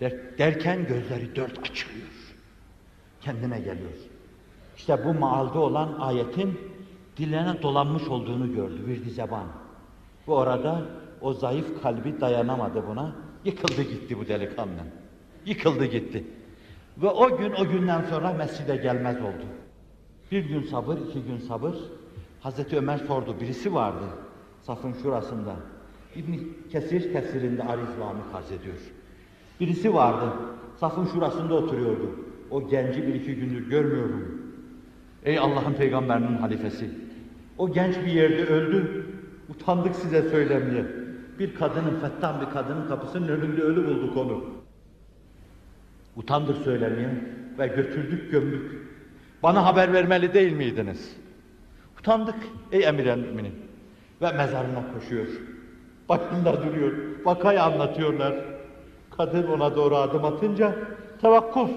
Der- 0.00 0.38
derken 0.38 0.86
gözleri 0.86 1.36
dört 1.36 1.58
açılıyor. 1.58 2.08
Kendine 3.20 3.58
geliyor. 3.58 3.92
İşte 4.76 5.04
bu 5.04 5.14
maalde 5.14 5.58
olan 5.58 5.96
ayetin 6.00 6.58
diline 7.16 7.62
dolanmış 7.62 8.08
olduğunu 8.08 8.54
gördü 8.54 8.86
bir 8.86 9.10
zeban. 9.10 9.46
Bu 10.26 10.36
orada 10.36 10.82
o 11.20 11.32
zayıf 11.32 11.82
kalbi 11.82 12.20
dayanamadı 12.20 12.86
buna. 12.88 13.16
Yıkıldı 13.44 13.82
gitti 13.82 14.18
bu 14.18 14.28
delikanlı. 14.28 14.80
Yıkıldı 15.46 15.84
gitti. 15.84 16.24
Ve 17.02 17.08
o 17.08 17.38
gün 17.38 17.52
o 17.52 17.68
günden 17.68 18.02
sonra 18.02 18.32
mescide 18.32 18.76
gelmez 18.76 19.16
oldu. 19.16 19.46
Bir 20.32 20.44
gün 20.44 20.62
sabır, 20.62 20.98
iki 20.98 21.22
gün 21.22 21.38
sabır. 21.38 21.74
Hazreti 22.40 22.76
Ömer 22.76 22.98
sordu, 22.98 23.36
birisi 23.40 23.74
vardı 23.74 24.04
safın 24.66 24.92
şurasında. 24.92 25.56
İbn 26.16 26.32
Kesir 26.72 27.12
tefsirinde 27.12 27.62
Ariz 27.62 28.00
Vamik 28.00 28.34
arz. 28.34 28.50
Birisi 29.60 29.94
vardı, 29.94 30.32
safın 30.76 31.06
şurasında 31.06 31.54
oturuyordu. 31.54 32.10
O 32.50 32.68
genci 32.68 33.06
bir 33.06 33.14
iki 33.14 33.34
gündür 33.34 33.70
görmüyorum. 33.70 34.42
Ey 35.24 35.38
Allah'ın 35.38 35.72
peygamberinin 35.72 36.36
halifesi. 36.36 36.90
O 37.58 37.72
genç 37.72 37.96
bir 37.96 38.12
yerde 38.12 38.46
öldü. 38.46 39.03
Utandık 39.48 39.96
size 39.96 40.22
söylemeye. 40.22 40.84
Bir 41.38 41.54
kadının, 41.54 42.00
fettan 42.00 42.40
bir 42.40 42.46
kadının 42.46 42.88
kapısının 42.88 43.28
önünde 43.28 43.62
ölü 43.62 43.86
bulduk 43.86 44.16
onu. 44.16 44.44
Utandık 46.16 46.56
söylemeye 46.56 47.10
ve 47.58 47.66
götürdük 47.66 48.30
gömdük. 48.30 48.88
Bana 49.42 49.64
haber 49.64 49.92
vermeli 49.92 50.34
değil 50.34 50.52
miydiniz? 50.52 51.16
Utandık 51.98 52.34
ey 52.72 52.84
emir 52.84 53.14
müminin. 53.14 53.54
ve 54.22 54.32
mezarına 54.32 54.82
koşuyor. 54.94 55.26
Başında 56.08 56.64
duruyor. 56.64 56.92
Vakayı 57.24 57.62
anlatıyorlar. 57.62 58.34
Kadın 59.16 59.46
ona 59.46 59.76
doğru 59.76 59.96
adım 59.96 60.24
atınca 60.24 60.74
tevakkuf 61.20 61.70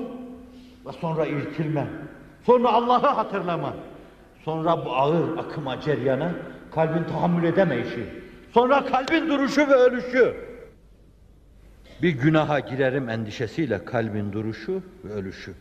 ve 0.85 0.91
sonra 1.01 1.25
irkilme. 1.25 1.87
Sonra 2.45 2.73
Allah'ı 2.73 3.07
hatırlama. 3.07 3.73
Sonra 4.45 4.85
bu 4.85 4.95
ağır 4.95 5.37
akıma 5.37 5.81
ceryana 5.81 6.31
kalbin 6.76 7.04
tahammül 7.04 7.44
edemeyişi. 7.44 8.06
Sonra 8.54 8.84
kalbin 8.84 9.28
duruşu 9.28 9.68
ve 9.68 9.74
ölüşü. 9.74 10.34
Bir 12.02 12.10
günaha 12.10 12.70
girerim 12.70 13.08
endişesiyle 13.08 13.84
kalbin 13.84 14.32
duruşu 14.32 14.82
ve 15.04 15.12
ölüşü. 15.12 15.54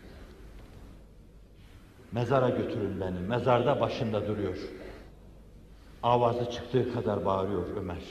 Mezara 2.12 2.50
götürün 2.50 3.02
beni. 3.02 3.20
Mezarda 3.20 3.82
başında 3.82 4.28
duruyor. 4.28 4.58
Avazı 6.04 6.52
çıktığı 6.52 6.94
kadar 6.94 7.26
bağırıyor 7.26 7.64
Ömer. 7.78 8.04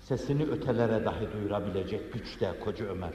Sesini 0.00 0.42
ötelere 0.42 1.04
dahi 1.04 1.32
duyurabilecek 1.32 2.12
güçte 2.12 2.50
koca 2.64 2.86
Ömer. 2.86 3.12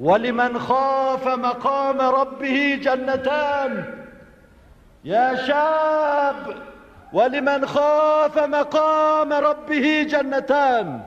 وَلِمَنْ 0.00 0.52
خَافَ 0.58 1.24
مَقَامَ 1.46 1.98
رَبِّهِ 2.20 2.82
جَنَّتَانِ 2.82 4.04
يا 5.04 5.34
شاب 5.46 6.56
ولمن 7.12 7.66
خاف 7.66 8.38
مقام 8.38 9.32
ربه 9.32 10.06
جنتان 10.12 11.00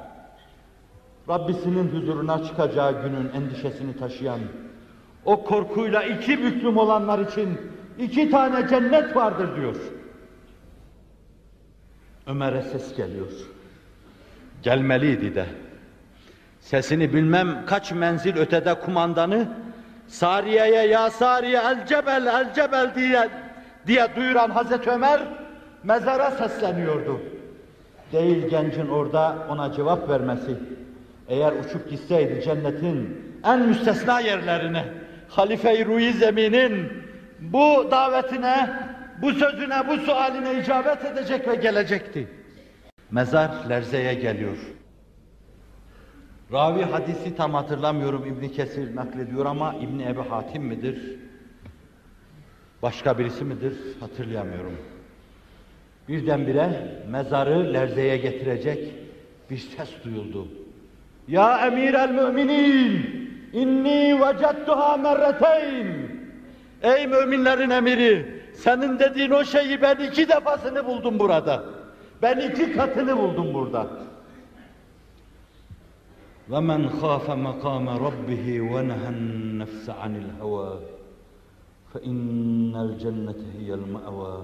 Rabbisinin 1.29 1.87
huzuruna 1.89 2.43
çıkacağı 2.43 3.01
günün 3.01 3.29
endişesini 3.29 3.97
taşıyan, 3.97 4.39
o 5.25 5.43
korkuyla 5.43 6.03
iki 6.03 6.43
büklüm 6.43 6.77
olanlar 6.77 7.19
için 7.19 7.59
iki 7.99 8.31
tane 8.31 8.67
cennet 8.67 9.15
vardır 9.15 9.55
diyor. 9.55 9.75
Ömer'e 12.27 12.61
ses 12.61 12.95
geliyor. 12.95 13.31
Gelmeliydi 14.63 15.35
de. 15.35 15.45
Sesini 16.59 17.13
bilmem 17.13 17.65
kaç 17.65 17.91
menzil 17.91 18.37
ötede 18.37 18.73
kumandanı 18.73 19.47
Sariye'ye 20.07 20.87
ya 20.87 21.09
Sariye 21.09 21.57
el 21.59 21.85
cebel 21.85 22.25
el 22.25 22.53
cebel 22.53 22.95
diye, 22.95 23.29
diye 23.87 24.07
duyuran 24.15 24.49
Hazreti 24.49 24.89
Ömer 24.89 25.19
mezara 25.84 26.30
sesleniyordu. 26.30 27.20
Değil 28.12 28.48
gencin 28.48 28.88
orada 28.88 29.46
ona 29.50 29.72
cevap 29.72 30.08
vermesi. 30.08 30.56
Eğer 31.28 31.52
uçup 31.52 31.90
gitseydi 31.90 32.42
cennetin 32.44 33.22
en 33.44 33.60
müstesna 33.60 34.20
yerlerine, 34.20 34.84
Halife-i 35.28 35.86
Ruhi 35.86 36.12
Zemin'in 36.12 36.92
bu 37.40 37.88
davetine, 37.90 38.70
bu 39.22 39.32
sözüne, 39.32 39.88
bu 39.88 39.96
sualine 39.96 40.60
icabet 40.60 41.04
edecek 41.04 41.48
ve 41.48 41.54
gelecekti. 41.54 42.28
Mezar 43.10 43.50
Lerze'ye 43.68 44.14
geliyor. 44.14 44.56
Ravi 46.52 46.82
hadisi 46.82 47.36
tam 47.36 47.54
hatırlamıyorum 47.54 48.26
İbn 48.26 48.48
Kesir 48.48 48.96
naklediyor 48.96 49.46
ama 49.46 49.74
İbn 49.74 49.98
Ebi 49.98 50.20
Hatim 50.28 50.62
midir? 50.62 51.18
Başka 52.82 53.18
birisi 53.18 53.44
midir? 53.44 53.74
Hatırlayamıyorum. 54.00 54.91
Birdenbire 56.07 57.01
mezarı 57.09 57.73
lerzeye 57.73 58.17
getirecek 58.17 58.93
bir 59.49 59.57
ses 59.57 59.89
duyuldu. 60.05 60.47
Ya 61.27 61.67
emir 61.67 61.93
el 61.93 62.09
müminin 62.09 63.05
inni 63.53 64.21
vecettuha 64.21 64.97
merreteyn 64.97 65.87
Ey 66.81 67.07
müminlerin 67.07 67.69
emiri 67.69 68.41
senin 68.53 68.99
dediğin 68.99 69.31
o 69.31 69.43
şeyi 69.43 69.81
ben 69.81 69.95
iki 69.95 70.29
defasını 70.29 70.85
buldum 70.85 71.19
burada. 71.19 71.63
Ben 72.21 72.39
iki 72.39 72.73
katını 72.73 73.17
buldum 73.17 73.53
burada. 73.53 73.87
وَمَنْ 76.49 76.81
خَافَ 76.99 77.27
مَقَامَ 77.47 77.85
رَبِّهِ 78.07 78.45
وَنَهَى 78.71 79.09
النَّفْسَ 79.15 79.85
عَنِ 80.01 80.13
الْهَوَى 80.23 80.69
فَإِنَّ 81.91 82.73
الْجَنَّةَ 82.87 83.41
هِيَ 83.57 83.69
الْمَأْوَى 83.79 84.35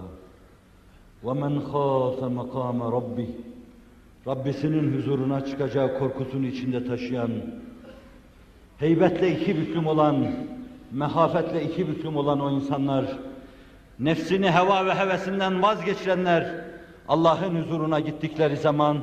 وَمَنْ 1.23 1.53
خَافَ 1.71 2.19
مَقَامَ 2.39 2.79
رَبِّهِ 2.97 3.27
Rabbisinin 4.27 4.97
huzuruna 4.97 5.45
çıkacağı 5.45 5.99
korkusunu 5.99 6.45
içinde 6.45 6.85
taşıyan, 6.85 7.31
heybetle 8.77 9.31
iki 9.31 9.57
büklüm 9.57 9.87
olan, 9.87 10.27
mehafetle 10.91 11.63
iki 11.63 11.87
büklüm 11.87 12.17
olan 12.17 12.39
o 12.39 12.51
insanlar, 12.51 13.05
nefsini 13.99 14.51
heva 14.51 14.85
ve 14.85 14.95
hevesinden 14.95 15.61
vazgeçirenler, 15.61 16.65
Allah'ın 17.07 17.63
huzuruna 17.63 17.99
gittikleri 17.99 18.57
zaman 18.57 18.97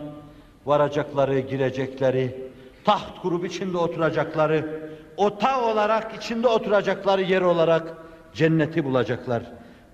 varacakları, 0.66 1.40
girecekleri, 1.40 2.50
taht 2.84 3.20
kurup 3.22 3.44
içinde 3.46 3.76
oturacakları, 3.76 4.80
ota 5.16 5.72
olarak 5.72 6.14
içinde 6.16 6.48
oturacakları 6.48 7.22
yer 7.22 7.42
olarak 7.42 7.96
cenneti 8.34 8.84
bulacaklar. 8.84 9.42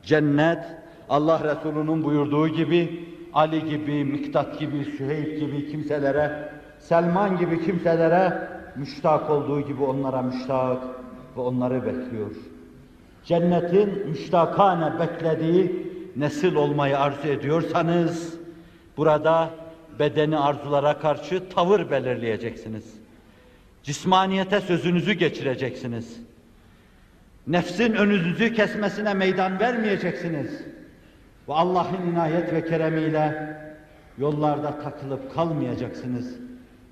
Cennet, 0.03 0.65
Allah 1.12 1.44
Resulü'nün 1.44 2.04
buyurduğu 2.04 2.48
gibi, 2.48 3.06
Ali 3.34 3.70
gibi, 3.70 4.04
Miktat 4.04 4.60
gibi, 4.60 4.86
Süheyb 4.86 5.40
gibi 5.40 5.72
kimselere, 5.72 6.50
Selman 6.80 7.38
gibi 7.38 7.66
kimselere 7.66 8.50
müştak 8.76 9.30
olduğu 9.30 9.62
gibi 9.62 9.84
onlara 9.84 10.22
müştak 10.22 10.78
ve 11.38 11.42
onları 11.42 11.86
bekliyor. 11.86 12.32
Cennetin 13.26 14.10
müştakane 14.10 15.00
beklediği 15.00 15.88
nesil 16.16 16.56
olmayı 16.56 17.00
arzu 17.00 17.28
ediyorsanız, 17.28 18.34
burada 18.98 19.50
bedeni 20.00 20.38
arzulara 20.38 21.00
karşı 21.00 21.50
tavır 21.50 21.92
belirleyeceksiniz. 21.92 22.94
Cismaniyete 23.84 24.62
sözünüzü 24.62 25.14
geçireceksiniz. 25.14 26.20
Nefsin 27.48 27.94
önünüzü 27.94 28.54
kesmesine 28.54 29.14
meydan 29.14 29.60
vermeyeceksiniz. 29.60 30.62
Ve 31.50 31.54
Allah'ın 31.54 32.12
inayet 32.12 32.54
ve 32.54 32.66
keremiyle 32.66 33.58
yollarda 34.18 34.80
takılıp 34.80 35.36
kalmayacaksınız. 35.36 36.36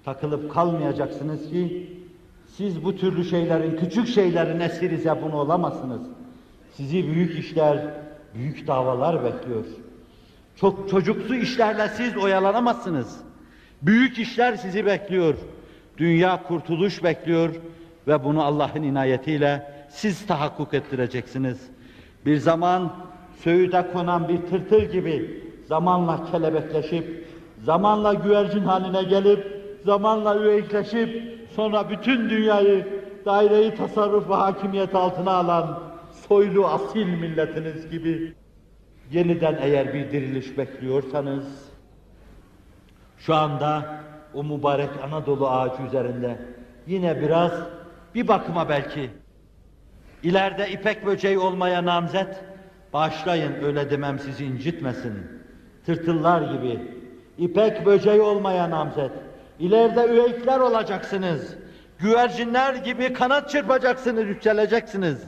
Takılıp 0.06 0.54
kalmayacaksınız 0.54 1.50
ki 1.50 1.90
siz 2.48 2.84
bu 2.84 2.96
türlü 2.96 3.26
şeylerin, 3.26 3.78
küçük 3.78 4.08
şeylerin 4.08 4.60
esiri 4.60 4.98
zebunu 4.98 5.36
olamazsınız. 5.36 6.02
Sizi 6.74 7.08
büyük 7.08 7.40
işler, 7.40 7.94
büyük 8.34 8.68
davalar 8.68 9.24
bekliyor. 9.24 9.66
Çok 10.56 10.90
çocuksu 10.90 11.36
işlerle 11.36 11.88
siz 11.88 12.18
oyalanamazsınız. 12.18 13.18
Büyük 13.82 14.20
işler 14.20 14.56
sizi 14.56 14.86
bekliyor. 14.86 15.36
Dünya 15.98 16.44
kurtuluş 16.44 17.04
bekliyor 17.04 17.56
ve 18.08 18.24
bunu 18.24 18.44
Allah'ın 18.44 18.84
inayetiyle 18.84 19.72
siz 19.90 20.28
tahakkuk 20.28 20.74
ettireceksiniz. 20.74 21.70
Bir 22.26 22.38
zaman 22.38 22.94
söğüde 23.44 23.92
konan 23.94 24.28
bir 24.28 24.42
tırtıl 24.42 24.82
gibi 24.82 25.44
zamanla 25.66 26.26
kelebekleşip, 26.32 27.28
zamanla 27.64 28.14
güvercin 28.14 28.64
haline 28.64 29.04
gelip, 29.04 29.62
zamanla 29.86 30.36
üveyikleşip, 30.36 31.40
sonra 31.56 31.90
bütün 31.90 32.30
dünyayı 32.30 32.88
daireyi 33.26 33.76
tasarruf 33.76 34.30
ve 34.30 34.34
hakimiyet 34.34 34.96
altına 34.96 35.32
alan 35.32 35.80
soylu 36.28 36.68
asil 36.68 37.06
milletiniz 37.06 37.90
gibi 37.90 38.34
yeniden 39.12 39.58
eğer 39.62 39.94
bir 39.94 40.12
diriliş 40.12 40.58
bekliyorsanız, 40.58 41.70
şu 43.18 43.36
anda 43.36 44.02
o 44.34 44.44
mübarek 44.44 44.90
Anadolu 45.04 45.50
ağacı 45.50 45.84
üzerinde 45.84 46.40
yine 46.88 47.22
biraz 47.22 47.52
bir 48.16 48.28
bakıma 48.28 48.70
belki 48.70 49.10
ileride 50.24 50.70
ipek 50.72 51.06
böceği 51.06 51.40
olmaya 51.40 51.86
namzet 51.86 52.44
bağışlayın 52.94 53.64
öyle 53.64 53.90
demem 53.90 54.20
sizi 54.20 54.46
incitmesin. 54.46 55.14
Tırtıllar 55.86 56.42
gibi 56.42 56.82
ipek 57.38 57.86
böceği 57.86 58.22
olmaya 58.22 58.70
namzet. 58.70 59.12
İleride 59.60 60.06
üveyikler 60.06 60.60
olacaksınız. 60.60 61.56
Güvercinler 62.00 62.76
gibi 62.76 63.14
kanat 63.14 63.50
çırpacaksınız, 63.50 64.28
yükseleceksiniz. 64.28 65.24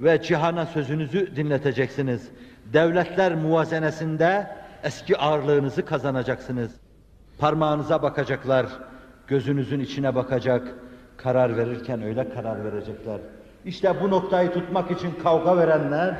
Ve 0.00 0.22
cihana 0.22 0.66
sözünüzü 0.66 1.36
dinleteceksiniz. 1.36 2.28
Devletler 2.72 3.34
muvazenesinde 3.34 4.46
eski 4.82 5.18
ağırlığınızı 5.18 5.84
kazanacaksınız. 5.84 6.70
Parmağınıza 7.38 8.02
bakacaklar, 8.02 8.66
gözünüzün 9.28 9.80
içine 9.80 10.14
bakacak, 10.14 10.68
karar 11.16 11.56
verirken 11.56 12.02
öyle 12.02 12.28
karar 12.28 12.64
verecekler. 12.64 13.18
İşte 13.64 13.94
bu 14.00 14.10
noktayı 14.10 14.52
tutmak 14.52 14.90
için 14.90 15.14
kavga 15.22 15.56
verenler, 15.56 16.14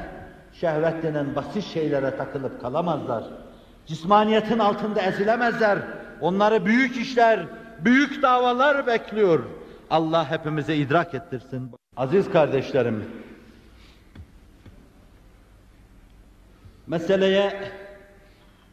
şehvet 0.60 1.02
denen 1.02 1.34
basit 1.36 1.64
şeylere 1.64 2.16
takılıp 2.16 2.60
kalamazlar. 2.60 3.24
Cismaniyetin 3.86 4.58
altında 4.58 5.02
ezilemezler. 5.02 5.78
Onları 6.20 6.66
büyük 6.66 6.96
işler, 6.96 7.46
büyük 7.84 8.22
davalar 8.22 8.86
bekliyor. 8.86 9.42
Allah 9.90 10.30
hepimize 10.30 10.76
idrak 10.76 11.14
ettirsin. 11.14 11.70
Aziz 11.96 12.30
kardeşlerim, 12.30 13.04
meseleye 16.86 17.72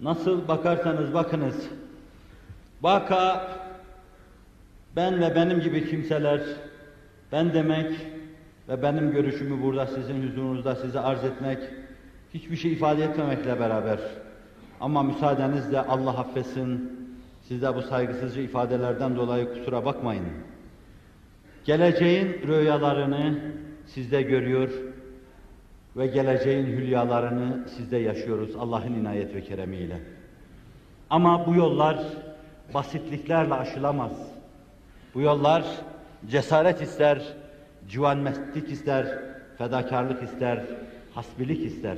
Nasıl 0.03 0.47
bakarsanız 0.47 1.14
bakınız, 1.14 1.55
vaka 2.81 3.49
ben 4.95 5.22
ve 5.22 5.35
benim 5.35 5.60
gibi 5.60 5.89
kimseler, 5.89 6.41
ben 7.31 7.53
demek 7.53 7.91
ve 8.69 8.81
benim 8.84 9.11
görüşümü 9.11 9.64
burada 9.64 9.88
sizin 9.88 10.27
huzurunuzda 10.27 10.76
size 10.76 10.99
arz 10.99 11.23
etmek, 11.23 11.60
hiçbir 12.34 12.56
şey 12.56 12.73
ifade 12.73 13.03
etmemekle 13.03 13.60
beraber, 13.60 13.99
ama 14.81 15.03
müsaadenizle 15.03 15.80
Allah 15.80 16.19
affetsin, 16.19 16.91
siz 17.41 17.61
bu 17.61 17.81
saygısızca 17.81 18.41
ifadelerden 18.41 19.15
dolayı 19.15 19.53
kusura 19.53 19.85
bakmayın. 19.85 20.26
Geleceğin 21.65 22.41
rüyalarını 22.48 23.40
sizde 23.85 24.22
görüyor 24.22 24.69
ve 25.98 26.07
geleceğin 26.07 26.65
hülyalarını 26.65 27.68
sizde 27.69 27.98
yaşıyoruz 27.98 28.56
Allah'ın 28.56 28.94
inayet 28.94 29.35
ve 29.35 29.41
keremiyle. 29.41 29.99
Ama 31.10 31.45
bu 31.48 31.56
yollar 31.56 31.99
basitliklerle 32.73 33.53
aşılamaz. 33.53 34.11
Bu 35.15 35.22
yollar 35.22 35.64
cesaret 36.30 36.81
ister, 36.81 37.22
civanmetlik 37.89 38.69
ister, 38.72 39.19
fedakarlık 39.57 40.23
ister, 40.23 40.64
hasbilik 41.15 41.65
ister. 41.65 41.97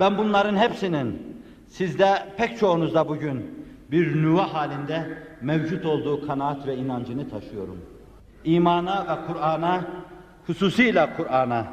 Ben 0.00 0.18
bunların 0.18 0.56
hepsinin 0.56 1.36
sizde 1.68 2.08
pek 2.36 2.58
çoğunuzda 2.58 3.08
bugün 3.08 3.66
bir 3.90 4.22
nüve 4.22 4.40
halinde 4.40 5.18
mevcut 5.40 5.86
olduğu 5.86 6.26
kanaat 6.26 6.66
ve 6.66 6.76
inancını 6.76 7.30
taşıyorum. 7.30 7.80
İmana 8.44 9.02
ve 9.02 9.26
Kur'an'a, 9.26 9.84
hususiyle 10.46 11.08
Kur'an'a, 11.16 11.66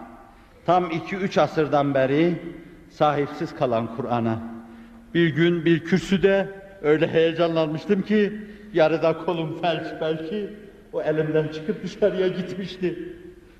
tam 0.65 0.91
iki 0.91 1.15
üç 1.15 1.37
asırdan 1.37 1.93
beri 1.93 2.41
sahipsiz 2.89 3.55
kalan 3.55 3.95
Kur'an'a, 3.95 4.39
bir 5.13 5.35
gün 5.35 5.65
bir 5.65 5.79
kürsüde 5.79 6.47
öyle 6.81 7.07
heyecanlanmıştım 7.07 8.01
ki, 8.01 8.41
yarıda 8.73 9.17
kolum 9.17 9.61
felç 9.61 9.87
belki, 10.01 10.49
o 10.93 11.01
elimden 11.01 11.47
çıkıp 11.47 11.83
dışarıya 11.83 12.27
gitmişti. 12.27 13.15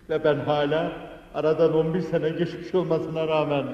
Ve 0.09 0.23
ben 0.23 0.35
hala 0.35 0.91
aradan 1.33 1.73
11 1.73 2.01
sene 2.01 2.29
geçmiş 2.29 2.75
olmasına 2.75 3.27
rağmen 3.27 3.65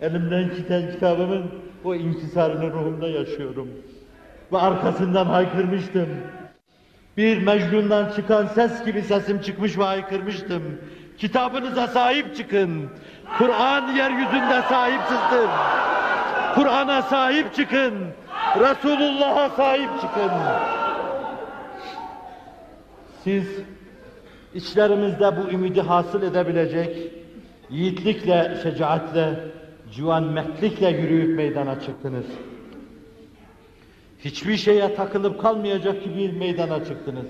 elimden 0.00 0.50
giden 0.56 0.90
kitabımın 0.90 1.44
o 1.84 1.94
inkisarını 1.94 2.72
ruhumda 2.72 3.08
yaşıyorum. 3.08 3.68
Ve 4.52 4.58
arkasından 4.58 5.26
haykırmıştım. 5.26 6.08
Bir 7.16 7.42
Mecnun'dan 7.42 8.12
çıkan 8.16 8.46
ses 8.46 8.84
gibi 8.84 9.02
sesim 9.02 9.40
çıkmış 9.40 9.78
ve 9.78 9.84
haykırmıştım. 9.84 10.62
Kitabınıza 11.18 11.86
sahip 11.86 12.36
çıkın. 12.36 12.90
Kur'an 13.38 13.96
yeryüzünde 13.96 14.62
sahipsizdir. 14.68 15.48
Kur'an'a 16.54 17.02
sahip 17.02 17.54
çıkın. 17.54 17.94
Resulullah'a 18.60 19.48
sahip 19.48 19.90
çıkın. 20.00 20.30
Siz 23.26 23.44
içlerimizde 24.54 25.36
bu 25.36 25.50
ümidi 25.50 25.80
hasıl 25.80 26.22
edebilecek 26.22 27.12
yiğitlikle, 27.70 28.58
şecaatle, 28.62 29.34
civanmetlikle 29.92 30.88
yürüyüp 30.88 31.36
meydana 31.36 31.80
çıktınız. 31.80 32.24
Hiçbir 34.24 34.56
şeye 34.56 34.94
takılıp 34.94 35.40
kalmayacak 35.40 36.04
gibi 36.04 36.32
meydana 36.32 36.84
çıktınız. 36.84 37.26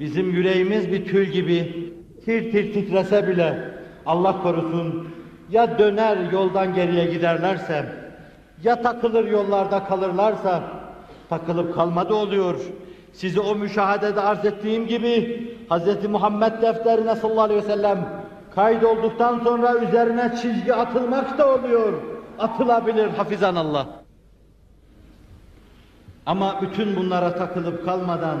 Bizim 0.00 0.30
yüreğimiz 0.30 0.92
bir 0.92 1.04
tül 1.04 1.26
gibi 1.26 1.92
tir 2.24 2.52
tir 2.52 2.72
titrese 2.72 3.28
bile 3.28 3.70
Allah 4.06 4.42
korusun 4.42 5.08
ya 5.50 5.78
döner 5.78 6.32
yoldan 6.32 6.74
geriye 6.74 7.04
giderlerse 7.04 7.86
ya 8.64 8.82
takılır 8.82 9.28
yollarda 9.28 9.84
kalırlarsa 9.84 10.62
takılıp 11.28 11.74
kalmadı 11.74 12.14
oluyor. 12.14 12.60
Sizi 13.14 13.40
o 13.40 13.54
müşahedede 13.54 14.20
arz 14.20 14.44
ettiğim 14.44 14.86
gibi 14.86 15.44
Hz. 15.70 16.04
Muhammed 16.08 16.62
defterine 16.62 17.16
sallallahu 17.16 17.42
aleyhi 17.42 17.62
ve 17.62 17.66
sellem 17.66 18.08
kaydolduktan 18.54 19.40
sonra 19.44 19.74
üzerine 19.74 20.32
çizgi 20.42 20.74
atılmak 20.74 21.38
da 21.38 21.54
oluyor. 21.54 21.92
Atılabilir 22.38 23.08
hafizan 23.08 23.56
Allah. 23.56 23.86
Ama 26.26 26.62
bütün 26.62 26.96
bunlara 26.96 27.34
takılıp 27.34 27.84
kalmadan 27.84 28.38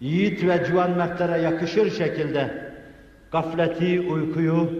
yiğit 0.00 0.44
ve 0.44 0.64
civanmetlere 0.66 1.40
yakışır 1.40 1.90
şekilde 1.90 2.72
gafleti, 3.32 4.00
uykuyu, 4.00 4.70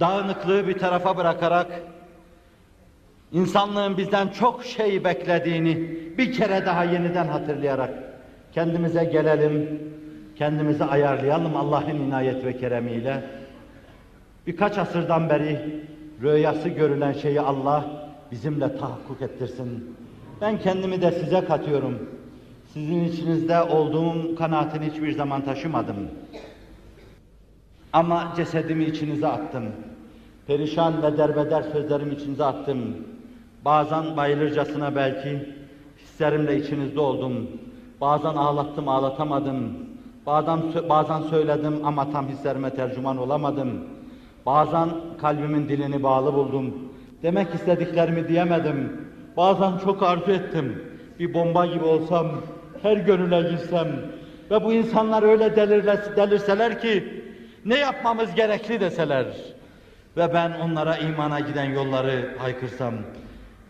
dağınıklığı 0.00 0.68
bir 0.68 0.78
tarafa 0.78 1.16
bırakarak 1.16 1.66
insanlığın 3.34 3.96
bizden 3.96 4.28
çok 4.28 4.64
şey 4.64 5.04
beklediğini 5.04 5.76
bir 6.18 6.32
kere 6.32 6.66
daha 6.66 6.84
yeniden 6.84 7.28
hatırlayarak 7.28 7.90
kendimize 8.52 9.04
gelelim, 9.04 9.80
kendimizi 10.36 10.84
ayarlayalım 10.84 11.56
Allah'ın 11.56 11.96
inayet 11.96 12.44
ve 12.44 12.56
keremiyle. 12.56 13.24
Birkaç 14.46 14.78
asırdan 14.78 15.28
beri 15.28 15.80
rüyası 16.22 16.68
görülen 16.68 17.12
şeyi 17.12 17.40
Allah 17.40 17.84
bizimle 18.32 18.76
tahakkuk 18.76 19.22
ettirsin. 19.22 19.96
Ben 20.40 20.58
kendimi 20.58 21.02
de 21.02 21.12
size 21.12 21.44
katıyorum. 21.44 22.08
Sizin 22.72 23.04
içinizde 23.04 23.62
olduğum 23.62 24.36
kanaatini 24.36 24.90
hiçbir 24.90 25.12
zaman 25.12 25.44
taşımadım. 25.44 25.96
Ama 27.92 28.32
cesedimi 28.36 28.84
içinize 28.84 29.26
attım. 29.26 29.64
Perişan 30.46 31.02
ve 31.02 31.18
derbeder 31.18 31.62
sözlerimi 31.62 32.14
içinize 32.14 32.44
attım. 32.44 32.96
Bazen 33.64 34.16
bayılırcasına 34.16 34.96
belki 34.96 35.48
hislerimle 35.98 36.56
içinizde 36.56 37.00
oldum. 37.00 37.50
Bazen 38.00 38.34
ağlattım, 38.34 38.88
ağlatamadım. 38.88 39.78
Bazen, 40.26 40.60
bazen 40.88 41.20
söyledim 41.20 41.86
ama 41.86 42.10
tam 42.10 42.28
hislerime 42.28 42.70
tercüman 42.70 43.16
olamadım. 43.16 43.84
Bazen 44.46 44.88
kalbimin 45.20 45.68
dilini 45.68 46.02
bağlı 46.02 46.34
buldum. 46.34 46.74
Demek 47.22 47.54
istediklerimi 47.54 48.28
diyemedim. 48.28 49.06
Bazen 49.36 49.78
çok 49.84 50.02
arzu 50.02 50.30
ettim. 50.30 50.82
Bir 51.18 51.34
bomba 51.34 51.66
gibi 51.66 51.84
olsam, 51.84 52.26
her 52.82 52.96
gönüle 52.96 53.50
girsem 53.50 53.88
ve 54.50 54.64
bu 54.64 54.72
insanlar 54.72 55.22
öyle 55.22 55.56
delirle, 55.56 56.00
delirseler 56.16 56.80
ki 56.80 57.22
ne 57.64 57.78
yapmamız 57.78 58.34
gerekli 58.34 58.80
deseler 58.80 59.26
ve 60.16 60.34
ben 60.34 60.52
onlara 60.60 60.96
imana 60.96 61.40
giden 61.40 61.64
yolları 61.64 62.34
haykırsam, 62.38 62.94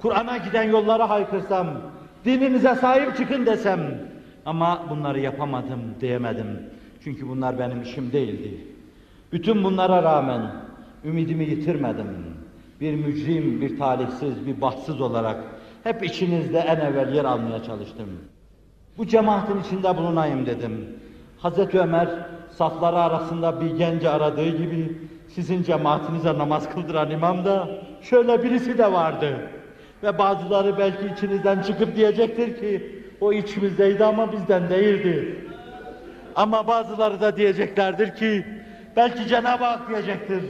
Kur'an'a 0.04 0.36
giden 0.36 0.62
yolları 0.62 1.02
haykırsam, 1.02 1.66
dininize 2.24 2.74
sahip 2.74 3.16
çıkın 3.16 3.46
desem 3.46 3.80
ama 4.46 4.82
bunları 4.90 5.20
yapamadım 5.20 5.80
diyemedim. 6.00 6.46
Çünkü 7.04 7.28
bunlar 7.28 7.58
benim 7.58 7.82
işim 7.82 8.12
değildi. 8.12 8.66
Bütün 9.32 9.64
bunlara 9.64 10.02
rağmen 10.02 10.50
ümidimi 11.04 11.44
yitirmedim. 11.44 12.06
Bir 12.80 12.94
mücrim, 12.94 13.60
bir 13.60 13.78
talihsiz, 13.78 14.46
bir 14.46 14.60
bahtsız 14.60 15.00
olarak 15.00 15.44
hep 15.84 16.04
içinizde 16.04 16.58
en 16.58 16.76
evvel 16.76 17.14
yer 17.14 17.24
almaya 17.24 17.62
çalıştım. 17.62 18.08
Bu 18.98 19.06
cemaatin 19.06 19.60
içinde 19.60 19.96
bulunayım 19.96 20.46
dedim. 20.46 20.86
Hazreti 21.38 21.80
Ömer 21.80 22.08
safları 22.50 22.96
arasında 22.96 23.60
bir 23.60 23.76
genci 23.76 24.08
aradığı 24.08 24.48
gibi 24.48 24.98
sizin 25.28 25.62
cemaatinize 25.62 26.38
namaz 26.38 26.74
kıldıran 26.74 27.10
imam 27.10 27.44
da 27.44 27.68
şöyle 28.02 28.42
birisi 28.42 28.78
de 28.78 28.92
vardı. 28.92 29.50
Ve 30.04 30.18
bazıları 30.18 30.78
belki 30.78 31.06
içinizden 31.06 31.62
çıkıp 31.62 31.96
diyecektir 31.96 32.60
ki 32.60 33.02
o 33.20 33.32
içimizdeydi 33.32 34.04
ama 34.04 34.32
bizden 34.32 34.70
değildi. 34.70 35.44
Ama 36.36 36.66
bazıları 36.66 37.20
da 37.20 37.36
diyeceklerdir 37.36 38.14
ki 38.14 38.46
belki 38.96 39.28
Cenab-ı 39.28 39.64
Hak 39.64 39.88
diyecektir. 39.88 40.44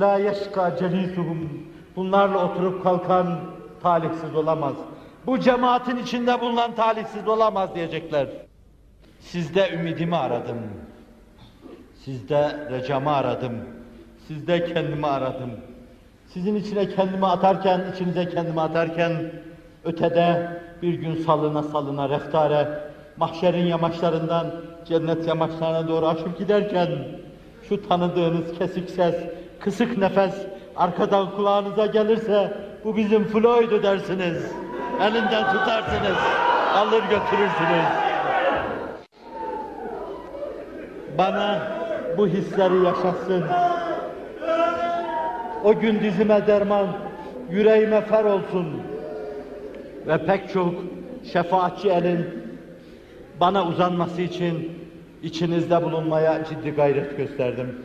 La 0.00 0.18
yeşka 0.18 0.76
celisuhum. 0.76 1.66
Bunlarla 1.96 2.44
oturup 2.44 2.82
kalkan 2.82 3.40
talihsiz 3.82 4.34
olamaz. 4.34 4.74
Bu 5.26 5.40
cemaatin 5.40 5.96
içinde 5.96 6.40
bulunan 6.40 6.74
talihsiz 6.74 7.28
olamaz 7.28 7.74
diyecekler. 7.74 8.28
Sizde 9.20 9.70
ümidimi 9.70 10.16
aradım. 10.16 10.58
Sizde 12.04 12.68
recamı 12.70 13.12
aradım. 13.12 13.52
Sizde 14.28 14.64
kendimi 14.64 15.06
aradım. 15.06 15.50
Sizin 16.34 16.54
içine 16.56 16.88
kendimi 16.88 17.26
atarken, 17.26 17.80
içinize 17.94 18.28
kendimi 18.28 18.60
atarken, 18.60 19.12
ötede 19.84 20.50
bir 20.82 20.94
gün 20.94 21.14
salına 21.14 21.62
salına 21.62 22.08
reftare, 22.08 22.68
mahşerin 23.16 23.66
yamaçlarından 23.66 24.46
cennet 24.84 25.28
yamaçlarına 25.28 25.88
doğru 25.88 26.06
aşıp 26.06 26.38
giderken, 26.38 26.88
şu 27.68 27.88
tanıdığınız 27.88 28.58
kesik 28.58 28.90
ses, 28.90 29.14
kısık 29.60 29.98
nefes 29.98 30.34
arkadan 30.76 31.30
kulağınıza 31.36 31.86
gelirse, 31.86 32.56
bu 32.84 32.96
bizim 32.96 33.24
Floyd'u 33.24 33.82
dersiniz. 33.82 34.52
Elinden 35.00 35.52
tutarsınız, 35.52 36.18
alır 36.74 37.02
götürürsünüz. 37.02 37.86
Bana 41.18 41.58
bu 42.18 42.26
hisleri 42.26 42.84
yaşatsın. 42.84 43.44
O 45.64 45.80
gün 45.80 46.00
dizime 46.00 46.46
derman, 46.46 46.86
yüreğime 47.50 48.00
fer 48.00 48.24
olsun. 48.24 48.66
Ve 50.06 50.26
pek 50.26 50.52
çok 50.52 50.74
şefaatçi 51.32 51.88
elin 51.88 52.26
bana 53.40 53.68
uzanması 53.68 54.22
için 54.22 54.72
içinizde 55.22 55.82
bulunmaya 55.82 56.44
ciddi 56.44 56.70
gayret 56.70 57.16
gösterdim. 57.16 57.78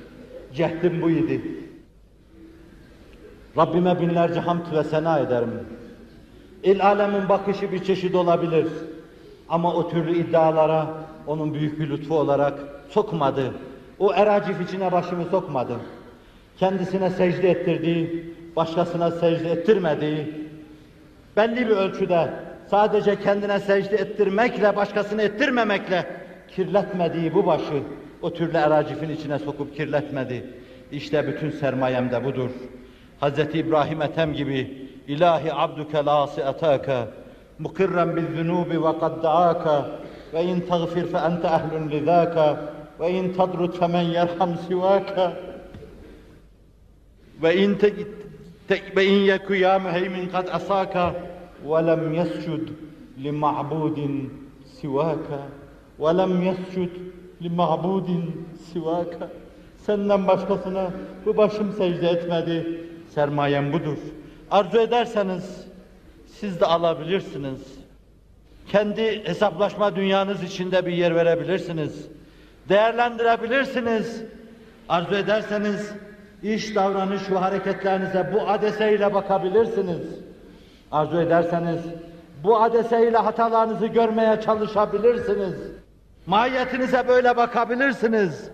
Cehdim 0.54 1.02
bu 1.02 1.10
idi. 1.10 1.42
Rabbime 3.58 4.02
binlerce 4.02 4.40
hamd 4.40 4.74
ve 4.74 4.84
sena 4.84 5.20
ederim. 5.20 5.52
İl 6.64 6.86
alemin 6.86 7.30
bakışı 7.30 7.72
bir 7.72 7.84
çeşit 7.84 8.16
olabilir. 8.16 8.68
Ama 9.50 9.74
o 9.74 9.90
türlü 9.90 10.18
iddialara 10.18 10.88
onun 11.28 11.54
büyük 11.54 11.80
bir 11.80 11.90
lütfu 11.90 12.16
olarak 12.16 12.54
sokmadı. 12.90 13.54
O 14.00 14.14
eracif 14.14 14.62
içine 14.62 14.92
başımı 14.92 15.26
sokmadı. 15.26 15.74
Kendisine 16.60 17.10
secde 17.10 17.50
ettirdiği, 17.50 18.34
başkasına 18.56 19.12
secde 19.12 19.52
ettirmediği, 19.52 20.50
belli 21.38 21.68
bir 21.68 21.76
ölçüde 21.76 22.30
sadece 22.68 23.20
kendine 23.20 23.60
secde 23.60 23.96
ettirmekle, 23.96 24.76
başkasını 24.76 25.22
ettirmemekle 25.22 26.06
kirletmediği 26.48 27.34
bu 27.34 27.46
başı 27.46 27.84
o 28.22 28.34
türlü 28.34 28.58
eracifin 28.58 29.10
içine 29.10 29.40
sokup 29.40 29.76
kirletmedi. 29.76 30.54
İşte 30.92 31.28
bütün 31.28 31.52
sermayem 31.52 32.12
de 32.12 32.26
budur. 32.26 32.50
Hz. 33.22 33.40
İbrahim 33.56 34.02
Ethem 34.02 34.34
gibi 34.34 34.88
İlahi 35.08 35.54
abduke 35.54 35.98
lasi 35.98 36.46
ataka 36.46 37.08
mukirren 37.60 38.16
bil 38.16 38.36
zunubi 38.36 38.84
ve 38.84 39.00
kad 39.00 39.24
ve 40.34 40.44
in 40.44 40.62
tagfir 40.62 41.06
fe 41.06 41.18
ente 41.18 41.48
ehlun 41.48 41.92
lidaka 41.92 42.60
ve 43.00 43.12
in 43.12 43.34
tadrut 43.34 43.80
femen 43.80 44.02
yerham 44.02 44.58
sivaka 44.68 45.34
ve 47.44 47.58
in 47.58 47.78
ve 48.96 49.06
in 49.06 49.20
yeku 49.20 49.56
ya 49.56 49.80
müheymin 49.80 50.30
kad 50.30 50.48
asaka 50.52 51.16
ve 51.66 51.88
lem 51.88 52.14
yescud 52.14 52.68
li 53.24 53.32
ma'budin 53.32 54.34
sivaka. 54.82 55.42
Ve 56.00 56.18
lem 56.18 56.42
yescud 56.42 56.90
li 57.44 57.50
ma'budin 57.50 58.48
sivaka. 58.74 59.30
Senden 59.86 60.28
başkasına 60.28 60.92
bu 61.26 61.38
başım 61.38 61.74
secde 61.74 62.08
etmedi. 62.08 62.82
Sermayem 63.10 63.74
budur. 63.74 63.98
Arzu 64.52 64.78
ederseniz 64.78 65.68
siz 66.28 66.60
de 66.60 66.66
alabilirsiniz. 66.66 67.78
Kendi 68.68 69.26
hesaplaşma 69.26 69.96
dünyanız 69.96 70.44
içinde 70.44 70.86
bir 70.86 70.94
yer 70.94 71.16
verebilirsiniz. 71.16 72.08
Değerlendirebilirsiniz. 72.70 74.22
Arzu 74.90 75.16
ederseniz 75.16 75.94
iş, 76.44 76.76
davranış 76.76 77.32
ve 77.32 77.38
hareketlerinize 77.38 78.32
bu 78.34 78.50
adeseyle 78.50 79.14
bakabilirsiniz. 79.14 80.02
Arzu 80.92 81.22
ederseniz 81.22 81.80
bu 82.44 82.62
adeseyle 82.62 83.18
hatalarınızı 83.18 83.88
görmeye 83.88 84.42
çalışabilirsiniz. 84.42 85.54
Mahiyetinize 86.26 87.08
böyle 87.08 87.38
bakabilirsiniz. 87.38 88.50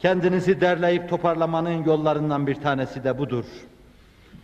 Kendinizi 0.00 0.60
derleyip 0.60 1.08
toparlamanın 1.08 1.84
yollarından 1.84 2.46
bir 2.46 2.54
tanesi 2.54 3.04
de 3.04 3.18
budur. 3.18 3.44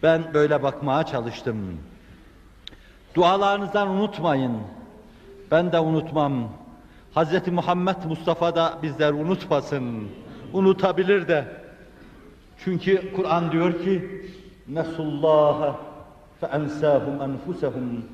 Ben 0.03 0.23
böyle 0.35 0.63
bakmaya 0.63 1.03
çalıştım. 1.03 1.79
Dualarınızdan 3.15 3.89
unutmayın. 3.89 4.57
Ben 5.51 5.73
de 5.73 5.79
unutmam. 5.79 6.49
Hz. 7.17 7.49
Muhammed 7.49 7.97
Mustafa 8.09 8.57
da 8.57 8.79
bizleri 8.83 9.13
unutmasın. 9.13 10.09
Unutabilir 10.53 11.29
de. 11.29 11.62
Çünkü 12.65 13.13
Kur'an 13.17 13.53
diyor 13.53 13.83
ki 13.83 14.23
Nesullaha 14.69 15.81
fe 16.41 16.47
ensahum 16.47 17.23
enfusehum 17.23 18.05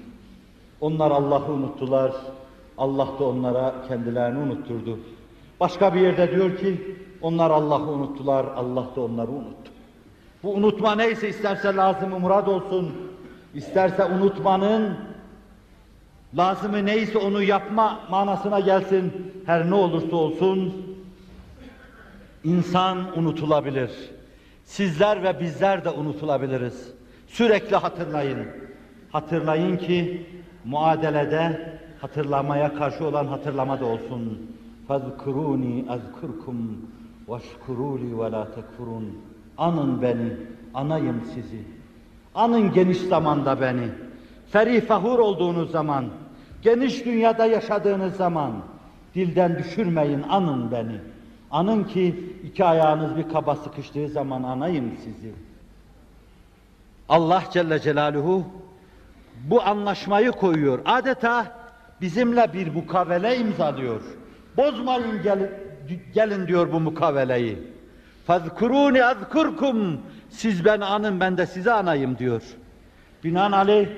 Onlar 0.80 1.10
Allah'ı 1.10 1.52
unuttular. 1.52 2.12
Allah 2.78 3.08
da 3.20 3.24
onlara 3.24 3.74
kendilerini 3.88 4.38
unutturdu. 4.38 4.98
Başka 5.60 5.94
bir 5.94 6.00
yerde 6.00 6.30
diyor 6.30 6.56
ki 6.56 6.96
onlar 7.22 7.50
Allah'ı 7.50 7.90
unuttular. 7.90 8.46
Allah 8.56 8.86
da 8.96 9.00
onları 9.00 9.30
unuttu. 9.30 9.72
Bu 10.42 10.54
unutma 10.54 10.94
neyse 10.94 11.28
isterse 11.28 11.76
lazımı 11.76 12.18
murad 12.18 12.46
olsun. 12.46 12.92
isterse 13.54 14.04
unutmanın 14.04 14.98
lazımı 16.36 16.86
neyse 16.86 17.18
onu 17.18 17.42
yapma 17.42 18.00
manasına 18.10 18.60
gelsin. 18.60 19.32
Her 19.46 19.70
ne 19.70 19.74
olursa 19.74 20.16
olsun 20.16 20.74
insan 22.44 23.18
unutulabilir. 23.18 24.17
Sizler 24.68 25.22
ve 25.22 25.40
bizler 25.40 25.84
de 25.84 25.90
unutulabiliriz. 25.90 26.92
Sürekli 27.26 27.76
hatırlayın. 27.76 28.46
Hatırlayın 29.12 29.76
ki 29.76 30.26
muadelede 30.64 31.72
hatırlamaya 32.00 32.74
karşı 32.74 33.06
olan 33.06 33.26
hatırlama 33.26 33.80
da 33.80 33.84
olsun. 33.84 34.50
Fazkuruni 34.88 35.84
azkurkum 35.88 36.90
veşkuruli 37.28 38.18
ve 38.18 38.32
la 38.32 38.54
tekfurun. 38.54 39.18
Anın 39.58 40.02
beni, 40.02 40.32
anayım 40.74 41.22
sizi. 41.34 41.62
Anın 42.34 42.72
geniş 42.72 42.98
zamanda 42.98 43.60
beni. 43.60 43.88
Ferih 44.50 44.82
fahur 44.82 45.18
olduğunuz 45.18 45.70
zaman, 45.70 46.04
geniş 46.62 47.04
dünyada 47.04 47.46
yaşadığınız 47.46 48.16
zaman 48.16 48.52
dilden 49.14 49.58
düşürmeyin, 49.58 50.22
anın 50.28 50.72
beni.'' 50.72 51.17
Anın 51.50 51.84
ki 51.84 52.34
iki 52.44 52.64
ayağınız 52.64 53.16
bir 53.16 53.28
kaba 53.28 53.56
sıkıştığı 53.56 54.08
zaman 54.08 54.42
anayım 54.42 54.92
sizi. 55.04 55.32
Allah 57.08 57.42
Celle 57.52 57.80
Celaluhu 57.80 58.44
bu 59.44 59.62
anlaşmayı 59.62 60.32
koyuyor. 60.32 60.78
Adeta 60.84 61.46
bizimle 62.00 62.52
bir 62.52 62.74
mukavele 62.74 63.36
imzalıyor. 63.36 64.00
Bozmayın 64.56 65.22
gelin, 65.22 65.50
gelin 66.14 66.46
diyor 66.46 66.72
bu 66.72 66.80
mukaveleyi. 66.80 67.58
Fazkuruni 68.26 69.04
azkurkum. 69.04 70.00
Siz 70.30 70.64
ben 70.64 70.80
anın 70.80 71.20
ben 71.20 71.36
de 71.36 71.46
sizi 71.46 71.72
anayım 71.72 72.18
diyor. 72.18 72.42
Binaenaleyh 73.24 73.88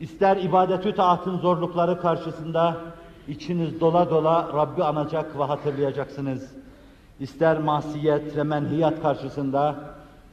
ister 0.00 0.36
ibadetü 0.36 0.94
taatın 0.94 1.38
zorlukları 1.38 2.00
karşısında 2.00 2.76
içiniz 3.28 3.80
dola 3.80 4.10
dola 4.10 4.50
Rabbi 4.54 4.84
anacak 4.84 5.38
ve 5.38 5.42
hatırlayacaksınız. 5.44 6.52
İster 7.20 7.58
masiyet 7.58 8.36
ve 8.36 8.42
menhiyat 8.42 9.02
karşısında 9.02 9.74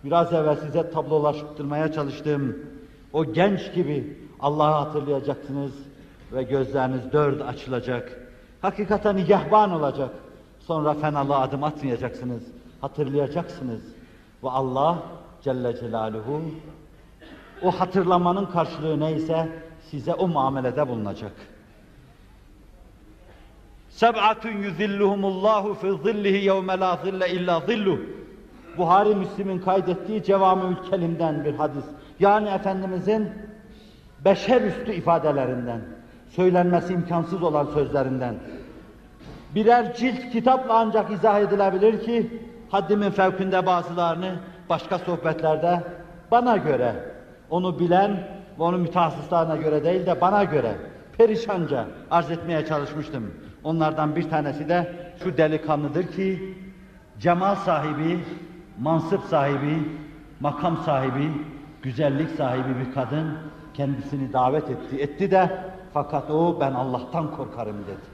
biraz 0.03 0.33
evvel 0.33 0.55
size 0.55 0.89
tablolaştırmaya 0.89 1.91
çalıştığım 1.91 2.57
o 3.13 3.25
genç 3.25 3.73
gibi 3.73 4.17
Allah'ı 4.39 4.73
hatırlayacaksınız 4.73 5.71
ve 6.33 6.43
gözleriniz 6.43 7.11
dört 7.11 7.41
açılacak. 7.41 8.19
Hakikaten 8.61 9.15
nigahban 9.15 9.71
olacak. 9.71 10.09
Sonra 10.59 10.93
fenalığa 10.93 11.39
adım 11.39 11.63
atmayacaksınız. 11.63 12.43
Hatırlayacaksınız. 12.81 13.81
Ve 14.43 14.49
Allah 14.49 14.97
Celle 15.43 15.79
Celaluhu 15.79 16.41
o 17.63 17.71
hatırlamanın 17.71 18.45
karşılığı 18.45 18.99
neyse 18.99 19.49
size 19.91 20.13
o 20.13 20.27
muamelede 20.27 20.87
bulunacak. 20.87 21.31
Seb'atun 23.95 24.51
yuzilluhumullahu 24.51 25.73
fi 25.73 25.87
zillihi 26.03 26.45
yevme 26.45 26.79
la 26.79 26.97
zille 26.97 27.29
illa 27.29 27.59
zilluh. 27.59 27.99
Buhari 28.77 29.15
Müslim'in 29.15 29.59
kaydettiği 29.59 30.23
Cevamül 30.23 30.75
Kelim'den 30.89 31.45
bir 31.45 31.53
hadis. 31.53 31.83
Yani 32.19 32.49
Efendimizin 32.49 33.29
beşer 34.25 34.61
üstü 34.61 34.93
ifadelerinden, 34.93 35.81
söylenmesi 36.29 36.93
imkansız 36.93 37.43
olan 37.43 37.65
sözlerinden. 37.73 38.35
Birer 39.55 39.95
cilt 39.95 40.31
kitapla 40.31 40.73
ancak 40.73 41.11
izah 41.11 41.39
edilebilir 41.39 42.03
ki, 42.03 42.41
haddimin 42.69 43.11
fevkinde 43.11 43.65
bazılarını 43.65 44.35
başka 44.69 44.99
sohbetlerde 44.99 45.83
bana 46.31 46.57
göre, 46.57 46.93
onu 47.49 47.79
bilen 47.79 48.11
ve 48.59 48.63
onun 48.63 48.79
mütehassıslarına 48.79 49.55
göre 49.55 49.83
değil 49.83 50.05
de 50.05 50.21
bana 50.21 50.43
göre 50.43 50.75
perişanca 51.17 51.85
arz 52.11 52.31
etmeye 52.31 52.65
çalışmıştım. 52.65 53.31
Onlardan 53.63 54.15
bir 54.15 54.29
tanesi 54.29 54.69
de 54.69 54.93
şu 55.23 55.37
delikanlıdır 55.37 56.07
ki, 56.07 56.57
cemal 57.19 57.55
sahibi, 57.55 58.19
mansıp 58.79 59.23
sahibi, 59.23 59.89
makam 60.39 60.77
sahibi, 60.77 61.31
güzellik 61.81 62.29
sahibi 62.29 62.79
bir 62.79 62.93
kadın 62.93 63.37
kendisini 63.73 64.33
davet 64.33 64.69
etti. 64.69 65.01
Etti 65.01 65.31
de 65.31 65.59
fakat 65.93 66.31
o 66.31 66.59
ben 66.59 66.73
Allah'tan 66.73 67.35
korkarım 67.35 67.77
dedi. 67.87 68.13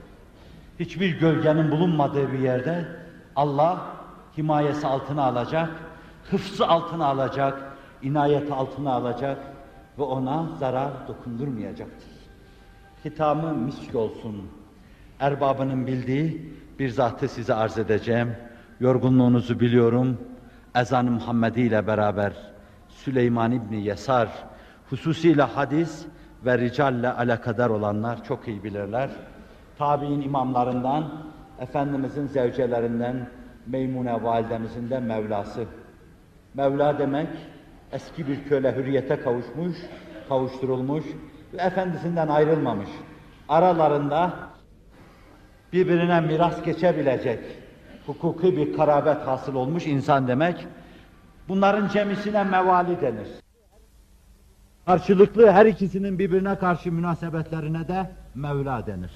Hiçbir 0.80 1.20
gölgenin 1.20 1.70
bulunmadığı 1.70 2.32
bir 2.32 2.38
yerde 2.38 2.88
Allah 3.36 3.80
himayesi 4.38 4.86
altına 4.86 5.24
alacak, 5.24 5.70
hıfzı 6.30 6.66
altına 6.68 7.06
alacak, 7.06 7.76
inayeti 8.02 8.54
altına 8.54 8.92
alacak 8.92 9.38
ve 9.98 10.02
ona 10.02 10.46
zarar 10.58 10.90
dokundurmayacaktır. 11.08 12.08
Hitamı 13.04 13.54
misk 13.54 13.94
olsun. 13.94 14.50
Erbabının 15.20 15.86
bildiği 15.86 16.52
bir 16.78 16.88
zatı 16.88 17.28
size 17.28 17.54
arz 17.54 17.78
edeceğim. 17.78 18.36
Yorgunluğunuzu 18.80 19.60
biliyorum. 19.60 20.18
Ezan-ı 20.74 21.10
Muhammedi 21.10 21.60
ile 21.60 21.86
beraber 21.86 22.32
Süleyman 22.88 23.52
İbni 23.52 23.84
Yesar, 23.84 24.28
hususiyle 24.90 25.42
hadis 25.42 26.06
ve 26.44 26.58
ricalle 26.58 27.12
alakadar 27.12 27.70
olanlar 27.70 28.24
çok 28.24 28.48
iyi 28.48 28.64
bilirler. 28.64 29.10
Tabi'in 29.78 30.20
imamlarından, 30.20 31.12
Efendimizin 31.58 32.26
zevcelerinden, 32.26 33.28
Meymune 33.66 34.24
validemizin 34.24 34.90
de 34.90 35.00
Mevlası. 35.00 35.64
Mevla 36.54 36.98
demek 36.98 37.28
eski 37.92 38.28
bir 38.28 38.44
köle 38.44 38.76
hürriyete 38.76 39.20
kavuşmuş, 39.20 39.76
kavuşturulmuş 40.28 41.04
ve 41.52 41.62
efendisinden 41.62 42.28
ayrılmamış. 42.28 42.88
Aralarında 43.48 44.49
birbirine 45.72 46.20
miras 46.20 46.62
geçebilecek 46.62 47.38
hukuki 48.06 48.56
bir 48.56 48.76
karabet 48.76 49.26
hasıl 49.26 49.54
olmuş 49.54 49.86
insan 49.86 50.28
demek. 50.28 50.66
Bunların 51.48 51.88
cemisine 51.88 52.44
mevali 52.44 53.00
denir. 53.00 53.28
Karşılıklı 54.86 55.50
her 55.50 55.66
ikisinin 55.66 56.18
birbirine 56.18 56.58
karşı 56.58 56.92
münasebetlerine 56.92 57.88
de 57.88 58.10
Mevla 58.34 58.86
denir. 58.86 59.10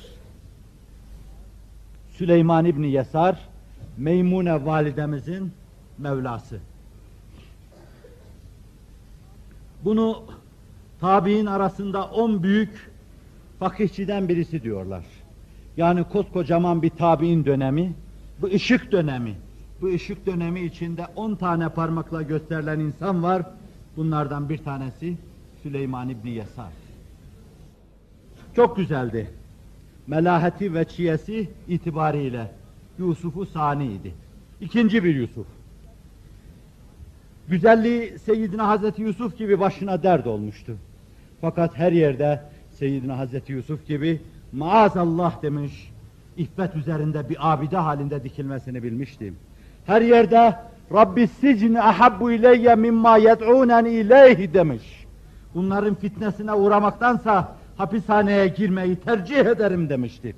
Süleyman 2.09 2.65
İbni 2.65 2.91
Yesar, 2.91 3.39
Meymune 3.97 4.65
validemizin 4.65 5.53
Mevlası. 5.99 6.59
Bunu 9.85 10.23
tabi'in 11.01 11.47
arasında 11.47 12.05
on 12.05 12.43
büyük 12.43 12.91
fakihçiden 13.59 14.29
birisi 14.29 14.63
diyorlar. 14.63 15.05
Yani 15.77 16.05
koskocaman 16.05 16.83
bir 16.83 16.91
tabi'in 16.91 17.45
dönemi, 17.45 17.93
bu 18.41 18.47
ışık 18.47 18.93
dönemi, 18.93 19.35
bu 19.81 19.87
ışık 19.87 20.27
dönemi 20.27 20.61
içinde 20.61 21.07
on 21.17 21.35
tane 21.35 21.69
parmakla 21.69 22.23
gösterilen 22.23 22.81
insan 22.81 23.23
var. 23.23 23.43
Bunlardan 23.97 24.49
bir 24.49 24.59
tanesi 24.59 25.17
Süleyman 25.63 26.09
İbni 26.09 26.31
Yesar. 26.31 26.73
Çok 28.57 28.77
güzeldi. 28.77 29.31
Melaheti 30.07 30.75
ve 30.75 30.85
çiyesi 30.85 31.49
itibariyle 31.69 32.51
Yusuf'u 32.99 33.47
saniydi. 33.47 34.15
İkinci 34.61 35.05
bir 35.05 35.15
Yusuf. 35.15 35.47
Güzelliği 37.49 38.19
Seyyidina 38.19 38.69
Hazreti 38.69 39.03
Yusuf 39.03 39.39
gibi 39.39 39.61
başına 39.61 40.03
dert 40.03 40.27
olmuştu. 40.27 40.77
Fakat 41.41 41.79
her 41.79 41.93
yerde 41.93 42.43
Seyyidina 42.71 43.19
Hazreti 43.19 43.53
Yusuf 43.53 43.87
gibi 43.87 44.21
maazallah 44.55 45.43
demiş, 45.43 45.91
iffet 46.37 46.77
üzerinde 46.77 47.29
bir 47.29 47.53
abide 47.53 47.77
halinde 47.77 48.25
dikilmesini 48.25 48.83
bilmiştim. 48.83 49.37
Her 49.87 50.03
yerde 50.03 50.57
Rabbi 50.93 51.29
sicni 51.29 51.83
ahabbu 51.83 52.33
ileyye 52.33 52.75
mimma 52.75 53.17
yed'unen 53.17 53.85
ileyhi 53.85 54.55
demiş. 54.55 55.07
Bunların 55.55 55.95
fitnesine 55.95 56.53
uğramaktansa 56.53 57.57
hapishaneye 57.77 58.49
girmeyi 58.49 58.97
tercih 58.97 59.39
ederim 59.39 59.89
demişti. 59.89 60.37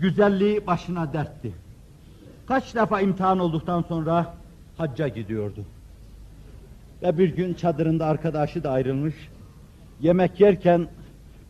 Güzelliği 0.00 0.66
başına 0.66 1.12
dertti. 1.12 1.52
Kaç 2.46 2.74
defa 2.74 3.00
imtihan 3.00 3.38
olduktan 3.38 3.82
sonra 3.82 4.34
hacca 4.78 5.08
gidiyordu. 5.08 5.64
Ve 7.04 7.18
bir 7.18 7.36
gün 7.36 7.54
çadırında 7.54 8.06
arkadaşı 8.06 8.64
da 8.64 8.70
ayrılmış. 8.70 9.14
Yemek 10.00 10.40
yerken 10.40 10.88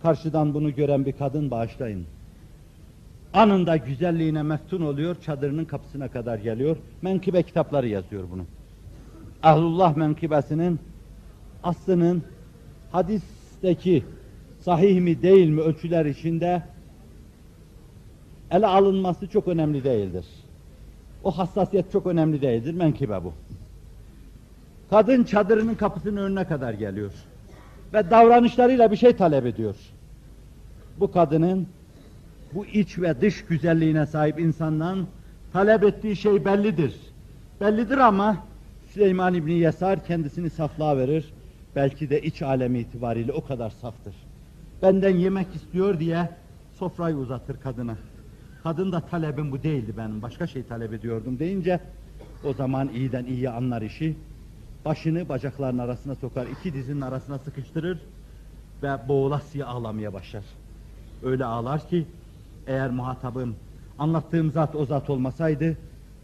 karşıdan 0.02 0.54
bunu 0.54 0.74
gören 0.74 1.06
bir 1.06 1.12
kadın 1.12 1.50
bağışlayın. 1.50 2.06
Anında 3.34 3.76
güzelliğine 3.76 4.42
meftun 4.42 4.80
oluyor, 4.80 5.16
çadırının 5.20 5.64
kapısına 5.64 6.08
kadar 6.08 6.38
geliyor. 6.38 6.76
Menkıbe 7.02 7.42
kitapları 7.42 7.88
yazıyor 7.88 8.24
bunu. 8.32 8.42
Ahlullah 9.42 9.96
menkıbesinin 9.96 10.80
aslının 11.62 12.22
hadisteki 12.92 14.04
sahih 14.60 15.00
mi 15.00 15.22
değil 15.22 15.48
mi 15.48 15.60
ölçüler 15.60 16.06
içinde 16.06 16.62
ele 18.50 18.66
alınması 18.66 19.26
çok 19.26 19.48
önemli 19.48 19.84
değildir. 19.84 20.26
O 21.24 21.30
hassasiyet 21.30 21.92
çok 21.92 22.06
önemli 22.06 22.42
değildir. 22.42 22.74
Menkıbe 22.74 23.24
bu. 23.24 23.32
Kadın 24.94 25.24
çadırının 25.24 25.74
kapısının 25.74 26.16
önüne 26.16 26.44
kadar 26.44 26.74
geliyor. 26.74 27.12
Ve 27.94 28.10
davranışlarıyla 28.10 28.90
bir 28.90 28.96
şey 28.96 29.16
talep 29.16 29.46
ediyor. 29.46 29.74
Bu 31.00 31.12
kadının 31.12 31.66
bu 32.52 32.66
iç 32.66 32.98
ve 32.98 33.20
dış 33.20 33.44
güzelliğine 33.44 34.06
sahip 34.06 34.40
insandan 34.40 35.06
talep 35.52 35.82
ettiği 35.82 36.16
şey 36.16 36.44
bellidir. 36.44 36.94
Bellidir 37.60 37.98
ama 37.98 38.36
Süleyman 38.92 39.34
İbni 39.34 39.52
Yesar 39.52 40.04
kendisini 40.04 40.50
saflığa 40.50 40.96
verir. 40.96 41.32
Belki 41.76 42.10
de 42.10 42.22
iç 42.22 42.42
alemi 42.42 42.78
itibariyle 42.78 43.32
o 43.32 43.46
kadar 43.46 43.70
saftır. 43.70 44.14
Benden 44.82 45.16
yemek 45.16 45.54
istiyor 45.54 46.00
diye 46.00 46.28
sofrayı 46.78 47.16
uzatır 47.16 47.60
kadına. 47.60 47.96
Kadın 48.62 48.92
da 48.92 49.00
talebim 49.00 49.52
bu 49.52 49.62
değildi 49.62 49.94
benim, 49.96 50.22
başka 50.22 50.46
şey 50.46 50.62
talep 50.62 50.92
ediyordum 50.92 51.38
deyince 51.38 51.80
o 52.44 52.52
zaman 52.52 52.88
iyiden 52.88 53.24
iyiye 53.24 53.50
anlar 53.50 53.82
işi. 53.82 54.16
Başını 54.84 55.28
bacaklarının 55.28 55.78
arasına 55.78 56.14
sokar, 56.14 56.46
iki 56.46 56.74
dizinin 56.74 57.00
arasına 57.00 57.38
sıkıştırır 57.38 57.98
ve 58.82 59.08
boğulasıya 59.08 59.66
ağlamaya 59.66 60.12
başlar. 60.12 60.44
Öyle 61.22 61.44
ağlar 61.44 61.88
ki 61.88 62.06
eğer 62.66 62.90
muhatabım 62.90 63.56
anlattığım 63.98 64.52
zat 64.52 64.74
o 64.74 64.86
zat 64.86 65.10
olmasaydı 65.10 65.76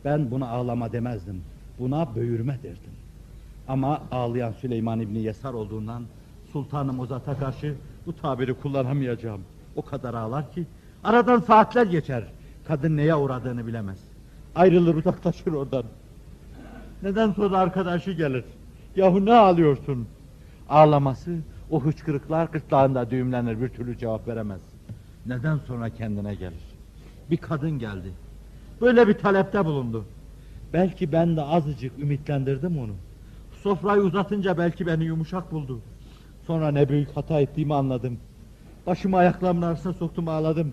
ben 0.04 0.30
buna 0.30 0.48
ağlama 0.48 0.92
demezdim. 0.92 1.42
Buna 1.78 2.14
böğürme 2.16 2.58
derdim. 2.62 2.92
Ama 3.68 4.02
ağlayan 4.10 4.52
Süleyman 4.52 5.00
İbni 5.00 5.18
Yesar 5.18 5.54
olduğundan 5.54 6.02
sultanım 6.52 7.00
o 7.00 7.06
zata 7.06 7.38
karşı 7.38 7.74
bu 8.06 8.16
tabiri 8.16 8.54
kullanamayacağım. 8.54 9.40
O 9.76 9.82
kadar 9.82 10.14
ağlar 10.14 10.52
ki 10.52 10.66
aradan 11.04 11.40
saatler 11.40 11.86
geçer. 11.86 12.24
Kadın 12.68 12.96
neye 12.96 13.14
uğradığını 13.14 13.66
bilemez. 13.66 13.98
Ayrılır 14.54 14.94
uzaklaşır 14.94 15.52
oradan. 15.52 15.84
Neden 17.02 17.32
sonra 17.32 17.58
arkadaşı 17.58 18.12
gelir. 18.12 18.44
Yahu 18.96 19.26
ne 19.26 19.32
ağlıyorsun? 19.32 20.08
Ağlaması, 20.68 21.38
o 21.70 21.84
hıçkırıklar 21.84 22.46
gırtlağında 22.46 23.10
düğümlenir 23.10 23.60
bir 23.60 23.68
türlü 23.68 23.98
cevap 23.98 24.28
veremez. 24.28 24.60
Neden 25.26 25.56
sonra 25.56 25.90
kendine 25.90 26.34
gelir. 26.34 26.64
Bir 27.30 27.36
kadın 27.36 27.78
geldi. 27.78 28.12
Böyle 28.80 29.08
bir 29.08 29.14
talepte 29.14 29.64
bulundu. 29.64 30.04
Belki 30.72 31.12
ben 31.12 31.36
de 31.36 31.42
azıcık 31.42 31.98
ümitlendirdim 31.98 32.78
onu. 32.78 32.92
Sofrayı 33.62 34.02
uzatınca 34.02 34.58
belki 34.58 34.86
beni 34.86 35.04
yumuşak 35.04 35.52
buldu. 35.52 35.80
Sonra 36.46 36.70
ne 36.70 36.88
büyük 36.88 37.16
hata 37.16 37.40
ettiğimi 37.40 37.74
anladım. 37.74 38.18
Başımı 38.86 39.16
ayaklarımın 39.16 39.62
arasına 39.62 39.92
soktum 39.92 40.28
ağladım. 40.28 40.72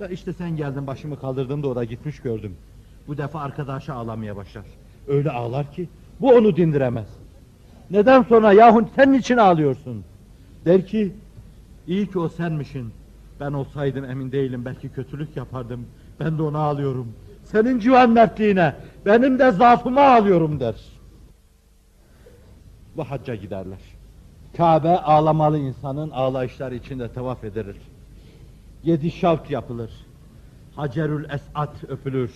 Ve 0.00 0.08
işte 0.10 0.32
sen 0.32 0.56
geldin 0.56 0.86
başımı 0.86 1.20
kaldırdım 1.20 1.62
da 1.62 1.68
o 1.68 1.76
da 1.76 1.84
gitmiş 1.84 2.20
gördüm. 2.20 2.56
Bu 3.08 3.18
defa 3.18 3.40
arkadaşı 3.40 3.94
ağlamaya 3.94 4.36
başlar. 4.36 4.79
Öyle 5.10 5.30
ağlar 5.30 5.72
ki 5.72 5.88
bu 6.20 6.30
onu 6.34 6.56
dindiremez. 6.56 7.08
Neden 7.90 8.22
sonra 8.22 8.52
yahu 8.52 8.88
sen 8.96 9.12
için 9.12 9.36
ağlıyorsun? 9.36 10.04
Der 10.64 10.86
ki 10.86 11.12
iyi 11.86 12.10
ki 12.10 12.18
o 12.18 12.28
senmişin. 12.28 12.92
Ben 13.40 13.52
olsaydım 13.52 14.04
emin 14.04 14.32
değilim 14.32 14.64
belki 14.64 14.88
kötülük 14.88 15.36
yapardım. 15.36 15.86
Ben 16.20 16.38
de 16.38 16.42
ona 16.42 16.58
ağlıyorum. 16.58 17.12
Senin 17.44 17.78
civan 17.78 18.10
mertliğine, 18.10 18.74
benim 19.06 19.38
de 19.38 19.50
zaafıma 19.50 20.00
ağlıyorum 20.00 20.60
der. 20.60 20.74
Ve 22.98 23.02
hacca 23.02 23.34
giderler. 23.34 23.78
Kabe 24.56 24.98
ağlamalı 24.98 25.58
insanın 25.58 26.10
ağlayışları 26.10 26.74
içinde 26.74 27.12
tavaf 27.12 27.44
edilir. 27.44 27.76
Yedi 28.84 29.10
şavt 29.10 29.50
yapılır. 29.50 29.90
Hacerül 30.76 31.24
Esat 31.24 31.84
öpülür. 31.88 32.32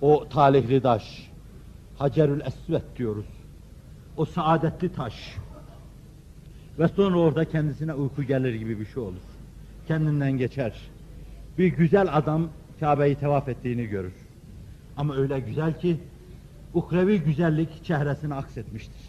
O 0.00 0.28
talihli 0.28 0.80
taş. 0.80 1.35
Hacerül 1.98 2.40
Esvet 2.40 2.96
diyoruz. 2.98 3.26
O 4.16 4.24
saadetli 4.24 4.92
taş. 4.92 5.36
Ve 6.78 6.88
sonra 6.88 7.18
orada 7.18 7.44
kendisine 7.44 7.94
uyku 7.94 8.22
gelir 8.22 8.54
gibi 8.54 8.80
bir 8.80 8.86
şey 8.86 9.02
olur. 9.02 9.26
Kendinden 9.88 10.32
geçer. 10.32 10.80
Bir 11.58 11.66
güzel 11.66 12.08
adam 12.12 12.48
Kabe'yi 12.80 13.14
tevaf 13.14 13.48
ettiğini 13.48 13.86
görür. 13.86 14.12
Ama 14.96 15.16
öyle 15.16 15.40
güzel 15.40 15.80
ki 15.80 15.96
ukrevi 16.74 17.20
güzellik 17.20 17.84
çehresine 17.84 18.34
aksetmiştir. 18.34 19.02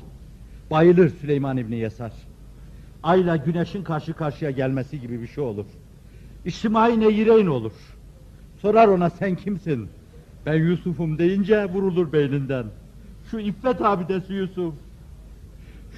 Bayılır 0.72 1.10
Süleyman 1.10 1.58
İbni 1.58 1.76
Yesar. 1.76 2.12
Ayla 3.04 3.36
güneşin 3.36 3.84
karşı 3.84 4.14
karşıya 4.14 4.52
gelmesi 4.52 5.02
gibi 5.02 5.22
bir 5.22 5.28
şey 5.28 5.44
olur. 5.44 5.66
İçtimai 6.46 7.00
neyireyn 7.00 7.48
olur. 7.48 7.74
Sorar 8.62 8.88
ona 8.88 9.10
sen 9.10 9.36
kimsin? 9.36 9.90
Ben 10.48 10.56
Yusuf'um 10.56 11.18
deyince 11.18 11.66
vurulur 11.66 12.14
beyninden. 12.14 12.66
Şu 13.32 13.40
iffet 13.40 13.82
abidesi 13.82 14.34
Yusuf. 14.34 14.74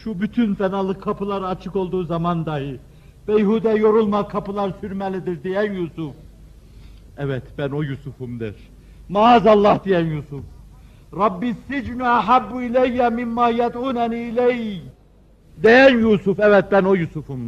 Şu 0.04 0.22
bütün 0.22 0.56
fenalık 0.56 1.04
kapılar 1.04 1.42
açık 1.42 1.76
olduğu 1.76 2.04
zaman 2.04 2.46
dahi 2.46 2.80
beyhude 3.28 3.70
yorulma 3.70 4.28
kapılar 4.28 4.74
sürmelidir 4.82 5.44
diyen 5.44 5.74
Yusuf. 5.74 6.14
Evet 7.18 7.44
ben 7.58 7.70
o 7.70 7.84
Yusuf'um 7.84 8.40
der. 8.40 8.54
Maazallah 9.10 9.84
diyen 9.86 10.06
Yusuf. 10.06 10.44
Rabbi 11.18 11.56
sicnu 11.68 12.06
ahabbu 12.06 12.62
ileyye 12.62 13.10
mimma 13.10 13.50
yed'uneni 13.50 14.20
ileyh. 14.20 14.82
Diyen 15.64 15.98
Yusuf, 15.98 16.40
evet 16.40 16.66
ben 16.72 16.84
o 16.84 16.96
Yusuf'um. 16.96 17.40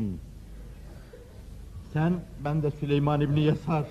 Sen, 1.93 2.13
ben 2.45 2.63
de 2.63 2.71
Süleyman 2.71 3.21
İbni 3.21 3.39
Yesar. 3.39 3.85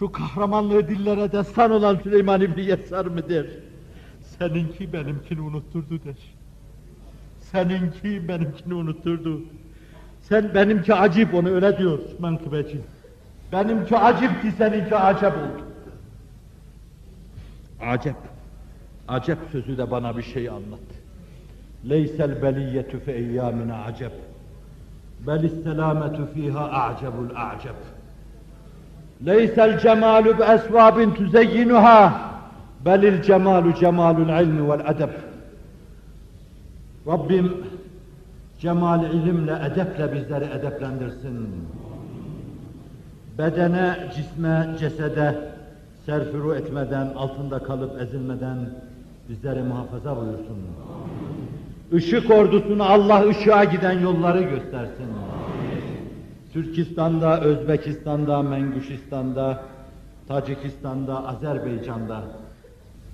Şu 0.00 0.12
kahramanlığı 0.12 0.88
dillere 0.88 1.32
destan 1.32 1.70
olan 1.70 1.96
Süleyman 1.96 2.40
İbni 2.40 2.64
Yesar 2.64 3.06
mıdır? 3.06 3.46
Seninki 4.38 4.92
benimkini 4.92 5.40
unutturdu 5.40 6.04
der. 6.04 6.16
Seninki 7.40 8.28
benimkini 8.28 8.74
unutturdu. 8.74 9.40
Sen 10.22 10.54
benimki 10.54 10.94
acip 10.94 11.34
onu 11.34 11.48
öyle 11.48 11.78
diyor 11.78 11.98
menkıbeci. 12.18 12.80
Benimki 13.52 13.96
acip 13.96 14.42
ki 14.42 14.52
seninki 14.58 14.96
acep 14.96 15.32
oldu. 15.32 15.64
Acep. 17.80 18.16
Acep 19.08 19.38
sözü 19.52 19.78
de 19.78 19.90
bana 19.90 20.16
bir 20.16 20.22
şey 20.22 20.48
anlat. 20.48 20.88
Leysel 21.88 22.42
beliyyetu 22.42 23.00
fe 23.00 23.12
eyyamine 23.12 23.74
acep. 23.74 24.12
Belis 25.26 25.62
selametu 25.62 26.28
fiha 26.34 26.70
a'cebul 26.70 27.36
a'ceb. 27.36 27.99
Leysel 29.26 29.78
cemalu 29.78 30.38
bi 30.38 30.42
esvabin 30.42 31.10
tuzeyyinuha. 31.10 32.30
Belil 32.84 33.22
cemalu 33.22 33.74
cemalul 33.74 34.28
ilmi 34.42 34.70
vel 34.70 34.80
edeb. 34.94 35.10
Rabbim 37.06 37.52
cemal 38.60 39.04
ilimle, 39.04 39.58
edeple 39.72 40.12
bizleri 40.12 40.44
edeplendirsin. 40.44 41.48
Bedene, 43.38 43.96
cisme, 44.16 44.68
cesede 44.78 45.34
serfuru 46.06 46.54
etmeden, 46.54 47.06
altında 47.16 47.58
kalıp 47.58 48.02
ezilmeden 48.02 48.58
bizleri 49.28 49.62
muhafaza 49.62 50.16
buyursun. 50.16 50.58
Işık 51.92 52.30
ordusuna 52.30 52.84
Allah 52.84 53.28
ışığa 53.28 53.64
giden 53.64 53.98
yolları 53.98 54.42
göstersin. 54.42 55.06
Türkistan'da, 56.52 57.40
Özbekistan'da, 57.40 58.42
Mengüşistan'da, 58.42 59.62
Tacikistan'da, 60.28 61.28
Azerbaycan'da 61.28 62.22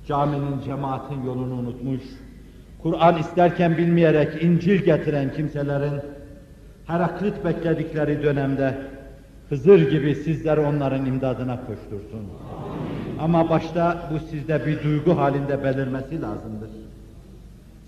caminin, 0.06 0.60
cemaatin 0.64 1.22
yolunu 1.22 1.54
unutmuş, 1.54 2.02
Kur'an 2.82 3.18
isterken 3.18 3.76
bilmeyerek 3.76 4.42
İncil 4.42 4.82
getiren 4.82 5.32
kimselerin 5.32 6.00
Heraklit 6.86 7.44
bekledikleri 7.44 8.22
dönemde 8.22 8.78
Hızır 9.48 9.90
gibi 9.90 10.14
sizler 10.14 10.56
onların 10.56 11.06
imdadına 11.06 11.58
koştursun. 11.66 12.26
Ama 13.20 13.50
başta 13.50 14.10
bu 14.12 14.18
sizde 14.30 14.66
bir 14.66 14.82
duygu 14.82 15.18
halinde 15.18 15.64
belirmesi 15.64 16.22
lazımdır. 16.22 16.70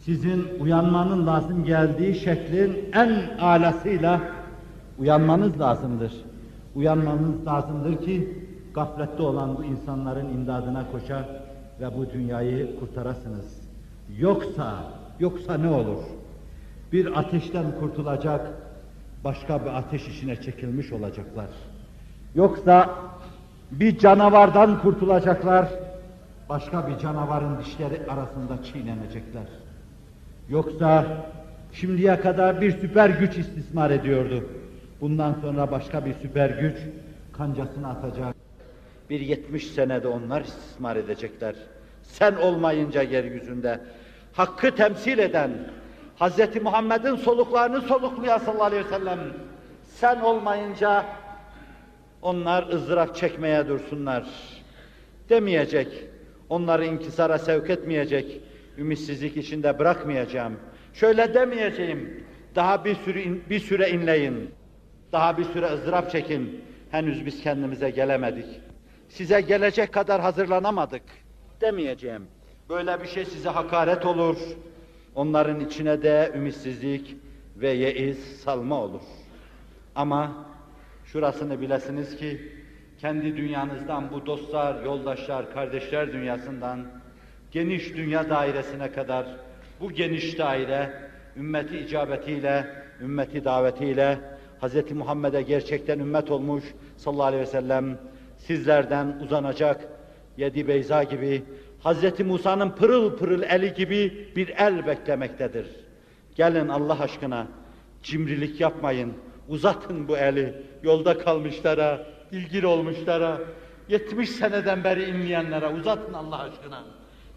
Sizin 0.04 0.46
uyanmanın 0.60 1.26
lazım 1.26 1.64
geldiği 1.64 2.14
şeklin 2.14 2.76
en 2.94 3.38
alasıyla 3.40 4.20
uyanmanız 4.98 5.60
lazımdır. 5.60 6.12
Uyanmanız 6.74 7.46
lazımdır 7.46 8.04
ki 8.04 8.46
gaflette 8.74 9.22
olan 9.22 9.56
bu 9.56 9.64
insanların 9.64 10.34
imdadına 10.34 10.90
koşar 10.92 11.24
ve 11.80 11.96
bu 11.96 12.10
dünyayı 12.10 12.80
kurtarasınız. 12.80 13.60
Yoksa, 14.18 14.74
yoksa 15.20 15.58
ne 15.58 15.68
olur? 15.68 16.02
Bir 16.92 17.18
ateşten 17.18 17.64
kurtulacak, 17.80 18.52
başka 19.24 19.64
bir 19.64 19.78
ateş 19.78 20.08
işine 20.08 20.40
çekilmiş 20.40 20.92
olacaklar. 20.92 21.48
Yoksa 22.34 22.90
bir 23.70 23.98
canavardan 23.98 24.82
kurtulacaklar, 24.82 25.68
başka 26.48 26.88
bir 26.88 26.98
canavarın 26.98 27.58
dişleri 27.58 28.10
arasında 28.10 28.62
çiğnenecekler. 28.64 29.46
Yoksa 30.48 31.06
şimdiye 31.72 32.20
kadar 32.20 32.60
bir 32.60 32.80
süper 32.80 33.10
güç 33.10 33.38
istismar 33.38 33.90
ediyordu. 33.90 34.44
Bundan 35.00 35.34
sonra 35.42 35.70
başka 35.70 36.06
bir 36.06 36.14
süper 36.22 36.50
güç 36.50 36.76
kancasını 37.32 37.88
atacak. 37.88 38.36
Bir 39.10 39.20
yetmiş 39.20 39.66
senede 39.66 40.08
onlar 40.08 40.40
istismar 40.40 40.96
edecekler. 40.96 41.54
Sen 42.02 42.34
olmayınca 42.34 43.02
yeryüzünde 43.02 43.80
hakkı 44.32 44.74
temsil 44.74 45.18
eden, 45.18 45.50
Hz. 46.20 46.62
Muhammed'in 46.62 47.16
soluklarını 47.16 47.80
soluklayan 47.80 48.38
sallallahu 48.38 48.64
aleyhi 48.64 48.84
ve 48.84 48.88
sellem, 48.88 49.20
sen 49.84 50.20
olmayınca 50.20 51.04
onlar 52.22 52.68
ızdırap 52.72 53.16
çekmeye 53.16 53.68
dursunlar 53.68 54.24
demeyecek. 55.28 55.88
Onları 56.48 56.84
inkisara 56.84 57.38
sevk 57.38 57.70
etmeyecek. 57.70 58.40
Ümitsizlik 58.78 59.36
içinde 59.36 59.78
bırakmayacağım. 59.78 60.56
Şöyle 60.94 61.34
demeyeceğim. 61.34 62.24
Daha 62.54 62.84
bir 62.84 62.94
sürü 62.94 63.40
bir 63.50 63.60
süre 63.60 63.90
inleyin. 63.90 64.57
Daha 65.12 65.38
bir 65.38 65.44
süre 65.44 65.66
ızdırap 65.66 66.10
çekin. 66.10 66.64
Henüz 66.90 67.26
biz 67.26 67.42
kendimize 67.42 67.90
gelemedik. 67.90 68.46
Size 69.08 69.40
gelecek 69.40 69.92
kadar 69.92 70.20
hazırlanamadık 70.20 71.02
demeyeceğim. 71.60 72.26
Böyle 72.68 73.02
bir 73.02 73.06
şey 73.06 73.24
size 73.24 73.48
hakaret 73.48 74.06
olur. 74.06 74.36
Onların 75.14 75.60
içine 75.60 76.02
de 76.02 76.32
ümitsizlik 76.34 77.16
ve 77.56 77.70
yeiz 77.70 78.40
salma 78.40 78.80
olur. 78.80 79.02
Ama 79.94 80.46
şurasını 81.04 81.60
bilesiniz 81.60 82.16
ki 82.16 82.52
kendi 83.00 83.36
dünyanızdan 83.36 84.10
bu 84.12 84.26
dostlar, 84.26 84.84
yoldaşlar, 84.84 85.54
kardeşler 85.54 86.12
dünyasından 86.12 86.86
geniş 87.50 87.96
dünya 87.96 88.30
dairesine 88.30 88.92
kadar 88.92 89.26
bu 89.80 89.92
geniş 89.92 90.38
daire 90.38 90.92
ümmeti 91.36 91.78
icabetiyle, 91.78 92.66
ümmeti 93.00 93.44
davetiyle 93.44 94.18
Hz. 94.62 94.92
Muhammed'e 94.92 95.42
gerçekten 95.42 95.98
ümmet 95.98 96.30
olmuş 96.30 96.64
sallallahu 96.96 97.26
aleyhi 97.26 97.42
ve 97.42 97.46
sellem 97.46 97.98
sizlerden 98.36 99.18
uzanacak 99.24 99.88
Yedi 100.36 100.68
Beyza 100.68 101.02
gibi 101.02 101.42
Hz. 101.84 102.20
Musa'nın 102.20 102.70
pırıl 102.70 103.16
pırıl 103.16 103.42
eli 103.42 103.74
gibi 103.74 104.32
bir 104.36 104.48
el 104.48 104.86
beklemektedir. 104.86 105.66
Gelin 106.34 106.68
Allah 106.68 107.00
aşkına 107.00 107.46
cimrilik 108.02 108.60
yapmayın. 108.60 109.12
Uzatın 109.48 110.08
bu 110.08 110.16
eli 110.16 110.62
yolda 110.82 111.18
kalmışlara, 111.18 112.06
ilgili 112.32 112.66
olmuşlara, 112.66 113.38
70 113.88 114.30
seneden 114.30 114.84
beri 114.84 115.04
inleyenlere 115.04 115.68
uzatın 115.68 116.14
Allah 116.14 116.38
aşkına. 116.38 116.84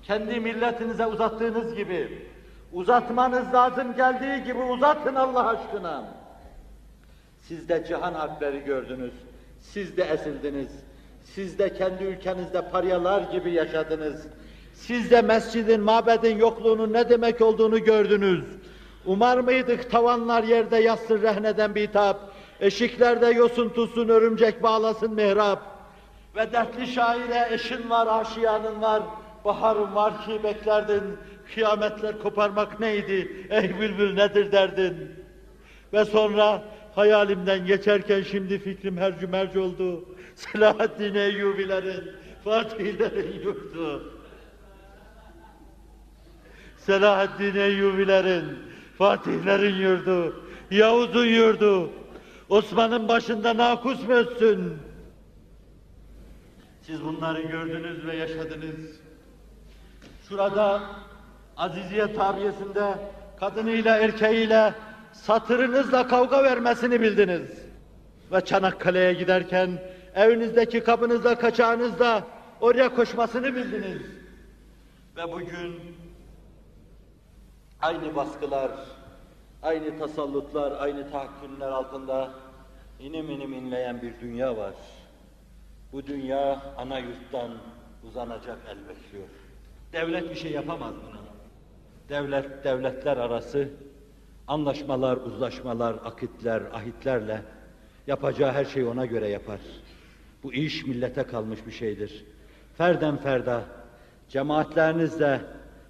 Kendi 0.03 0.39
milletinize 0.39 1.05
uzattığınız 1.05 1.75
gibi, 1.75 2.27
uzatmanız 2.73 3.53
lazım 3.53 3.95
geldiği 3.95 4.43
gibi 4.43 4.59
uzatın 4.59 5.15
Allah 5.15 5.47
aşkına. 5.47 6.20
Siz 7.51 7.69
de 7.69 7.83
cihan 7.87 8.13
harpleri 8.13 8.63
gördünüz, 8.63 9.11
siz 9.59 9.97
de 9.97 10.03
esildiniz, 10.03 10.67
siz 11.23 11.59
de 11.59 11.73
kendi 11.73 12.03
ülkenizde 12.03 12.69
paryalar 12.69 13.21
gibi 13.21 13.51
yaşadınız. 13.51 14.27
Siz 14.73 15.11
de 15.11 15.21
mescidin, 15.21 15.81
mabedin 15.81 16.37
yokluğunun 16.37 16.93
ne 16.93 17.09
demek 17.09 17.41
olduğunu 17.41 17.83
gördünüz. 17.83 18.43
Umar 19.05 19.37
mıydık 19.37 19.91
tavanlar 19.91 20.43
yerde 20.43 20.77
yatsın 20.77 21.21
rehneden 21.21 21.75
bitap, 21.75 22.31
eşiklerde 22.59 23.27
yosun 23.27 23.69
tutsun 23.69 24.09
örümcek 24.09 24.63
bağlasın 24.63 25.13
mihrap. 25.13 25.61
Ve 26.35 26.51
dertli 26.53 26.87
şaire 26.87 27.47
eşin 27.51 27.89
var, 27.89 28.21
aşiyanın 28.21 28.81
var, 28.81 29.03
baharın 29.45 29.95
var 29.95 30.25
ki 30.25 30.43
beklerdin, 30.43 31.03
kıyametler 31.53 32.19
koparmak 32.19 32.79
neydi, 32.79 33.47
ey 33.49 33.79
bülbül 33.79 34.13
nedir 34.13 34.51
derdin. 34.51 35.11
Ve 35.93 36.05
sonra 36.05 36.63
hayalimden 36.95 37.65
geçerken 37.65 38.21
şimdi 38.21 38.59
fikrim 38.59 38.97
hercü 38.97 39.27
merci 39.27 39.59
oldu. 39.59 40.05
Selahaddin 40.35 41.15
Eyyubilerin, 41.15 42.11
Fatihlerin 42.43 43.41
yurdu. 43.41 44.13
Selahaddin 46.77 47.55
Eyyubilerin, 47.55 48.43
Fatihlerin 48.97 49.75
yurdu, 49.75 50.43
Yavuz'un 50.71 51.25
yurdu. 51.25 51.89
Osman'ın 52.49 53.07
başında 53.07 53.57
nakus 53.57 54.07
mu 54.07 54.13
ötsün? 54.13 54.73
Siz 56.81 57.03
bunları 57.03 57.41
gördünüz 57.41 58.05
ve 58.05 58.15
yaşadınız. 58.15 58.99
Şurada 60.29 60.81
Aziziye 61.57 62.13
tabiyesinde 62.13 62.97
kadınıyla 63.39 63.97
erkeğiyle 63.97 64.73
satırınızla 65.13 66.07
kavga 66.07 66.43
vermesini 66.43 67.01
bildiniz. 67.01 67.65
Ve 68.31 68.41
Çanakkale'ye 68.41 69.13
giderken 69.13 69.69
evinizdeki 70.15 70.83
kapınızla 70.83 71.39
kaçağınızla 71.39 72.23
oraya 72.61 72.95
koşmasını 72.95 73.55
bildiniz. 73.55 74.01
Ve 75.17 75.31
bugün 75.31 75.79
aynı 77.81 78.15
baskılar, 78.15 78.71
aynı 79.63 79.99
tasallutlar, 79.99 80.81
aynı 80.81 81.11
tahakkümler 81.11 81.67
altında 81.67 82.31
inim 82.99 83.29
inim 83.29 83.53
inleyen 83.53 84.01
bir 84.01 84.19
dünya 84.21 84.57
var. 84.57 84.73
Bu 85.93 86.07
dünya 86.07 86.61
ana 86.77 86.99
yurttan, 86.99 87.51
uzanacak 88.07 88.57
el 88.69 88.77
bekliyor. 88.89 89.27
Devlet 89.93 90.29
bir 90.29 90.35
şey 90.35 90.51
yapamaz 90.51 90.93
buna. 91.07 91.21
Devlet, 92.09 92.63
devletler 92.63 93.17
arası 93.17 93.69
anlaşmalar, 94.47 95.17
uzlaşmalar, 95.17 95.95
akitler, 96.05 96.61
ahitlerle 96.73 97.41
yapacağı 98.07 98.51
her 98.51 98.65
şeyi 98.65 98.85
ona 98.85 99.05
göre 99.05 99.27
yapar. 99.27 99.59
Bu 100.43 100.53
iş 100.53 100.85
millete 100.85 101.23
kalmış 101.23 101.65
bir 101.67 101.71
şeydir. 101.71 102.25
Ferden 102.77 103.17
ferda, 103.17 103.63
cemaatlerinizle, 104.29 105.41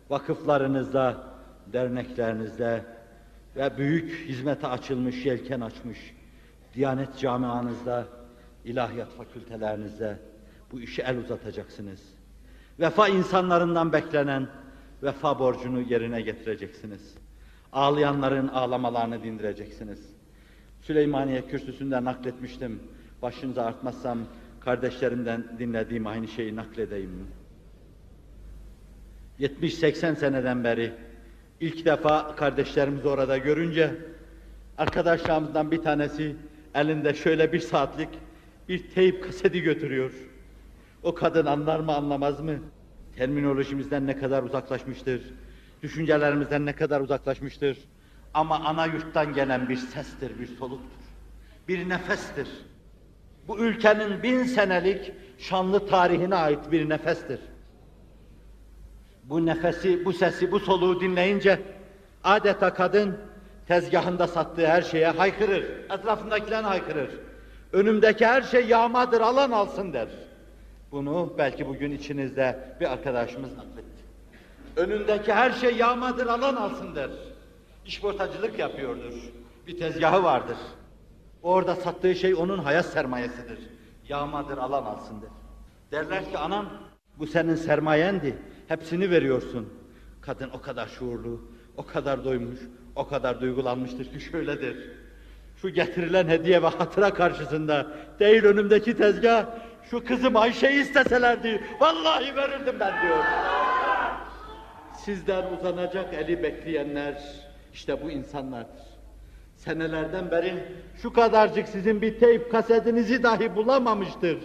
vakıflarınızla, 0.09 1.33
derneklerinizle 1.73 2.85
ve 3.55 3.77
büyük 3.77 4.29
hizmete 4.29 4.67
açılmış, 4.67 5.25
yelken 5.25 5.61
açmış 5.61 6.13
Diyanet 6.73 7.17
camianızda, 7.17 8.07
ilahiyat 8.65 9.09
fakültelerinizde 9.17 10.19
bu 10.71 10.81
işi 10.81 11.01
el 11.01 11.17
uzatacaksınız. 11.17 11.99
Vefa 12.79 13.07
insanlarından 13.07 13.93
beklenen 13.93 14.47
vefa 15.03 15.39
borcunu 15.39 15.81
yerine 15.81 16.21
getireceksiniz. 16.21 17.15
Ağlayanların 17.73 18.47
ağlamalarını 18.47 19.23
dindireceksiniz. 19.23 19.99
Süleymaniye 20.81 21.47
kürsüsünde 21.47 22.03
nakletmiştim. 22.03 22.79
Başınıza 23.21 23.63
artmazsam 23.63 24.19
kardeşlerimden 24.59 25.43
dinlediğim 25.59 26.07
aynı 26.07 26.27
şeyi 26.27 26.55
nakledeyim. 26.55 27.27
70-80 29.39 30.15
seneden 30.15 30.63
beri 30.63 30.93
ilk 31.59 31.85
defa 31.85 32.35
kardeşlerimizi 32.35 33.07
orada 33.07 33.37
görünce 33.37 33.95
arkadaşlarımızdan 34.77 35.71
bir 35.71 35.81
tanesi 35.81 36.35
elinde 36.75 37.13
şöyle 37.13 37.53
bir 37.53 37.59
saatlik 37.59 38.09
bir 38.69 38.91
teyp 38.91 39.23
kaseti 39.23 39.61
götürüyor. 39.61 40.11
O 41.03 41.13
kadın 41.13 41.45
anlar 41.45 41.79
mı 41.79 41.95
anlamaz 41.95 42.39
mı? 42.39 42.55
Terminolojimizden 43.15 44.07
ne 44.07 44.17
kadar 44.17 44.43
uzaklaşmıştır, 44.43 45.21
düşüncelerimizden 45.81 46.65
ne 46.65 46.73
kadar 46.73 47.01
uzaklaşmıştır. 47.01 47.77
Ama 48.33 48.55
ana 48.55 48.85
yurttan 48.85 49.33
gelen 49.33 49.69
bir 49.69 49.77
sestir, 49.77 50.39
bir 50.39 50.47
soluktur, 50.47 51.01
bir 51.67 51.89
nefestir. 51.89 52.47
Bu 53.47 53.59
ülkenin 53.59 54.23
bin 54.23 54.43
senelik 54.43 55.11
şanlı 55.37 55.87
tarihine 55.87 56.35
ait 56.35 56.71
bir 56.71 56.89
nefestir. 56.89 57.39
Bu 59.23 59.45
nefesi, 59.45 60.05
bu 60.05 60.13
sesi, 60.13 60.51
bu 60.51 60.59
soluğu 60.59 61.01
dinleyince 61.01 61.61
adeta 62.23 62.73
kadın 62.73 63.17
tezgahında 63.67 64.27
sattığı 64.27 64.67
her 64.67 64.81
şeye 64.81 65.07
haykırır. 65.07 65.63
Etrafındakilerine 65.89 66.67
haykırır. 66.67 67.09
Önümdeki 67.73 68.25
her 68.25 68.41
şey 68.41 68.65
yağmadır, 68.65 69.21
alan 69.21 69.51
alsın 69.51 69.93
der. 69.93 70.07
Bunu 70.91 71.33
belki 71.37 71.67
bugün 71.67 71.91
içinizde 71.91 72.75
bir 72.79 72.91
arkadaşımız 72.91 73.57
nakletti. 73.57 73.90
Önündeki 74.75 75.33
her 75.33 75.51
şey 75.51 75.75
yağmadır, 75.75 76.27
alan 76.27 76.55
alsın 76.55 76.95
der. 76.95 77.09
İşportacılık 77.85 78.59
yapıyordur. 78.59 79.13
Bir 79.67 79.79
tezgahı 79.79 80.23
vardır. 80.23 80.57
Orada 81.43 81.75
sattığı 81.75 82.15
şey 82.15 82.35
onun 82.35 82.57
hayat 82.57 82.85
sermayesidir. 82.85 83.59
Yağmadır, 84.09 84.57
alan 84.57 84.83
alsın 84.83 85.21
der. 85.21 85.29
Derler 85.91 86.31
ki 86.31 86.37
anam 86.37 86.65
bu 87.19 87.27
senin 87.27 87.55
sermayendi. 87.55 88.37
Hepsini 88.67 89.11
veriyorsun. 89.11 89.73
Kadın 90.21 90.49
o 90.49 90.61
kadar 90.61 90.87
şuurlu, 90.87 91.41
o 91.77 91.85
kadar 91.85 92.25
doymuş, 92.25 92.59
o 92.95 93.07
kadar 93.07 93.41
duygulanmıştır 93.41 94.05
ki 94.05 94.19
şöyledir. 94.19 94.91
Şu 95.61 95.69
getirilen 95.69 96.27
hediye 96.27 96.63
ve 96.63 96.67
hatıra 96.67 97.13
karşısında 97.13 97.87
değil 98.19 98.43
önümdeki 98.43 98.97
tezgah, 98.97 99.45
şu 99.89 100.05
kızım 100.05 100.35
Ayşe'yi 100.35 100.81
isteselerdi 100.81 101.63
vallahi 101.79 102.35
verirdim 102.35 102.75
ben 102.79 103.01
diyor. 103.01 103.23
Sizden 105.05 105.53
uzanacak 105.53 106.13
eli 106.13 106.43
bekleyenler 106.43 107.23
işte 107.73 108.01
bu 108.03 108.11
insanlardır. 108.11 108.81
Senelerden 109.55 110.31
beri 110.31 110.63
şu 111.01 111.13
kadarcık 111.13 111.67
sizin 111.67 112.01
bir 112.01 112.19
teyp 112.19 112.51
kasetinizi 112.51 113.23
dahi 113.23 113.55
bulamamıştır. 113.55 114.37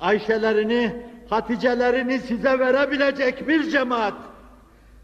Ayşelerini, 0.00 1.06
Haticelerini 1.30 2.18
size 2.18 2.58
verebilecek 2.58 3.48
bir 3.48 3.70
cemaat 3.70 4.14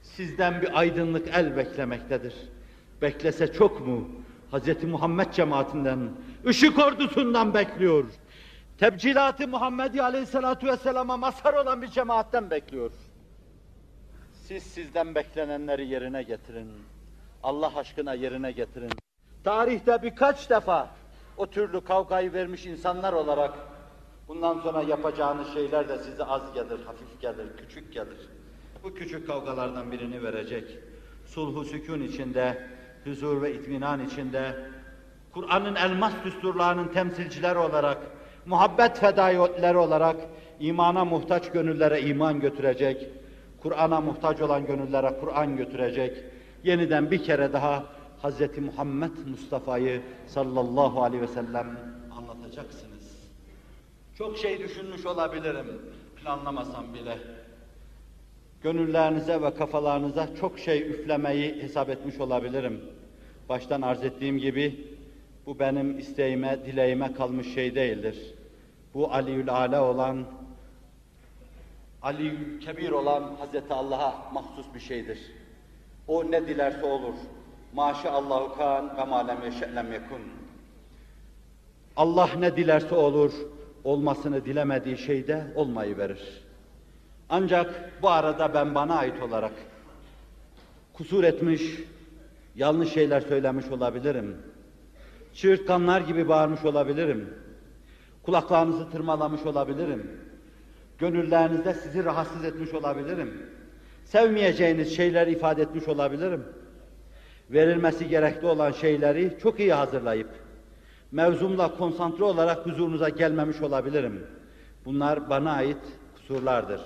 sizden 0.02 0.62
bir 0.62 0.78
aydınlık 0.78 1.28
el 1.34 1.56
beklemektedir. 1.56 2.34
Beklese 3.02 3.52
çok 3.52 3.86
mu? 3.86 4.09
Hz. 4.52 4.84
Muhammed 4.84 5.32
cemaatinden, 5.32 6.10
ışık 6.46 6.78
ordusundan 6.78 7.55
bekliyor. 7.55 8.05
Tebcilat-ı 8.78 9.48
Muhammedi 9.48 10.02
Aleyhisselatu 10.02 10.66
Vesselam'a 10.66 11.16
mazhar 11.16 11.55
olan 11.55 11.82
bir 11.82 11.88
cemaatten 11.88 12.50
bekliyor. 12.50 12.90
Siz 14.49 14.62
sizden 14.62 15.15
beklenenleri 15.15 15.87
yerine 15.89 16.23
getirin. 16.23 16.69
Allah 17.43 17.73
aşkına 17.77 18.15
yerine 18.15 18.53
getirin. 18.53 18.91
Tarihte 19.45 20.03
birkaç 20.03 20.51
defa 20.51 20.91
o 21.37 21.47
türlü 21.47 21.81
kavgayı 21.81 22.33
vermiş 22.33 22.66
insanlar 22.66 23.12
olarak 23.12 23.55
bundan 24.29 24.61
sonra 24.61 24.83
yapacağınız 24.83 25.55
şeyler 25.55 25.89
de 25.89 25.99
size 25.99 26.25
az 26.25 26.55
gelir, 26.55 26.85
hafif 26.87 27.20
gelir, 27.20 27.57
küçük 27.57 27.93
gelir. 27.93 28.29
Bu 28.85 28.95
küçük 28.95 29.27
kavgalardan 29.27 29.93
birini 29.93 30.23
verecek. 30.23 30.79
Sulhu 31.27 31.65
sükun 31.65 32.01
içinde, 32.01 32.69
huzur 33.05 33.43
ve 33.43 33.55
itminan 33.55 34.07
içinde, 34.07 34.57
Kur'an'ın 35.33 35.75
elmas 35.75 36.12
düsturlarının 36.25 36.89
temsilcileri 36.89 37.59
olarak, 37.59 37.99
muhabbet 38.47 38.99
fedaileri 38.99 39.77
olarak 39.77 40.16
imana 40.61 41.05
muhtaç 41.05 41.51
gönüllere 41.51 42.01
iman 42.01 42.41
götürecek, 42.41 43.11
Kur'an'a 43.62 44.01
muhtaç 44.01 44.40
olan 44.40 44.66
gönüllere 44.66 45.14
Kur'an 45.20 45.56
götürecek, 45.56 46.24
yeniden 46.64 47.10
bir 47.10 47.24
kere 47.24 47.52
daha 47.52 47.85
Hz. 48.22 48.59
Muhammed 48.59 49.12
Mustafa'yı 49.30 50.02
sallallahu 50.26 51.02
aleyhi 51.02 51.22
ve 51.22 51.28
sellem 51.28 51.78
anlatacaksınız. 52.18 53.28
Çok 54.18 54.39
şey 54.39 54.59
düşünmüş 54.59 55.06
olabilirim, 55.06 55.82
planlamasam 56.16 56.94
bile. 56.94 57.18
Gönüllerinize 58.62 59.43
ve 59.43 59.55
kafalarınıza 59.55 60.28
çok 60.40 60.59
şey 60.59 60.90
üflemeyi 60.90 61.62
hesap 61.62 61.90
etmiş 61.90 62.20
olabilirim. 62.20 62.80
Baştan 63.48 63.82
arz 63.82 64.05
ettiğim 64.05 64.39
gibi, 64.39 64.86
bu 65.47 65.59
benim 65.59 65.98
isteğime, 65.98 66.59
dileğime 66.66 67.12
kalmış 67.12 67.55
şey 67.55 67.74
değildir. 67.74 68.35
Bu 68.94 69.12
Aliül 69.12 69.51
Ala 69.51 69.85
olan, 69.85 70.24
Ali 72.03 72.59
Kebir 72.61 72.91
olan 72.91 73.37
Hazreti 73.39 73.75
Allah'a 73.75 74.31
mahsus 74.33 74.66
bir 74.75 74.81
şeydir. 74.81 75.19
O 76.09 76.31
ne 76.31 76.49
dilerse 76.49 76.87
olur. 76.87 77.15
Maşallahu 77.75 78.59
kan 78.59 78.97
ve 78.97 79.05
malem 79.05 79.43
yeşe'lem 79.45 79.93
yekun. 79.93 80.20
Allah 81.97 82.29
ne 82.39 82.57
dilerse 82.57 82.95
olur, 82.95 83.33
olmasını 83.85 84.45
dilemediği 84.45 84.99
şeyde 84.99 85.47
olmayı 85.55 85.99
verir. 85.99 86.45
Ancak 87.29 87.93
bu 88.03 88.09
arada 88.09 88.55
ben 88.55 88.75
bana 88.75 88.95
ait 88.95 89.23
olarak 89.23 89.53
kusur 90.93 91.25
etmiş, 91.25 91.62
yanlış 92.57 92.93
şeyler 92.93 93.20
söylemiş 93.20 93.69
olabilirim. 93.69 94.37
Çığırtkanlar 95.35 96.01
gibi 96.01 96.29
bağırmış 96.29 96.65
olabilirim. 96.65 97.35
Kulaklarınızı 98.23 98.91
tırmalamış 98.91 99.47
olabilirim. 99.47 100.27
Gönüllerinizde 100.99 101.75
sizi 101.75 102.05
rahatsız 102.05 102.45
etmiş 102.45 102.75
olabilirim. 102.75 103.43
Sevmeyeceğiniz 104.05 104.97
şeyler 104.97 105.27
ifade 105.27 105.62
etmiş 105.62 105.89
olabilirim. 105.89 106.45
Verilmesi 107.51 108.09
gerekli 108.09 108.47
olan 108.47 108.73
şeyleri 108.73 109.39
çok 109.43 109.61
iyi 109.61 109.73
hazırlayıp, 109.73 110.29
mevzumla 111.12 111.77
konsantre 111.77 112.25
olarak 112.25 112.66
huzurunuza 112.66 113.09
gelmemiş 113.09 113.62
olabilirim. 113.62 114.27
Bunlar 114.85 115.31
bana 115.31 115.53
ait 115.53 115.79
kusurlardır. 116.16 116.81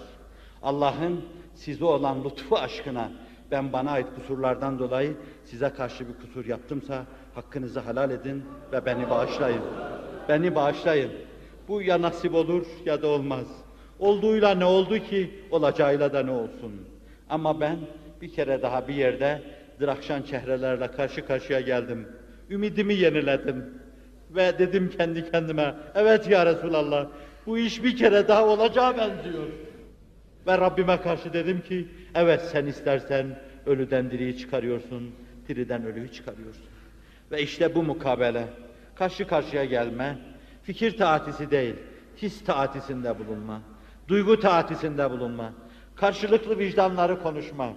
Allah'ın 0.63 1.25
size 1.55 1.85
olan 1.85 2.25
lütfu 2.25 2.57
aşkına 2.57 3.11
ben 3.51 3.73
bana 3.73 3.91
ait 3.91 4.07
kusurlardan 4.17 4.79
dolayı 4.79 5.17
size 5.45 5.69
karşı 5.69 6.09
bir 6.09 6.15
kusur 6.15 6.47
yaptımsa 6.47 7.05
hakkınızı 7.35 7.81
helal 7.81 8.11
edin 8.11 8.45
ve 8.73 8.87
beni 8.87 9.11
bağışlayın. 9.11 9.63
Beni 10.29 10.55
bağışlayın. 10.55 11.11
Bu 11.69 11.83
ya 11.83 12.03
nasip 12.03 12.35
olur 12.35 12.67
ya 12.85 13.03
da 13.03 13.07
olmaz. 13.07 13.47
Olduğuyla 14.03 14.55
ne 14.55 14.65
oldu 14.65 14.99
ki, 14.99 15.31
olacağıyla 15.51 16.13
da 16.13 16.23
ne 16.23 16.31
olsun. 16.31 16.73
Ama 17.31 17.61
ben 17.61 17.79
bir 18.21 18.33
kere 18.33 18.63
daha 18.63 18.89
bir 18.89 18.95
yerde 18.95 19.43
drakşan 19.81 20.23
çehrelerle 20.23 20.89
karşı 20.89 21.27
karşıya 21.27 21.61
geldim. 21.61 22.09
Ümidimi 22.51 22.95
yeniledim. 22.95 23.65
Ve 24.31 24.59
dedim 24.59 24.91
kendi 24.99 25.31
kendime, 25.31 25.75
evet 25.95 26.31
ya 26.31 26.47
Resulallah, 26.47 27.07
bu 27.47 27.59
iş 27.59 27.85
bir 27.85 27.97
kere 27.97 28.29
daha 28.29 28.47
olacağı 28.47 28.97
benziyor. 28.97 29.47
Ve 30.47 30.59
Rabbime 30.59 31.01
karşı 31.01 31.33
dedim 31.33 31.61
ki, 31.61 31.89
evet 32.15 32.41
sen 32.41 32.67
istersen 32.67 33.27
ölüden 33.67 34.11
diriyi 34.11 34.39
çıkarıyorsun, 34.39 35.11
diriden 35.49 35.85
ölüyü 35.85 36.13
çıkarıyorsun. 36.13 36.65
Ve 37.31 37.43
işte 37.43 37.75
bu 37.75 37.83
mukabele, 37.83 38.45
karşı 38.95 39.27
karşıya 39.27 39.65
gelme, 39.65 40.19
fikir 40.63 40.97
taatisi 40.97 41.51
değil, 41.51 41.75
his 42.23 42.45
taatisinde 42.45 43.19
bulunma, 43.19 43.63
duygu 44.13 44.41
taatisinde 44.41 45.11
bulunma, 45.11 45.53
karşılıklı 45.97 46.59
vicdanları 46.59 47.23
konuşma 47.23 47.73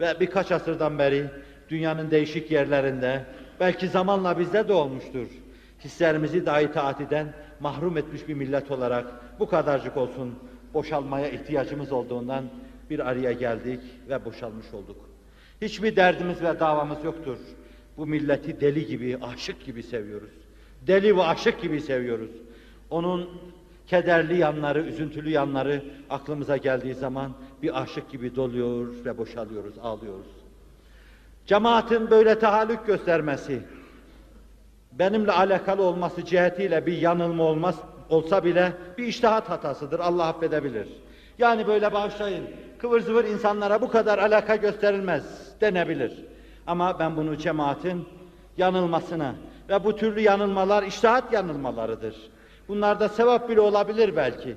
ve 0.00 0.14
birkaç 0.20 0.52
asırdan 0.52 0.98
beri 0.98 1.26
dünyanın 1.68 2.10
değişik 2.10 2.50
yerlerinde, 2.50 3.24
belki 3.60 3.88
zamanla 3.88 4.38
bizde 4.38 4.68
de 4.68 4.72
olmuştur. 4.72 5.26
Hislerimizi 5.84 6.46
dahi 6.46 6.72
taatiden 6.72 7.34
mahrum 7.60 7.96
etmiş 7.96 8.28
bir 8.28 8.34
millet 8.34 8.70
olarak 8.70 9.06
bu 9.40 9.48
kadarcık 9.48 9.96
olsun 9.96 10.34
boşalmaya 10.74 11.28
ihtiyacımız 11.28 11.92
olduğundan 11.92 12.44
bir 12.90 13.08
araya 13.08 13.32
geldik 13.32 13.80
ve 14.08 14.24
boşalmış 14.24 14.74
olduk. 14.74 14.96
Hiçbir 15.62 15.96
derdimiz 15.96 16.42
ve 16.42 16.60
davamız 16.60 17.04
yoktur. 17.04 17.38
Bu 17.96 18.06
milleti 18.06 18.60
deli 18.60 18.86
gibi, 18.86 19.18
aşık 19.22 19.64
gibi 19.64 19.82
seviyoruz. 19.82 20.30
Deli 20.86 21.16
ve 21.16 21.22
aşık 21.22 21.62
gibi 21.62 21.80
seviyoruz. 21.80 22.30
Onun 22.90 23.30
kederli 23.88 24.38
yanları, 24.38 24.82
üzüntülü 24.82 25.30
yanları 25.30 25.84
aklımıza 26.10 26.56
geldiği 26.56 26.94
zaman 26.94 27.32
bir 27.62 27.82
aşık 27.82 28.10
gibi 28.10 28.36
doluyor 28.36 29.04
ve 29.04 29.18
boşalıyoruz, 29.18 29.74
ağlıyoruz. 29.82 30.26
Cemaatin 31.46 32.10
böyle 32.10 32.38
tahallük 32.38 32.86
göstermesi, 32.86 33.62
benimle 34.92 35.32
alakalı 35.32 35.82
olması 35.82 36.24
cihetiyle 36.24 36.86
bir 36.86 36.98
yanılma 36.98 37.44
olmaz 37.44 37.76
olsa 38.08 38.44
bile 38.44 38.72
bir 38.98 39.06
iştihat 39.06 39.50
hatasıdır. 39.50 40.00
Allah 40.00 40.26
affedebilir. 40.26 40.88
Yani 41.38 41.66
böyle 41.66 41.92
bağışlayın. 41.92 42.44
Kıvır 42.78 43.00
zıvır 43.00 43.24
insanlara 43.24 43.80
bu 43.80 43.90
kadar 43.90 44.18
alaka 44.18 44.56
gösterilmez 44.56 45.52
denebilir. 45.60 46.24
Ama 46.66 46.98
ben 46.98 47.16
bunu 47.16 47.36
cemaatin 47.36 48.08
yanılmasına 48.56 49.34
ve 49.68 49.84
bu 49.84 49.96
türlü 49.96 50.20
yanılmalar 50.20 50.82
iştihat 50.82 51.32
yanılmalarıdır. 51.32 52.30
Bunlarda 52.68 53.08
sevap 53.08 53.48
bile 53.48 53.60
olabilir 53.60 54.16
belki. 54.16 54.56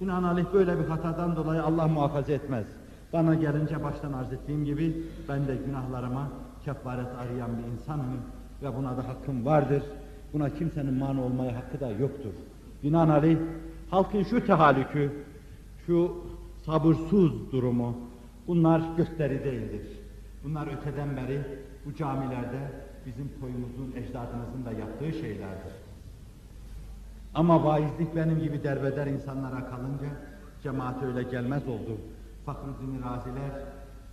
Binaenaleyh 0.00 0.44
böyle 0.52 0.78
bir 0.78 0.84
hatadan 0.84 1.36
dolayı 1.36 1.62
Allah 1.62 1.88
muhafaza 1.88 2.32
etmez. 2.32 2.66
Bana 3.12 3.34
gelince 3.34 3.84
baştan 3.84 4.12
arz 4.12 4.32
ettiğim 4.32 4.64
gibi 4.64 5.02
ben 5.28 5.48
de 5.48 5.56
günahlarıma 5.66 6.28
kefaret 6.64 7.06
arayan 7.06 7.50
bir 7.58 7.72
insanım 7.72 8.20
ve 8.62 8.76
buna 8.76 8.96
da 8.96 9.08
hakkım 9.08 9.46
vardır. 9.46 9.82
Buna 10.32 10.50
kimsenin 10.50 10.94
mani 10.94 11.20
olmaya 11.20 11.56
hakkı 11.56 11.80
da 11.80 11.90
yoktur. 11.90 12.32
Binaenaleyh 12.82 13.38
halkın 13.90 14.22
şu 14.22 14.46
tehallükü, 14.46 15.12
şu 15.86 16.24
sabırsız 16.66 17.52
durumu 17.52 17.96
bunlar 18.46 18.82
gösteri 18.96 19.44
değildir. 19.44 19.86
Bunlar 20.44 20.66
öteden 20.66 21.16
beri 21.16 21.40
bu 21.86 21.94
camilerde 21.94 22.72
bizim 23.06 23.30
toyumuzun, 23.40 23.92
ecdadımızın 23.96 24.64
da 24.64 24.72
yaptığı 24.72 25.12
şeylerdir. 25.12 25.87
Ama 27.34 27.64
vaizlik 27.64 28.16
benim 28.16 28.38
gibi 28.38 28.64
derbeder 28.64 29.06
insanlara 29.06 29.70
kalınca 29.70 30.08
cemaat 30.62 31.02
öyle 31.02 31.22
gelmez 31.22 31.68
oldu. 31.68 31.98
Fakruddin 32.46 33.02
Raziler, 33.02 33.64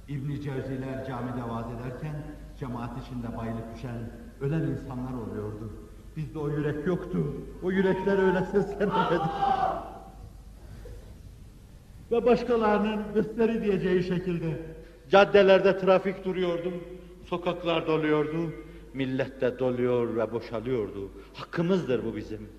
İbn 0.07 0.31
Cevziler 0.31 1.05
camide 1.07 1.49
vaaz 1.49 1.65
ederken 1.65 2.15
cemaat 2.59 2.91
içinde 3.03 3.37
bayılıp 3.37 3.75
düşen, 3.75 4.11
ölen 4.41 4.61
insanlar 4.61 5.13
oluyordu. 5.13 5.73
Bizde 6.17 6.39
o 6.39 6.49
yürek 6.49 6.87
yoktu. 6.87 7.17
O 7.63 7.71
yürekler 7.71 8.17
öyle 8.17 8.45
seslenemedi. 8.45 9.23
Ve 12.11 12.25
başkalarının 12.25 13.13
gösteri 13.13 13.63
diyeceği 13.63 14.03
şekilde 14.03 14.61
caddelerde 15.09 15.77
trafik 15.77 16.25
duruyordu, 16.25 16.71
sokaklar 17.25 17.87
doluyordu, 17.87 18.53
millet 18.93 19.41
de 19.41 19.59
doluyor 19.59 20.15
ve 20.15 20.31
boşalıyordu. 20.31 21.11
Hakkımızdır 21.33 22.05
bu 22.05 22.15
bizim. 22.15 22.49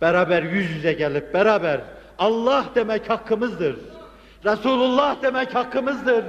Beraber 0.00 0.42
yüz 0.42 0.70
yüze 0.70 0.92
gelip 0.92 1.34
beraber 1.34 1.80
Allah 2.18 2.64
demek 2.74 3.10
hakkımızdır. 3.10 3.76
Resulullah 4.44 5.22
demek 5.22 5.54
hakkımızdır. 5.54 6.24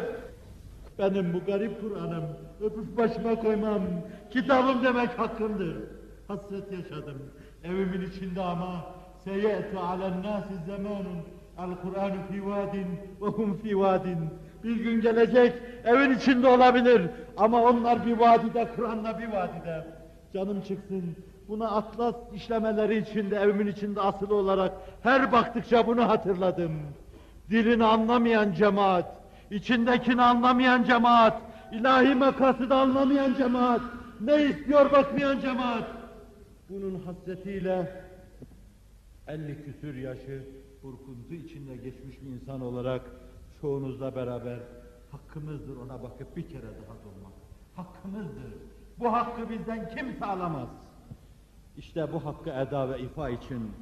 Benim 0.99 1.33
bu 1.33 1.45
garip 1.45 1.81
Kur'an'ım 1.81 2.23
öpüp 2.61 2.97
başıma 2.97 3.35
koymam, 3.35 3.81
kitabım 4.31 4.83
demek 4.83 5.19
hakkımdır. 5.19 5.75
Hasret 6.27 6.71
yaşadım 6.71 7.21
evimin 7.63 8.09
içinde 8.09 8.41
ama 8.41 8.85
seyetu 9.23 9.79
alen 9.79 10.23
nasi 10.23 10.53
zamanun 10.67 11.21
el 11.59 11.75
Kur'an 11.81 12.11
fi 12.31 12.45
vadin 12.45 12.87
ve 13.21 13.25
hum 13.25 13.57
fi 13.57 13.79
vadin. 13.79 14.29
Bir 14.63 14.75
gün 14.75 15.01
gelecek 15.01 15.53
evin 15.85 16.15
içinde 16.15 16.47
olabilir 16.47 17.01
ama 17.37 17.61
onlar 17.61 18.05
bir 18.05 18.17
vadide 18.17 18.67
Kur'an'la 18.75 19.19
bir 19.19 19.27
vadide. 19.27 19.87
Canım 20.33 20.61
çıksın 20.61 21.15
buna 21.51 21.71
atlas 21.71 22.15
işlemeleri 22.33 22.97
içinde 22.97 23.35
evimin 23.35 23.67
içinde 23.67 24.01
asılı 24.01 24.35
olarak 24.35 24.73
her 25.03 25.31
baktıkça 25.31 25.87
bunu 25.87 26.09
hatırladım. 26.09 26.71
Dilini 27.49 27.83
anlamayan 27.83 28.53
cemaat, 28.53 29.05
içindekini 29.51 30.21
anlamayan 30.21 30.83
cemaat, 30.83 31.41
ilahi 31.71 32.15
makasını 32.15 32.75
anlamayan 32.75 33.33
cemaat, 33.33 33.81
ne 34.21 34.43
istiyor 34.43 34.91
bakmayan 34.91 35.39
cemaat. 35.39 35.83
Bunun 36.69 37.03
hasretiyle 37.05 38.05
50 39.27 39.65
küsür 39.65 39.95
yaşı 39.95 40.43
burkuntu 40.83 41.33
içinde 41.33 41.75
geçmiş 41.75 42.21
bir 42.21 42.27
insan 42.27 42.61
olarak 42.61 43.01
çoğunuzla 43.61 44.15
beraber 44.15 44.59
hakkımızdır 45.11 45.77
ona 45.77 46.03
bakıp 46.03 46.37
bir 46.37 46.49
kere 46.49 46.61
daha 46.61 46.95
durmak. 47.03 47.33
Hakkımızdır. 47.75 48.53
Bu 48.99 49.13
hakkı 49.13 49.49
bizden 49.49 49.89
kimse 49.95 50.25
alamaz. 50.25 50.69
İşte 51.81 52.13
bu 52.13 52.25
hakkı 52.25 52.49
eda 52.49 52.89
ve 52.89 52.99
ifa 52.99 53.29
için 53.29 53.73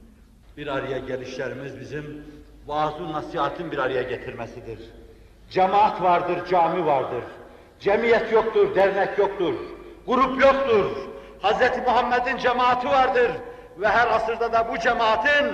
bir 0.57 0.67
araya 0.67 0.97
gelişlerimiz 0.97 1.79
bizim 1.79 2.23
vaaz-ı 2.67 3.13
nasihatin 3.13 3.71
bir 3.71 3.77
araya 3.77 4.01
getirmesidir. 4.01 4.79
Cemaat 5.49 6.01
vardır, 6.01 6.45
cami 6.49 6.85
vardır. 6.85 7.23
Cemiyet 7.79 8.31
yoktur, 8.31 8.75
dernek 8.75 9.17
yoktur. 9.17 9.53
Grup 10.07 10.41
yoktur. 10.41 10.85
Hz. 11.43 11.77
Muhammed'in 11.87 12.37
cemaati 12.37 12.87
vardır. 12.87 13.31
Ve 13.79 13.87
her 13.87 14.07
asırda 14.07 14.53
da 14.53 14.67
bu 14.73 14.79
cemaatin 14.79 15.45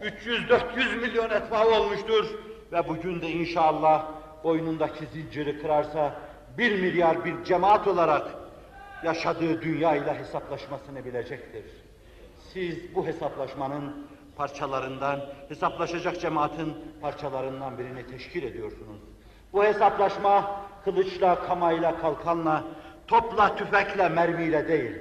300-400 0.00 1.00
milyon 1.00 1.30
etbaı 1.30 1.68
olmuştur. 1.68 2.26
Ve 2.72 2.88
bugün 2.88 3.20
de 3.20 3.28
inşallah 3.28 4.06
boynundaki 4.44 5.06
zinciri 5.06 5.62
kırarsa 5.62 6.14
bir 6.58 6.80
milyar 6.80 7.24
bir 7.24 7.44
cemaat 7.44 7.86
olarak 7.86 8.43
yaşadığı 9.04 9.62
dünya 9.62 9.96
ile 9.96 10.18
hesaplaşmasını 10.18 11.04
bilecektir. 11.04 11.64
Siz 12.52 12.94
bu 12.94 13.06
hesaplaşmanın 13.06 14.06
parçalarından, 14.36 15.20
hesaplaşacak 15.48 16.20
cemaatin 16.20 16.74
parçalarından 17.00 17.78
birini 17.78 18.06
teşkil 18.06 18.42
ediyorsunuz. 18.42 19.00
Bu 19.52 19.64
hesaplaşma 19.64 20.60
kılıçla, 20.84 21.46
kamayla, 21.46 22.00
kalkanla, 22.00 22.64
topla, 23.06 23.56
tüfekle, 23.56 24.08
mermiyle 24.08 24.68
değil. 24.68 24.92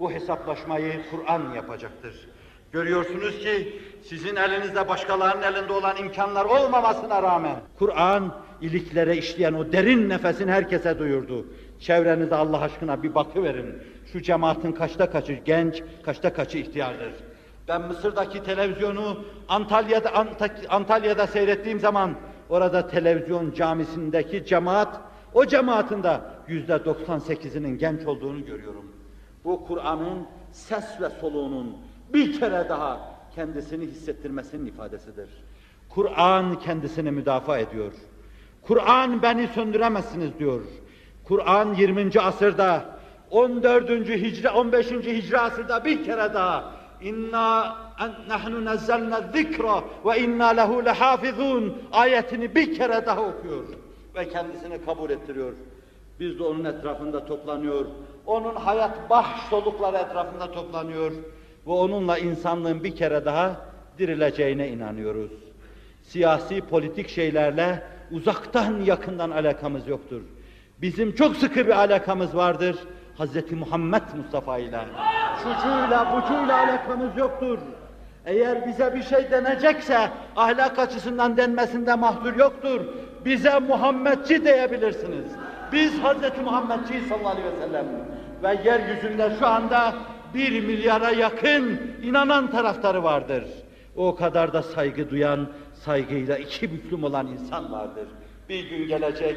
Bu 0.00 0.10
hesaplaşmayı 0.12 1.02
Kur'an 1.10 1.52
yapacaktır. 1.54 2.28
Görüyorsunuz 2.72 3.38
ki 3.38 3.82
sizin 4.08 4.36
elinizde 4.36 4.88
başkalarının 4.88 5.42
elinde 5.42 5.72
olan 5.72 5.96
imkanlar 5.96 6.44
olmamasına 6.44 7.22
rağmen 7.22 7.56
Kur'an 7.78 8.34
iliklere 8.60 9.16
işleyen 9.16 9.52
o 9.52 9.72
derin 9.72 10.08
nefesini 10.08 10.50
herkese 10.50 10.98
duyurdu. 10.98 11.46
Çevrenize 11.80 12.34
Allah 12.34 12.60
aşkına 12.60 13.02
bir 13.02 13.14
bakıverin. 13.14 13.74
Şu 14.12 14.22
cemaatin 14.22 14.72
kaçta 14.72 15.10
kaçı 15.10 15.32
genç, 15.32 15.82
kaçta 16.02 16.32
kaçı 16.32 16.58
ihtiyardır. 16.58 17.12
Ben 17.68 17.82
Mısır'daki 17.82 18.42
televizyonu 18.42 19.18
Antalya'da 19.48 20.08
Ant- 20.08 20.66
Antalya'da 20.68 21.26
seyrettiğim 21.26 21.80
zaman 21.80 22.14
orada 22.48 22.86
televizyon 22.88 23.52
camisindeki 23.52 24.46
cemaat 24.46 25.00
o 25.34 25.46
cemaatin 25.46 26.02
de 26.02 26.20
yüzde 26.48 26.72
98'inin 26.72 27.78
genç 27.78 28.06
olduğunu 28.06 28.44
görüyorum. 28.46 28.92
Bu 29.44 29.64
Kur'an'ın 29.66 30.26
ses 30.52 31.00
ve 31.00 31.10
soluğunun 31.20 31.76
bir 32.14 32.40
kere 32.40 32.68
daha 32.68 33.16
kendisini 33.34 33.86
hissettirmesinin 33.86 34.66
ifadesidir. 34.66 35.28
Kur'an 35.88 36.58
kendisini 36.58 37.10
müdafaa 37.10 37.58
ediyor. 37.58 37.92
Kur'an 38.62 39.22
beni 39.22 39.48
söndüremezsiniz 39.48 40.38
diyor. 40.38 40.60
Kur'an 41.28 41.74
20. 41.74 42.20
asırda 42.20 42.84
14. 43.30 43.90
hicri 43.90 44.50
15. 44.50 44.90
hicri 44.90 45.38
asırda 45.38 45.84
bir 45.84 46.04
kere 46.04 46.34
daha 46.34 46.72
inna 47.02 47.76
nahnu 48.28 48.64
nazzalna 48.64 49.20
zikra 49.34 49.84
ve 50.04 50.20
inna 50.20 50.46
lehu 50.46 50.84
lehafizun 50.84 51.82
ayetini 51.92 52.54
bir 52.54 52.74
kere 52.74 53.06
daha 53.06 53.20
okuyor 53.20 53.64
ve 54.14 54.28
kendisini 54.28 54.84
kabul 54.84 55.10
ettiriyor. 55.10 55.52
Biz 56.20 56.38
de 56.38 56.42
onun 56.42 56.64
etrafında 56.64 57.24
toplanıyor. 57.26 57.86
Onun 58.26 58.54
hayat 58.54 59.10
baş 59.10 59.26
solukları 59.50 59.96
etrafında 59.96 60.52
toplanıyor 60.52 61.12
ve 61.66 61.72
onunla 61.72 62.18
insanlığın 62.18 62.84
bir 62.84 62.96
kere 62.96 63.24
daha 63.24 63.56
dirileceğine 63.98 64.68
inanıyoruz. 64.68 65.30
Siyasi 66.02 66.60
politik 66.60 67.08
şeylerle 67.08 67.82
uzaktan 68.10 68.80
yakından 68.80 69.30
alakamız 69.30 69.88
yoktur. 69.88 70.22
Bizim 70.82 71.14
çok 71.14 71.36
sıkı 71.36 71.66
bir 71.66 71.78
alakamız 71.78 72.36
vardır. 72.36 72.76
Hz. 73.18 73.52
Muhammed 73.52 74.02
Mustafa 74.16 74.58
ile. 74.58 74.80
Şucuyla 75.38 76.12
bucuyla 76.12 76.58
alakamız 76.58 77.16
yoktur. 77.16 77.58
Eğer 78.26 78.68
bize 78.68 78.94
bir 78.94 79.02
şey 79.02 79.30
denecekse 79.30 80.10
ahlak 80.36 80.78
açısından 80.78 81.36
denmesinde 81.36 81.94
mahzur 81.94 82.36
yoktur. 82.36 82.80
Bize 83.24 83.58
Muhammedçi 83.58 84.44
diyebilirsiniz. 84.44 85.24
Biz 85.72 85.92
Hz. 85.92 86.44
Muhammedçiyiz 86.44 87.06
sallallahu 87.06 87.28
aleyhi 87.28 87.48
ve 87.48 87.66
sellem. 87.66 87.86
Ve 88.42 88.70
yeryüzünde 88.70 89.32
şu 89.38 89.46
anda 89.46 89.94
bir 90.34 90.64
milyara 90.66 91.10
yakın 91.10 91.80
inanan 92.02 92.50
taraftarı 92.50 93.02
vardır. 93.02 93.44
O 93.96 94.14
kadar 94.14 94.52
da 94.52 94.62
saygı 94.62 95.10
duyan, 95.10 95.48
saygıyla 95.74 96.38
iki 96.38 96.72
büklüm 96.72 97.04
olan 97.04 97.26
insan 97.26 97.72
vardır. 97.72 98.08
Bir 98.48 98.70
gün 98.70 98.88
gelecek, 98.88 99.36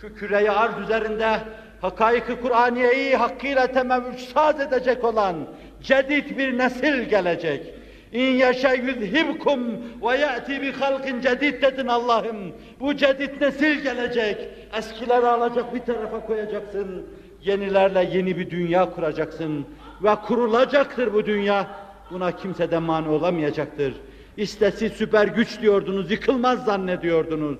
şu 0.00 0.14
küreyi 0.14 0.50
arz 0.50 0.78
üzerinde 0.84 1.38
hakaiki 1.80 2.40
Kur'aniyeyi 2.42 3.16
hakkıyla 3.16 3.66
temevvüç 3.66 4.20
saz 4.20 4.60
edecek 4.60 5.04
olan 5.04 5.36
cedid 5.82 6.38
bir 6.38 6.58
nesil 6.58 7.02
gelecek. 7.02 7.74
İn 8.12 8.32
yaşa 8.32 8.72
yuzhibkum 8.72 9.60
ve 10.02 10.16
ya'ti 10.16 10.62
bi 10.62 10.72
halkin 10.72 11.20
cedid 11.20 11.62
dedin 11.62 11.86
Allah'ım. 11.86 12.36
Bu 12.80 12.96
cedid 12.96 13.40
nesil 13.40 13.80
gelecek. 13.80 14.38
Eskileri 14.78 15.26
alacak 15.26 15.74
bir 15.74 15.80
tarafa 15.80 16.26
koyacaksın. 16.26 17.06
Yenilerle 17.44 18.10
yeni 18.12 18.38
bir 18.38 18.50
dünya 18.50 18.90
kuracaksın. 18.90 19.66
Ve 20.02 20.14
kurulacaktır 20.14 21.14
bu 21.14 21.26
dünya. 21.26 21.66
Buna 22.10 22.32
kimse 22.32 22.70
de 22.70 22.78
mani 22.78 23.08
olamayacaktır. 23.08 23.94
İşte 24.36 24.70
siz 24.70 24.92
süper 24.92 25.28
güç 25.28 25.60
diyordunuz, 25.60 26.10
yıkılmaz 26.10 26.64
zannediyordunuz. 26.64 27.58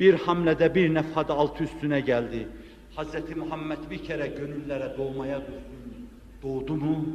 Bir 0.00 0.14
hamlede 0.14 0.74
bir 0.74 0.94
nefhada 0.94 1.34
alt 1.34 1.60
üstüne 1.60 2.00
geldi. 2.00 2.48
Hz. 2.96 3.36
Muhammed 3.36 3.78
bir 3.90 4.04
kere 4.04 4.26
gönüllere 4.26 4.94
doğmaya 4.98 5.40
düştü. 5.40 5.78
Doğdu 6.42 6.74
mu? 6.74 7.06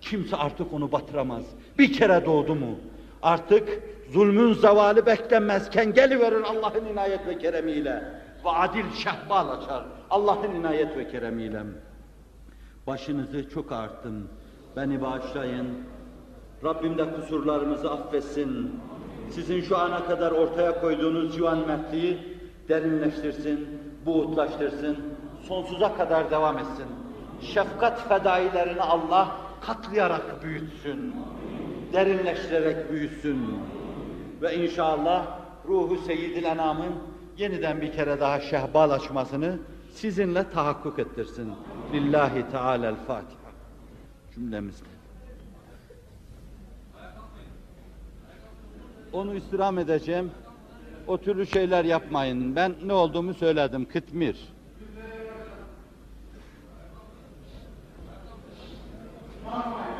Kimse 0.00 0.36
artık 0.36 0.72
onu 0.72 0.92
batıramaz. 0.92 1.44
Bir 1.78 1.92
kere 1.92 2.26
doğdu 2.26 2.54
mu? 2.54 2.78
Artık 3.22 3.68
zulmün 4.10 4.52
zavali 4.52 5.06
beklenmezken 5.06 5.94
geliverir 5.94 6.42
Allah'ın 6.42 6.84
inayet 6.84 7.26
ve 7.26 7.38
keremiyle. 7.38 8.22
Ve 8.44 8.50
adil 8.50 8.84
şehbal 8.92 9.48
açar. 9.48 9.84
Allah'ın 10.10 10.54
inayet 10.54 10.96
ve 10.96 11.08
keremiyle. 11.08 11.62
Başınızı 12.86 13.50
çok 13.50 13.72
ağarttım. 13.72 14.28
Beni 14.76 15.02
bağışlayın. 15.02 15.68
Rabbim 16.64 16.98
de 16.98 17.14
kusurlarımızı 17.14 17.90
affetsin. 17.90 18.80
Sizin 19.34 19.60
şu 19.60 19.78
ana 19.78 20.04
kadar 20.04 20.32
ortaya 20.32 20.80
koyduğunuz 20.80 21.34
civan 21.34 21.66
mertliği 21.66 22.18
derinleştirsin, 22.68 23.68
buğutlaştırsın, 24.06 24.98
sonsuza 25.48 25.96
kadar 25.96 26.30
devam 26.30 26.58
etsin. 26.58 26.86
Şefkat 27.40 28.08
fedailerini 28.08 28.80
Allah 28.80 29.36
katlayarak 29.60 30.44
büyütsün, 30.44 31.14
derinleştirerek 31.92 32.92
büyütsün. 32.92 33.58
Ve 34.42 34.56
inşallah 34.56 35.26
ruhu 35.68 35.96
seyyidil 35.96 36.44
enamın 36.44 36.92
yeniden 37.38 37.80
bir 37.80 37.92
kere 37.92 38.20
daha 38.20 38.40
şehbal 38.40 38.90
açmasını 38.90 39.58
sizinle 39.94 40.50
tahakkuk 40.50 40.98
ettirsin. 40.98 41.52
Lillahi 41.92 42.50
Teala'l 42.50 42.96
Fatiha. 43.06 43.50
Cümlemizle. 44.34 44.91
onu 49.12 49.34
istirham 49.34 49.78
edeceğim. 49.78 50.30
O 51.06 51.18
türlü 51.18 51.46
şeyler 51.46 51.84
yapmayın. 51.84 52.56
Ben 52.56 52.74
ne 52.84 52.92
olduğumu 52.92 53.34
söyledim. 53.34 53.84
Kıtmir. 53.84 54.36
Marmara. 59.44 59.91